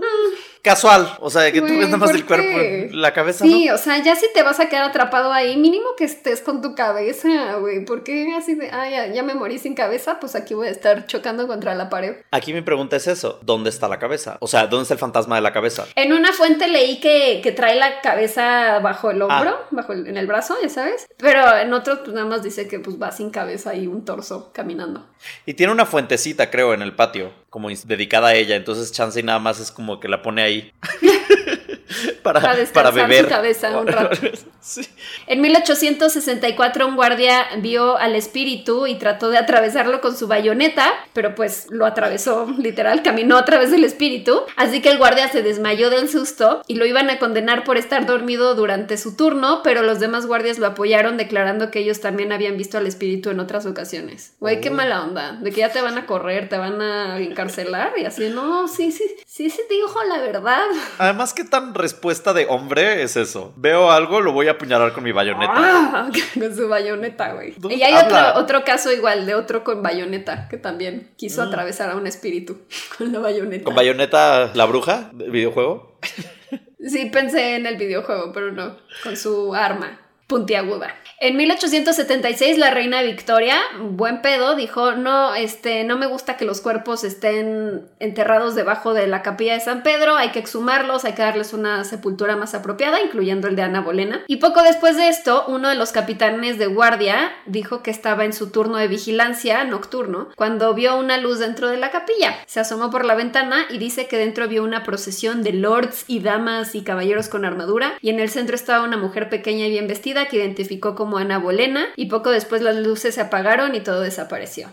Casual, 0.61 1.17
o 1.21 1.29
sea, 1.31 1.51
que 1.51 1.59
tú 1.59 1.67
ves 1.75 1.85
nada 1.87 1.97
más 1.97 2.11
¿por 2.11 2.19
el 2.19 2.25
cuerpo, 2.25 2.95
la 2.95 3.13
cabeza, 3.13 3.43
Sí, 3.45 3.65
¿no? 3.65 3.73
o 3.73 3.77
sea, 3.79 3.97
ya 4.03 4.15
si 4.15 4.27
te 4.31 4.43
vas 4.43 4.59
a 4.59 4.69
quedar 4.69 4.83
atrapado 4.83 5.33
ahí, 5.33 5.57
mínimo 5.57 5.95
que 5.97 6.03
estés 6.03 6.41
con 6.41 6.61
tu 6.61 6.75
cabeza, 6.75 7.55
güey. 7.55 7.83
¿Por 7.83 8.03
qué 8.03 8.35
así 8.37 8.53
de, 8.53 8.69
ah, 8.69 8.87
ya, 8.87 9.07
ya 9.07 9.23
me 9.23 9.33
morí 9.33 9.57
sin 9.57 9.73
cabeza? 9.73 10.19
Pues 10.19 10.35
aquí 10.35 10.53
voy 10.53 10.67
a 10.67 10.69
estar 10.69 11.07
chocando 11.07 11.47
contra 11.47 11.73
la 11.73 11.89
pared. 11.89 12.17
Aquí 12.29 12.53
mi 12.53 12.61
pregunta 12.61 12.95
es 12.95 13.07
eso, 13.07 13.39
¿dónde 13.41 13.71
está 13.71 13.87
la 13.87 13.97
cabeza? 13.97 14.37
O 14.39 14.45
sea, 14.47 14.67
¿dónde 14.67 14.83
está 14.83 14.93
el 14.93 14.99
fantasma 14.99 15.35
de 15.35 15.41
la 15.41 15.51
cabeza? 15.51 15.87
En 15.95 16.13
una 16.13 16.31
fuente 16.31 16.67
leí 16.67 16.99
que, 16.99 17.39
que 17.41 17.51
trae 17.51 17.75
la 17.75 17.99
cabeza 18.01 18.77
bajo 18.83 19.09
el 19.09 19.23
hombro, 19.23 19.49
Ah. 19.61 19.67
bajo 19.71 19.93
el, 19.93 20.05
en 20.05 20.17
el 20.17 20.27
brazo, 20.27 20.55
ya 20.61 20.69
sabes. 20.69 21.07
Pero 21.17 21.57
en 21.57 21.73
otro, 21.73 22.03
pues 22.03 22.13
nada 22.13 22.27
más 22.27 22.43
dice 22.43 22.67
que 22.67 22.77
pues 22.79 23.01
va 23.01 23.11
sin 23.11 23.31
cabeza 23.31 23.73
y 23.73 23.87
un 23.87 24.05
torso 24.05 24.51
caminando. 24.53 25.07
Y 25.51 25.53
tiene 25.53 25.73
una 25.73 25.85
fuentecita, 25.85 26.49
creo, 26.49 26.73
en 26.73 26.81
el 26.81 26.93
patio, 26.93 27.33
como 27.49 27.67
dedicada 27.67 28.29
a 28.29 28.35
ella, 28.35 28.55
entonces 28.55 28.93
Chansey 28.93 29.21
nada 29.21 29.37
más 29.39 29.59
es 29.59 29.69
como 29.69 29.99
que 29.99 30.07
la 30.07 30.21
pone 30.21 30.41
ahí. 30.43 30.71
para, 32.23 32.39
Para 32.41 32.41
para 32.41 32.55
descansar 32.59 32.93
beber. 33.07 33.23
su 33.25 33.29
cabeza 33.29 33.79
un 33.79 33.87
rato. 33.87 34.19
Sí. 34.59 34.81
En 35.27 35.41
1864 35.41 36.87
un 36.87 36.95
guardia 36.95 37.47
vio 37.57 37.97
al 37.97 38.15
espíritu 38.15 38.87
y 38.87 38.95
trató 38.95 39.29
de 39.29 39.37
atravesarlo 39.37 40.01
con 40.01 40.15
su 40.15 40.27
bayoneta, 40.27 40.91
pero 41.13 41.35
pues 41.35 41.67
lo 41.69 41.85
atravesó, 41.85 42.47
literal, 42.57 43.01
caminó 43.03 43.37
a 43.37 43.45
través 43.45 43.71
del 43.71 43.83
espíritu. 43.83 44.41
Así 44.55 44.81
que 44.81 44.89
el 44.89 44.97
guardia 44.97 45.29
se 45.29 45.41
desmayó 45.43 45.89
del 45.89 46.09
susto 46.09 46.61
y 46.67 46.75
lo 46.75 46.85
iban 46.85 47.09
a 47.09 47.19
condenar 47.19 47.63
por 47.63 47.77
estar 47.77 48.05
dormido 48.05 48.55
durante 48.55 48.97
su 48.97 49.15
turno, 49.15 49.61
pero 49.63 49.81
los 49.81 49.99
demás 49.99 50.25
guardias 50.27 50.59
lo 50.59 50.67
apoyaron 50.67 51.17
declarando 51.17 51.71
que 51.71 51.79
ellos 51.79 51.99
también 52.01 52.31
habían 52.31 52.57
visto 52.57 52.77
al 52.77 52.87
espíritu 52.87 53.29
en 53.29 53.39
otras 53.39 53.65
ocasiones. 53.65 54.33
Güey, 54.39 54.61
qué 54.61 54.69
Oh. 54.69 54.73
mala 54.73 55.03
onda, 55.03 55.33
de 55.33 55.51
que 55.51 55.59
ya 55.61 55.69
te 55.69 55.81
van 55.81 55.97
a 55.97 56.05
correr, 56.05 56.47
te 56.47 56.57
van 56.57 56.81
a 56.81 57.19
encarcelar 57.19 57.93
y 57.97 58.05
así, 58.05 58.29
no, 58.29 58.67
sí, 58.67 58.91
sí, 58.91 59.03
sí, 59.43 59.49
sí 59.49 59.61
te 59.67 59.73
dijo 59.75 60.03
la 60.03 60.19
verdad. 60.19 60.63
Además, 60.97 61.33
¿qué 61.33 61.43
tan 61.43 61.73
respuesta 61.73 62.33
de 62.33 62.45
hombre 62.49 63.03
es 63.03 63.15
eso? 63.17 63.53
Veo 63.55 63.91
algo, 63.91 64.21
lo 64.21 64.31
voy 64.33 64.47
a 64.47 64.51
apuñalar 64.51 64.93
con 64.93 65.03
mi 65.03 65.11
bayoneta. 65.11 65.53
Ah, 65.55 66.09
con 66.33 66.55
su 66.55 66.67
bayoneta, 66.67 67.33
güey. 67.33 67.53
¿Dónde 67.57 67.75
Y 67.77 67.83
hay 67.83 67.93
otro, 67.95 68.17
otro 68.35 68.63
caso 68.63 68.91
igual 68.91 69.25
de 69.25 69.35
otro 69.35 69.63
con 69.63 69.81
bayoneta 69.83 70.47
que 70.49 70.57
también 70.57 71.11
quiso 71.17 71.43
Mm. 71.43 71.47
atravesar 71.47 71.89
a 71.89 71.95
un 71.95 72.07
espíritu 72.07 72.59
con 72.97 73.11
la 73.11 73.19
bayoneta. 73.19 73.63
¿Con 73.63 73.75
bayoneta 73.75 74.51
la 74.53 74.65
bruja 74.65 75.09
del 75.13 75.31
videojuego? 75.31 75.97
Sí, 76.79 77.05
pensé 77.11 77.55
en 77.55 77.65
el 77.65 77.77
videojuego, 77.77 78.31
pero 78.33 78.51
no, 78.51 78.75
con 79.03 79.15
su 79.15 79.53
arma 79.53 79.99
puntiaguda. 80.31 80.95
En 81.19 81.35
1876 81.35 82.57
la 82.57 82.71
reina 82.71 83.01
Victoria, 83.01 83.57
buen 83.79 84.21
pedo, 84.21 84.55
dijo, 84.55 84.93
"No, 84.93 85.35
este, 85.35 85.83
no 85.83 85.97
me 85.97 86.07
gusta 86.07 86.37
que 86.37 86.45
los 86.45 86.61
cuerpos 86.61 87.03
estén 87.03 87.85
enterrados 87.99 88.55
debajo 88.55 88.93
de 88.93 89.07
la 89.07 89.21
capilla 89.21 89.53
de 89.53 89.59
San 89.59 89.83
Pedro, 89.83 90.15
hay 90.15 90.29
que 90.29 90.39
exhumarlos, 90.39 91.03
hay 91.03 91.13
que 91.13 91.21
darles 91.21 91.51
una 91.53 91.83
sepultura 91.83 92.37
más 92.37 92.55
apropiada, 92.55 93.01
incluyendo 93.01 93.49
el 93.49 93.57
de 93.57 93.61
Ana 93.61 93.81
Bolena." 93.81 94.21
Y 94.27 94.37
poco 94.37 94.63
después 94.63 94.95
de 94.95 95.09
esto, 95.09 95.43
uno 95.49 95.67
de 95.67 95.75
los 95.75 95.91
capitanes 95.91 96.57
de 96.57 96.67
guardia 96.67 97.33
dijo 97.45 97.83
que 97.83 97.91
estaba 97.91 98.23
en 98.23 98.31
su 98.31 98.49
turno 98.49 98.77
de 98.77 98.87
vigilancia 98.87 99.65
nocturno 99.65 100.29
cuando 100.37 100.73
vio 100.73 100.97
una 100.97 101.17
luz 101.17 101.39
dentro 101.39 101.67
de 101.67 101.77
la 101.77 101.91
capilla. 101.91 102.35
Se 102.47 102.61
asomó 102.61 102.89
por 102.89 103.03
la 103.03 103.15
ventana 103.15 103.65
y 103.69 103.79
dice 103.79 104.07
que 104.07 104.17
dentro 104.17 104.47
vio 104.47 104.63
una 104.63 104.83
procesión 104.83 105.43
de 105.43 105.51
lords 105.51 106.05
y 106.07 106.21
damas 106.21 106.73
y 106.73 106.83
caballeros 106.83 107.27
con 107.27 107.43
armadura 107.43 107.93
y 108.01 108.09
en 108.09 108.21
el 108.21 108.29
centro 108.29 108.55
estaba 108.55 108.85
una 108.85 108.97
mujer 108.97 109.29
pequeña 109.29 109.67
y 109.67 109.71
bien 109.71 109.87
vestida 109.87 110.20
que 110.27 110.37
identificó 110.37 110.95
como 110.95 111.17
Ana 111.17 111.37
Bolena 111.37 111.87
y 111.95 112.07
poco 112.07 112.31
después 112.31 112.61
las 112.61 112.75
luces 112.77 113.15
se 113.15 113.21
apagaron 113.21 113.75
y 113.75 113.81
todo 113.81 114.01
desapareció. 114.01 114.69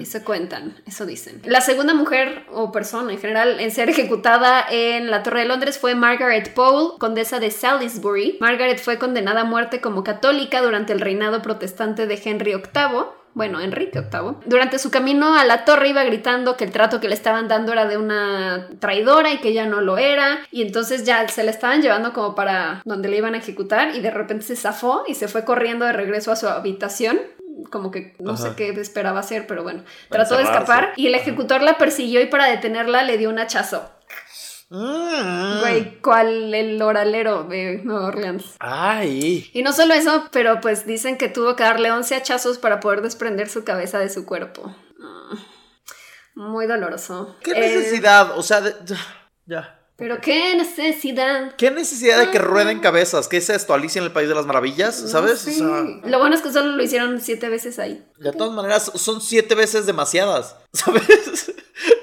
Eso 0.00 0.24
cuentan, 0.24 0.76
eso 0.86 1.06
dicen. 1.06 1.40
La 1.44 1.60
segunda 1.60 1.94
mujer 1.94 2.44
o 2.52 2.72
persona 2.72 3.12
en 3.12 3.18
general 3.18 3.58
en 3.60 3.70
ser 3.70 3.88
ejecutada 3.88 4.64
en 4.70 5.10
la 5.10 5.22
Torre 5.22 5.40
de 5.40 5.46
Londres 5.46 5.78
fue 5.78 5.94
Margaret 5.94 6.52
Pole, 6.52 6.98
condesa 6.98 7.40
de 7.40 7.50
Salisbury. 7.50 8.38
Margaret 8.40 8.78
fue 8.78 8.98
condenada 8.98 9.42
a 9.42 9.44
muerte 9.44 9.80
como 9.80 10.04
católica 10.04 10.60
durante 10.60 10.92
el 10.92 11.00
reinado 11.00 11.40
protestante 11.42 12.06
de 12.06 12.20
Henry 12.22 12.52
VIII. 12.54 13.21
Bueno, 13.34 13.60
Enrique 13.60 14.00
VIII. 14.00 14.36
Durante 14.46 14.78
su 14.78 14.90
camino 14.90 15.34
a 15.36 15.44
la 15.44 15.64
torre 15.64 15.88
iba 15.88 16.04
gritando 16.04 16.56
que 16.56 16.64
el 16.64 16.72
trato 16.72 17.00
que 17.00 17.08
le 17.08 17.14
estaban 17.14 17.48
dando 17.48 17.72
era 17.72 17.86
de 17.86 17.96
una 17.96 18.68
traidora 18.78 19.32
y 19.32 19.38
que 19.38 19.52
ya 19.52 19.66
no 19.66 19.80
lo 19.80 19.98
era. 19.98 20.40
Y 20.50 20.62
entonces 20.62 21.04
ya 21.04 21.26
se 21.28 21.42
la 21.42 21.50
estaban 21.50 21.82
llevando 21.82 22.12
como 22.12 22.34
para 22.34 22.82
donde 22.84 23.08
le 23.08 23.16
iban 23.16 23.34
a 23.34 23.38
ejecutar 23.38 23.94
y 23.94 24.00
de 24.00 24.10
repente 24.10 24.44
se 24.44 24.56
zafó 24.56 25.04
y 25.06 25.14
se 25.14 25.28
fue 25.28 25.44
corriendo 25.44 25.86
de 25.86 25.92
regreso 25.92 26.30
a 26.30 26.36
su 26.36 26.48
habitación 26.48 27.20
como 27.70 27.90
que 27.90 28.14
no 28.18 28.36
sé 28.36 28.54
qué 28.56 28.68
esperaba 28.70 29.20
hacer, 29.20 29.46
pero 29.46 29.62
bueno, 29.62 29.82
Para 30.08 30.24
trató 30.24 30.38
de 30.38 30.44
escapar 30.44 30.92
y 30.96 31.06
el 31.06 31.14
ejecutor 31.14 31.62
la 31.62 31.78
persiguió 31.78 32.20
y 32.20 32.26
para 32.26 32.46
detenerla 32.46 33.02
le 33.02 33.18
dio 33.18 33.30
un 33.30 33.38
hachazo. 33.38 33.90
Mm. 34.74 35.60
Güey, 35.60 36.00
¿cuál 36.00 36.54
el 36.54 36.80
oralero 36.80 37.44
de 37.44 37.82
Nueva 37.84 38.06
Orleans? 38.06 38.56
Ay. 38.58 39.50
Y 39.52 39.62
no 39.62 39.72
solo 39.74 39.92
eso, 39.92 40.28
pero 40.32 40.60
pues 40.62 40.86
dicen 40.86 41.18
que 41.18 41.28
tuvo 41.28 41.56
que 41.56 41.62
darle 41.62 41.90
11 41.92 42.14
hachazos 42.16 42.56
para 42.58 42.80
poder 42.80 43.02
desprender 43.02 43.50
su 43.50 43.64
cabeza 43.64 43.98
de 43.98 44.08
su 44.08 44.24
cuerpo. 44.24 44.74
Ah, 45.02 45.36
Muy 46.34 46.66
doloroso. 46.66 47.36
¿Qué 47.42 47.50
Eh, 47.52 47.60
necesidad? 47.60 48.38
O 48.38 48.42
sea, 48.42 48.62
de- 48.62 48.74
ya. 49.46 49.78
Pero 50.02 50.20
qué 50.20 50.56
necesidad. 50.56 51.54
¿Qué 51.56 51.70
necesidad 51.70 52.18
de 52.18 52.30
que 52.30 52.38
rueden 52.38 52.80
cabezas? 52.80 53.28
¿Qué 53.28 53.36
es 53.36 53.48
esto? 53.50 53.72
¿Alicia 53.72 54.00
en 54.00 54.06
el 54.06 54.12
País 54.12 54.28
de 54.28 54.34
las 54.34 54.46
Maravillas? 54.46 54.94
¿Sabes? 54.96 55.46
O 55.46 55.50
sea, 55.50 55.84
Lo 56.04 56.18
bueno 56.18 56.34
es 56.34 56.42
que 56.42 56.52
solo 56.52 56.72
lo 56.72 56.82
hicieron 56.82 57.20
siete 57.20 57.48
veces 57.48 57.78
ahí. 57.78 58.04
de 58.18 58.32
todas 58.32 58.52
maneras, 58.52 58.90
son 58.94 59.20
siete 59.20 59.54
veces 59.54 59.86
demasiadas. 59.86 60.56
¿Sabes? 60.72 61.52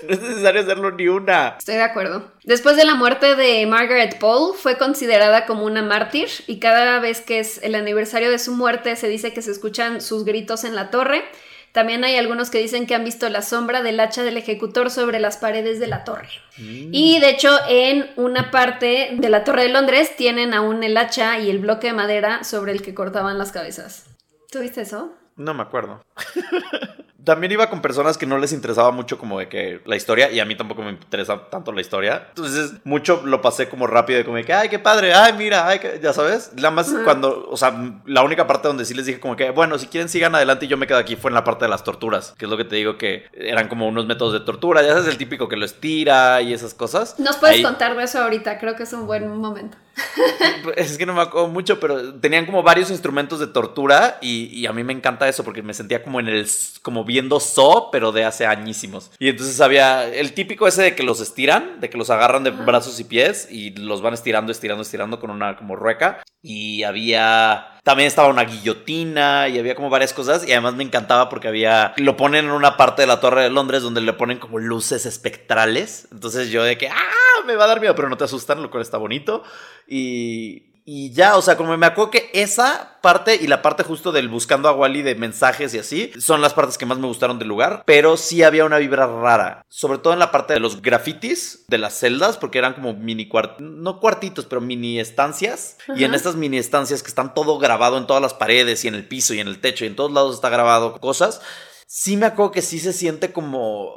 No 0.08 0.14
es 0.14 0.22
necesario 0.22 0.62
hacerlo 0.62 0.92
ni 0.92 1.08
una. 1.08 1.56
Estoy 1.60 1.76
de 1.76 1.84
acuerdo. 1.84 2.32
Después 2.44 2.76
de 2.78 2.86
la 2.86 2.96
muerte 2.96 3.36
de 3.36 3.66
Margaret 3.68 4.18
Pole, 4.20 4.58
fue 4.58 4.78
considerada 4.78 5.46
como 5.46 5.66
una 5.66 5.84
mártir 5.84 6.30
y 6.48 6.60
cada 6.60 7.00
vez 7.00 7.22
que 7.22 7.40
es 7.40 7.60
el 7.64 7.76
aniversario 7.76 8.32
de 8.32 8.40
su 8.40 8.54
muerte 8.54 8.96
se 8.96 9.08
dice 9.08 9.34
que 9.34 9.42
se 9.42 9.52
escuchan 9.52 10.02
sus 10.02 10.26
gritos 10.26 10.64
en 10.64 10.76
la 10.76 10.90
torre. 10.90 11.24
También 11.72 12.04
hay 12.04 12.16
algunos 12.16 12.50
que 12.50 12.58
dicen 12.58 12.88
que 12.88 12.96
han 12.96 13.04
visto 13.04 13.30
la 13.30 13.42
sombra 13.42 13.84
del 13.84 14.00
hacha 14.00 14.24
del 14.24 14.38
ejecutor 14.38 14.90
sobre 14.90 15.20
las 15.20 15.38
paredes 15.38 15.80
de 15.80 15.88
la 15.88 16.04
torre. 16.04 16.30
Y 16.58 17.20
de 17.20 17.30
hecho, 17.30 17.56
en 17.68 18.10
una 18.16 18.52
parte 18.52 19.12
de 19.14 19.30
la 19.30 19.44
Torre 19.44 19.64
de 19.64 19.70
Londres 19.70 20.16
tienen 20.18 20.54
aún 20.54 20.84
el 20.84 20.98
hacha 20.98 21.40
y 21.40 21.50
el 21.50 21.60
bloque 21.60 21.88
de 21.88 21.94
madera 21.94 22.44
sobre 22.44 22.72
el 22.72 22.82
que 22.82 22.94
cortaban 22.94 23.38
las 23.38 23.52
cabezas. 23.52 24.06
¿Tú 24.52 24.60
viste 24.60 24.82
eso? 24.82 25.14
No 25.40 25.54
me 25.54 25.64
acuerdo. 25.64 26.02
También 27.24 27.52
iba 27.52 27.70
con 27.70 27.82
personas 27.82 28.18
que 28.18 28.26
no 28.26 28.38
les 28.40 28.54
interesaba 28.54 28.92
mucho 28.92 29.18
como 29.20 29.40
de 29.40 29.50
que 29.50 29.82
la 29.86 29.96
historia 29.96 30.32
y 30.32 30.40
a 30.40 30.46
mí 30.46 30.56
tampoco 30.56 30.82
me 30.82 30.92
interesa 30.92 31.50
tanto 31.50 31.72
la 31.72 31.82
historia. 31.82 32.28
Entonces 32.30 32.74
mucho 32.86 33.22
lo 33.26 33.42
pasé 33.42 33.70
como 33.70 33.86
rápido 33.88 34.18
de 34.18 34.26
como 34.26 34.38
de 34.38 34.46
que, 34.46 34.54
ay, 34.54 34.70
qué 34.70 34.80
padre, 34.80 35.14
ay, 35.14 35.34
mira, 35.34 35.68
ay, 35.68 35.80
que-", 35.80 36.00
ya 36.02 36.12
sabes. 36.14 36.52
Nada 36.56 36.72
más 36.72 36.92
cuando, 37.04 37.48
o 37.50 37.56
sea, 37.58 37.74
la 38.06 38.24
única 38.24 38.48
parte 38.48 38.68
donde 38.70 38.84
sí 38.86 38.94
les 38.94 39.06
dije 39.06 39.20
como 39.20 39.36
que, 39.36 39.52
bueno, 39.52 39.78
si 39.78 39.88
quieren 39.88 40.10
sigan 40.10 40.34
adelante 40.34 40.66
y 40.66 40.70
yo 40.70 40.78
me 40.78 40.88
quedo 40.88 40.98
aquí 40.98 41.18
fue 41.18 41.30
en 41.30 41.36
la 41.36 41.44
parte 41.44 41.66
de 41.66 41.70
las 41.70 41.84
torturas, 41.84 42.34
que 42.38 42.46
es 42.46 42.52
lo 42.52 42.58
que 42.58 42.66
te 42.66 42.78
digo 42.78 42.98
que 42.98 43.26
eran 43.34 43.68
como 43.68 43.88
unos 43.88 44.08
métodos 44.08 44.34
de 44.34 44.40
tortura, 44.40 44.82
ya 44.82 44.90
sabes, 44.94 45.08
el 45.08 45.18
típico 45.18 45.48
que 45.48 45.58
lo 45.58 45.66
estira 45.66 46.42
y 46.42 46.54
esas 46.54 46.74
cosas. 46.74 47.20
Nos 47.20 47.38
puedes 47.38 47.58
Ahí- 47.58 47.64
contar 47.64 47.96
de 47.96 48.04
eso 48.04 48.24
ahorita, 48.24 48.58
creo 48.60 48.76
que 48.76 48.84
es 48.84 48.94
un 48.94 49.06
buen 49.06 49.28
momento. 49.38 49.78
es 50.76 50.98
que 50.98 51.06
no 51.06 51.14
me 51.14 51.22
acuerdo 51.22 51.48
mucho, 51.48 51.80
pero 51.80 52.14
tenían 52.16 52.46
como 52.46 52.64
varios 52.64 52.90
instrumentos 52.92 53.40
de 53.40 53.48
tortura 53.48 54.18
y, 54.22 54.46
y 54.58 54.66
a 54.66 54.74
mí 54.74 54.84
me 54.84 54.94
encanta 54.94 55.28
eso 55.28 55.44
porque 55.44 55.62
me 55.62 55.74
sentía 55.74 56.04
como 56.04 56.20
en 56.20 56.28
el, 56.28 56.48
como 56.82 57.06
viendo 57.06 57.40
So, 57.40 57.90
pero 57.92 58.12
de 58.12 58.26
hace 58.26 58.46
añísimos. 58.46 59.12
Y 59.20 59.30
entonces 59.30 59.60
había 59.62 60.08
el 60.08 60.34
típico 60.34 60.68
ese 60.68 60.84
de 60.84 60.96
que 60.96 61.04
los 61.04 61.22
estiran, 61.22 61.80
de 61.80 61.90
que 61.90 61.98
los 61.98 62.10
agarran 62.10 62.44
de 62.44 62.52
brazos 62.52 63.00
y 63.00 63.04
pies 63.04 63.48
y 63.50 63.72
los 63.72 64.02
van 64.02 64.14
estirando, 64.14 64.52
estirando, 64.52 64.84
estirando 64.84 65.20
con 65.20 65.30
una 65.30 65.58
como 65.58 65.76
rueca. 65.76 66.24
Y 66.42 66.84
había, 66.84 67.79
también 67.90 68.06
estaba 68.06 68.28
una 68.28 68.44
guillotina 68.44 69.48
y 69.48 69.58
había 69.58 69.74
como 69.74 69.90
varias 69.90 70.14
cosas 70.14 70.48
y 70.48 70.52
además 70.52 70.76
me 70.76 70.84
encantaba 70.84 71.28
porque 71.28 71.48
había, 71.48 71.96
lo 71.98 72.16
ponen 72.16 72.46
en 72.46 72.52
una 72.52 72.78
parte 72.78 73.02
de 73.02 73.08
la 73.08 73.20
Torre 73.20 73.42
de 73.42 73.50
Londres 73.50 73.82
donde 73.82 74.00
le 74.00 74.14
ponen 74.14 74.38
como 74.38 74.60
luces 74.60 75.08
espectrales. 75.08 76.08
Entonces 76.12 76.52
yo 76.52 76.64
de 76.64 76.78
que, 76.78 76.88
ah, 76.88 77.46
me 77.48 77.56
va 77.56 77.64
a 77.64 77.68
dar 77.68 77.80
miedo, 77.80 77.96
pero 77.96 78.08
no 78.08 78.16
te 78.16 78.26
asustan, 78.26 78.62
lo 78.62 78.70
cual 78.70 78.84
está 78.84 79.00
bonito. 79.00 79.42
Y, 79.88 80.69
y 80.92 81.12
ya, 81.12 81.38
o 81.38 81.42
sea, 81.44 81.56
como 81.56 81.78
me 81.78 81.86
acuerdo 81.86 82.10
que 82.10 82.32
esa 82.34 82.98
parte 83.04 83.36
y 83.36 83.46
la 83.46 83.62
parte 83.62 83.84
justo 83.84 84.12
del 84.12 84.28
buscando 84.28 84.68
a 84.68 84.72
Wally 84.72 85.04
de 85.04 85.14
mensajes 85.14 85.72
y 85.76 85.78
así 85.78 86.12
son 86.18 86.42
las 86.42 86.56
partes 86.56 86.80
que 86.80 86.88
más 86.88 86.98
me 86.98 87.06
gustaron 87.06 87.38
del 87.38 87.48
lugar, 87.48 87.84
pero 87.86 88.18
sí 88.18 88.42
había 88.42 88.66
una 88.66 88.80
vibra 88.80 89.06
rara, 89.06 89.64
sobre 89.70 90.00
todo 90.00 90.14
en 90.14 90.20
la 90.20 90.32
parte 90.32 90.54
de 90.54 90.60
los 90.60 90.82
grafitis 90.82 91.64
de 91.68 91.78
las 91.78 91.94
celdas, 91.94 92.38
porque 92.38 92.58
eran 92.58 92.74
como 92.74 92.96
mini 92.96 93.28
cuartitos, 93.28 93.72
no 93.72 94.00
cuartitos, 94.00 94.46
pero 94.46 94.62
mini 94.62 95.00
estancias. 95.00 95.78
Y 95.96 96.06
en 96.06 96.16
estas 96.16 96.36
mini 96.36 96.58
estancias 96.58 97.04
que 97.04 97.10
están 97.10 97.36
todo 97.36 97.60
grabado 97.60 98.00
en 98.00 98.08
todas 98.08 98.24
las 98.24 98.34
paredes 98.34 98.84
y 98.84 98.88
en 98.88 98.96
el 98.96 99.08
piso 99.08 99.36
y 99.36 99.40
en 99.42 99.48
el 99.48 99.62
techo 99.62 99.86
y 99.86 99.90
en 99.90 99.96
todos 99.96 100.12
lados 100.12 100.34
está 100.34 100.50
grabado 100.50 101.00
cosas. 101.00 101.40
Sí 101.86 102.18
me 102.18 102.26
acuerdo 102.26 102.52
que 102.52 102.64
sí 102.64 102.80
se 102.80 102.94
siente 102.94 103.32
como... 103.32 103.94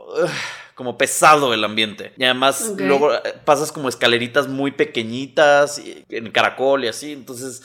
como 0.83 0.99
pesado 0.99 1.55
el 1.55 1.63
ambiente. 1.63 2.13
Y 2.17 2.25
además 2.25 2.75
luego 2.89 3.15
eh, 3.15 3.21
pasas 3.45 3.71
como 3.71 3.89
escaleritas 3.89 4.49
muy 4.49 4.73
pequeñitas 4.73 5.79
y- 5.79 6.05
en 6.09 6.31
caracol 6.33 6.85
y 6.85 6.89
así. 6.89 7.13
Entonces 7.13 7.63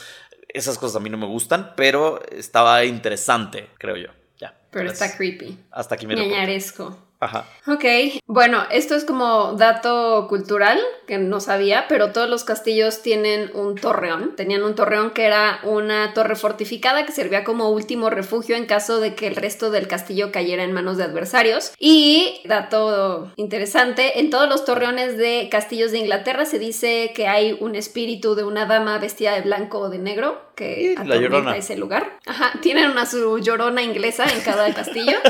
esas 0.50 0.78
cosas 0.78 0.98
a 0.98 1.00
mí 1.00 1.10
no 1.10 1.18
me 1.18 1.26
gustan, 1.26 1.74
pero 1.76 2.22
estaba 2.32 2.86
interesante, 2.86 3.70
creo 3.80 3.98
yo. 3.98 4.10
Ya. 4.38 4.56
Pero 4.70 4.92
está 4.92 5.18
creepy. 5.18 5.58
Hasta 5.72 5.96
aquí 5.96 6.06
me 6.06 6.16
Ñañaresco. 6.16 6.96
Ajá. 7.20 7.48
Ok, 7.66 7.86
bueno, 8.28 8.64
esto 8.70 8.96
es 8.96 9.04
como 9.04 9.54
dato 9.54 10.28
cultural 10.30 10.80
que 11.08 11.18
no 11.18 11.40
sabía, 11.40 11.86
pero 11.90 12.12
todos 12.12 12.30
los 12.30 12.44
castillos 12.44 13.02
tienen 13.02 13.50
un 13.54 13.76
torreón. 13.76 14.36
Tenían 14.36 14.64
un 14.64 14.76
torreón 14.76 15.12
que 15.12 15.26
era 15.26 15.60
una 15.64 16.14
torre 16.14 16.36
fortificada 16.36 17.06
que 17.06 17.12
servía 17.12 17.44
como 17.44 17.70
último 17.70 18.10
refugio 18.10 18.56
en 18.56 18.66
caso 18.66 19.00
de 19.00 19.16
que 19.16 19.28
el 19.28 19.36
resto 19.36 19.72
del 19.72 19.88
castillo 19.88 20.32
cayera 20.32 20.64
en 20.64 20.74
manos 20.74 20.98
de 20.98 21.06
adversarios. 21.06 21.74
Y, 21.80 22.42
dato 22.46 23.32
interesante, 23.36 24.20
en 24.20 24.30
todos 24.30 24.48
los 24.48 24.64
torreones 24.64 25.18
de 25.18 25.48
castillos 25.50 25.92
de 25.92 26.00
Inglaterra 26.00 26.46
se 26.46 26.60
dice 26.60 27.14
que 27.16 27.28
hay 27.28 27.58
un 27.60 27.76
espíritu 27.76 28.36
de 28.36 28.44
una 28.44 28.66
dama 28.66 29.00
vestida 29.00 29.34
de 29.34 29.42
blanco 29.42 29.80
o 29.80 29.90
de 29.90 29.98
negro 29.98 30.42
que 30.56 30.96
atormenta 30.98 31.58
ese 31.58 31.78
lugar. 31.78 32.20
Ajá, 32.26 32.54
tienen 32.62 32.92
una 32.92 33.06
su 33.06 33.40
llorona 33.40 33.82
inglesa 33.82 34.26
en 34.26 34.42
cada 34.42 34.72
castillo. 34.74 35.18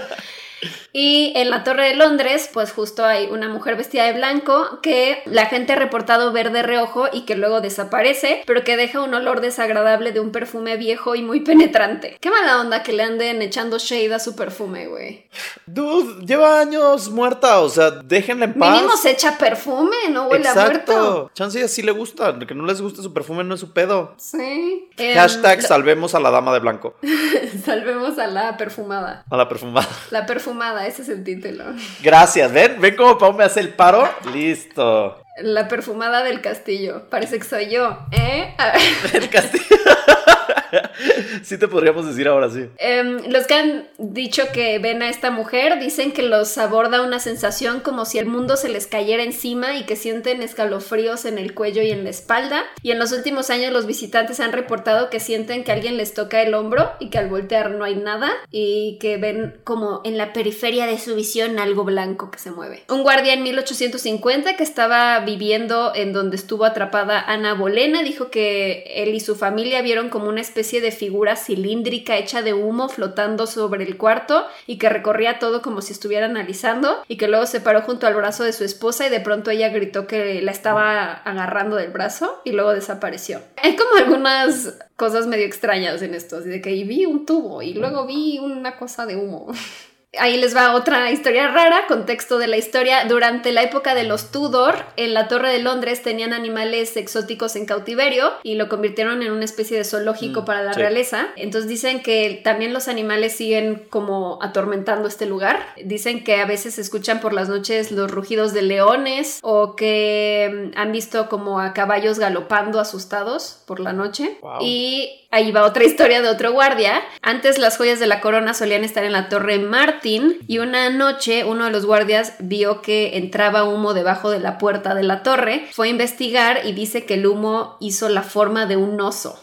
Y 0.99 1.31
en 1.35 1.51
la 1.51 1.63
Torre 1.63 1.89
de 1.89 1.95
Londres, 1.95 2.49
pues 2.51 2.71
justo 2.71 3.05
hay 3.05 3.27
una 3.27 3.49
mujer 3.49 3.75
vestida 3.75 4.05
de 4.05 4.13
blanco 4.13 4.79
que 4.81 5.21
la 5.25 5.45
gente 5.45 5.73
ha 5.73 5.75
reportado 5.75 6.31
ver 6.31 6.51
de 6.51 6.63
reojo 6.63 7.05
y 7.13 7.21
que 7.21 7.35
luego 7.35 7.61
desaparece, 7.61 8.41
pero 8.47 8.63
que 8.63 8.77
deja 8.77 9.01
un 9.01 9.13
olor 9.13 9.39
desagradable 9.39 10.11
de 10.11 10.19
un 10.19 10.31
perfume 10.31 10.75
viejo 10.75 11.13
y 11.13 11.21
muy 11.21 11.39
penetrante. 11.45 12.17
Qué 12.19 12.31
mala 12.31 12.59
onda 12.61 12.81
que 12.81 12.93
le 12.93 13.03
anden 13.03 13.43
echando 13.43 13.77
shade 13.77 14.11
a 14.11 14.17
su 14.17 14.35
perfume, 14.35 14.87
güey. 14.87 15.27
Dude, 15.67 16.25
lleva 16.25 16.59
años 16.59 17.11
muerta, 17.11 17.59
o 17.59 17.69
sea, 17.69 17.91
déjenla 17.91 18.45
en 18.45 18.55
paz. 18.55 18.71
Mínimo 18.71 18.97
se 18.97 19.11
echa 19.11 19.37
perfume, 19.37 19.97
no 20.09 20.29
huele 20.29 20.47
a 20.47 20.55
muerto. 20.55 20.71
Exacto. 20.71 21.31
Chance 21.35 21.63
así 21.63 21.83
le 21.83 21.91
gusta. 21.91 22.39
Que 22.39 22.55
no 22.55 22.65
les 22.65 22.81
guste 22.81 23.03
su 23.03 23.13
perfume 23.13 23.43
no 23.43 23.53
es 23.53 23.59
su 23.59 23.71
pedo. 23.71 24.15
Sí. 24.17 24.89
Em, 24.97 25.15
Hashtag 25.15 25.61
salvemos 25.61 26.15
a 26.15 26.19
la 26.19 26.31
dama 26.31 26.53
de 26.53 26.59
blanco. 26.59 26.95
salvemos 27.65 28.17
a 28.17 28.25
la 28.25 28.57
perfumada. 28.57 29.25
A 29.29 29.37
la 29.37 29.47
perfumada. 29.47 29.87
La 30.09 30.25
perfumada, 30.25 30.86
ese 30.87 31.03
es 31.03 31.09
el 31.09 31.23
título. 31.23 31.65
Gracias, 32.03 32.51
¿ven? 32.51 32.79
¿Ven 32.79 32.95
cómo 32.95 33.17
Pau 33.17 33.33
me 33.33 33.43
hace 33.43 33.59
el 33.59 33.69
paro? 33.69 34.09
Listo. 34.33 35.21
La 35.41 35.67
perfumada 35.67 36.23
del 36.23 36.41
castillo. 36.41 37.09
Parece 37.09 37.37
que 37.37 37.45
soy 37.45 37.69
yo, 37.69 37.99
¿eh? 38.11 38.55
A 38.57 38.71
ver. 38.71 38.81
El 39.23 39.29
castillo. 39.29 39.63
sí 41.43 41.57
te 41.57 41.67
podríamos 41.67 42.07
decir 42.07 42.27
ahora 42.27 42.49
sí. 42.49 42.67
Em, 42.77 43.19
los 43.29 43.47
que 43.47 43.53
han 43.53 43.87
dicho 43.97 44.43
que 44.53 44.79
ven 44.79 45.01
a 45.01 45.09
esta 45.09 45.31
mujer 45.31 45.79
dicen 45.79 46.11
que 46.11 46.23
los 46.23 46.57
aborda 46.57 47.01
una 47.01 47.19
sensación 47.19 47.79
como 47.79 48.05
si 48.05 48.19
el 48.19 48.25
mundo 48.25 48.57
se 48.57 48.69
les 48.69 48.87
cayera 48.87 49.23
encima 49.23 49.75
y 49.77 49.85
que 49.85 49.95
sienten 49.95 50.41
escalofríos 50.41 51.25
en 51.25 51.37
el 51.37 51.53
cuello 51.53 51.81
y 51.81 51.91
en 51.91 52.03
la 52.03 52.09
espalda. 52.09 52.63
Y 52.81 52.91
en 52.91 52.99
los 52.99 53.11
últimos 53.11 53.49
años 53.49 53.71
los 53.73 53.85
visitantes 53.85 54.39
han 54.39 54.51
reportado 54.51 55.09
que 55.09 55.19
sienten 55.19 55.63
que 55.63 55.71
alguien 55.71 55.97
les 55.97 56.13
toca 56.13 56.41
el 56.41 56.53
hombro 56.53 56.91
y 56.99 57.09
que 57.09 57.17
al 57.17 57.29
voltear 57.29 57.71
no 57.71 57.83
hay 57.83 57.95
nada 57.95 58.29
y 58.51 58.97
que 58.99 59.17
ven 59.17 59.59
como 59.63 60.01
en 60.03 60.17
la 60.17 60.33
periferia 60.33 60.85
de 60.85 60.97
su 60.97 61.15
visión 61.15 61.59
algo 61.59 61.83
blanco 61.83 62.31
que 62.31 62.39
se 62.39 62.51
mueve. 62.51 62.83
Un 62.89 63.03
guardia 63.03 63.33
en 63.33 63.43
1850 63.43 64.55
que 64.55 64.63
estaba 64.63 65.19
viviendo 65.19 65.93
en 65.95 66.13
donde 66.13 66.35
estuvo 66.35 66.65
atrapada 66.65 67.19
Ana 67.19 67.53
Bolena 67.53 68.03
dijo 68.03 68.29
que 68.29 68.83
él 68.95 69.13
y 69.13 69.19
su 69.19 69.35
familia 69.35 69.81
vieron 69.81 70.09
como 70.09 70.29
una 70.29 70.41
especie 70.41 70.56
de 70.57 70.91
figura 70.91 71.35
cilíndrica 71.35 72.17
hecha 72.17 72.41
de 72.41 72.53
humo 72.53 72.89
flotando 72.89 73.45
sobre 73.45 73.83
el 73.83 73.95
cuarto 73.95 74.45
y 74.65 74.79
que 74.79 74.89
recorría 74.89 75.37
todo 75.37 75.61
como 75.61 75.81
si 75.81 75.93
estuviera 75.93 76.25
analizando 76.25 76.97
y 77.07 77.17
que 77.17 77.27
luego 77.27 77.45
se 77.45 77.61
paró 77.61 77.83
junto 77.83 78.07
al 78.07 78.15
brazo 78.15 78.43
de 78.43 78.53
su 78.53 78.63
esposa 78.63 79.05
y 79.05 79.09
de 79.11 79.19
pronto 79.19 79.51
ella 79.51 79.69
gritó 79.69 80.07
que 80.07 80.41
la 80.41 80.51
estaba 80.51 81.13
agarrando 81.13 81.75
del 81.75 81.91
brazo 81.91 82.41
y 82.43 82.53
luego 82.53 82.73
desapareció. 82.73 83.39
Hay 83.61 83.75
como 83.75 83.95
algunas 83.97 84.79
cosas 84.95 85.27
medio 85.27 85.45
extrañas 85.45 86.01
en 86.01 86.15
esto, 86.15 86.41
de 86.41 86.59
que 86.59 86.71
vi 86.83 87.05
un 87.05 87.25
tubo 87.25 87.61
y 87.61 87.73
luego 87.75 88.07
vi 88.07 88.39
una 88.39 88.77
cosa 88.77 89.05
de 89.05 89.15
humo. 89.15 89.47
Ahí 90.17 90.37
les 90.37 90.55
va 90.55 90.73
otra 90.73 91.11
historia 91.11 91.49
rara, 91.49 91.85
contexto 91.87 92.37
de 92.37 92.47
la 92.47 92.55
historia. 92.55 93.03
Durante 93.05 93.51
la 93.51 93.61
época 93.61 93.93
de 93.93 94.03
los 94.03 94.31
Tudor, 94.31 94.75
en 94.95 95.13
la 95.13 95.27
Torre 95.27 95.51
de 95.51 95.59
Londres 95.59 96.01
tenían 96.01 96.31
animales 96.31 96.95
exóticos 96.95 97.57
en 97.57 97.65
cautiverio 97.65 98.31
y 98.41 98.55
lo 98.55 98.69
convirtieron 98.69 99.21
en 99.21 99.31
una 99.31 99.43
especie 99.43 99.77
de 99.77 99.83
zoológico 99.83 100.41
Mm, 100.41 100.45
para 100.45 100.63
la 100.63 100.73
sí. 100.73 100.79
realeza. 100.79 101.27
Entonces 101.35 101.69
dicen 101.69 102.01
que 102.01 102.39
también 102.41 102.73
los 102.73 102.87
animales 102.87 103.35
siguen 103.35 103.83
como 103.89 104.39
atormentando 104.41 105.09
este 105.09 105.25
lugar. 105.25 105.59
Dicen 105.83 106.23
que 106.23 106.37
a 106.37 106.45
veces 106.45 106.75
se 106.75 106.81
escuchan 106.81 107.19
por 107.19 107.33
las 107.33 107.49
noches 107.49 107.91
los 107.91 108.09
rugidos 108.09 108.53
de 108.53 108.61
leones 108.61 109.39
o 109.43 109.75
que 109.75 110.71
mm, 110.73 110.79
han 110.79 110.91
visto 110.93 111.27
como 111.27 111.59
a 111.59 111.73
caballos 111.73 112.17
galopando 112.17 112.79
asustados 112.79 113.61
por 113.67 113.81
la 113.81 113.91
noche. 113.91 114.37
Wow. 114.41 114.59
Y 114.61 115.27
ahí 115.31 115.51
va 115.51 115.65
otra 115.65 115.83
historia 115.83 116.21
de 116.21 116.29
otro 116.29 116.53
guardia. 116.53 117.01
Antes 117.21 117.57
las 117.57 117.77
joyas 117.77 117.99
de 117.99 118.07
la 118.07 118.21
corona 118.21 118.53
solían 118.53 118.85
estar 118.85 119.03
en 119.03 119.11
la 119.11 119.27
torre 119.27 119.55
Martin 119.97 120.37
y 120.47 120.59
una 120.59 120.91
noche 120.91 121.43
uno 121.43 121.65
de 121.65 121.71
los 121.71 121.85
guardias 121.85 122.33
vio 122.39 122.83
que 122.83 123.17
entraba 123.17 123.63
humo 123.63 123.95
debajo 123.95 124.29
de 124.29 124.39
la 124.39 124.59
puerta 124.59 124.93
de 124.93 125.01
la 125.01 125.23
torre. 125.23 125.67
Fue 125.71 125.87
a 125.87 125.89
investigar 125.89 126.65
y 126.65 126.73
dice 126.73 127.05
que 127.05 127.15
el 127.15 127.25
humo 127.25 127.77
hizo 127.79 128.07
la 128.09 128.21
forma 128.21 128.67
de 128.67 128.77
un 128.77 129.01
oso. 129.01 129.39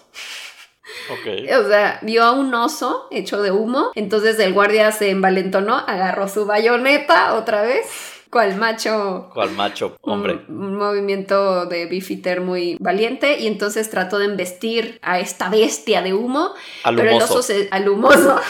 O 1.10 1.68
sea, 1.68 1.98
vio 2.02 2.22
a 2.22 2.32
un 2.32 2.54
oso 2.54 3.08
hecho 3.10 3.42
de 3.42 3.50
humo. 3.50 3.90
Entonces 3.96 4.38
el 4.38 4.52
guardia 4.52 4.92
se 4.92 5.10
envalentonó, 5.10 5.74
agarró 5.74 6.28
su 6.28 6.46
bayoneta 6.46 7.34
otra 7.34 7.62
vez. 7.62 8.13
Cual 8.34 8.56
macho 8.56 9.30
¿Cuál 9.32 9.52
macho? 9.52 9.96
Hombre. 10.00 10.40
un, 10.48 10.56
un 10.64 10.74
movimiento 10.76 11.66
de 11.66 11.86
beefeater 11.86 12.40
muy 12.40 12.76
valiente 12.80 13.38
y 13.38 13.46
entonces 13.46 13.88
trató 13.90 14.18
de 14.18 14.24
embestir 14.24 14.98
a 15.02 15.20
esta 15.20 15.48
bestia 15.48 16.02
de 16.02 16.14
humo, 16.14 16.52
Al 16.82 16.96
pero 16.96 17.10
el 17.10 17.22
oso 17.22 17.42
se 17.42 17.68
al 17.70 17.88
humoso 17.88 18.40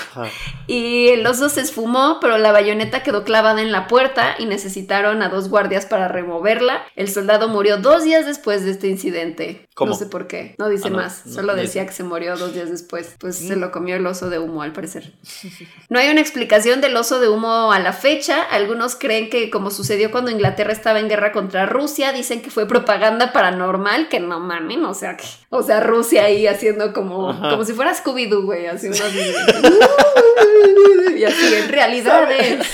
y 0.67 1.09
el 1.09 1.27
oso 1.27 1.51
se 1.51 1.61
esfumó, 1.61 2.17
pero 2.19 2.39
la 2.39 2.51
bayoneta 2.51 3.03
quedó 3.03 3.25
clavada 3.25 3.61
en 3.61 3.73
la 3.73 3.87
puerta 3.87 4.37
y 4.39 4.47
necesitaron 4.47 5.23
a 5.23 5.29
dos 5.29 5.51
guardias 5.51 5.85
para 5.85 6.09
removerla. 6.09 6.83
El 6.97 7.11
soldado 7.11 7.49
murió 7.49 7.77
dos 7.77 8.05
días 8.05 8.25
después 8.25 8.65
de 8.65 8.71
este 8.71 8.89
incidente. 8.89 9.69
¿Cómo? 9.75 9.91
No 9.91 9.97
sé 9.99 10.07
por 10.07 10.27
qué, 10.29 10.55
no 10.59 10.71
dice 10.71 10.85
Ah, 10.87 10.91
no, 10.93 10.97
más, 10.97 11.27
no, 11.27 11.33
solo 11.35 11.55
decía 11.55 11.85
que 11.87 11.93
se 11.93 12.05
murió 12.05 12.39
dos 12.39 12.55
días 12.55 12.71
después. 12.71 13.17
Pues 13.19 13.43
Mm. 13.43 13.49
se 13.49 13.57
lo 13.57 13.71
comió 13.71 13.97
el 13.97 14.07
oso 14.07 14.31
de 14.31 14.39
humo 14.39 14.63
al 14.63 14.73
parecer. 14.73 15.13
No 15.91 15.99
hay 15.99 16.09
una 16.09 16.21
explicación 16.23 16.81
del 16.81 16.97
oso 16.97 17.21
de 17.21 17.29
humo 17.29 17.71
a 17.71 17.79
la 17.79 17.93
fecha. 17.93 18.43
Algunos 18.43 18.97
creen 18.97 19.29
que 19.29 19.51
como 19.51 19.71
sucedió 19.75 20.11
cuando 20.11 20.31
Inglaterra 20.31 20.73
estaba 20.73 21.01
en 21.01 21.09
guerra 21.09 21.33
contra 21.33 21.67
Rusia, 21.67 22.13
dicen 22.13 22.41
que 22.41 22.49
fue 22.49 22.67
propaganda 22.67 23.33
paranormal, 23.33 24.09
que 24.09 24.21
no 24.21 24.41
mamen, 24.41 24.85
o 24.87 24.95
sea, 24.95 25.19
que, 25.19 25.25
o 25.51 25.63
sea, 25.63 25.81
Rusia 25.81 26.25
ahí 26.25 26.47
haciendo 26.47 26.95
como, 26.95 27.29
Ajá. 27.29 27.51
como 27.51 27.65
si 27.65 27.75
fuera 27.75 27.95
Scooby-Doo, 27.95 28.45
güey, 28.45 28.67
así. 28.67 28.89
y 31.17 31.25
así, 31.25 31.55
en 31.55 31.69
realidad 31.69 32.31
es 32.33 32.67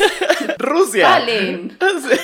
Rusia. 0.59 1.25
Sí. 1.31 2.17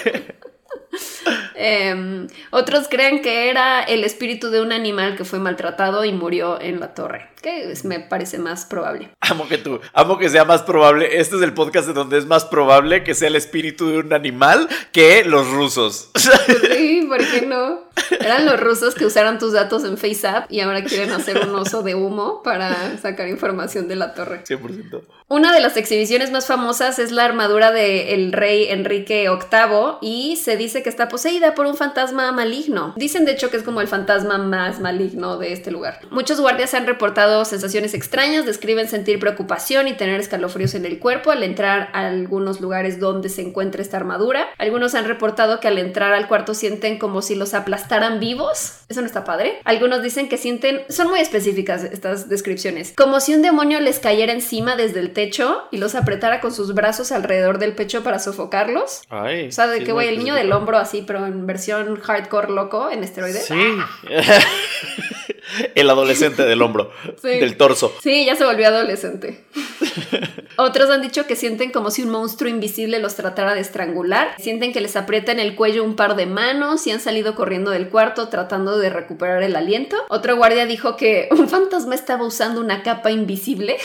Em, 1.59 2.27
otros 2.51 2.87
creen 2.89 3.23
que 3.23 3.49
era 3.49 3.83
el 3.83 4.05
espíritu 4.05 4.51
de 4.51 4.61
un 4.61 4.73
animal 4.73 5.17
que 5.17 5.25
fue 5.25 5.39
maltratado 5.39 6.05
y 6.05 6.13
murió 6.13 6.61
en 6.61 6.81
la 6.81 6.93
torre, 6.93 7.31
que 7.41 7.73
me 7.85 7.99
parece 7.99 8.39
más 8.39 8.67
probable. 8.67 9.11
Amo 9.21 9.49
que 9.49 9.57
tú, 9.57 9.81
amo 9.95 10.19
que 10.19 10.29
sea 10.29 10.45
más 10.45 10.63
probable. 10.63 11.19
Este 11.19 11.37
es 11.37 11.43
el 11.43 11.55
podcast 11.55 11.87
de 11.89 11.95
donde 11.95 12.19
es 12.19 12.27
más 12.27 12.45
probable 12.45 13.05
que 13.05 13.15
sea 13.15 13.29
el 13.29 13.37
espíritu 13.37 13.89
de 13.89 13.99
un 13.99 14.13
animal 14.13 14.69
que 14.93 15.25
los 15.25 15.51
rusos. 15.51 16.11
Sí, 16.15 17.07
¿por 17.09 17.19
qué 17.19 17.47
no? 17.47 17.86
Eran 18.21 18.45
los 18.45 18.61
rusos 18.61 18.95
que 18.95 19.07
usaron 19.07 19.39
tus 19.39 19.53
datos 19.53 19.85
en 19.85 19.97
FaceApp 19.97 20.51
y 20.51 20.61
ahora 20.61 20.85
quieren 20.85 21.13
hacer 21.13 21.47
un 21.47 21.55
oso 21.55 21.83
de 21.83 21.95
humo 21.95 22.43
para 22.43 22.99
sacar 22.99 23.29
información 23.29 23.89
de 23.89 23.97
la 23.97 24.15
torre. 24.15 24.45
100%. 24.45 25.03
Una 25.29 25.53
de 25.53 25.61
las 25.61 25.77
exhibiciones 25.77 26.31
más 26.31 26.47
famosas 26.47 26.99
es 27.01 27.11
la 27.11 27.25
armadura 27.25 27.73
del 27.73 28.33
rey 28.33 28.67
Enrique 28.69 29.29
VIII 29.29 29.99
y 30.01 30.37
se 30.37 30.57
dice 30.57 30.83
que 30.85 30.89
está 30.89 31.09
poseída 31.09 31.55
por 31.55 31.67
un 31.67 31.77
fantasma 31.77 32.31
maligno. 32.31 32.95
Dicen 32.97 33.25
de 33.25 33.33
hecho 33.33 33.51
que 33.51 33.57
es 33.57 33.65
como 33.65 33.81
el 33.81 33.89
fantasma 33.89 34.39
más 34.39 34.79
maligno 34.79 35.37
de 35.39 35.53
este 35.53 35.73
lugar. 35.73 36.01
Muchos 36.11 36.41
guardias 36.41 36.75
han 36.75 36.87
reportado 36.87 37.45
sensaciones 37.45 37.95
extrañas, 37.95 38.47
describen 38.47 38.89
sentir 38.89 39.19
preocupación 39.19 39.89
y 39.89 39.95
tener 39.95 40.21
escalofríos 40.21 40.75
en 40.75 40.87
el 40.87 41.01
cuerpo 41.01 41.33
al 41.33 41.43
entrar 41.43 41.91
a 41.93 42.07
algunos 42.07 42.61
lugares 42.61 43.01
donde 43.01 43.29
se 43.29 43.43
encuentra 43.43 43.83
esta 43.83 43.97
armadura. 43.97 44.47
Algunos 44.59 44.95
han 44.95 45.07
reportado 45.07 45.59
que 45.59 45.69
al 45.69 45.79
entrar 45.79 46.13
al 46.13 46.29
cuarto 46.29 46.55
sienten 46.55 46.99
como 46.99 47.21
si 47.21 47.35
los 47.35 47.55
aplastaran 47.55 47.86
vivos. 48.19 48.81
Eso 48.89 49.01
no 49.01 49.07
está 49.07 49.25
padre. 49.25 49.61
Algunos 49.65 50.03
dicen 50.03 50.29
que 50.29 50.37
sienten, 50.37 50.83
son 50.89 51.09
muy 51.09 51.21
específicas 51.21 51.83
estas 51.85 52.29
descripciones, 52.29 52.93
como 52.97 53.21
si 53.21 53.35
un 53.35 53.43
demonio 53.43 53.81
les 53.81 53.99
cayera 53.99 54.33
encima 54.33 54.77
desde 54.77 55.01
el 55.01 55.13
techo 55.13 55.65
y 55.71 55.79
los 55.79 55.95
apretara 55.95 56.41
con 56.41 56.53
sus 56.53 56.75
brazos 56.75 57.13
alrededor 57.13 57.59
del 57.59 57.75
pecho 57.75 58.03
para 58.03 58.19
sofocarlos. 58.19 59.03
Ay. 59.09 59.49
O 59.49 59.53
sea, 59.53 59.67
de 59.67 59.79
sí 59.79 59.85
que, 59.85 59.93
güey, 59.93 60.09
el 60.09 60.19
niño 60.19 60.35
del 60.35 60.53
hombro 60.53 60.79
así, 60.79 61.03
pero 61.07 61.27
en 61.27 61.47
versión 61.47 61.97
hardcore 61.97 62.53
loco, 62.53 62.91
en 62.91 63.03
esteroides. 63.03 63.47
Sí. 63.47 63.77
el 65.75 65.91
adolescente 65.91 66.45
del 66.45 66.63
hombro, 66.63 66.91
Sí. 67.23 67.29
del 67.29 67.57
torso. 67.57 67.95
Sí, 68.03 68.25
ya 68.25 68.37
se 68.37 68.45
volvió 68.45 68.69
adolescente. 68.69 69.45
Otros 70.57 70.91
han 70.91 71.03
dicho 71.03 71.27
que 71.27 71.37
sienten 71.37 71.71
como 71.71 71.91
si 71.91 72.03
un 72.03 72.11
monstruo 72.11 72.49
invisible 72.49 72.99
los 72.99 73.15
tratara 73.15 73.55
de 73.55 73.61
estrangular. 73.61 74.35
Sienten 74.39 74.73
que 74.73 74.81
les 74.81 74.97
aprieta 74.97 75.33
en 75.33 75.39
el 75.41 75.55
cuello 75.55 75.85
un 75.85 75.97
par 75.97 76.17
de 76.17 76.27
manos 76.27 76.87
y 76.87 76.91
han 76.91 77.01
salido 77.01 77.35
corriendo 77.35 77.71
del 77.71 77.89
cuarto 77.89 78.29
tratando 78.29 78.79
de 78.79 78.89
recuperar 78.91 79.43
el 79.43 79.55
aliento. 79.57 79.97
Otro 80.09 80.37
guardia 80.37 80.67
dijo 80.67 80.97
que 80.97 81.29
un 81.31 81.49
fantasma 81.49 81.95
estaba 81.95 82.25
usando 82.25 82.61
una 82.61 82.83
capa 82.83 83.11
invisible. 83.11 83.77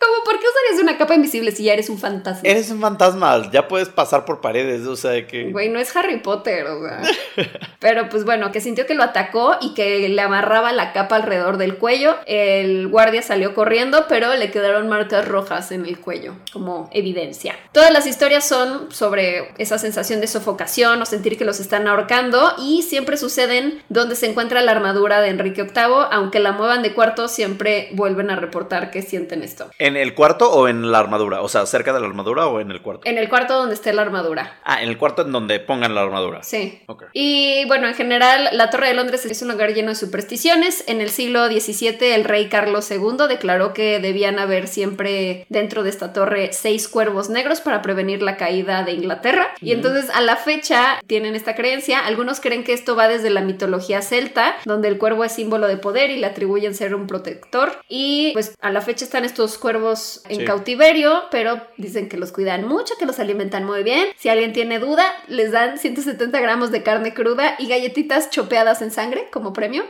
¿Cómo? 0.00 0.24
¿Por 0.24 0.38
qué 0.40 0.46
usarías 0.46 0.82
una 0.82 0.96
capa 0.96 1.14
invisible 1.14 1.52
si 1.52 1.64
ya 1.64 1.74
eres 1.74 1.90
un 1.90 1.98
fantasma? 1.98 2.40
Eres 2.44 2.70
un 2.70 2.80
fantasma, 2.80 3.50
ya 3.50 3.68
puedes 3.68 3.90
pasar 3.90 4.24
por 4.24 4.40
paredes, 4.40 4.86
o 4.86 4.96
sea 4.96 5.26
que... 5.26 5.52
Güey, 5.52 5.68
no 5.68 5.78
es 5.78 5.94
Harry 5.94 6.20
Potter, 6.20 6.66
o 6.68 6.80
sea. 6.82 7.02
Pero 7.80 8.08
pues 8.08 8.24
bueno, 8.24 8.50
que 8.52 8.60
sintió 8.60 8.86
que 8.86 8.94
lo 8.94 9.02
atacó 9.02 9.56
y 9.60 9.74
que 9.74 10.08
le 10.08 10.22
amarraba 10.22 10.72
la 10.72 10.92
capa 10.92 11.16
alrededor 11.16 11.58
del 11.58 11.76
cuello. 11.76 12.16
El 12.26 12.88
guardia 12.88 13.22
salió 13.22 13.54
corriendo, 13.54 14.06
pero 14.08 14.34
le 14.34 14.50
quedaron 14.50 14.88
marcas 14.88 15.26
rojas 15.26 15.72
en 15.72 15.86
el 15.86 15.98
cuello, 15.98 16.34
como 16.52 16.90
evidencia. 16.92 17.56
Todas 17.72 17.90
las 17.90 18.06
historias 18.06 18.46
son 18.46 18.92
sobre 18.92 19.52
esa 19.58 19.78
sensación 19.78 20.20
de 20.20 20.26
sofocación 20.26 21.00
o 21.00 21.06
sentir 21.06 21.38
que 21.38 21.44
los 21.44 21.58
están 21.58 21.88
ahorcando 21.88 22.54
y 22.58 22.82
siempre 22.82 23.16
suceden 23.16 23.82
donde 23.88 24.14
se 24.14 24.26
encuentra 24.26 24.60
la 24.60 24.72
armadura 24.72 25.20
de 25.22 25.30
Enrique 25.30 25.62
VIII, 25.62 26.08
aunque 26.10 26.38
la 26.38 26.52
muevan 26.52 26.82
de 26.82 26.92
cuarto, 26.92 27.28
siempre 27.28 27.88
vuelven 27.92 28.30
a 28.30 28.36
reportar 28.36 28.90
que 28.90 29.02
sienten 29.02 29.42
esto. 29.42 29.70
¿En 29.78 29.89
el 29.96 30.14
cuarto 30.14 30.50
o 30.50 30.68
en 30.68 30.90
la 30.90 30.98
armadura? 30.98 31.42
O 31.42 31.48
sea, 31.48 31.66
cerca 31.66 31.92
de 31.92 32.00
la 32.00 32.06
armadura 32.06 32.46
o 32.46 32.60
en 32.60 32.70
el 32.70 32.82
cuarto. 32.82 33.02
En 33.04 33.18
el 33.18 33.28
cuarto 33.28 33.56
donde 33.56 33.74
esté 33.74 33.92
la 33.92 34.02
armadura. 34.02 34.58
Ah, 34.64 34.82
en 34.82 34.88
el 34.88 34.98
cuarto 34.98 35.22
en 35.22 35.32
donde 35.32 35.60
pongan 35.60 35.94
la 35.94 36.02
armadura. 36.02 36.42
Sí. 36.42 36.82
Ok. 36.86 37.04
Y 37.12 37.64
bueno, 37.66 37.88
en 37.88 37.94
general, 37.94 38.48
la 38.52 38.70
Torre 38.70 38.88
de 38.88 38.94
Londres 38.94 39.24
es 39.26 39.42
un 39.42 39.48
lugar 39.48 39.72
lleno 39.72 39.90
de 39.90 39.94
supersticiones. 39.94 40.84
En 40.86 41.00
el 41.00 41.10
siglo 41.10 41.46
XVII, 41.46 42.14
el 42.14 42.24
rey 42.24 42.48
Carlos 42.48 42.90
II 42.90 43.26
declaró 43.28 43.72
que 43.72 43.98
debían 44.00 44.38
haber 44.38 44.68
siempre 44.68 45.46
dentro 45.48 45.82
de 45.82 45.90
esta 45.90 46.12
torre 46.12 46.52
seis 46.52 46.88
cuervos 46.88 47.30
negros 47.30 47.60
para 47.60 47.82
prevenir 47.82 48.22
la 48.22 48.36
caída 48.36 48.82
de 48.82 48.92
Inglaterra. 48.92 49.48
Y 49.60 49.72
entonces, 49.72 50.10
a 50.10 50.20
la 50.20 50.36
fecha, 50.36 51.00
tienen 51.06 51.34
esta 51.34 51.54
creencia. 51.54 52.00
Algunos 52.00 52.40
creen 52.40 52.64
que 52.64 52.72
esto 52.72 52.96
va 52.96 53.08
desde 53.08 53.30
la 53.30 53.40
mitología 53.40 54.02
celta, 54.02 54.56
donde 54.64 54.88
el 54.88 54.98
cuervo 54.98 55.24
es 55.24 55.32
símbolo 55.32 55.66
de 55.66 55.76
poder 55.76 56.10
y 56.10 56.18
le 56.18 56.26
atribuyen 56.26 56.74
ser 56.74 56.94
un 56.94 57.06
protector. 57.06 57.72
Y 57.88 58.32
pues 58.32 58.56
a 58.60 58.70
la 58.70 58.80
fecha 58.80 59.04
están 59.04 59.24
estos 59.24 59.58
cuervos 59.58 59.79
en 60.28 60.40
Sí. 60.40 60.44
cautiverio, 60.44 61.22
pero 61.30 61.60
dicen 61.76 62.08
que 62.08 62.16
los 62.16 62.32
cuidan 62.32 62.66
mucho, 62.66 62.94
que 62.98 63.06
los 63.06 63.18
alimentan 63.18 63.64
muy 63.64 63.82
bien. 63.82 64.08
Si 64.16 64.28
alguien 64.28 64.52
tiene 64.52 64.78
duda, 64.78 65.04
les 65.28 65.50
dan 65.52 65.78
170 65.78 66.38
gramos 66.40 66.70
de 66.70 66.82
carne 66.82 67.14
cruda 67.14 67.56
y 67.58 67.68
galletitas 67.68 68.30
chopeadas 68.30 68.82
en 68.82 68.90
sangre 68.90 69.28
como 69.32 69.52
premio. 69.52 69.84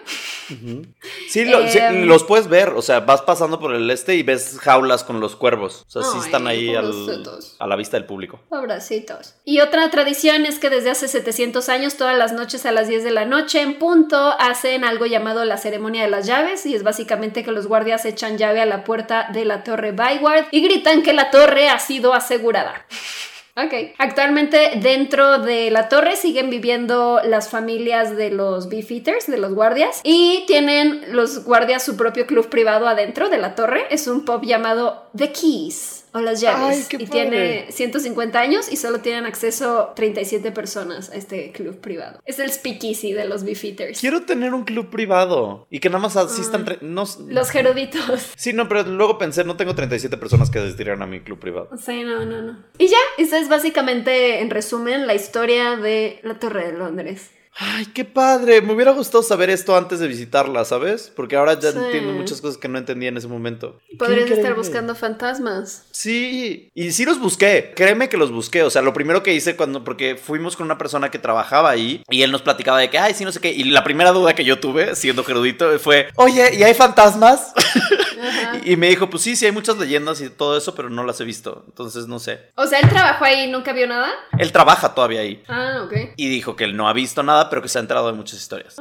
Sí, 1.29 1.45
lo- 1.45 1.67
sí, 1.69 1.79
Em. 1.79 2.07
los 2.07 2.25
puedes 2.25 2.49
ver, 2.49 2.71
o 2.71 2.83
sea, 2.83 3.01
vas 3.01 3.23
pasando 3.23 3.59
por 3.61 3.75
el 3.75 3.91
este 3.91 4.17
y 4.17 4.23
ves 4.23 4.59
jaulas 4.61 5.05
con 5.05 5.21
los 5.21 5.37
cuervos. 5.37 5.85
O 5.87 5.91
sea, 5.91 6.03
sí 6.03 6.11
Ay, 6.15 6.21
están 6.25 6.47
ahí 6.47 6.75
al- 6.75 7.25
a 7.59 7.67
la 7.67 7.77
vista 7.77 7.97
del 7.97 8.07
público. 8.07 8.41
Pobrecitos. 8.49 9.35
Y 9.45 9.61
otra 9.61 9.91
tradición 9.91 10.47
es 10.47 10.59
que 10.59 10.71
desde 10.71 10.91
hace 10.91 11.09
700 11.09 11.69
años, 11.69 11.97
todas 11.97 12.17
las 12.17 12.33
noches 12.33 12.67
a 12.67 12.73
las 12.73 12.89
10 12.89 13.05
de 13.05 13.11
la 13.11 13.25
noche, 13.25 13.61
en 13.63 13.79
punto, 13.79 14.17
hacen 14.39 14.85
algo 14.85 15.07
llamado 15.07 15.45
la 15.45 15.57
ceremonia 15.57 16.03
de 16.05 16.11
las 16.11 16.27
llaves. 16.27 16.67
Y 16.67 16.75
es 16.75 16.83
básicamente 16.83 17.43
que 17.45 17.53
los 17.53 17.67
guardias 17.67 18.05
echan 18.05 18.37
llave 18.39 18.61
a 18.61 18.67
la 18.67 18.85
puerta 18.85 19.29
de 19.33 19.45
la 19.45 19.63
torre 19.65 19.80
Byward 19.81 20.47
y 20.51 20.61
gritan 20.61 21.03
que 21.03 21.13
la 21.13 21.31
torre 21.31 21.69
ha 21.69 21.79
sido 21.79 22.15
asegurada. 22.15 22.87
Ok. 23.57 23.95
Actualmente 23.99 24.73
dentro 24.77 25.39
de 25.39 25.71
la 25.71 25.89
torre 25.89 26.17
siguen 26.17 26.51
viviendo 26.51 27.21
las 27.25 27.49
familias 27.49 28.17
de 28.17 28.31
los 28.31 28.69
Beefeaters, 28.69 29.27
de 29.27 29.39
los 29.39 29.55
guardias, 29.55 30.01
y 30.05 30.45
tienen 30.47 31.03
los 31.09 31.45
guardias 31.45 31.85
su 31.85 31.97
propio 31.97 32.27
club 32.27 32.49
privado 32.49 32.87
adentro 32.87 33.29
de 33.29 33.39
la 33.39 33.55
torre. 33.55 33.87
Es 33.91 34.07
un 34.07 34.25
pub 34.25 34.43
llamado 34.45 35.11
The 35.17 35.33
Keys 35.33 36.00
o 36.13 36.21
las 36.21 36.41
llaves. 36.41 36.89
Ay, 36.91 36.99
y 37.01 37.07
padre. 37.07 37.21
tiene 37.31 37.73
150 37.73 38.39
años 38.39 38.71
y 38.71 38.77
solo 38.77 39.01
tienen 39.01 39.27
acceso 39.27 39.93
37 39.95 40.53
personas 40.53 41.11
a 41.11 41.15
este 41.15 41.53
club 41.53 41.81
privado. 41.81 42.21
Es 42.25 42.39
el 42.39 42.51
speakeasy 42.51 43.13
de 43.13 43.25
los 43.27 43.45
Beefeaters. 43.45 44.01
Quiero 44.01 44.23
tener 44.23 44.55
un 44.55 44.65
club 44.65 44.91
privado 44.91 45.67
y 45.71 45.81
que 45.81 45.89
nada 45.89 46.01
más 46.01 46.17
asistan. 46.17 46.65
No, 46.81 47.05
Los 47.29 47.51
geruditos. 47.51 48.33
sí, 48.37 48.53
no, 48.53 48.69
pero 48.69 48.83
luego 48.85 49.19
pensé, 49.19 49.45
no 49.45 49.57
tengo 49.57 49.75
37 49.75 50.17
personas 50.17 50.51
que 50.51 50.59
asistirían 50.59 51.03
a 51.03 51.07
mi 51.07 51.21
club 51.21 51.39
privado. 51.39 51.69
Sí, 51.79 52.03
no, 52.03 52.25
no, 52.25 52.43
no. 52.43 52.65
Y 52.79 52.89
ya, 52.89 52.99
esa 53.19 53.39
es 53.39 53.49
básicamente, 53.49 54.41
en 54.41 54.51
resumen, 54.51 55.07
la 55.07 55.15
historia 55.15 55.77
de 55.77 56.21
la 56.23 56.39
Torre 56.39 56.73
de 56.73 56.79
Londres. 56.79 57.31
Ay, 57.57 57.87
qué 57.87 58.05
padre. 58.05 58.63
Me 58.63 58.73
hubiera 58.73 58.93
gustado 58.93 59.23
saber 59.23 59.51
esto 59.51 59.77
antes 59.77 59.99
de 59.99 60.09
visitarla, 60.09 60.65
¿sabes? 60.65 61.13
Porque 61.15 61.37
ahora 61.37 61.59
ya 61.59 61.73
Sí. 61.73 61.79
entiendo 61.79 62.13
muchas 62.13 62.41
cosas 62.41 62.57
que 62.57 62.69
no 62.69 62.79
entendía 62.79 63.09
en 63.11 63.17
ese 63.17 63.29
momento. 63.29 63.79
Podrías 63.99 64.31
estar 64.31 64.55
buscando 64.55 64.95
fantasmas. 64.95 65.85
Sí, 65.91 66.71
y 66.75 66.93
sí 66.93 67.05
los 67.05 67.19
busqué, 67.21 67.73
créeme 67.77 68.09
que 68.09 68.17
los 68.17 68.31
busqué, 68.33 68.63
o 68.63 68.71
sea, 68.71 68.83
lo 68.83 68.93
primero 68.95 69.23
que 69.23 69.35
hice 69.35 69.57
cuando, 69.57 69.85
porque 69.85 70.17
fuimos 70.17 70.57
con 70.57 70.65
una 70.65 70.79
persona 70.79 71.11
que 71.11 71.19
trabajaba 71.19 71.69
ahí 71.71 72.03
y 72.09 72.23
él 72.23 72.33
nos 72.33 72.43
platicaba 72.43 72.79
de 72.79 72.89
que, 72.89 72.99
ay, 72.99 73.13
sí, 73.15 73.25
no 73.25 73.33
sé 73.33 73.41
qué, 73.41 73.51
y 73.53 73.65
la 73.65 73.85
primera 73.85 74.13
duda 74.13 74.35
que 74.35 74.45
yo 74.45 74.59
tuve, 74.61 74.95
siendo 74.97 75.25
gerudito, 75.25 75.79
fue, 75.79 76.09
oye, 76.17 76.55
¿y 76.57 76.63
hay 76.63 76.73
fantasmas? 76.75 77.53
Ajá. 77.57 78.53
y 78.65 78.77
me 78.77 78.89
dijo, 78.89 79.09
pues 79.11 79.23
sí, 79.23 79.35
sí, 79.37 79.47
hay 79.47 79.53
muchas 79.53 79.77
leyendas 79.79 80.21
y 80.21 80.29
todo 80.31 80.57
eso, 80.57 80.75
pero 80.75 80.89
no 80.91 81.05
las 81.05 81.21
he 81.21 81.25
visto, 81.25 81.65
entonces 81.69 82.07
no 82.07 82.19
sé. 82.19 82.41
O 82.55 82.67
sea, 82.67 82.79
él 82.81 82.89
trabajó 82.89 83.25
ahí 83.25 83.45
y 83.45 83.51
nunca 83.51 83.73
vio 83.73 83.87
nada. 83.87 84.11
Él 84.39 84.53
trabaja 84.53 84.95
todavía 84.95 85.21
ahí 85.21 85.43
Ah, 85.49 85.83
ok. 85.85 86.15
y 86.17 86.29
dijo 86.29 86.57
que 86.57 86.65
él 86.65 86.77
no 86.77 86.89
ha 86.89 86.93
visto 86.93 87.23
nada, 87.23 87.50
pero 87.51 87.61
que 87.61 87.69
se 87.69 87.79
ha 87.79 87.81
enterado 87.81 88.07
de 88.07 88.15
muchas 88.15 88.39
historias. 88.41 88.79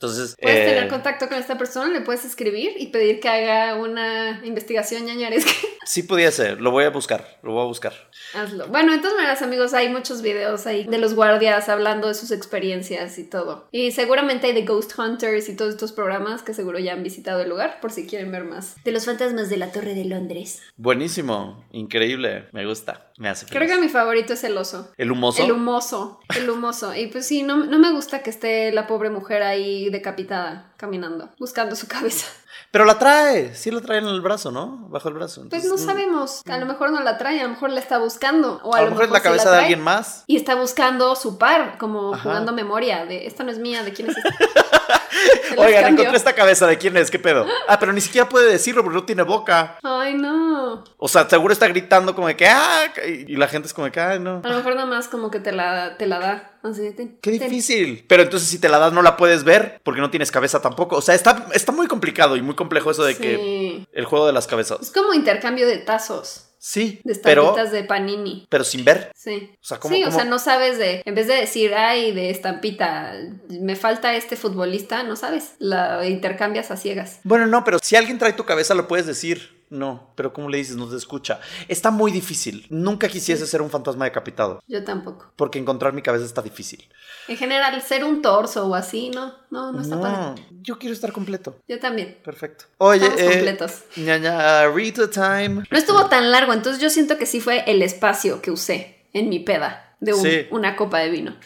Entonces, 0.00 0.34
Puedes 0.40 0.60
eh, 0.60 0.64
tener 0.64 0.88
contacto 0.88 1.28
con 1.28 1.36
esta 1.36 1.58
persona, 1.58 1.92
le 1.92 2.00
puedes 2.00 2.24
escribir 2.24 2.72
y 2.78 2.86
pedir 2.86 3.20
que 3.20 3.28
haga 3.28 3.74
una 3.74 4.40
investigación 4.44 5.04
ñañaresca. 5.04 5.50
sí 5.84 6.04
podía 6.04 6.30
ser, 6.30 6.58
lo 6.62 6.70
voy 6.70 6.84
a 6.84 6.90
buscar, 6.90 7.38
lo 7.42 7.52
voy 7.52 7.64
a 7.64 7.66
buscar. 7.66 7.92
Hazlo. 8.32 8.66
Bueno, 8.68 8.92
de 8.92 8.98
todas 8.98 9.14
maneras, 9.16 9.42
amigos, 9.42 9.74
hay 9.74 9.90
muchos 9.90 10.22
videos 10.22 10.66
ahí 10.66 10.84
de 10.84 10.96
los 10.96 11.12
guardias 11.14 11.68
hablando 11.68 12.08
de 12.08 12.14
sus 12.14 12.30
experiencias 12.30 13.18
y 13.18 13.24
todo. 13.24 13.68
Y 13.72 13.90
seguramente 13.90 14.46
hay 14.46 14.54
de 14.54 14.62
Ghost 14.62 14.98
Hunters 14.98 15.50
y 15.50 15.54
todos 15.54 15.74
estos 15.74 15.92
programas 15.92 16.42
que 16.42 16.54
seguro 16.54 16.78
ya 16.78 16.94
han 16.94 17.02
visitado 17.02 17.42
el 17.42 17.50
lugar 17.50 17.78
por 17.82 17.92
si 17.92 18.06
quieren 18.06 18.32
ver 18.32 18.44
más. 18.44 18.82
De 18.82 18.92
los 18.92 19.04
fantasmas 19.04 19.50
de 19.50 19.58
la 19.58 19.70
Torre 19.70 19.92
de 19.92 20.06
Londres. 20.06 20.62
Buenísimo, 20.78 21.62
increíble, 21.72 22.48
me 22.52 22.64
gusta, 22.64 23.12
me 23.18 23.28
hace 23.28 23.44
Creo 23.44 23.60
feliz. 23.60 23.74
que 23.74 23.82
mi 23.82 23.88
favorito 23.90 24.32
es 24.32 24.44
el 24.44 24.56
oso. 24.56 24.90
¿El 24.96 25.12
humoso? 25.12 25.44
El 25.44 25.52
humoso, 25.52 26.20
el 26.34 26.48
humoso. 26.48 26.96
Y 26.96 27.08
pues 27.08 27.26
sí, 27.26 27.42
no, 27.42 27.66
no 27.66 27.78
me 27.78 27.92
gusta 27.92 28.22
que 28.22 28.30
esté 28.30 28.72
la 28.72 28.86
pobre 28.86 29.10
mujer 29.10 29.42
ahí 29.42 29.89
decapitada, 29.90 30.72
caminando, 30.76 31.30
buscando 31.38 31.76
su 31.76 31.86
cabeza. 31.88 32.26
Pero 32.70 32.84
la 32.84 32.98
trae, 32.98 33.54
sí 33.54 33.70
la 33.70 33.80
trae 33.80 33.98
en 33.98 34.06
el 34.06 34.20
brazo, 34.20 34.50
¿no? 34.50 34.88
Bajo 34.88 35.08
el 35.08 35.14
brazo. 35.14 35.44
Pues 35.50 35.64
no 35.64 35.74
mm, 35.74 35.78
sabemos, 35.78 36.42
a 36.46 36.58
lo 36.58 36.66
mejor 36.66 36.92
no 36.92 37.00
la 37.00 37.18
trae, 37.18 37.40
a 37.40 37.44
lo 37.44 37.50
mejor 37.50 37.70
la 37.70 37.80
está 37.80 37.98
buscando. 37.98 38.60
O 38.62 38.74
A, 38.74 38.82
lo 38.82 38.90
mejor 38.90 39.06
es 39.06 39.10
la 39.10 39.22
cabeza 39.22 39.50
de 39.50 39.58
alguien 39.58 39.80
más. 39.80 40.24
Y 40.26 40.36
está 40.36 40.54
buscando 40.54 41.16
su 41.16 41.38
par, 41.38 41.78
como 41.78 42.14
Ajá. 42.14 42.22
jugando 42.22 42.52
memoria 42.52 43.06
de 43.06 43.26
esta 43.26 43.42
no 43.42 43.50
es 43.50 43.58
mía, 43.58 43.82
de 43.82 43.92
quién 43.92 44.10
es 44.10 44.16
esta. 44.16 44.30
Oigan, 45.56 45.92
encontré 45.92 46.16
esta 46.16 46.34
cabeza, 46.34 46.66
¿de 46.66 46.78
quién 46.78 46.96
es? 46.96 47.10
¿Qué 47.10 47.18
pedo? 47.18 47.46
Ah, 47.68 47.78
pero 47.78 47.92
ni 47.92 48.00
siquiera 48.00 48.28
puede 48.28 48.50
decirlo 48.50 48.82
porque 48.82 48.98
no 48.98 49.04
tiene 49.04 49.22
boca. 49.22 49.78
Ay, 49.82 50.14
no. 50.14 50.84
O 50.96 51.08
sea, 51.08 51.28
seguro 51.28 51.52
está 51.52 51.68
gritando 51.68 52.14
como 52.14 52.28
de 52.28 52.36
que, 52.36 52.46
ah, 52.46 52.92
y 53.06 53.36
la 53.36 53.48
gente 53.48 53.66
es 53.66 53.74
como 53.74 53.86
de 53.86 53.92
que, 53.92 54.00
ay, 54.00 54.18
no. 54.20 54.40
A 54.44 54.48
lo 54.48 54.56
mejor 54.56 54.74
nada 54.74 54.86
más 54.86 55.08
como 55.08 55.30
que 55.30 55.40
te 55.40 55.52
la, 55.52 55.96
te 55.96 56.06
la 56.06 56.18
da. 56.18 56.46
Así 56.62 56.82
de, 56.82 56.92
ten, 56.92 57.18
Qué 57.22 57.38
ten. 57.38 57.48
difícil. 57.48 58.04
Pero 58.06 58.22
entonces 58.22 58.48
si 58.48 58.58
te 58.58 58.68
la 58.68 58.78
das 58.78 58.92
no 58.92 59.00
la 59.02 59.16
puedes 59.16 59.44
ver 59.44 59.80
porque 59.82 60.00
no 60.00 60.10
tienes 60.10 60.30
cabeza 60.30 60.60
tampoco. 60.60 60.96
O 60.96 61.02
sea, 61.02 61.14
está, 61.14 61.46
está 61.54 61.72
muy 61.72 61.86
complicado 61.86 62.36
y 62.36 62.42
muy 62.42 62.54
complejo 62.54 62.90
eso 62.90 63.02
de 63.04 63.16
que 63.16 63.86
el 63.92 64.04
juego 64.04 64.26
de 64.26 64.32
las 64.32 64.46
cabezas. 64.46 64.78
Es 64.80 64.90
como 64.90 65.14
intercambio 65.14 65.66
de 65.66 65.78
tazos, 65.78 66.49
Sí, 66.62 67.00
de 67.04 67.14
pero, 67.14 67.42
estampitas 67.42 67.72
de 67.72 67.84
panini. 67.84 68.46
pero 68.50 68.64
sin 68.64 68.84
ver. 68.84 69.10
Sí. 69.16 69.50
O 69.54 69.64
sea, 69.64 69.78
¿cómo- 69.80 69.94
sí, 69.94 70.04
o 70.04 70.10
sea, 70.10 70.24
no 70.26 70.38
sabes 70.38 70.76
de, 70.76 71.00
en 71.06 71.14
vez 71.14 71.26
de 71.26 71.34
decir, 71.36 71.72
ay, 71.74 72.12
de 72.12 72.28
estampita, 72.28 73.14
me 73.48 73.76
falta 73.76 74.14
este 74.14 74.36
futbolista, 74.36 75.02
no 75.02 75.16
sabes, 75.16 75.54
la 75.58 76.06
intercambias 76.06 76.70
a 76.70 76.76
ciegas. 76.76 77.20
Bueno, 77.24 77.46
no, 77.46 77.64
pero 77.64 77.78
si 77.82 77.96
alguien 77.96 78.18
trae 78.18 78.34
tu 78.34 78.44
cabeza 78.44 78.74
lo 78.74 78.88
puedes 78.88 79.06
decir. 79.06 79.58
No, 79.70 80.12
pero 80.16 80.32
¿cómo 80.32 80.48
le 80.48 80.58
dices? 80.58 80.74
No 80.74 80.88
te 80.88 80.96
escucha. 80.96 81.40
Está 81.68 81.92
muy 81.92 82.10
difícil. 82.10 82.66
Nunca 82.70 83.06
quisiese 83.08 83.46
ser 83.46 83.62
un 83.62 83.70
fantasma 83.70 84.04
decapitado. 84.04 84.60
Yo 84.66 84.82
tampoco. 84.82 85.32
Porque 85.36 85.60
encontrar 85.60 85.92
mi 85.92 86.02
cabeza 86.02 86.24
está 86.24 86.42
difícil. 86.42 86.88
En 87.28 87.36
general, 87.36 87.80
ser 87.80 88.04
un 88.04 88.20
torso 88.20 88.66
o 88.66 88.74
así, 88.74 89.10
no, 89.10 89.32
no, 89.50 89.70
no 89.70 89.80
está 89.80 90.00
padre. 90.00 90.42
yo 90.60 90.76
quiero 90.78 90.92
estar 90.92 91.12
completo. 91.12 91.56
Yo 91.68 91.78
también. 91.78 92.18
Perfecto. 92.24 92.64
Oye, 92.78 93.04
Estamos 93.06 93.20
eh, 93.22 93.30
completos. 93.30 93.72
ñaña, 93.96 94.66
Rita 94.68 95.08
time. 95.08 95.62
No 95.70 95.78
estuvo 95.78 96.06
tan 96.06 96.32
largo, 96.32 96.52
entonces 96.52 96.82
yo 96.82 96.90
siento 96.90 97.16
que 97.16 97.26
sí 97.26 97.40
fue 97.40 97.62
el 97.70 97.80
espacio 97.82 98.42
que 98.42 98.50
usé 98.50 99.06
en 99.12 99.28
mi 99.28 99.38
peda 99.38 99.94
de 100.00 100.14
un- 100.14 100.22
Sí. 100.22 100.46
una 100.50 100.74
copa 100.74 100.98
de 100.98 101.10
vino. 101.10 101.36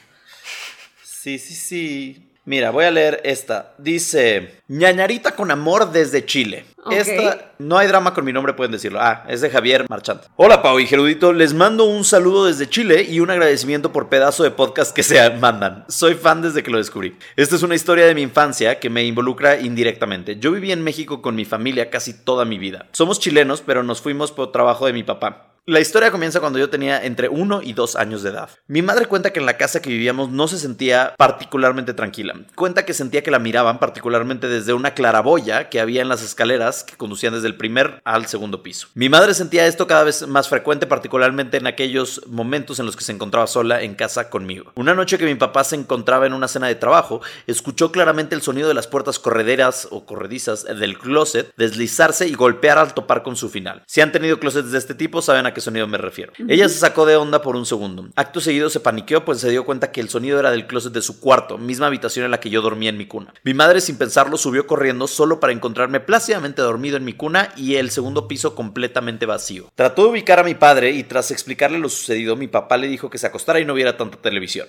Sí, 1.02 1.38
sí, 1.38 1.54
sí. 1.54 2.23
Mira, 2.46 2.70
voy 2.70 2.84
a 2.84 2.90
leer 2.90 3.22
esta. 3.24 3.72
Dice, 3.78 4.60
ñañarita 4.68 5.34
con 5.34 5.50
amor 5.50 5.92
desde 5.92 6.26
Chile. 6.26 6.66
Esta, 6.90 7.52
no 7.58 7.78
hay 7.78 7.88
drama 7.88 8.12
con 8.12 8.22
mi 8.22 8.34
nombre, 8.34 8.52
pueden 8.52 8.72
decirlo. 8.72 9.00
Ah, 9.00 9.24
es 9.28 9.40
de 9.40 9.48
Javier 9.48 9.86
Marchante. 9.88 10.28
Hola, 10.36 10.60
Pau 10.60 10.78
y 10.78 10.86
Gerudito. 10.86 11.32
Les 11.32 11.54
mando 11.54 11.84
un 11.84 12.04
saludo 12.04 12.44
desde 12.44 12.68
Chile 12.68 13.06
y 13.08 13.20
un 13.20 13.30
agradecimiento 13.30 13.92
por 13.92 14.10
pedazo 14.10 14.42
de 14.42 14.50
podcast 14.50 14.94
que 14.94 15.02
se 15.02 15.30
mandan. 15.40 15.86
Soy 15.88 16.14
fan 16.14 16.42
desde 16.42 16.62
que 16.62 16.70
lo 16.70 16.76
descubrí. 16.76 17.16
Esta 17.36 17.56
es 17.56 17.62
una 17.62 17.76
historia 17.76 18.04
de 18.04 18.14
mi 18.14 18.20
infancia 18.20 18.78
que 18.78 18.90
me 18.90 19.04
involucra 19.04 19.58
indirectamente. 19.58 20.36
Yo 20.38 20.52
viví 20.52 20.70
en 20.70 20.84
México 20.84 21.22
con 21.22 21.34
mi 21.34 21.46
familia 21.46 21.88
casi 21.88 22.12
toda 22.12 22.44
mi 22.44 22.58
vida. 22.58 22.88
Somos 22.92 23.20
chilenos, 23.20 23.62
pero 23.62 23.82
nos 23.82 24.02
fuimos 24.02 24.32
por 24.32 24.52
trabajo 24.52 24.84
de 24.84 24.92
mi 24.92 25.02
papá. 25.02 25.53
La 25.66 25.80
historia 25.80 26.10
comienza 26.10 26.40
cuando 26.40 26.58
yo 26.58 26.68
tenía 26.68 27.02
entre 27.02 27.30
1 27.30 27.62
y 27.62 27.72
2 27.72 27.96
años 27.96 28.22
de 28.22 28.28
edad. 28.28 28.50
Mi 28.66 28.82
madre 28.82 29.06
cuenta 29.06 29.32
que 29.32 29.40
en 29.40 29.46
la 29.46 29.56
casa 29.56 29.80
que 29.80 29.88
vivíamos 29.88 30.28
no 30.28 30.46
se 30.46 30.58
sentía 30.58 31.14
particularmente 31.16 31.94
tranquila. 31.94 32.34
Cuenta 32.54 32.84
que 32.84 32.92
sentía 32.92 33.22
que 33.22 33.30
la 33.30 33.38
miraban 33.38 33.78
particularmente 33.78 34.46
desde 34.46 34.74
una 34.74 34.92
claraboya 34.92 35.70
que 35.70 35.80
había 35.80 36.02
en 36.02 36.10
las 36.10 36.22
escaleras 36.22 36.84
que 36.84 36.98
conducían 36.98 37.32
desde 37.32 37.46
el 37.46 37.56
primer 37.56 38.02
al 38.04 38.26
segundo 38.26 38.62
piso. 38.62 38.88
Mi 38.92 39.08
madre 39.08 39.32
sentía 39.32 39.66
esto 39.66 39.86
cada 39.86 40.04
vez 40.04 40.28
más 40.28 40.50
frecuente, 40.50 40.86
particularmente 40.86 41.56
en 41.56 41.66
aquellos 41.66 42.20
momentos 42.26 42.78
en 42.78 42.84
los 42.84 42.94
que 42.94 43.04
se 43.04 43.12
encontraba 43.12 43.46
sola 43.46 43.80
en 43.80 43.94
casa 43.94 44.28
conmigo. 44.28 44.70
Una 44.74 44.92
noche 44.92 45.16
que 45.16 45.24
mi 45.24 45.34
papá 45.34 45.64
se 45.64 45.76
encontraba 45.76 46.26
en 46.26 46.34
una 46.34 46.46
cena 46.46 46.66
de 46.66 46.74
trabajo, 46.74 47.22
escuchó 47.46 47.90
claramente 47.90 48.34
el 48.34 48.42
sonido 48.42 48.68
de 48.68 48.74
las 48.74 48.86
puertas 48.86 49.18
correderas 49.18 49.88
o 49.90 50.04
corredizas 50.04 50.64
del 50.64 50.98
closet 50.98 51.54
deslizarse 51.56 52.28
y 52.28 52.34
golpear 52.34 52.76
al 52.76 52.92
topar 52.92 53.22
con 53.22 53.34
su 53.34 53.48
final. 53.48 53.82
Si 53.86 54.02
han 54.02 54.12
tenido 54.12 54.38
closets 54.38 54.70
de 54.70 54.76
este 54.76 54.94
tipo, 54.94 55.22
saben 55.22 55.46
a 55.46 55.53
qué 55.54 55.60
sonido 55.60 55.86
me 55.86 55.98
refiero. 55.98 56.32
Ella 56.48 56.68
se 56.68 56.78
sacó 56.78 57.06
de 57.06 57.16
onda 57.16 57.42
por 57.42 57.56
un 57.56 57.66
segundo. 57.66 58.08
Acto 58.16 58.40
seguido 58.40 58.68
se 58.70 58.80
paniqueó, 58.80 59.24
pues 59.24 59.40
se 59.40 59.50
dio 59.50 59.64
cuenta 59.64 59.92
que 59.92 60.00
el 60.00 60.08
sonido 60.08 60.38
era 60.38 60.50
del 60.50 60.66
closet 60.66 60.92
de 60.92 61.02
su 61.02 61.20
cuarto, 61.20 61.58
misma 61.58 61.86
habitación 61.86 62.24
en 62.24 62.30
la 62.30 62.40
que 62.40 62.50
yo 62.50 62.60
dormía 62.62 62.90
en 62.90 62.98
mi 62.98 63.06
cuna. 63.06 63.32
Mi 63.44 63.54
madre, 63.54 63.80
sin 63.80 63.96
pensarlo, 63.96 64.36
subió 64.36 64.66
corriendo 64.66 65.06
solo 65.06 65.40
para 65.40 65.52
encontrarme 65.52 66.00
plácidamente 66.00 66.62
dormido 66.62 66.96
en 66.96 67.04
mi 67.04 67.12
cuna 67.14 67.50
y 67.56 67.76
el 67.76 67.90
segundo 67.90 68.28
piso 68.28 68.54
completamente 68.54 69.26
vacío. 69.26 69.70
Trató 69.74 70.04
de 70.04 70.08
ubicar 70.10 70.40
a 70.40 70.44
mi 70.44 70.54
padre 70.54 70.90
y 70.90 71.04
tras 71.04 71.30
explicarle 71.30 71.78
lo 71.78 71.88
sucedido, 71.88 72.36
mi 72.36 72.48
papá 72.48 72.76
le 72.76 72.88
dijo 72.88 73.10
que 73.10 73.18
se 73.18 73.26
acostara 73.26 73.60
y 73.60 73.64
no 73.64 73.74
viera 73.74 73.96
tanta 73.96 74.18
televisión. 74.18 74.66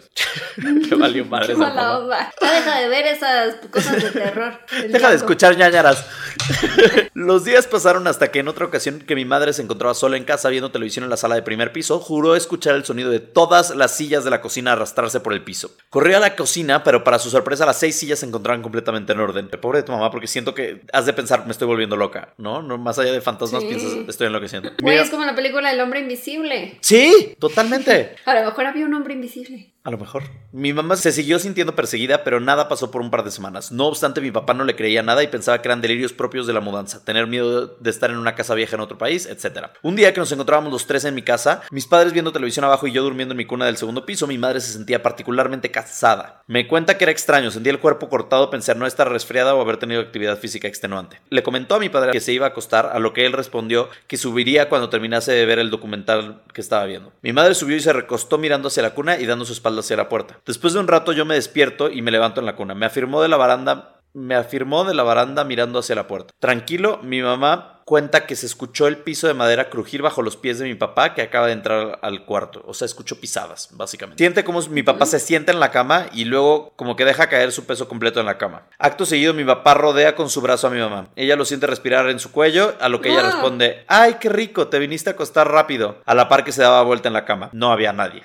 Qué 0.90 0.95
valió 0.95 1.26
madre 1.30 1.48
Qué 1.48 1.56
mala 1.56 1.98
onda. 1.98 2.34
Ya 2.41 2.53
deja 2.53 2.80
de 2.80 2.90
ver 2.90 3.06
esas 3.07 3.56
cosas 3.72 4.02
de 4.02 4.12
terror. 4.12 4.60
Deja 4.90 5.10
de 5.10 5.16
escuchar 5.16 5.57
ñañaras. 5.57 6.06
Los 7.14 7.45
días 7.45 7.68
pasaron 7.68 8.07
hasta 8.07 8.32
que 8.32 8.40
en 8.40 8.48
otra 8.48 8.66
ocasión 8.66 8.99
que 8.99 9.16
mi 9.16 9.26
madre 9.26 9.53
se 9.53 9.62
encontraba 9.62 9.94
sola 9.94 10.18
en 10.18 10.24
casa 10.24 10.49
viendo 10.49 10.72
televisión 10.76 11.04
en 11.04 11.10
la 11.10 11.18
sala 11.18 11.36
de 11.36 11.42
primer 11.42 11.72
piso, 11.72 12.00
juró 12.00 12.36
escuchar 12.36 12.76
el 12.76 12.84
sonido 12.86 13.10
de 13.10 13.20
todas 13.20 13.76
las 13.76 13.96
sillas 13.96 14.24
de 14.24 14.30
la 14.30 14.42
cocina 14.42 14.74
arrastrarse 14.74 15.20
por 15.22 15.34
el 15.34 15.44
piso. 15.44 15.72
Corrió 15.90 16.18
a 16.18 16.20
la 16.20 16.36
cocina, 16.36 16.84
pero 16.84 17.04
para 17.04 17.18
su 17.20 17.30
sorpresa 17.30 17.66
las 17.66 17.80
seis 17.80 17.96
sillas 17.96 18.20
se 18.20 18.26
encontraban 18.26 18.62
completamente 18.62 19.14
en 19.14 19.20
orden. 19.20 19.50
Pobre 19.62 19.80
de 19.80 19.84
tu 19.84 19.92
mamá, 19.92 20.12
porque 20.12 20.28
siento 20.28 20.54
que 20.54 20.82
has 20.94 21.06
de 21.06 21.14
pensar, 21.14 21.46
me 21.46 21.52
estoy 21.52 21.68
volviendo 21.68 21.96
loca, 21.96 22.34
¿no? 22.38 22.62
no 22.62 22.78
más 22.78 23.00
allá 23.00 23.12
de 23.12 23.22
fantasmas, 23.22 23.62
Sí. 23.64 23.70
piensas, 23.70 23.94
estoy 24.08 24.28
enloqueciendo. 24.28 24.72
Güey, 24.82 24.98
es 24.98 25.10
como 25.10 25.26
la 25.26 25.34
película 25.36 25.72
El 25.72 25.80
hombre 25.82 26.02
invisible. 26.02 26.78
Sí, 26.82 27.36
totalmente. 27.40 28.16
A 28.26 28.34
lo 28.36 28.46
mejor 28.46 28.66
había 28.66 28.86
un 28.86 28.94
hombre 28.94 29.14
invisible. 29.14 29.72
A 29.86 29.91
lo 29.91 29.99
mejor. 29.99 30.24
Mi 30.52 30.74
mamá 30.74 30.95
se 30.95 31.12
siguió 31.12 31.38
sintiendo 31.38 31.76
perseguida, 31.76 32.24
pero 32.24 32.40
nada 32.40 32.68
pasó 32.68 32.90
por 32.90 33.02
un 33.02 33.12
par 33.12 33.24
de 33.24 33.30
semanas. 33.30 33.72
No 33.72 33.86
obstante, 33.86 34.20
mi 34.20 34.32
papá 34.32 34.56
no 34.56 34.64
le 34.64 34.76
creía 34.76 35.03
nada 35.03 35.22
y 35.22 35.28
pensaba 35.28 35.62
que 35.62 35.68
eran 35.68 35.80
delirios 35.80 36.12
propios 36.12 36.48
de 36.48 36.53
la 36.53 36.60
mudanza, 36.60 37.06
tener 37.06 37.28
miedo 37.28 37.68
de 37.68 37.90
estar 37.91 38.10
en 38.10 38.18
una 38.18 38.34
casa 38.34 38.56
vieja 38.56 38.76
en 38.76 38.82
otro 38.82 38.98
país, 38.98 39.28
etc. 39.28 39.68
Un 39.84 39.95
día 39.95 40.12
que 40.12 40.20
nos 40.20 40.32
encontrábamos 40.32 40.74
los 40.74 40.88
tres 40.88 41.06
en 41.06 41.14
mi 41.14 41.22
casa, 41.22 41.62
mis 41.70 41.86
padres 41.86 42.14
viendo 42.14 42.32
televisión 42.32 42.66
abajo 42.66 42.88
y 42.88 42.94
yo 42.94 43.03
durmiendo 43.03 43.34
en 43.34 43.38
mi 43.38 43.45
cuna 43.45 43.68
del 43.68 43.78
segundo 43.78 44.07
piso, 44.07 44.26
mi 44.26 44.40
madre 44.40 44.60
se 44.60 44.74
sentía 44.74 45.03
particularmente 45.03 45.70
cansada. 45.70 46.41
Me 46.48 46.68
cuenta 46.68 46.98
que 46.98 47.03
era 47.03 47.12
extraño, 47.12 47.52
sentía 47.52 47.72
el 47.72 47.80
cuerpo 47.80 48.10
cortado, 48.10 48.49
pensé 48.49 48.74
no 48.74 48.88
estar 48.88 49.12
resfriada 49.12 49.53
o 49.53 49.62
haber 49.62 49.78
tenido 49.78 50.02
actividad 50.02 50.40
física 50.40 50.68
extenuante. 50.68 51.22
Le 51.30 51.44
comentó 51.44 51.76
a 51.76 51.80
mi 51.80 51.90
padre 51.90 52.12
que 52.12 52.22
se 52.22 52.34
iba 52.34 52.48
a 52.48 52.49
acostar, 52.49 52.88
a 52.91 52.98
lo 52.98 53.14
que 53.14 53.28
él 53.28 53.34
respondió 53.34 53.90
que 54.07 54.18
subiría 54.18 54.68
cuando 54.68 54.90
terminase 54.90 55.32
de 55.32 55.45
ver 55.45 55.60
el 55.60 55.70
documental 55.70 56.41
que 56.56 56.62
estaba 56.62 56.86
viendo. 56.86 57.14
Mi 57.22 57.34
madre 57.34 57.53
subió 57.53 57.76
y 57.76 57.82
se 57.82 57.94
recostó 57.94 58.40
mirando 58.40 58.70
hacia 58.70 58.82
la 58.82 58.95
cuna 58.95 59.20
y 59.20 59.28
dando 59.28 59.45
su 59.45 59.53
espalda 59.53 59.75
hacia 59.80 59.98
la 59.98 60.10
puerta. 60.10 60.40
Después 60.46 60.74
de 60.74 60.80
un 60.80 60.88
rato 60.88 61.12
yo 61.12 61.26
me 61.26 61.36
despierto 61.36 61.90
y 61.90 62.02
me 62.02 62.12
levanto 62.12 62.40
en 62.40 62.46
la 62.46 62.56
cuna. 62.56 62.76
Me 62.76 62.86
afirmó 62.86 63.22
de 63.22 63.28
la 63.30 63.38
baranda, 63.38 64.00
me 64.14 64.36
afirmó 64.36 64.84
de 64.86 64.94
la 64.94 65.04
baranda 65.04 65.44
mirando 65.44 65.80
hacia 65.80 65.96
la 65.96 66.08
puerta. 66.08 66.34
Tranquilo, 66.40 67.00
mi 67.04 67.22
mamá 67.22 67.72
cuenta 67.86 68.26
que 68.26 68.36
se 68.36 68.48
escuchó 68.48 68.88
el 68.88 68.98
piso 68.98 69.28
de 69.28 69.36
madera 69.36 69.70
crujir 69.70 70.02
bajo 70.02 70.24
los 70.24 70.38
pies 70.38 70.58
de 70.58 70.66
mi 70.66 70.74
papá 70.74 71.14
que 71.14 71.22
acaba 71.22 71.46
de 71.46 71.54
entrar 71.54 72.00
al 72.02 72.26
cuarto. 72.26 72.64
O 72.66 72.74
sea, 72.74 72.88
escuchó 72.88 73.20
pisadas, 73.20 73.70
básicamente. 73.74 74.24
Siente 74.24 74.44
como 74.44 74.60
mi 74.70 74.82
papá 74.82 75.06
se 75.06 75.20
sienta 75.20 75.52
en 75.52 75.60
la 75.60 75.70
cama 75.70 76.08
y 76.12 76.26
luego 76.26 76.74
como 76.78 76.96
que 76.96 77.06
deja 77.06 77.30
caer 77.30 77.52
su 77.52 77.66
peso 77.68 77.88
completo 77.88 78.20
en 78.20 78.26
la 78.26 78.40
cama. 78.40 78.64
Acto 78.80 79.06
seguido, 79.06 79.36
mi 79.36 79.44
papá 79.46 79.76
rodea 79.76 80.16
con 80.16 80.32
su 80.32 80.42
brazo 80.42 80.66
a 80.66 80.72
mi 80.72 80.80
mamá. 80.80 81.10
Ella 81.16 81.36
lo 81.36 81.46
siente 81.46 81.68
respirar 81.68 82.10
en 82.10 82.18
su 82.20 82.32
cuello, 82.32 82.74
a 82.80 82.90
lo 82.90 83.02
que 83.02 83.10
ella 83.12 83.20
Ah. 83.20 83.32
responde, 83.32 83.84
¡ay, 83.88 84.16
qué 84.20 84.30
rico! 84.30 84.68
Te 84.68 84.80
viniste 84.80 85.12
a 85.12 85.14
acostar 85.14 85.52
rápido. 85.52 86.02
A 86.08 86.16
la 86.16 86.28
par 86.28 86.44
que 86.44 86.52
se 86.54 86.64
daba 86.64 86.82
vuelta 86.82 87.08
en 87.10 87.14
la 87.14 87.26
cama. 87.26 87.50
No 87.54 87.72
había 87.72 87.94
nadie. 87.94 88.24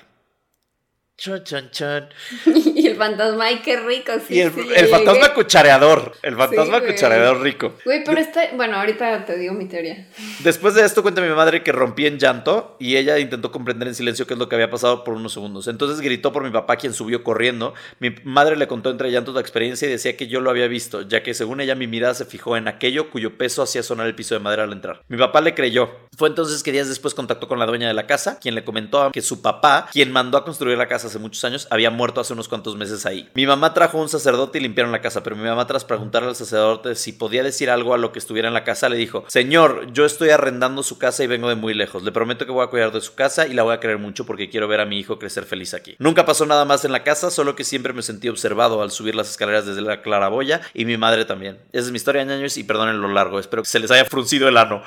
Chon, 1.17 1.43
chon, 1.43 1.69
chon. 1.69 2.09
y 2.75 2.87
el 2.87 2.95
fantasma, 2.95 3.45
ay, 3.45 3.61
qué 3.63 3.79
rico. 3.79 4.11
Sí, 4.27 4.33
y 4.37 4.39
el, 4.39 4.51
sí, 4.51 4.59
el 4.61 4.67
llegué. 4.69 4.87
fantasma 4.87 5.33
cuchareador. 5.35 6.13
El 6.23 6.35
fantasma 6.35 6.81
cuchareador 6.81 7.41
rico. 7.41 7.75
Güey, 7.85 8.03
pero 8.03 8.19
está. 8.19 8.49
Bueno, 8.55 8.77
ahorita 8.77 9.23
te 9.25 9.37
digo 9.37 9.53
mi 9.53 9.67
teoría. 9.67 10.07
Después 10.39 10.73
de 10.73 10.83
esto 10.83 11.03
cuenta 11.03 11.21
mi 11.21 11.29
madre 11.29 11.61
que 11.61 11.71
rompí 11.71 12.07
en 12.07 12.17
llanto 12.17 12.75
y 12.79 12.95
ella 12.95 13.19
intentó 13.19 13.51
comprender 13.51 13.87
en 13.87 13.93
silencio 13.93 14.25
qué 14.25 14.33
es 14.33 14.39
lo 14.39 14.49
que 14.49 14.55
había 14.55 14.71
pasado 14.71 15.03
por 15.03 15.13
unos 15.13 15.31
segundos. 15.33 15.67
Entonces 15.67 16.01
gritó 16.01 16.33
por 16.33 16.43
mi 16.43 16.49
papá 16.49 16.77
quien 16.77 16.91
subió 16.91 17.23
corriendo. 17.23 17.75
Mi 17.99 18.15
madre 18.23 18.55
le 18.55 18.67
contó 18.67 18.89
entre 18.89 19.11
llantos 19.11 19.35
la 19.35 19.41
experiencia 19.41 19.87
y 19.87 19.91
decía 19.91 20.17
que 20.17 20.27
yo 20.27 20.41
lo 20.41 20.49
había 20.49 20.65
visto, 20.67 21.03
ya 21.03 21.21
que 21.21 21.35
según 21.35 21.61
ella 21.61 21.75
mi 21.75 21.85
mirada 21.85 22.15
se 22.15 22.25
fijó 22.25 22.57
en 22.57 22.67
aquello 22.67 23.11
cuyo 23.11 23.37
peso 23.37 23.61
hacía 23.61 23.83
sonar 23.83 24.07
el 24.07 24.15
piso 24.15 24.33
de 24.33 24.39
madera 24.39 24.63
al 24.63 24.71
entrar. 24.71 25.03
Mi 25.07 25.17
papá 25.19 25.41
le 25.41 25.53
creyó. 25.53 25.91
Fue 26.17 26.29
entonces 26.29 26.63
que 26.63 26.71
días 26.71 26.89
después 26.89 27.13
contactó 27.13 27.47
con 27.47 27.59
la 27.59 27.67
dueña 27.67 27.87
de 27.87 27.93
la 27.93 28.07
casa, 28.07 28.39
quien 28.39 28.55
le 28.55 28.63
comentó 28.63 29.11
que 29.11 29.21
su 29.21 29.43
papá, 29.43 29.87
quien 29.91 30.11
mandó 30.11 30.39
a 30.39 30.43
construir 30.43 30.79
la 30.79 30.87
casa 30.87 31.10
hace 31.11 31.19
muchos 31.19 31.43
años, 31.43 31.67
había 31.69 31.91
muerto 31.91 32.21
hace 32.21 32.33
unos 32.33 32.47
cuantos 32.47 32.75
meses 32.75 33.05
ahí. 33.05 33.29
Mi 33.33 33.45
mamá 33.45 33.73
trajo 33.73 33.97
un 33.97 34.09
sacerdote 34.09 34.57
y 34.57 34.61
limpiaron 34.61 34.91
la 34.91 35.01
casa, 35.01 35.23
pero 35.23 35.35
mi 35.35 35.43
mamá 35.43 35.67
tras 35.67 35.85
preguntarle 35.85 36.29
al 36.29 36.35
sacerdote 36.35 36.95
si 36.95 37.11
podía 37.11 37.43
decir 37.43 37.69
algo 37.69 37.93
a 37.93 37.97
lo 37.97 38.11
que 38.11 38.19
estuviera 38.19 38.47
en 38.47 38.53
la 38.53 38.63
casa, 38.63 38.89
le 38.89 38.97
dijo, 38.97 39.25
Señor, 39.27 39.91
yo 39.91 40.05
estoy 40.05 40.29
arrendando 40.29 40.83
su 40.83 40.97
casa 40.97 41.23
y 41.23 41.27
vengo 41.27 41.49
de 41.49 41.55
muy 41.55 41.73
lejos. 41.73 42.03
Le 42.03 42.11
prometo 42.11 42.45
que 42.45 42.51
voy 42.51 42.63
a 42.63 42.67
cuidar 42.67 42.91
de 42.91 43.01
su 43.01 43.13
casa 43.13 43.47
y 43.47 43.53
la 43.53 43.63
voy 43.63 43.73
a 43.73 43.79
querer 43.79 43.97
mucho 43.97 44.25
porque 44.25 44.49
quiero 44.49 44.67
ver 44.67 44.79
a 44.79 44.85
mi 44.85 44.99
hijo 44.99 45.19
crecer 45.19 45.43
feliz 45.43 45.73
aquí. 45.73 45.95
Nunca 45.99 46.25
pasó 46.25 46.45
nada 46.45 46.65
más 46.65 46.85
en 46.85 46.91
la 46.91 47.03
casa, 47.03 47.29
solo 47.29 47.55
que 47.55 47.63
siempre 47.63 47.93
me 47.93 48.01
sentí 48.01 48.29
observado 48.29 48.81
al 48.81 48.91
subir 48.91 49.15
las 49.15 49.29
escaleras 49.29 49.65
desde 49.65 49.81
la 49.81 50.01
claraboya 50.01 50.61
y 50.73 50.85
mi 50.85 50.97
madre 50.97 51.25
también. 51.25 51.57
Esa 51.73 51.85
es 51.85 51.91
mi 51.91 51.97
historia, 51.97 52.23
ñaños, 52.23 52.57
y 52.57 52.63
perdonen 52.63 53.01
lo 53.01 53.09
largo. 53.09 53.39
Espero 53.39 53.63
que 53.63 53.69
se 53.69 53.79
les 53.79 53.91
haya 53.91 54.05
fruncido 54.05 54.47
el 54.47 54.57
ano. 54.57 54.81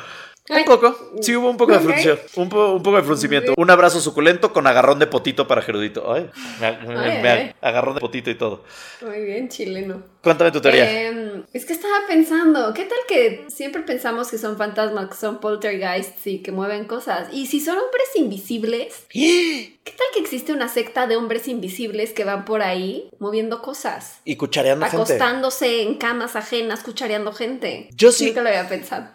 Ay. 0.51 0.59
Un 0.59 0.65
poco, 0.67 1.11
sí 1.23 1.35
hubo 1.35 1.49
un 1.49 1.57
poco 1.57 1.73
de 1.73 2.19
un, 2.37 2.49
po- 2.51 2.73
un 2.75 2.83
poco 2.83 2.99
de 2.99 3.03
fruncimiento. 3.03 3.55
Un 3.57 3.71
abrazo 3.71 3.99
suculento 4.01 4.53
con 4.53 4.67
agarrón 4.67 4.99
de 4.99 5.07
potito 5.07 5.49
para 5.49 5.63
Gerudito. 5.63 6.13
Ay, 6.13 6.29
me, 6.61 6.67
Ay, 6.67 7.23
me- 7.23 7.55
agarrón 7.63 7.95
de 7.95 8.01
potito 8.03 8.31
y 8.31 8.35
todo. 8.35 8.63
Muy 9.01 9.23
bien, 9.25 9.49
chileno. 9.49 10.03
Cuéntame 10.23 10.51
tu 10.53 10.61
teoría. 10.61 11.09
Em, 11.09 11.45
es 11.55 11.65
que 11.65 11.73
estaba 11.73 11.95
pensando, 12.07 12.75
¿qué 12.75 12.85
tal 12.85 12.99
que 13.09 13.47
siempre 13.49 13.83
pensamos 13.83 14.31
que 14.31 14.37
son 14.37 14.59
fantasmas, 14.59 15.09
que 15.09 15.17
son 15.17 15.39
poltergeists 15.41 16.27
y 16.27 16.43
que 16.43 16.53
mueven 16.53 16.85
cosas? 16.85 17.29
Y 17.33 17.47
si 17.47 17.61
son 17.61 17.79
hombres 17.79 18.09
invisibles, 18.15 19.07
¿qué 19.13 19.93
tal 19.97 20.07
que 20.13 20.21
existe 20.21 20.53
una 20.53 20.69
secta 20.69 21.07
de 21.07 21.17
hombres 21.17 21.49
invisibles 21.49 22.13
que 22.13 22.25
van 22.25 22.45
por 22.45 22.61
ahí 22.61 23.09
moviendo 23.19 23.63
cosas? 23.63 24.21
Y 24.27 24.37
cuchareando 24.37 24.85
gente. 24.85 24.97
Acostándose 25.15 25.81
en 25.83 25.95
camas 25.95 26.37
ajenas, 26.37 26.83
cuchareando 26.83 27.33
gente. 27.33 27.89
Yo 27.95 28.13
sí- 28.13 28.27
Nunca 28.27 28.43
lo 28.43 28.49
había 28.51 28.69
pensado. 28.69 29.09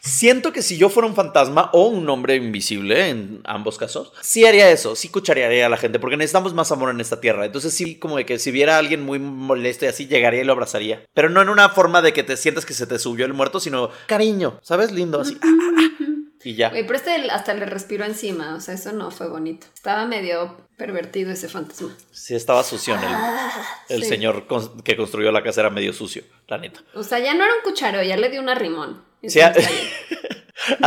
Siento 0.00 0.52
que 0.52 0.62
si 0.62 0.78
yo 0.78 0.88
fuera 0.88 1.06
un 1.08 1.14
fantasma 1.14 1.70
o 1.72 1.88
un 1.88 2.08
hombre 2.08 2.36
invisible, 2.36 3.08
en 3.08 3.40
ambos 3.44 3.78
casos, 3.78 4.12
sí 4.20 4.46
haría 4.46 4.70
eso, 4.70 4.94
sí 4.96 5.08
cucharearía 5.08 5.66
a 5.66 5.68
la 5.68 5.76
gente, 5.76 5.98
porque 5.98 6.16
necesitamos 6.16 6.54
más 6.54 6.70
amor 6.72 6.90
en 6.90 7.00
esta 7.00 7.20
tierra. 7.20 7.44
Entonces 7.44 7.74
sí, 7.74 7.98
como 7.98 8.16
de 8.16 8.24
que 8.24 8.38
si 8.38 8.50
viera 8.50 8.76
a 8.76 8.78
alguien 8.78 9.02
muy 9.02 9.18
molesto 9.18 9.84
y 9.84 9.88
así, 9.88 10.06
llegaría 10.06 10.40
y 10.40 10.44
lo 10.44 10.52
abrazaría. 10.52 11.02
Pero 11.14 11.30
no 11.30 11.42
en 11.42 11.48
una 11.48 11.68
forma 11.70 12.00
de 12.02 12.12
que 12.12 12.22
te 12.22 12.36
sientas 12.36 12.64
que 12.64 12.74
se 12.74 12.86
te 12.86 12.98
subió 12.98 13.26
el 13.26 13.34
muerto, 13.34 13.60
sino 13.60 13.90
cariño, 14.06 14.58
¿sabes? 14.62 14.92
Lindo, 14.92 15.20
así. 15.20 15.36
ah, 15.42 15.46
ah, 15.46 15.70
ah, 16.00 16.04
y 16.44 16.54
ya. 16.54 16.70
Pero 16.70 16.94
este 16.94 17.10
hasta 17.30 17.52
le 17.54 17.66
respiró 17.66 18.04
encima, 18.04 18.54
o 18.54 18.60
sea, 18.60 18.74
eso 18.74 18.92
no 18.92 19.10
fue 19.10 19.28
bonito. 19.28 19.66
Estaba 19.74 20.06
medio 20.06 20.56
pervertido 20.76 21.32
ese 21.32 21.48
fantasma. 21.48 21.94
Sí, 22.12 22.34
estaba 22.36 22.62
sucio 22.62 22.94
el, 22.94 23.96
el 23.96 24.02
sí. 24.04 24.08
señor 24.08 24.46
cons- 24.46 24.82
que 24.84 24.96
construyó 24.96 25.32
la 25.32 25.42
casa 25.42 25.62
era 25.62 25.70
medio 25.70 25.92
sucio, 25.92 26.22
la 26.46 26.58
neta. 26.58 26.80
O 26.94 27.02
sea, 27.02 27.18
ya 27.18 27.34
no 27.34 27.44
era 27.44 27.52
un 27.54 27.62
cuchareo, 27.62 28.02
ya 28.04 28.16
le 28.16 28.28
dio 28.30 28.40
un 28.40 28.48
arrimón. 28.48 29.02
Sí, 29.26 29.40
a- 29.40 29.52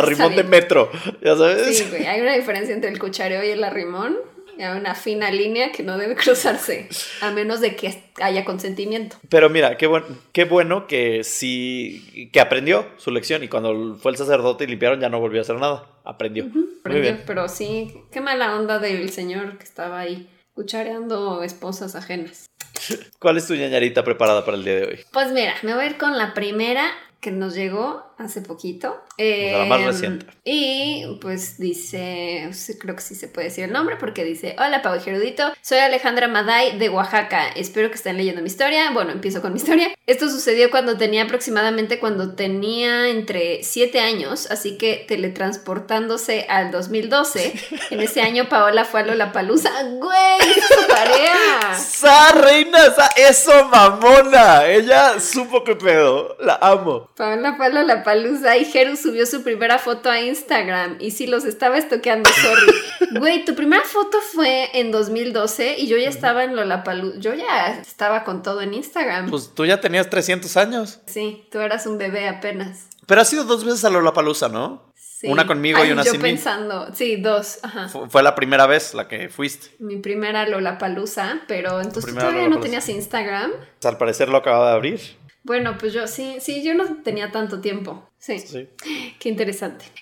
rimón 0.04 0.36
de 0.36 0.44
metro, 0.44 0.92
ya 1.22 1.36
sabes. 1.36 1.78
Sí, 1.78 1.86
güey, 1.90 2.06
hay 2.06 2.22
una 2.22 2.34
diferencia 2.34 2.74
entre 2.74 2.90
el 2.90 3.00
cuchareo 3.00 3.44
y 3.44 3.50
el 3.50 3.64
arrimón. 3.64 4.18
Y 4.58 4.64
hay 4.64 4.78
una 4.78 4.96
fina 4.96 5.32
línea 5.32 5.72
que 5.72 5.82
no 5.82 5.98
debe 5.98 6.16
cruzarse, 6.16 6.90
a 7.22 7.32
menos 7.32 7.62
de 7.62 7.76
que 7.78 8.04
haya 8.22 8.44
consentimiento. 8.44 9.16
Pero 9.30 9.50
mira, 9.50 9.78
qué, 9.78 9.88
buen, 9.88 10.04
qué 10.34 10.44
bueno 10.44 10.88
que 10.88 11.24
sí, 11.24 12.30
que 12.34 12.42
aprendió 12.42 12.86
su 12.98 13.12
lección 13.12 13.44
y 13.44 13.48
cuando 13.48 13.96
fue 13.96 14.12
el 14.12 14.18
sacerdote 14.18 14.66
y 14.66 14.68
limpiaron 14.68 15.00
ya 15.00 15.08
no 15.10 15.20
volvió 15.22 15.40
a 15.40 15.44
hacer 15.44 15.56
nada. 15.56 15.88
Aprendió. 16.04 16.48
Aprendió, 16.82 17.02
bien. 17.02 17.24
Pero 17.26 17.48
sí, 17.48 17.94
qué 18.12 18.20
mala 18.20 18.56
onda 18.56 18.78
del 18.80 19.10
señor 19.12 19.58
que 19.58 19.64
estaba 19.64 20.00
ahí 20.02 20.30
cuchareando 20.54 21.44
esposas 21.44 21.96
ajenas. 21.96 22.46
¿Cuál 23.20 23.38
es 23.38 23.48
tu 23.48 23.56
ñañarita 23.56 24.04
preparada 24.04 24.44
para 24.46 24.58
el 24.58 24.66
día 24.66 24.76
de 24.76 24.84
hoy? 24.84 25.00
Pues 25.14 25.32
mira, 25.32 25.56
me 25.64 25.74
voy 25.74 25.86
a 25.86 25.88
ir 25.88 25.98
con 25.98 26.18
la 26.18 26.34
primera 26.34 26.92
que 27.20 27.32
nos 27.32 27.56
llegó 27.56 28.11
hace 28.26 28.42
poquito. 28.42 29.02
sea, 29.18 29.60
la 29.60 29.66
más 29.66 29.80
Em, 29.82 29.86
reciente. 29.88 30.26
Y 30.44 31.18
pues 31.22 31.58
dice, 31.60 32.50
creo 32.80 32.96
que 32.96 33.02
sí 33.02 33.16
se 33.16 33.28
puede 33.28 33.48
decir 33.48 33.64
el 33.66 33.72
nombre 33.72 33.96
porque 33.98 34.24
dice, 34.24 34.56
hola 34.58 34.82
Pau 34.82 35.00
Gerudito, 35.00 35.52
soy 35.62 35.78
Alejandra 35.80 36.28
Maday 36.28 36.78
de 36.80 36.90
Oaxaca, 36.90 37.50
espero 37.50 37.90
que 37.90 37.96
estén 37.96 38.18
leyendo 38.18 38.42
mi 38.42 38.48
historia. 38.48 38.92
Bueno, 38.92 39.12
empiezo 39.12 39.42
con 39.42 39.54
mi 39.54 39.60
historia. 39.60 39.90
Esto 40.08 40.30
sucedió 40.30 40.72
cuando 40.72 40.98
tenía 40.98 41.24
aproximadamente 41.24 42.00
cuando 42.00 42.36
tenía 42.36 43.10
entre 43.10 43.64
7 43.64 44.00
años, 44.00 44.50
así 44.50 44.78
que 44.78 45.06
teletransportándose 45.08 46.46
al 46.50 46.72
2012. 46.72 47.54
En 47.92 48.00
ese 48.02 48.22
año 48.22 48.50
Paola 48.50 48.86
fue 48.86 49.02
a 49.02 49.04
Lollapalooza. 49.06 49.70
¡Güey! 49.84 50.40
¡Es 50.40 50.68
tu 50.70 50.88
tarea! 50.88 51.76
¡Sa, 51.76 52.32
reina! 52.34 52.80
¡Sa! 52.96 53.08
¡Eso, 53.16 53.66
mamona! 53.70 54.66
Ella 54.66 55.20
supo 55.20 55.64
qué 55.64 55.76
pedo. 55.76 56.36
La 56.40 56.56
amo. 56.62 57.10
Paola 57.16 57.56
fue 57.56 57.66
a 57.68 57.70
Lollapalooza 58.16 58.58
y 58.58 58.66
Jeru 58.66 58.96
subió 58.96 59.26
su 59.26 59.44
primera 59.44 59.78
foto 59.80 60.10
a 60.10 60.22
Instagram. 60.22 60.98
Y 61.00 61.12
sí, 61.12 61.28
los 61.28 61.46
estaba 61.46 61.78
estoqueando, 61.78 62.30
sorry. 62.30 62.74
Güey, 63.20 63.44
tu 63.46 63.56
primera 63.56 63.84
foto 63.84 64.20
fue 64.22 64.70
en 64.80 64.92
2012 64.92 65.76
y 65.80 65.88
yo 65.88 65.98
ya 65.98 66.08
estaba 66.10 66.44
en 66.44 66.56
Lollapalooza. 66.56 67.20
Yo 67.20 67.34
ya 67.34 67.80
estaba 67.82 68.24
con 68.24 68.42
todo 68.44 68.62
en 68.62 68.74
Instagram. 68.74 69.30
Pues 69.30 69.52
tú 69.54 69.66
ya 69.66 69.82
tenías 69.82 70.10
300 70.10 70.56
años. 70.58 71.00
Sí, 71.08 71.46
tú 71.52 71.60
eras 71.60 71.86
un 71.88 71.98
bebé 71.98 72.28
apenas. 72.28 72.88
Pero 73.08 73.22
has 73.22 73.34
ido 73.34 73.44
dos 73.44 73.66
veces 73.66 73.84
a 73.86 73.90
Lollapalooza, 73.90 74.48
¿no? 74.50 74.90
Sí. 74.96 75.28
Una 75.28 75.46
conmigo 75.46 75.84
y 75.86 75.92
una 75.92 76.04
yo 76.04 76.12
sin 76.14 76.22
mí. 76.22 76.30
pensando, 76.30 76.88
sí, 76.96 77.18
dos, 77.18 77.60
ajá. 77.62 77.90
Fu- 77.90 78.08
Fue 78.10 78.24
la 78.24 78.34
primera 78.34 78.66
vez 78.66 78.96
la 78.96 79.08
que 79.08 79.30
fuiste. 79.30 79.68
Mi 79.78 79.98
primera 79.98 80.48
Lollapalooza, 80.48 81.42
pero 81.48 81.80
entonces 81.80 82.12
tú 82.14 82.20
todavía 82.20 82.48
no 82.48 82.60
tenías 82.60 82.90
Instagram. 82.90 83.52
Al 83.84 83.98
parecer 83.98 84.30
lo 84.30 84.38
acaba 84.38 84.70
de 84.70 84.74
abrir. 84.76 85.00
Bueno, 85.44 85.76
pues 85.80 85.92
yo 85.94 86.08
sí, 86.08 86.38
sí, 86.40 86.62
yo 86.64 86.76
no 86.76 86.98
tenía 87.04 87.32
tanto 87.32 87.62
tiempo. 87.62 88.08
Sí. 88.20 88.38
Sí. 88.40 88.68
Qué 89.20 89.30
interesante. 89.30 89.86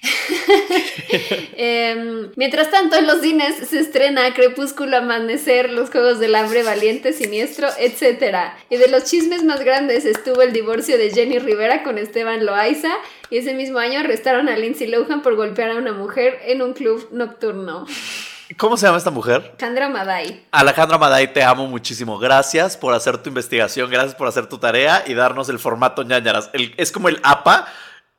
Em, 1.61 2.31
mientras 2.35 2.69
tanto, 2.69 2.97
en 2.97 3.07
los 3.07 3.21
cines 3.21 3.55
se 3.55 3.79
estrena 3.79 4.33
Crepúsculo 4.33 4.97
Amanecer, 4.97 5.71
Los 5.71 5.89
Juegos 5.89 6.19
del 6.19 6.35
Hambre, 6.35 6.63
Valiente, 6.63 7.13
Siniestro, 7.13 7.67
etc. 7.79 8.53
Y 8.69 8.77
de 8.77 8.89
los 8.89 9.05
chismes 9.05 9.43
más 9.43 9.61
grandes 9.61 10.05
estuvo 10.05 10.41
el 10.41 10.53
divorcio 10.53 10.97
de 10.97 11.09
Jenny 11.09 11.39
Rivera 11.39 11.83
con 11.83 11.97
Esteban 11.97 12.45
Loaiza. 12.45 12.91
Y 13.29 13.37
ese 13.37 13.53
mismo 13.53 13.79
año 13.79 13.99
arrestaron 13.99 14.49
a 14.49 14.57
Lindsay 14.57 14.87
Lohan 14.87 15.21
por 15.21 15.35
golpear 15.35 15.71
a 15.71 15.77
una 15.77 15.93
mujer 15.93 16.39
en 16.45 16.61
un 16.61 16.73
club 16.73 17.09
nocturno. 17.11 17.85
¿Cómo 18.57 18.77
se 18.77 18.85
llama 18.87 18.97
esta 18.97 19.11
mujer? 19.11 19.53
Candra 19.57 19.89
Maday. 19.89 20.47
Alejandra 20.51 20.97
Maday, 20.97 21.31
te 21.33 21.43
amo 21.43 21.67
muchísimo. 21.67 22.17
Gracias 22.17 22.77
por 22.77 22.93
hacer 22.95 23.17
tu 23.19 23.29
investigación, 23.29 23.89
gracias 23.91 24.15
por 24.15 24.27
hacer 24.27 24.47
tu 24.47 24.57
tarea 24.57 25.03
y 25.05 25.13
darnos 25.13 25.49
el 25.49 25.59
formato 25.59 26.01
ñañaras. 26.03 26.49
El- 26.53 26.73
es 26.77 26.91
como 26.91 27.09
el 27.09 27.19
APA, 27.23 27.67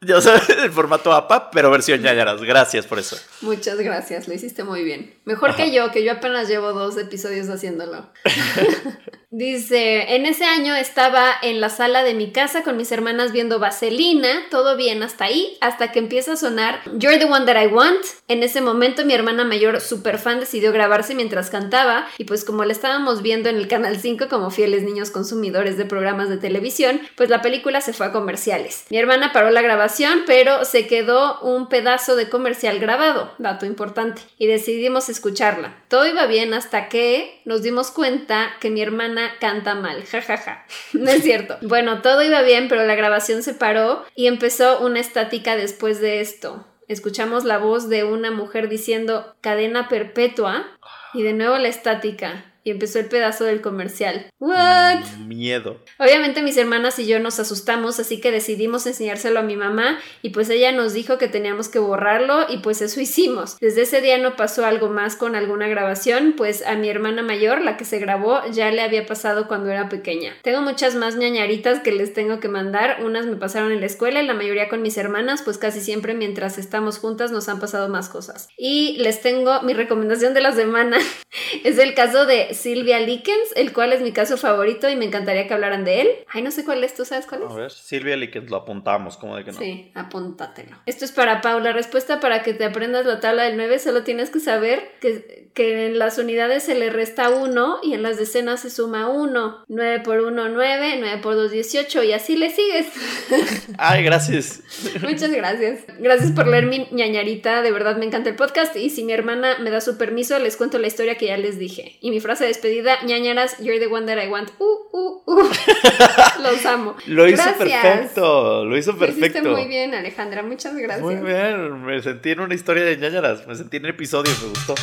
ya 0.01 0.21
sabes, 0.21 0.49
el 0.63 0.71
formato 0.71 1.13
APA, 1.13 1.51
pero 1.51 1.71
versión 1.71 2.03
ñañaras. 2.03 2.43
Gracias 2.43 2.87
por 2.87 2.99
eso. 2.99 3.17
Muchas 3.41 3.79
gracias, 3.79 4.29
lo 4.29 4.35
hiciste 4.35 4.65
muy 4.65 4.83
bien. 4.83 5.15
Mejor 5.25 5.55
que 5.57 5.73
yo, 5.73 5.91
que 5.91 6.05
yo 6.05 6.13
apenas 6.13 6.49
llevo 6.49 6.73
dos 6.73 6.97
episodios 6.97 7.49
haciéndolo. 7.49 8.11
Dice, 9.33 10.17
en 10.17 10.27
ese 10.27 10.45
año 10.45 10.75
estaba 10.75 11.31
en 11.43 11.61
la 11.61 11.69
sala 11.69 12.03
de 12.03 12.15
mi 12.15 12.33
casa 12.33 12.65
con 12.65 12.77
mis 12.77 12.91
hermanas 12.91 13.31
viendo 13.31 13.61
Vaselina, 13.61 14.29
todo 14.51 14.77
bien 14.77 15.05
hasta 15.05 15.27
ahí, 15.27 15.57
hasta 15.61 15.93
que 15.93 16.01
empieza 16.01 16.33
a 16.33 16.37
sonar 16.37 16.81
You're 16.99 17.17
the 17.17 17.27
one 17.27 17.47
that 17.47 17.63
I 17.63 17.69
want. 17.69 18.05
En 18.27 18.43
ese 18.43 18.61
momento 18.61 19.05
mi 19.05 19.15
hermana 19.15 19.45
mayor, 19.45 19.81
super 19.81 20.19
fan, 20.19 20.41
decidió 20.41 20.73
grabarse 20.73 21.15
mientras 21.15 21.49
cantaba 21.49 22.09
y 22.19 22.25
pues 22.25 22.45
como 22.45 22.65
la 22.65 22.73
estábamos 22.73 23.23
viendo 23.23 23.49
en 23.49 23.55
el 23.55 23.69
Canal 23.69 24.01
5 24.01 24.27
como 24.29 24.51
fieles 24.51 24.83
niños 24.83 25.13
consumidores 25.13 25.77
de 25.77 25.85
programas 25.85 26.29
de 26.29 26.37
televisión, 26.37 27.01
pues 27.15 27.31
la 27.31 27.41
película 27.41 27.81
se 27.83 27.93
fue 27.93 28.07
a 28.07 28.13
comerciales. 28.13 28.87
Mi 28.91 28.99
hermana 28.99 29.33
paró 29.33 29.51
la 29.51 29.63
grabación, 29.63 29.90
pero 30.27 30.65
se 30.65 30.87
quedó 30.87 31.41
un 31.41 31.69
pedazo 31.69 32.17
de 32.17 32.29
comercial 32.29 32.79
grabado, 32.79 33.33
dato 33.39 33.67
importante, 33.67 34.23
y 34.39 34.47
decidimos 34.47 35.09
escucharla. 35.09 35.75
Todo 35.89 36.07
iba 36.07 36.27
bien 36.27 36.55
hasta 36.55 36.89
que 36.89 37.41
nos 37.45 37.63
dimos 37.63 37.91
cuenta 37.91 38.51
que 38.61 38.71
mi 38.71 38.83
hermana 38.83 39.33
canta 39.41 39.75
mal, 39.75 40.05
jajaja. 40.11 40.65
No 40.93 41.11
es 41.11 41.23
cierto. 41.23 41.59
Bueno, 41.71 42.03
todo 42.03 42.23
iba 42.23 42.43
bien, 42.43 42.69
pero 42.69 42.85
la 42.85 42.97
grabación 42.97 43.45
se 43.45 43.55
paró 43.55 44.05
y 44.17 44.27
empezó 44.27 44.81
una 44.81 44.99
estática 44.99 45.57
después 45.57 46.01
de 46.01 46.21
esto. 46.21 46.67
Escuchamos 46.89 47.45
la 47.45 47.59
voz 47.59 47.89
de 47.89 48.03
una 48.03 48.33
mujer 48.33 48.69
diciendo 48.69 49.37
cadena 49.41 49.89
perpetua 49.89 50.67
y 51.15 51.23
de 51.23 51.33
nuevo 51.33 51.57
la 51.59 51.69
estática. 51.69 52.50
Y 52.65 52.71
empezó 52.71 52.99
el 52.99 53.07
pedazo 53.07 53.45
del 53.45 53.61
comercial. 53.61 54.27
¿What? 54.39 55.05
Miedo. 55.27 55.81
Obviamente 55.99 56.43
mis 56.43 56.57
hermanas 56.57 56.99
y 56.99 57.07
yo 57.07 57.19
nos 57.19 57.41
asustamos, 57.41 57.99
así 58.01 58.21
que 58.21 58.31
decidimos 58.31 58.87
enseñárselo 58.87 59.41
a 59.41 59.43
mi 59.43 59.57
mamá 59.57 59.99
y 60.23 60.31
pues 60.31 60.51
ella 60.51 60.73
nos 60.73 60.93
dijo 60.93 61.19
que 61.19 61.29
teníamos 61.29 61.69
que 61.69 61.79
borrarlo 61.79 62.47
y 62.49 62.59
pues 62.59 62.83
eso 62.83 63.01
hicimos. 63.01 63.59
Desde 63.61 63.83
ese 63.83 64.01
día 64.01 64.19
no 64.19 64.37
pasó 64.37 64.65
algo 64.65 64.89
más 64.89 65.17
con 65.17 65.37
alguna 65.37 65.69
grabación, 65.69 66.35
pues 66.37 66.65
a 66.67 66.75
mi 66.75 66.89
hermana 66.89 67.23
mayor, 67.23 67.63
la 67.63 67.77
que 67.77 67.85
se 67.85 67.99
grabó, 67.99 68.41
ya 68.51 68.71
le 68.71 68.83
había 68.83 69.07
pasado 69.07 69.49
cuando 69.49 69.71
era 69.71 69.89
pequeña. 69.89 70.35
Tengo 70.43 70.61
muchas 70.61 70.95
más 70.95 71.17
ñañaritas 71.17 71.81
que 71.81 71.93
les 71.93 72.13
tengo 72.13 72.41
que 72.41 72.49
mandar, 72.49 73.03
unas 73.05 73.27
me 73.27 73.37
pasaron 73.37 73.73
en 73.73 73.81
la 73.81 73.87
escuela 73.87 74.23
y 74.23 74.27
la 74.27 74.35
mayoría 74.35 74.69
con 74.69 74.83
mis 74.83 74.97
hermanas, 74.97 75.43
pues 75.43 75.59
casi 75.59 75.81
siempre 75.81 76.15
mientras 76.15 76.59
estamos 76.59 76.99
juntas 76.99 77.31
nos 77.31 77.49
han 77.49 77.61
pasado 77.61 77.89
más 77.89 78.09
cosas. 78.09 78.49
Y 78.57 78.97
les 78.99 79.21
tengo 79.21 79.63
mi 79.63 79.75
recomendación 79.75 80.35
de 80.35 80.41
la 80.41 80.53
semana. 80.53 80.99
es 81.65 81.79
el 81.79 81.95
caso 81.95 82.27
de 82.27 82.50
Silvia 82.55 83.01
Likens, 83.01 83.53
el 83.57 83.73
cual 83.73 83.93
es 83.93 84.01
mi 84.03 84.13
caso 84.13 84.37
favorito 84.37 84.89
y 84.89 84.97
me 84.97 85.05
encantaría 85.05 85.47
que 85.47 85.55
hablaran 85.55 85.85
de 85.85 86.01
él. 86.03 86.09
Ay, 86.29 86.43
no 86.43 86.51
sé 86.51 86.65
cuál 86.65 86.83
es, 86.85 86.95
¿tú 86.95 87.05
sabes 87.05 87.27
cuál 87.27 87.43
es? 87.43 87.51
A 87.51 87.55
ver, 87.55 87.71
Silvia 87.71 88.17
Likens, 88.17 88.51
lo 88.51 88.57
apuntamos, 88.57 89.17
como 89.17 89.37
de 89.37 89.45
que 89.45 89.53
no. 89.53 89.59
Sí, 89.59 89.91
apúntatelo. 89.95 90.77
Esto 90.87 91.05
es 91.05 91.13
para 91.13 91.41
Paula. 91.41 91.73
Respuesta 91.73 92.21
para 92.21 92.43
que 92.43 92.55
te 92.55 92.65
aprendas 92.65 93.07
la 93.07 93.21
tabla 93.21 93.45
del 93.45 93.57
9. 93.57 93.79
Solo 93.79 94.03
tienes 94.03 94.31
que 94.31 94.41
saber 94.41 94.93
que, 95.01 95.51
que 95.55 95.87
en 95.87 95.99
las 95.99 96.19
unidades 96.19 96.65
se 96.65 96.75
le 96.75 96.91
resta 96.91 97.31
1 97.31 97.81
y 97.83 97.95
en 97.95 98.03
las 98.03 98.19
decenas 98.19 98.61
se 98.61 98.71
suma 98.71 99.09
1. 99.09 99.65
9 99.69 100.01
por 100.01 100.21
1, 100.21 100.49
9. 100.49 100.97
9 100.99 101.21
por 101.23 101.35
2, 101.35 101.51
18. 101.51 102.03
Y 102.05 102.13
así 102.13 102.37
le 102.37 102.51
sigues. 102.51 102.87
Ay, 103.79 104.03
gracias. 104.03 104.63
Muchas 105.03 105.31
gracias. 105.31 105.81
Gracias 105.99 106.33
por 106.33 106.47
leer 106.47 106.67
mi 106.67 106.89
ñañarita. 106.91 107.63
De 107.63 107.73
verdad 107.73 107.97
me 107.97 108.07
encanta 108.07 108.31
el 108.31 108.37
podcast. 108.37 108.77
Y 108.77 108.91
si 108.91 109.05
mi 109.05 109.13
hermana 109.13 109.59
me 109.59 109.71
da 109.71 109.81
su 109.81 109.97
permiso, 109.97 110.39
les 110.39 110.57
cuento 110.57 110.79
la 110.79 110.87
historia 110.87 111.17
que 111.17 111.27
ya 111.27 111.37
les 111.37 111.59
dije. 111.59 111.99
Y 112.01 112.11
mi 112.11 112.21
frase 112.21 112.40
de 112.41 112.49
despedida: 112.49 113.03
ñañaras, 113.05 113.57
you're 113.59 113.79
the 113.79 113.87
one 113.87 114.07
that 114.07 114.23
I 114.23 114.29
want. 114.29 114.51
Uh, 114.59 114.65
uh, 114.93 115.23
uh. 115.27 115.51
Los 116.43 116.65
amo. 116.67 116.97
Lo 117.07 117.29
hizo 117.29 117.43
Gracias. 117.43 117.83
perfecto, 117.83 118.65
lo 118.65 118.77
hizo 118.77 118.93
Lo 118.93 119.05
hiciste 119.07 119.21
perfecto. 119.31 119.51
muy 119.51 119.67
bien, 119.67 119.95
Alejandra. 119.95 120.43
Muchas 120.43 120.75
gracias. 120.77 121.01
Muy 121.01 121.17
bien, 121.17 121.83
me 121.85 122.01
sentí 122.03 122.31
en 122.31 122.41
una 122.41 122.55
historia 122.55 122.85
de 122.85 122.97
ñañaras, 122.97 123.47
me 123.47 123.55
sentí 123.55 123.77
en 123.79 123.87
episodio, 123.87 124.33
me 124.43 124.49
gustó. 124.49 124.75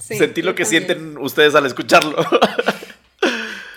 Sí, 0.00 0.16
Sentí 0.16 0.40
lo 0.42 0.54
que 0.54 0.62
también. 0.64 0.86
sienten 0.86 1.18
ustedes 1.18 1.54
al 1.54 1.66
escucharlo. 1.66 2.16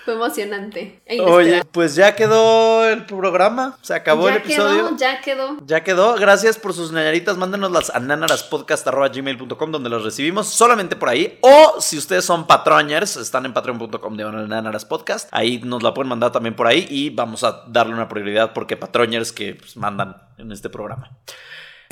Fue 0.03 0.15
emocionante. 0.15 0.99
e 1.05 1.21
Oye, 1.21 1.63
pues 1.71 1.95
ya 1.95 2.15
quedó 2.15 2.87
el 2.87 3.05
programa, 3.05 3.77
se 3.81 3.93
acabó 3.93 4.29
ya 4.29 4.35
el 4.35 4.41
episodio. 4.41 4.87
Quedó, 4.87 4.97
ya 4.97 5.21
quedó. 5.21 5.57
Ya 5.65 5.83
quedó, 5.83 6.15
gracias 6.15 6.57
por 6.57 6.73
sus 6.73 6.91
ñañaritas, 6.91 7.37
mándenoslas 7.37 7.91
a 7.91 7.99
nanaraspodcast.gmail.com 7.99 9.71
donde 9.71 9.89
las 9.89 10.01
recibimos 10.01 10.47
solamente 10.47 10.95
por 10.95 11.09
ahí. 11.09 11.37
O 11.41 11.79
si 11.79 11.97
ustedes 11.99 12.25
son 12.25 12.47
patroñers, 12.47 13.15
están 13.17 13.45
en 13.45 13.53
patreon.com 13.53 14.17
de 14.17 14.23
nanaraspodcast, 14.23 15.29
ahí 15.31 15.61
nos 15.63 15.83
la 15.83 15.93
pueden 15.93 16.09
mandar 16.09 16.31
también 16.31 16.55
por 16.55 16.65
ahí 16.65 16.87
y 16.89 17.11
vamos 17.11 17.43
a 17.43 17.63
darle 17.67 17.93
una 17.93 18.07
prioridad 18.07 18.53
porque 18.53 18.77
patroñers 18.77 19.31
que 19.31 19.55
pues, 19.55 19.77
mandan 19.77 20.15
en 20.37 20.51
este 20.51 20.69
programa. 20.69 21.11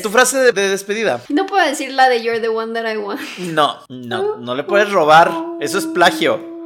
Tu 0.01 0.09
frase 0.09 0.37
de, 0.37 0.51
de 0.53 0.69
despedida. 0.69 1.21
No 1.29 1.45
puedo 1.45 1.63
decir 1.65 1.91
la 1.91 2.09
de 2.09 2.23
You're 2.23 2.39
the 2.39 2.49
one 2.49 2.73
that 2.73 2.91
I 2.91 2.97
want. 2.97 3.19
No, 3.37 3.81
no, 3.89 4.37
no 4.37 4.55
le 4.55 4.63
puedes 4.63 4.89
robar, 4.91 5.31
eso 5.59 5.77
es 5.77 5.85
plagio. 5.85 6.58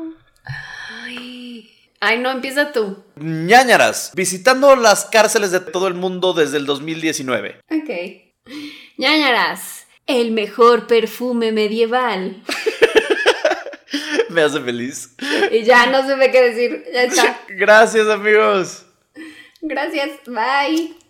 Ay, 2.06 2.20
no, 2.20 2.32
empieza 2.32 2.74
tú. 2.74 3.02
ñañaras, 3.16 4.12
visitando 4.14 4.76
las 4.76 5.06
cárceles 5.06 5.52
de 5.52 5.62
todo 5.62 5.88
el 5.88 5.94
mundo 5.94 6.34
desde 6.34 6.58
el 6.58 6.66
2019. 6.66 7.62
Ok. 7.72 8.54
ñañaras, 8.98 9.88
el 10.06 10.32
mejor 10.32 10.86
perfume 10.88 11.54
medieval. 11.54 12.44
Me 14.30 14.42
hace 14.42 14.60
feliz. 14.60 15.16
Y 15.50 15.64
ya 15.64 15.86
no 15.86 16.06
sé 16.06 16.30
qué 16.30 16.42
decir. 16.42 16.84
Ya 16.92 17.04
está. 17.04 17.40
Gracias 17.48 18.06
amigos. 18.10 18.86
Gracias. 19.62 20.10
Bye. 20.26 21.03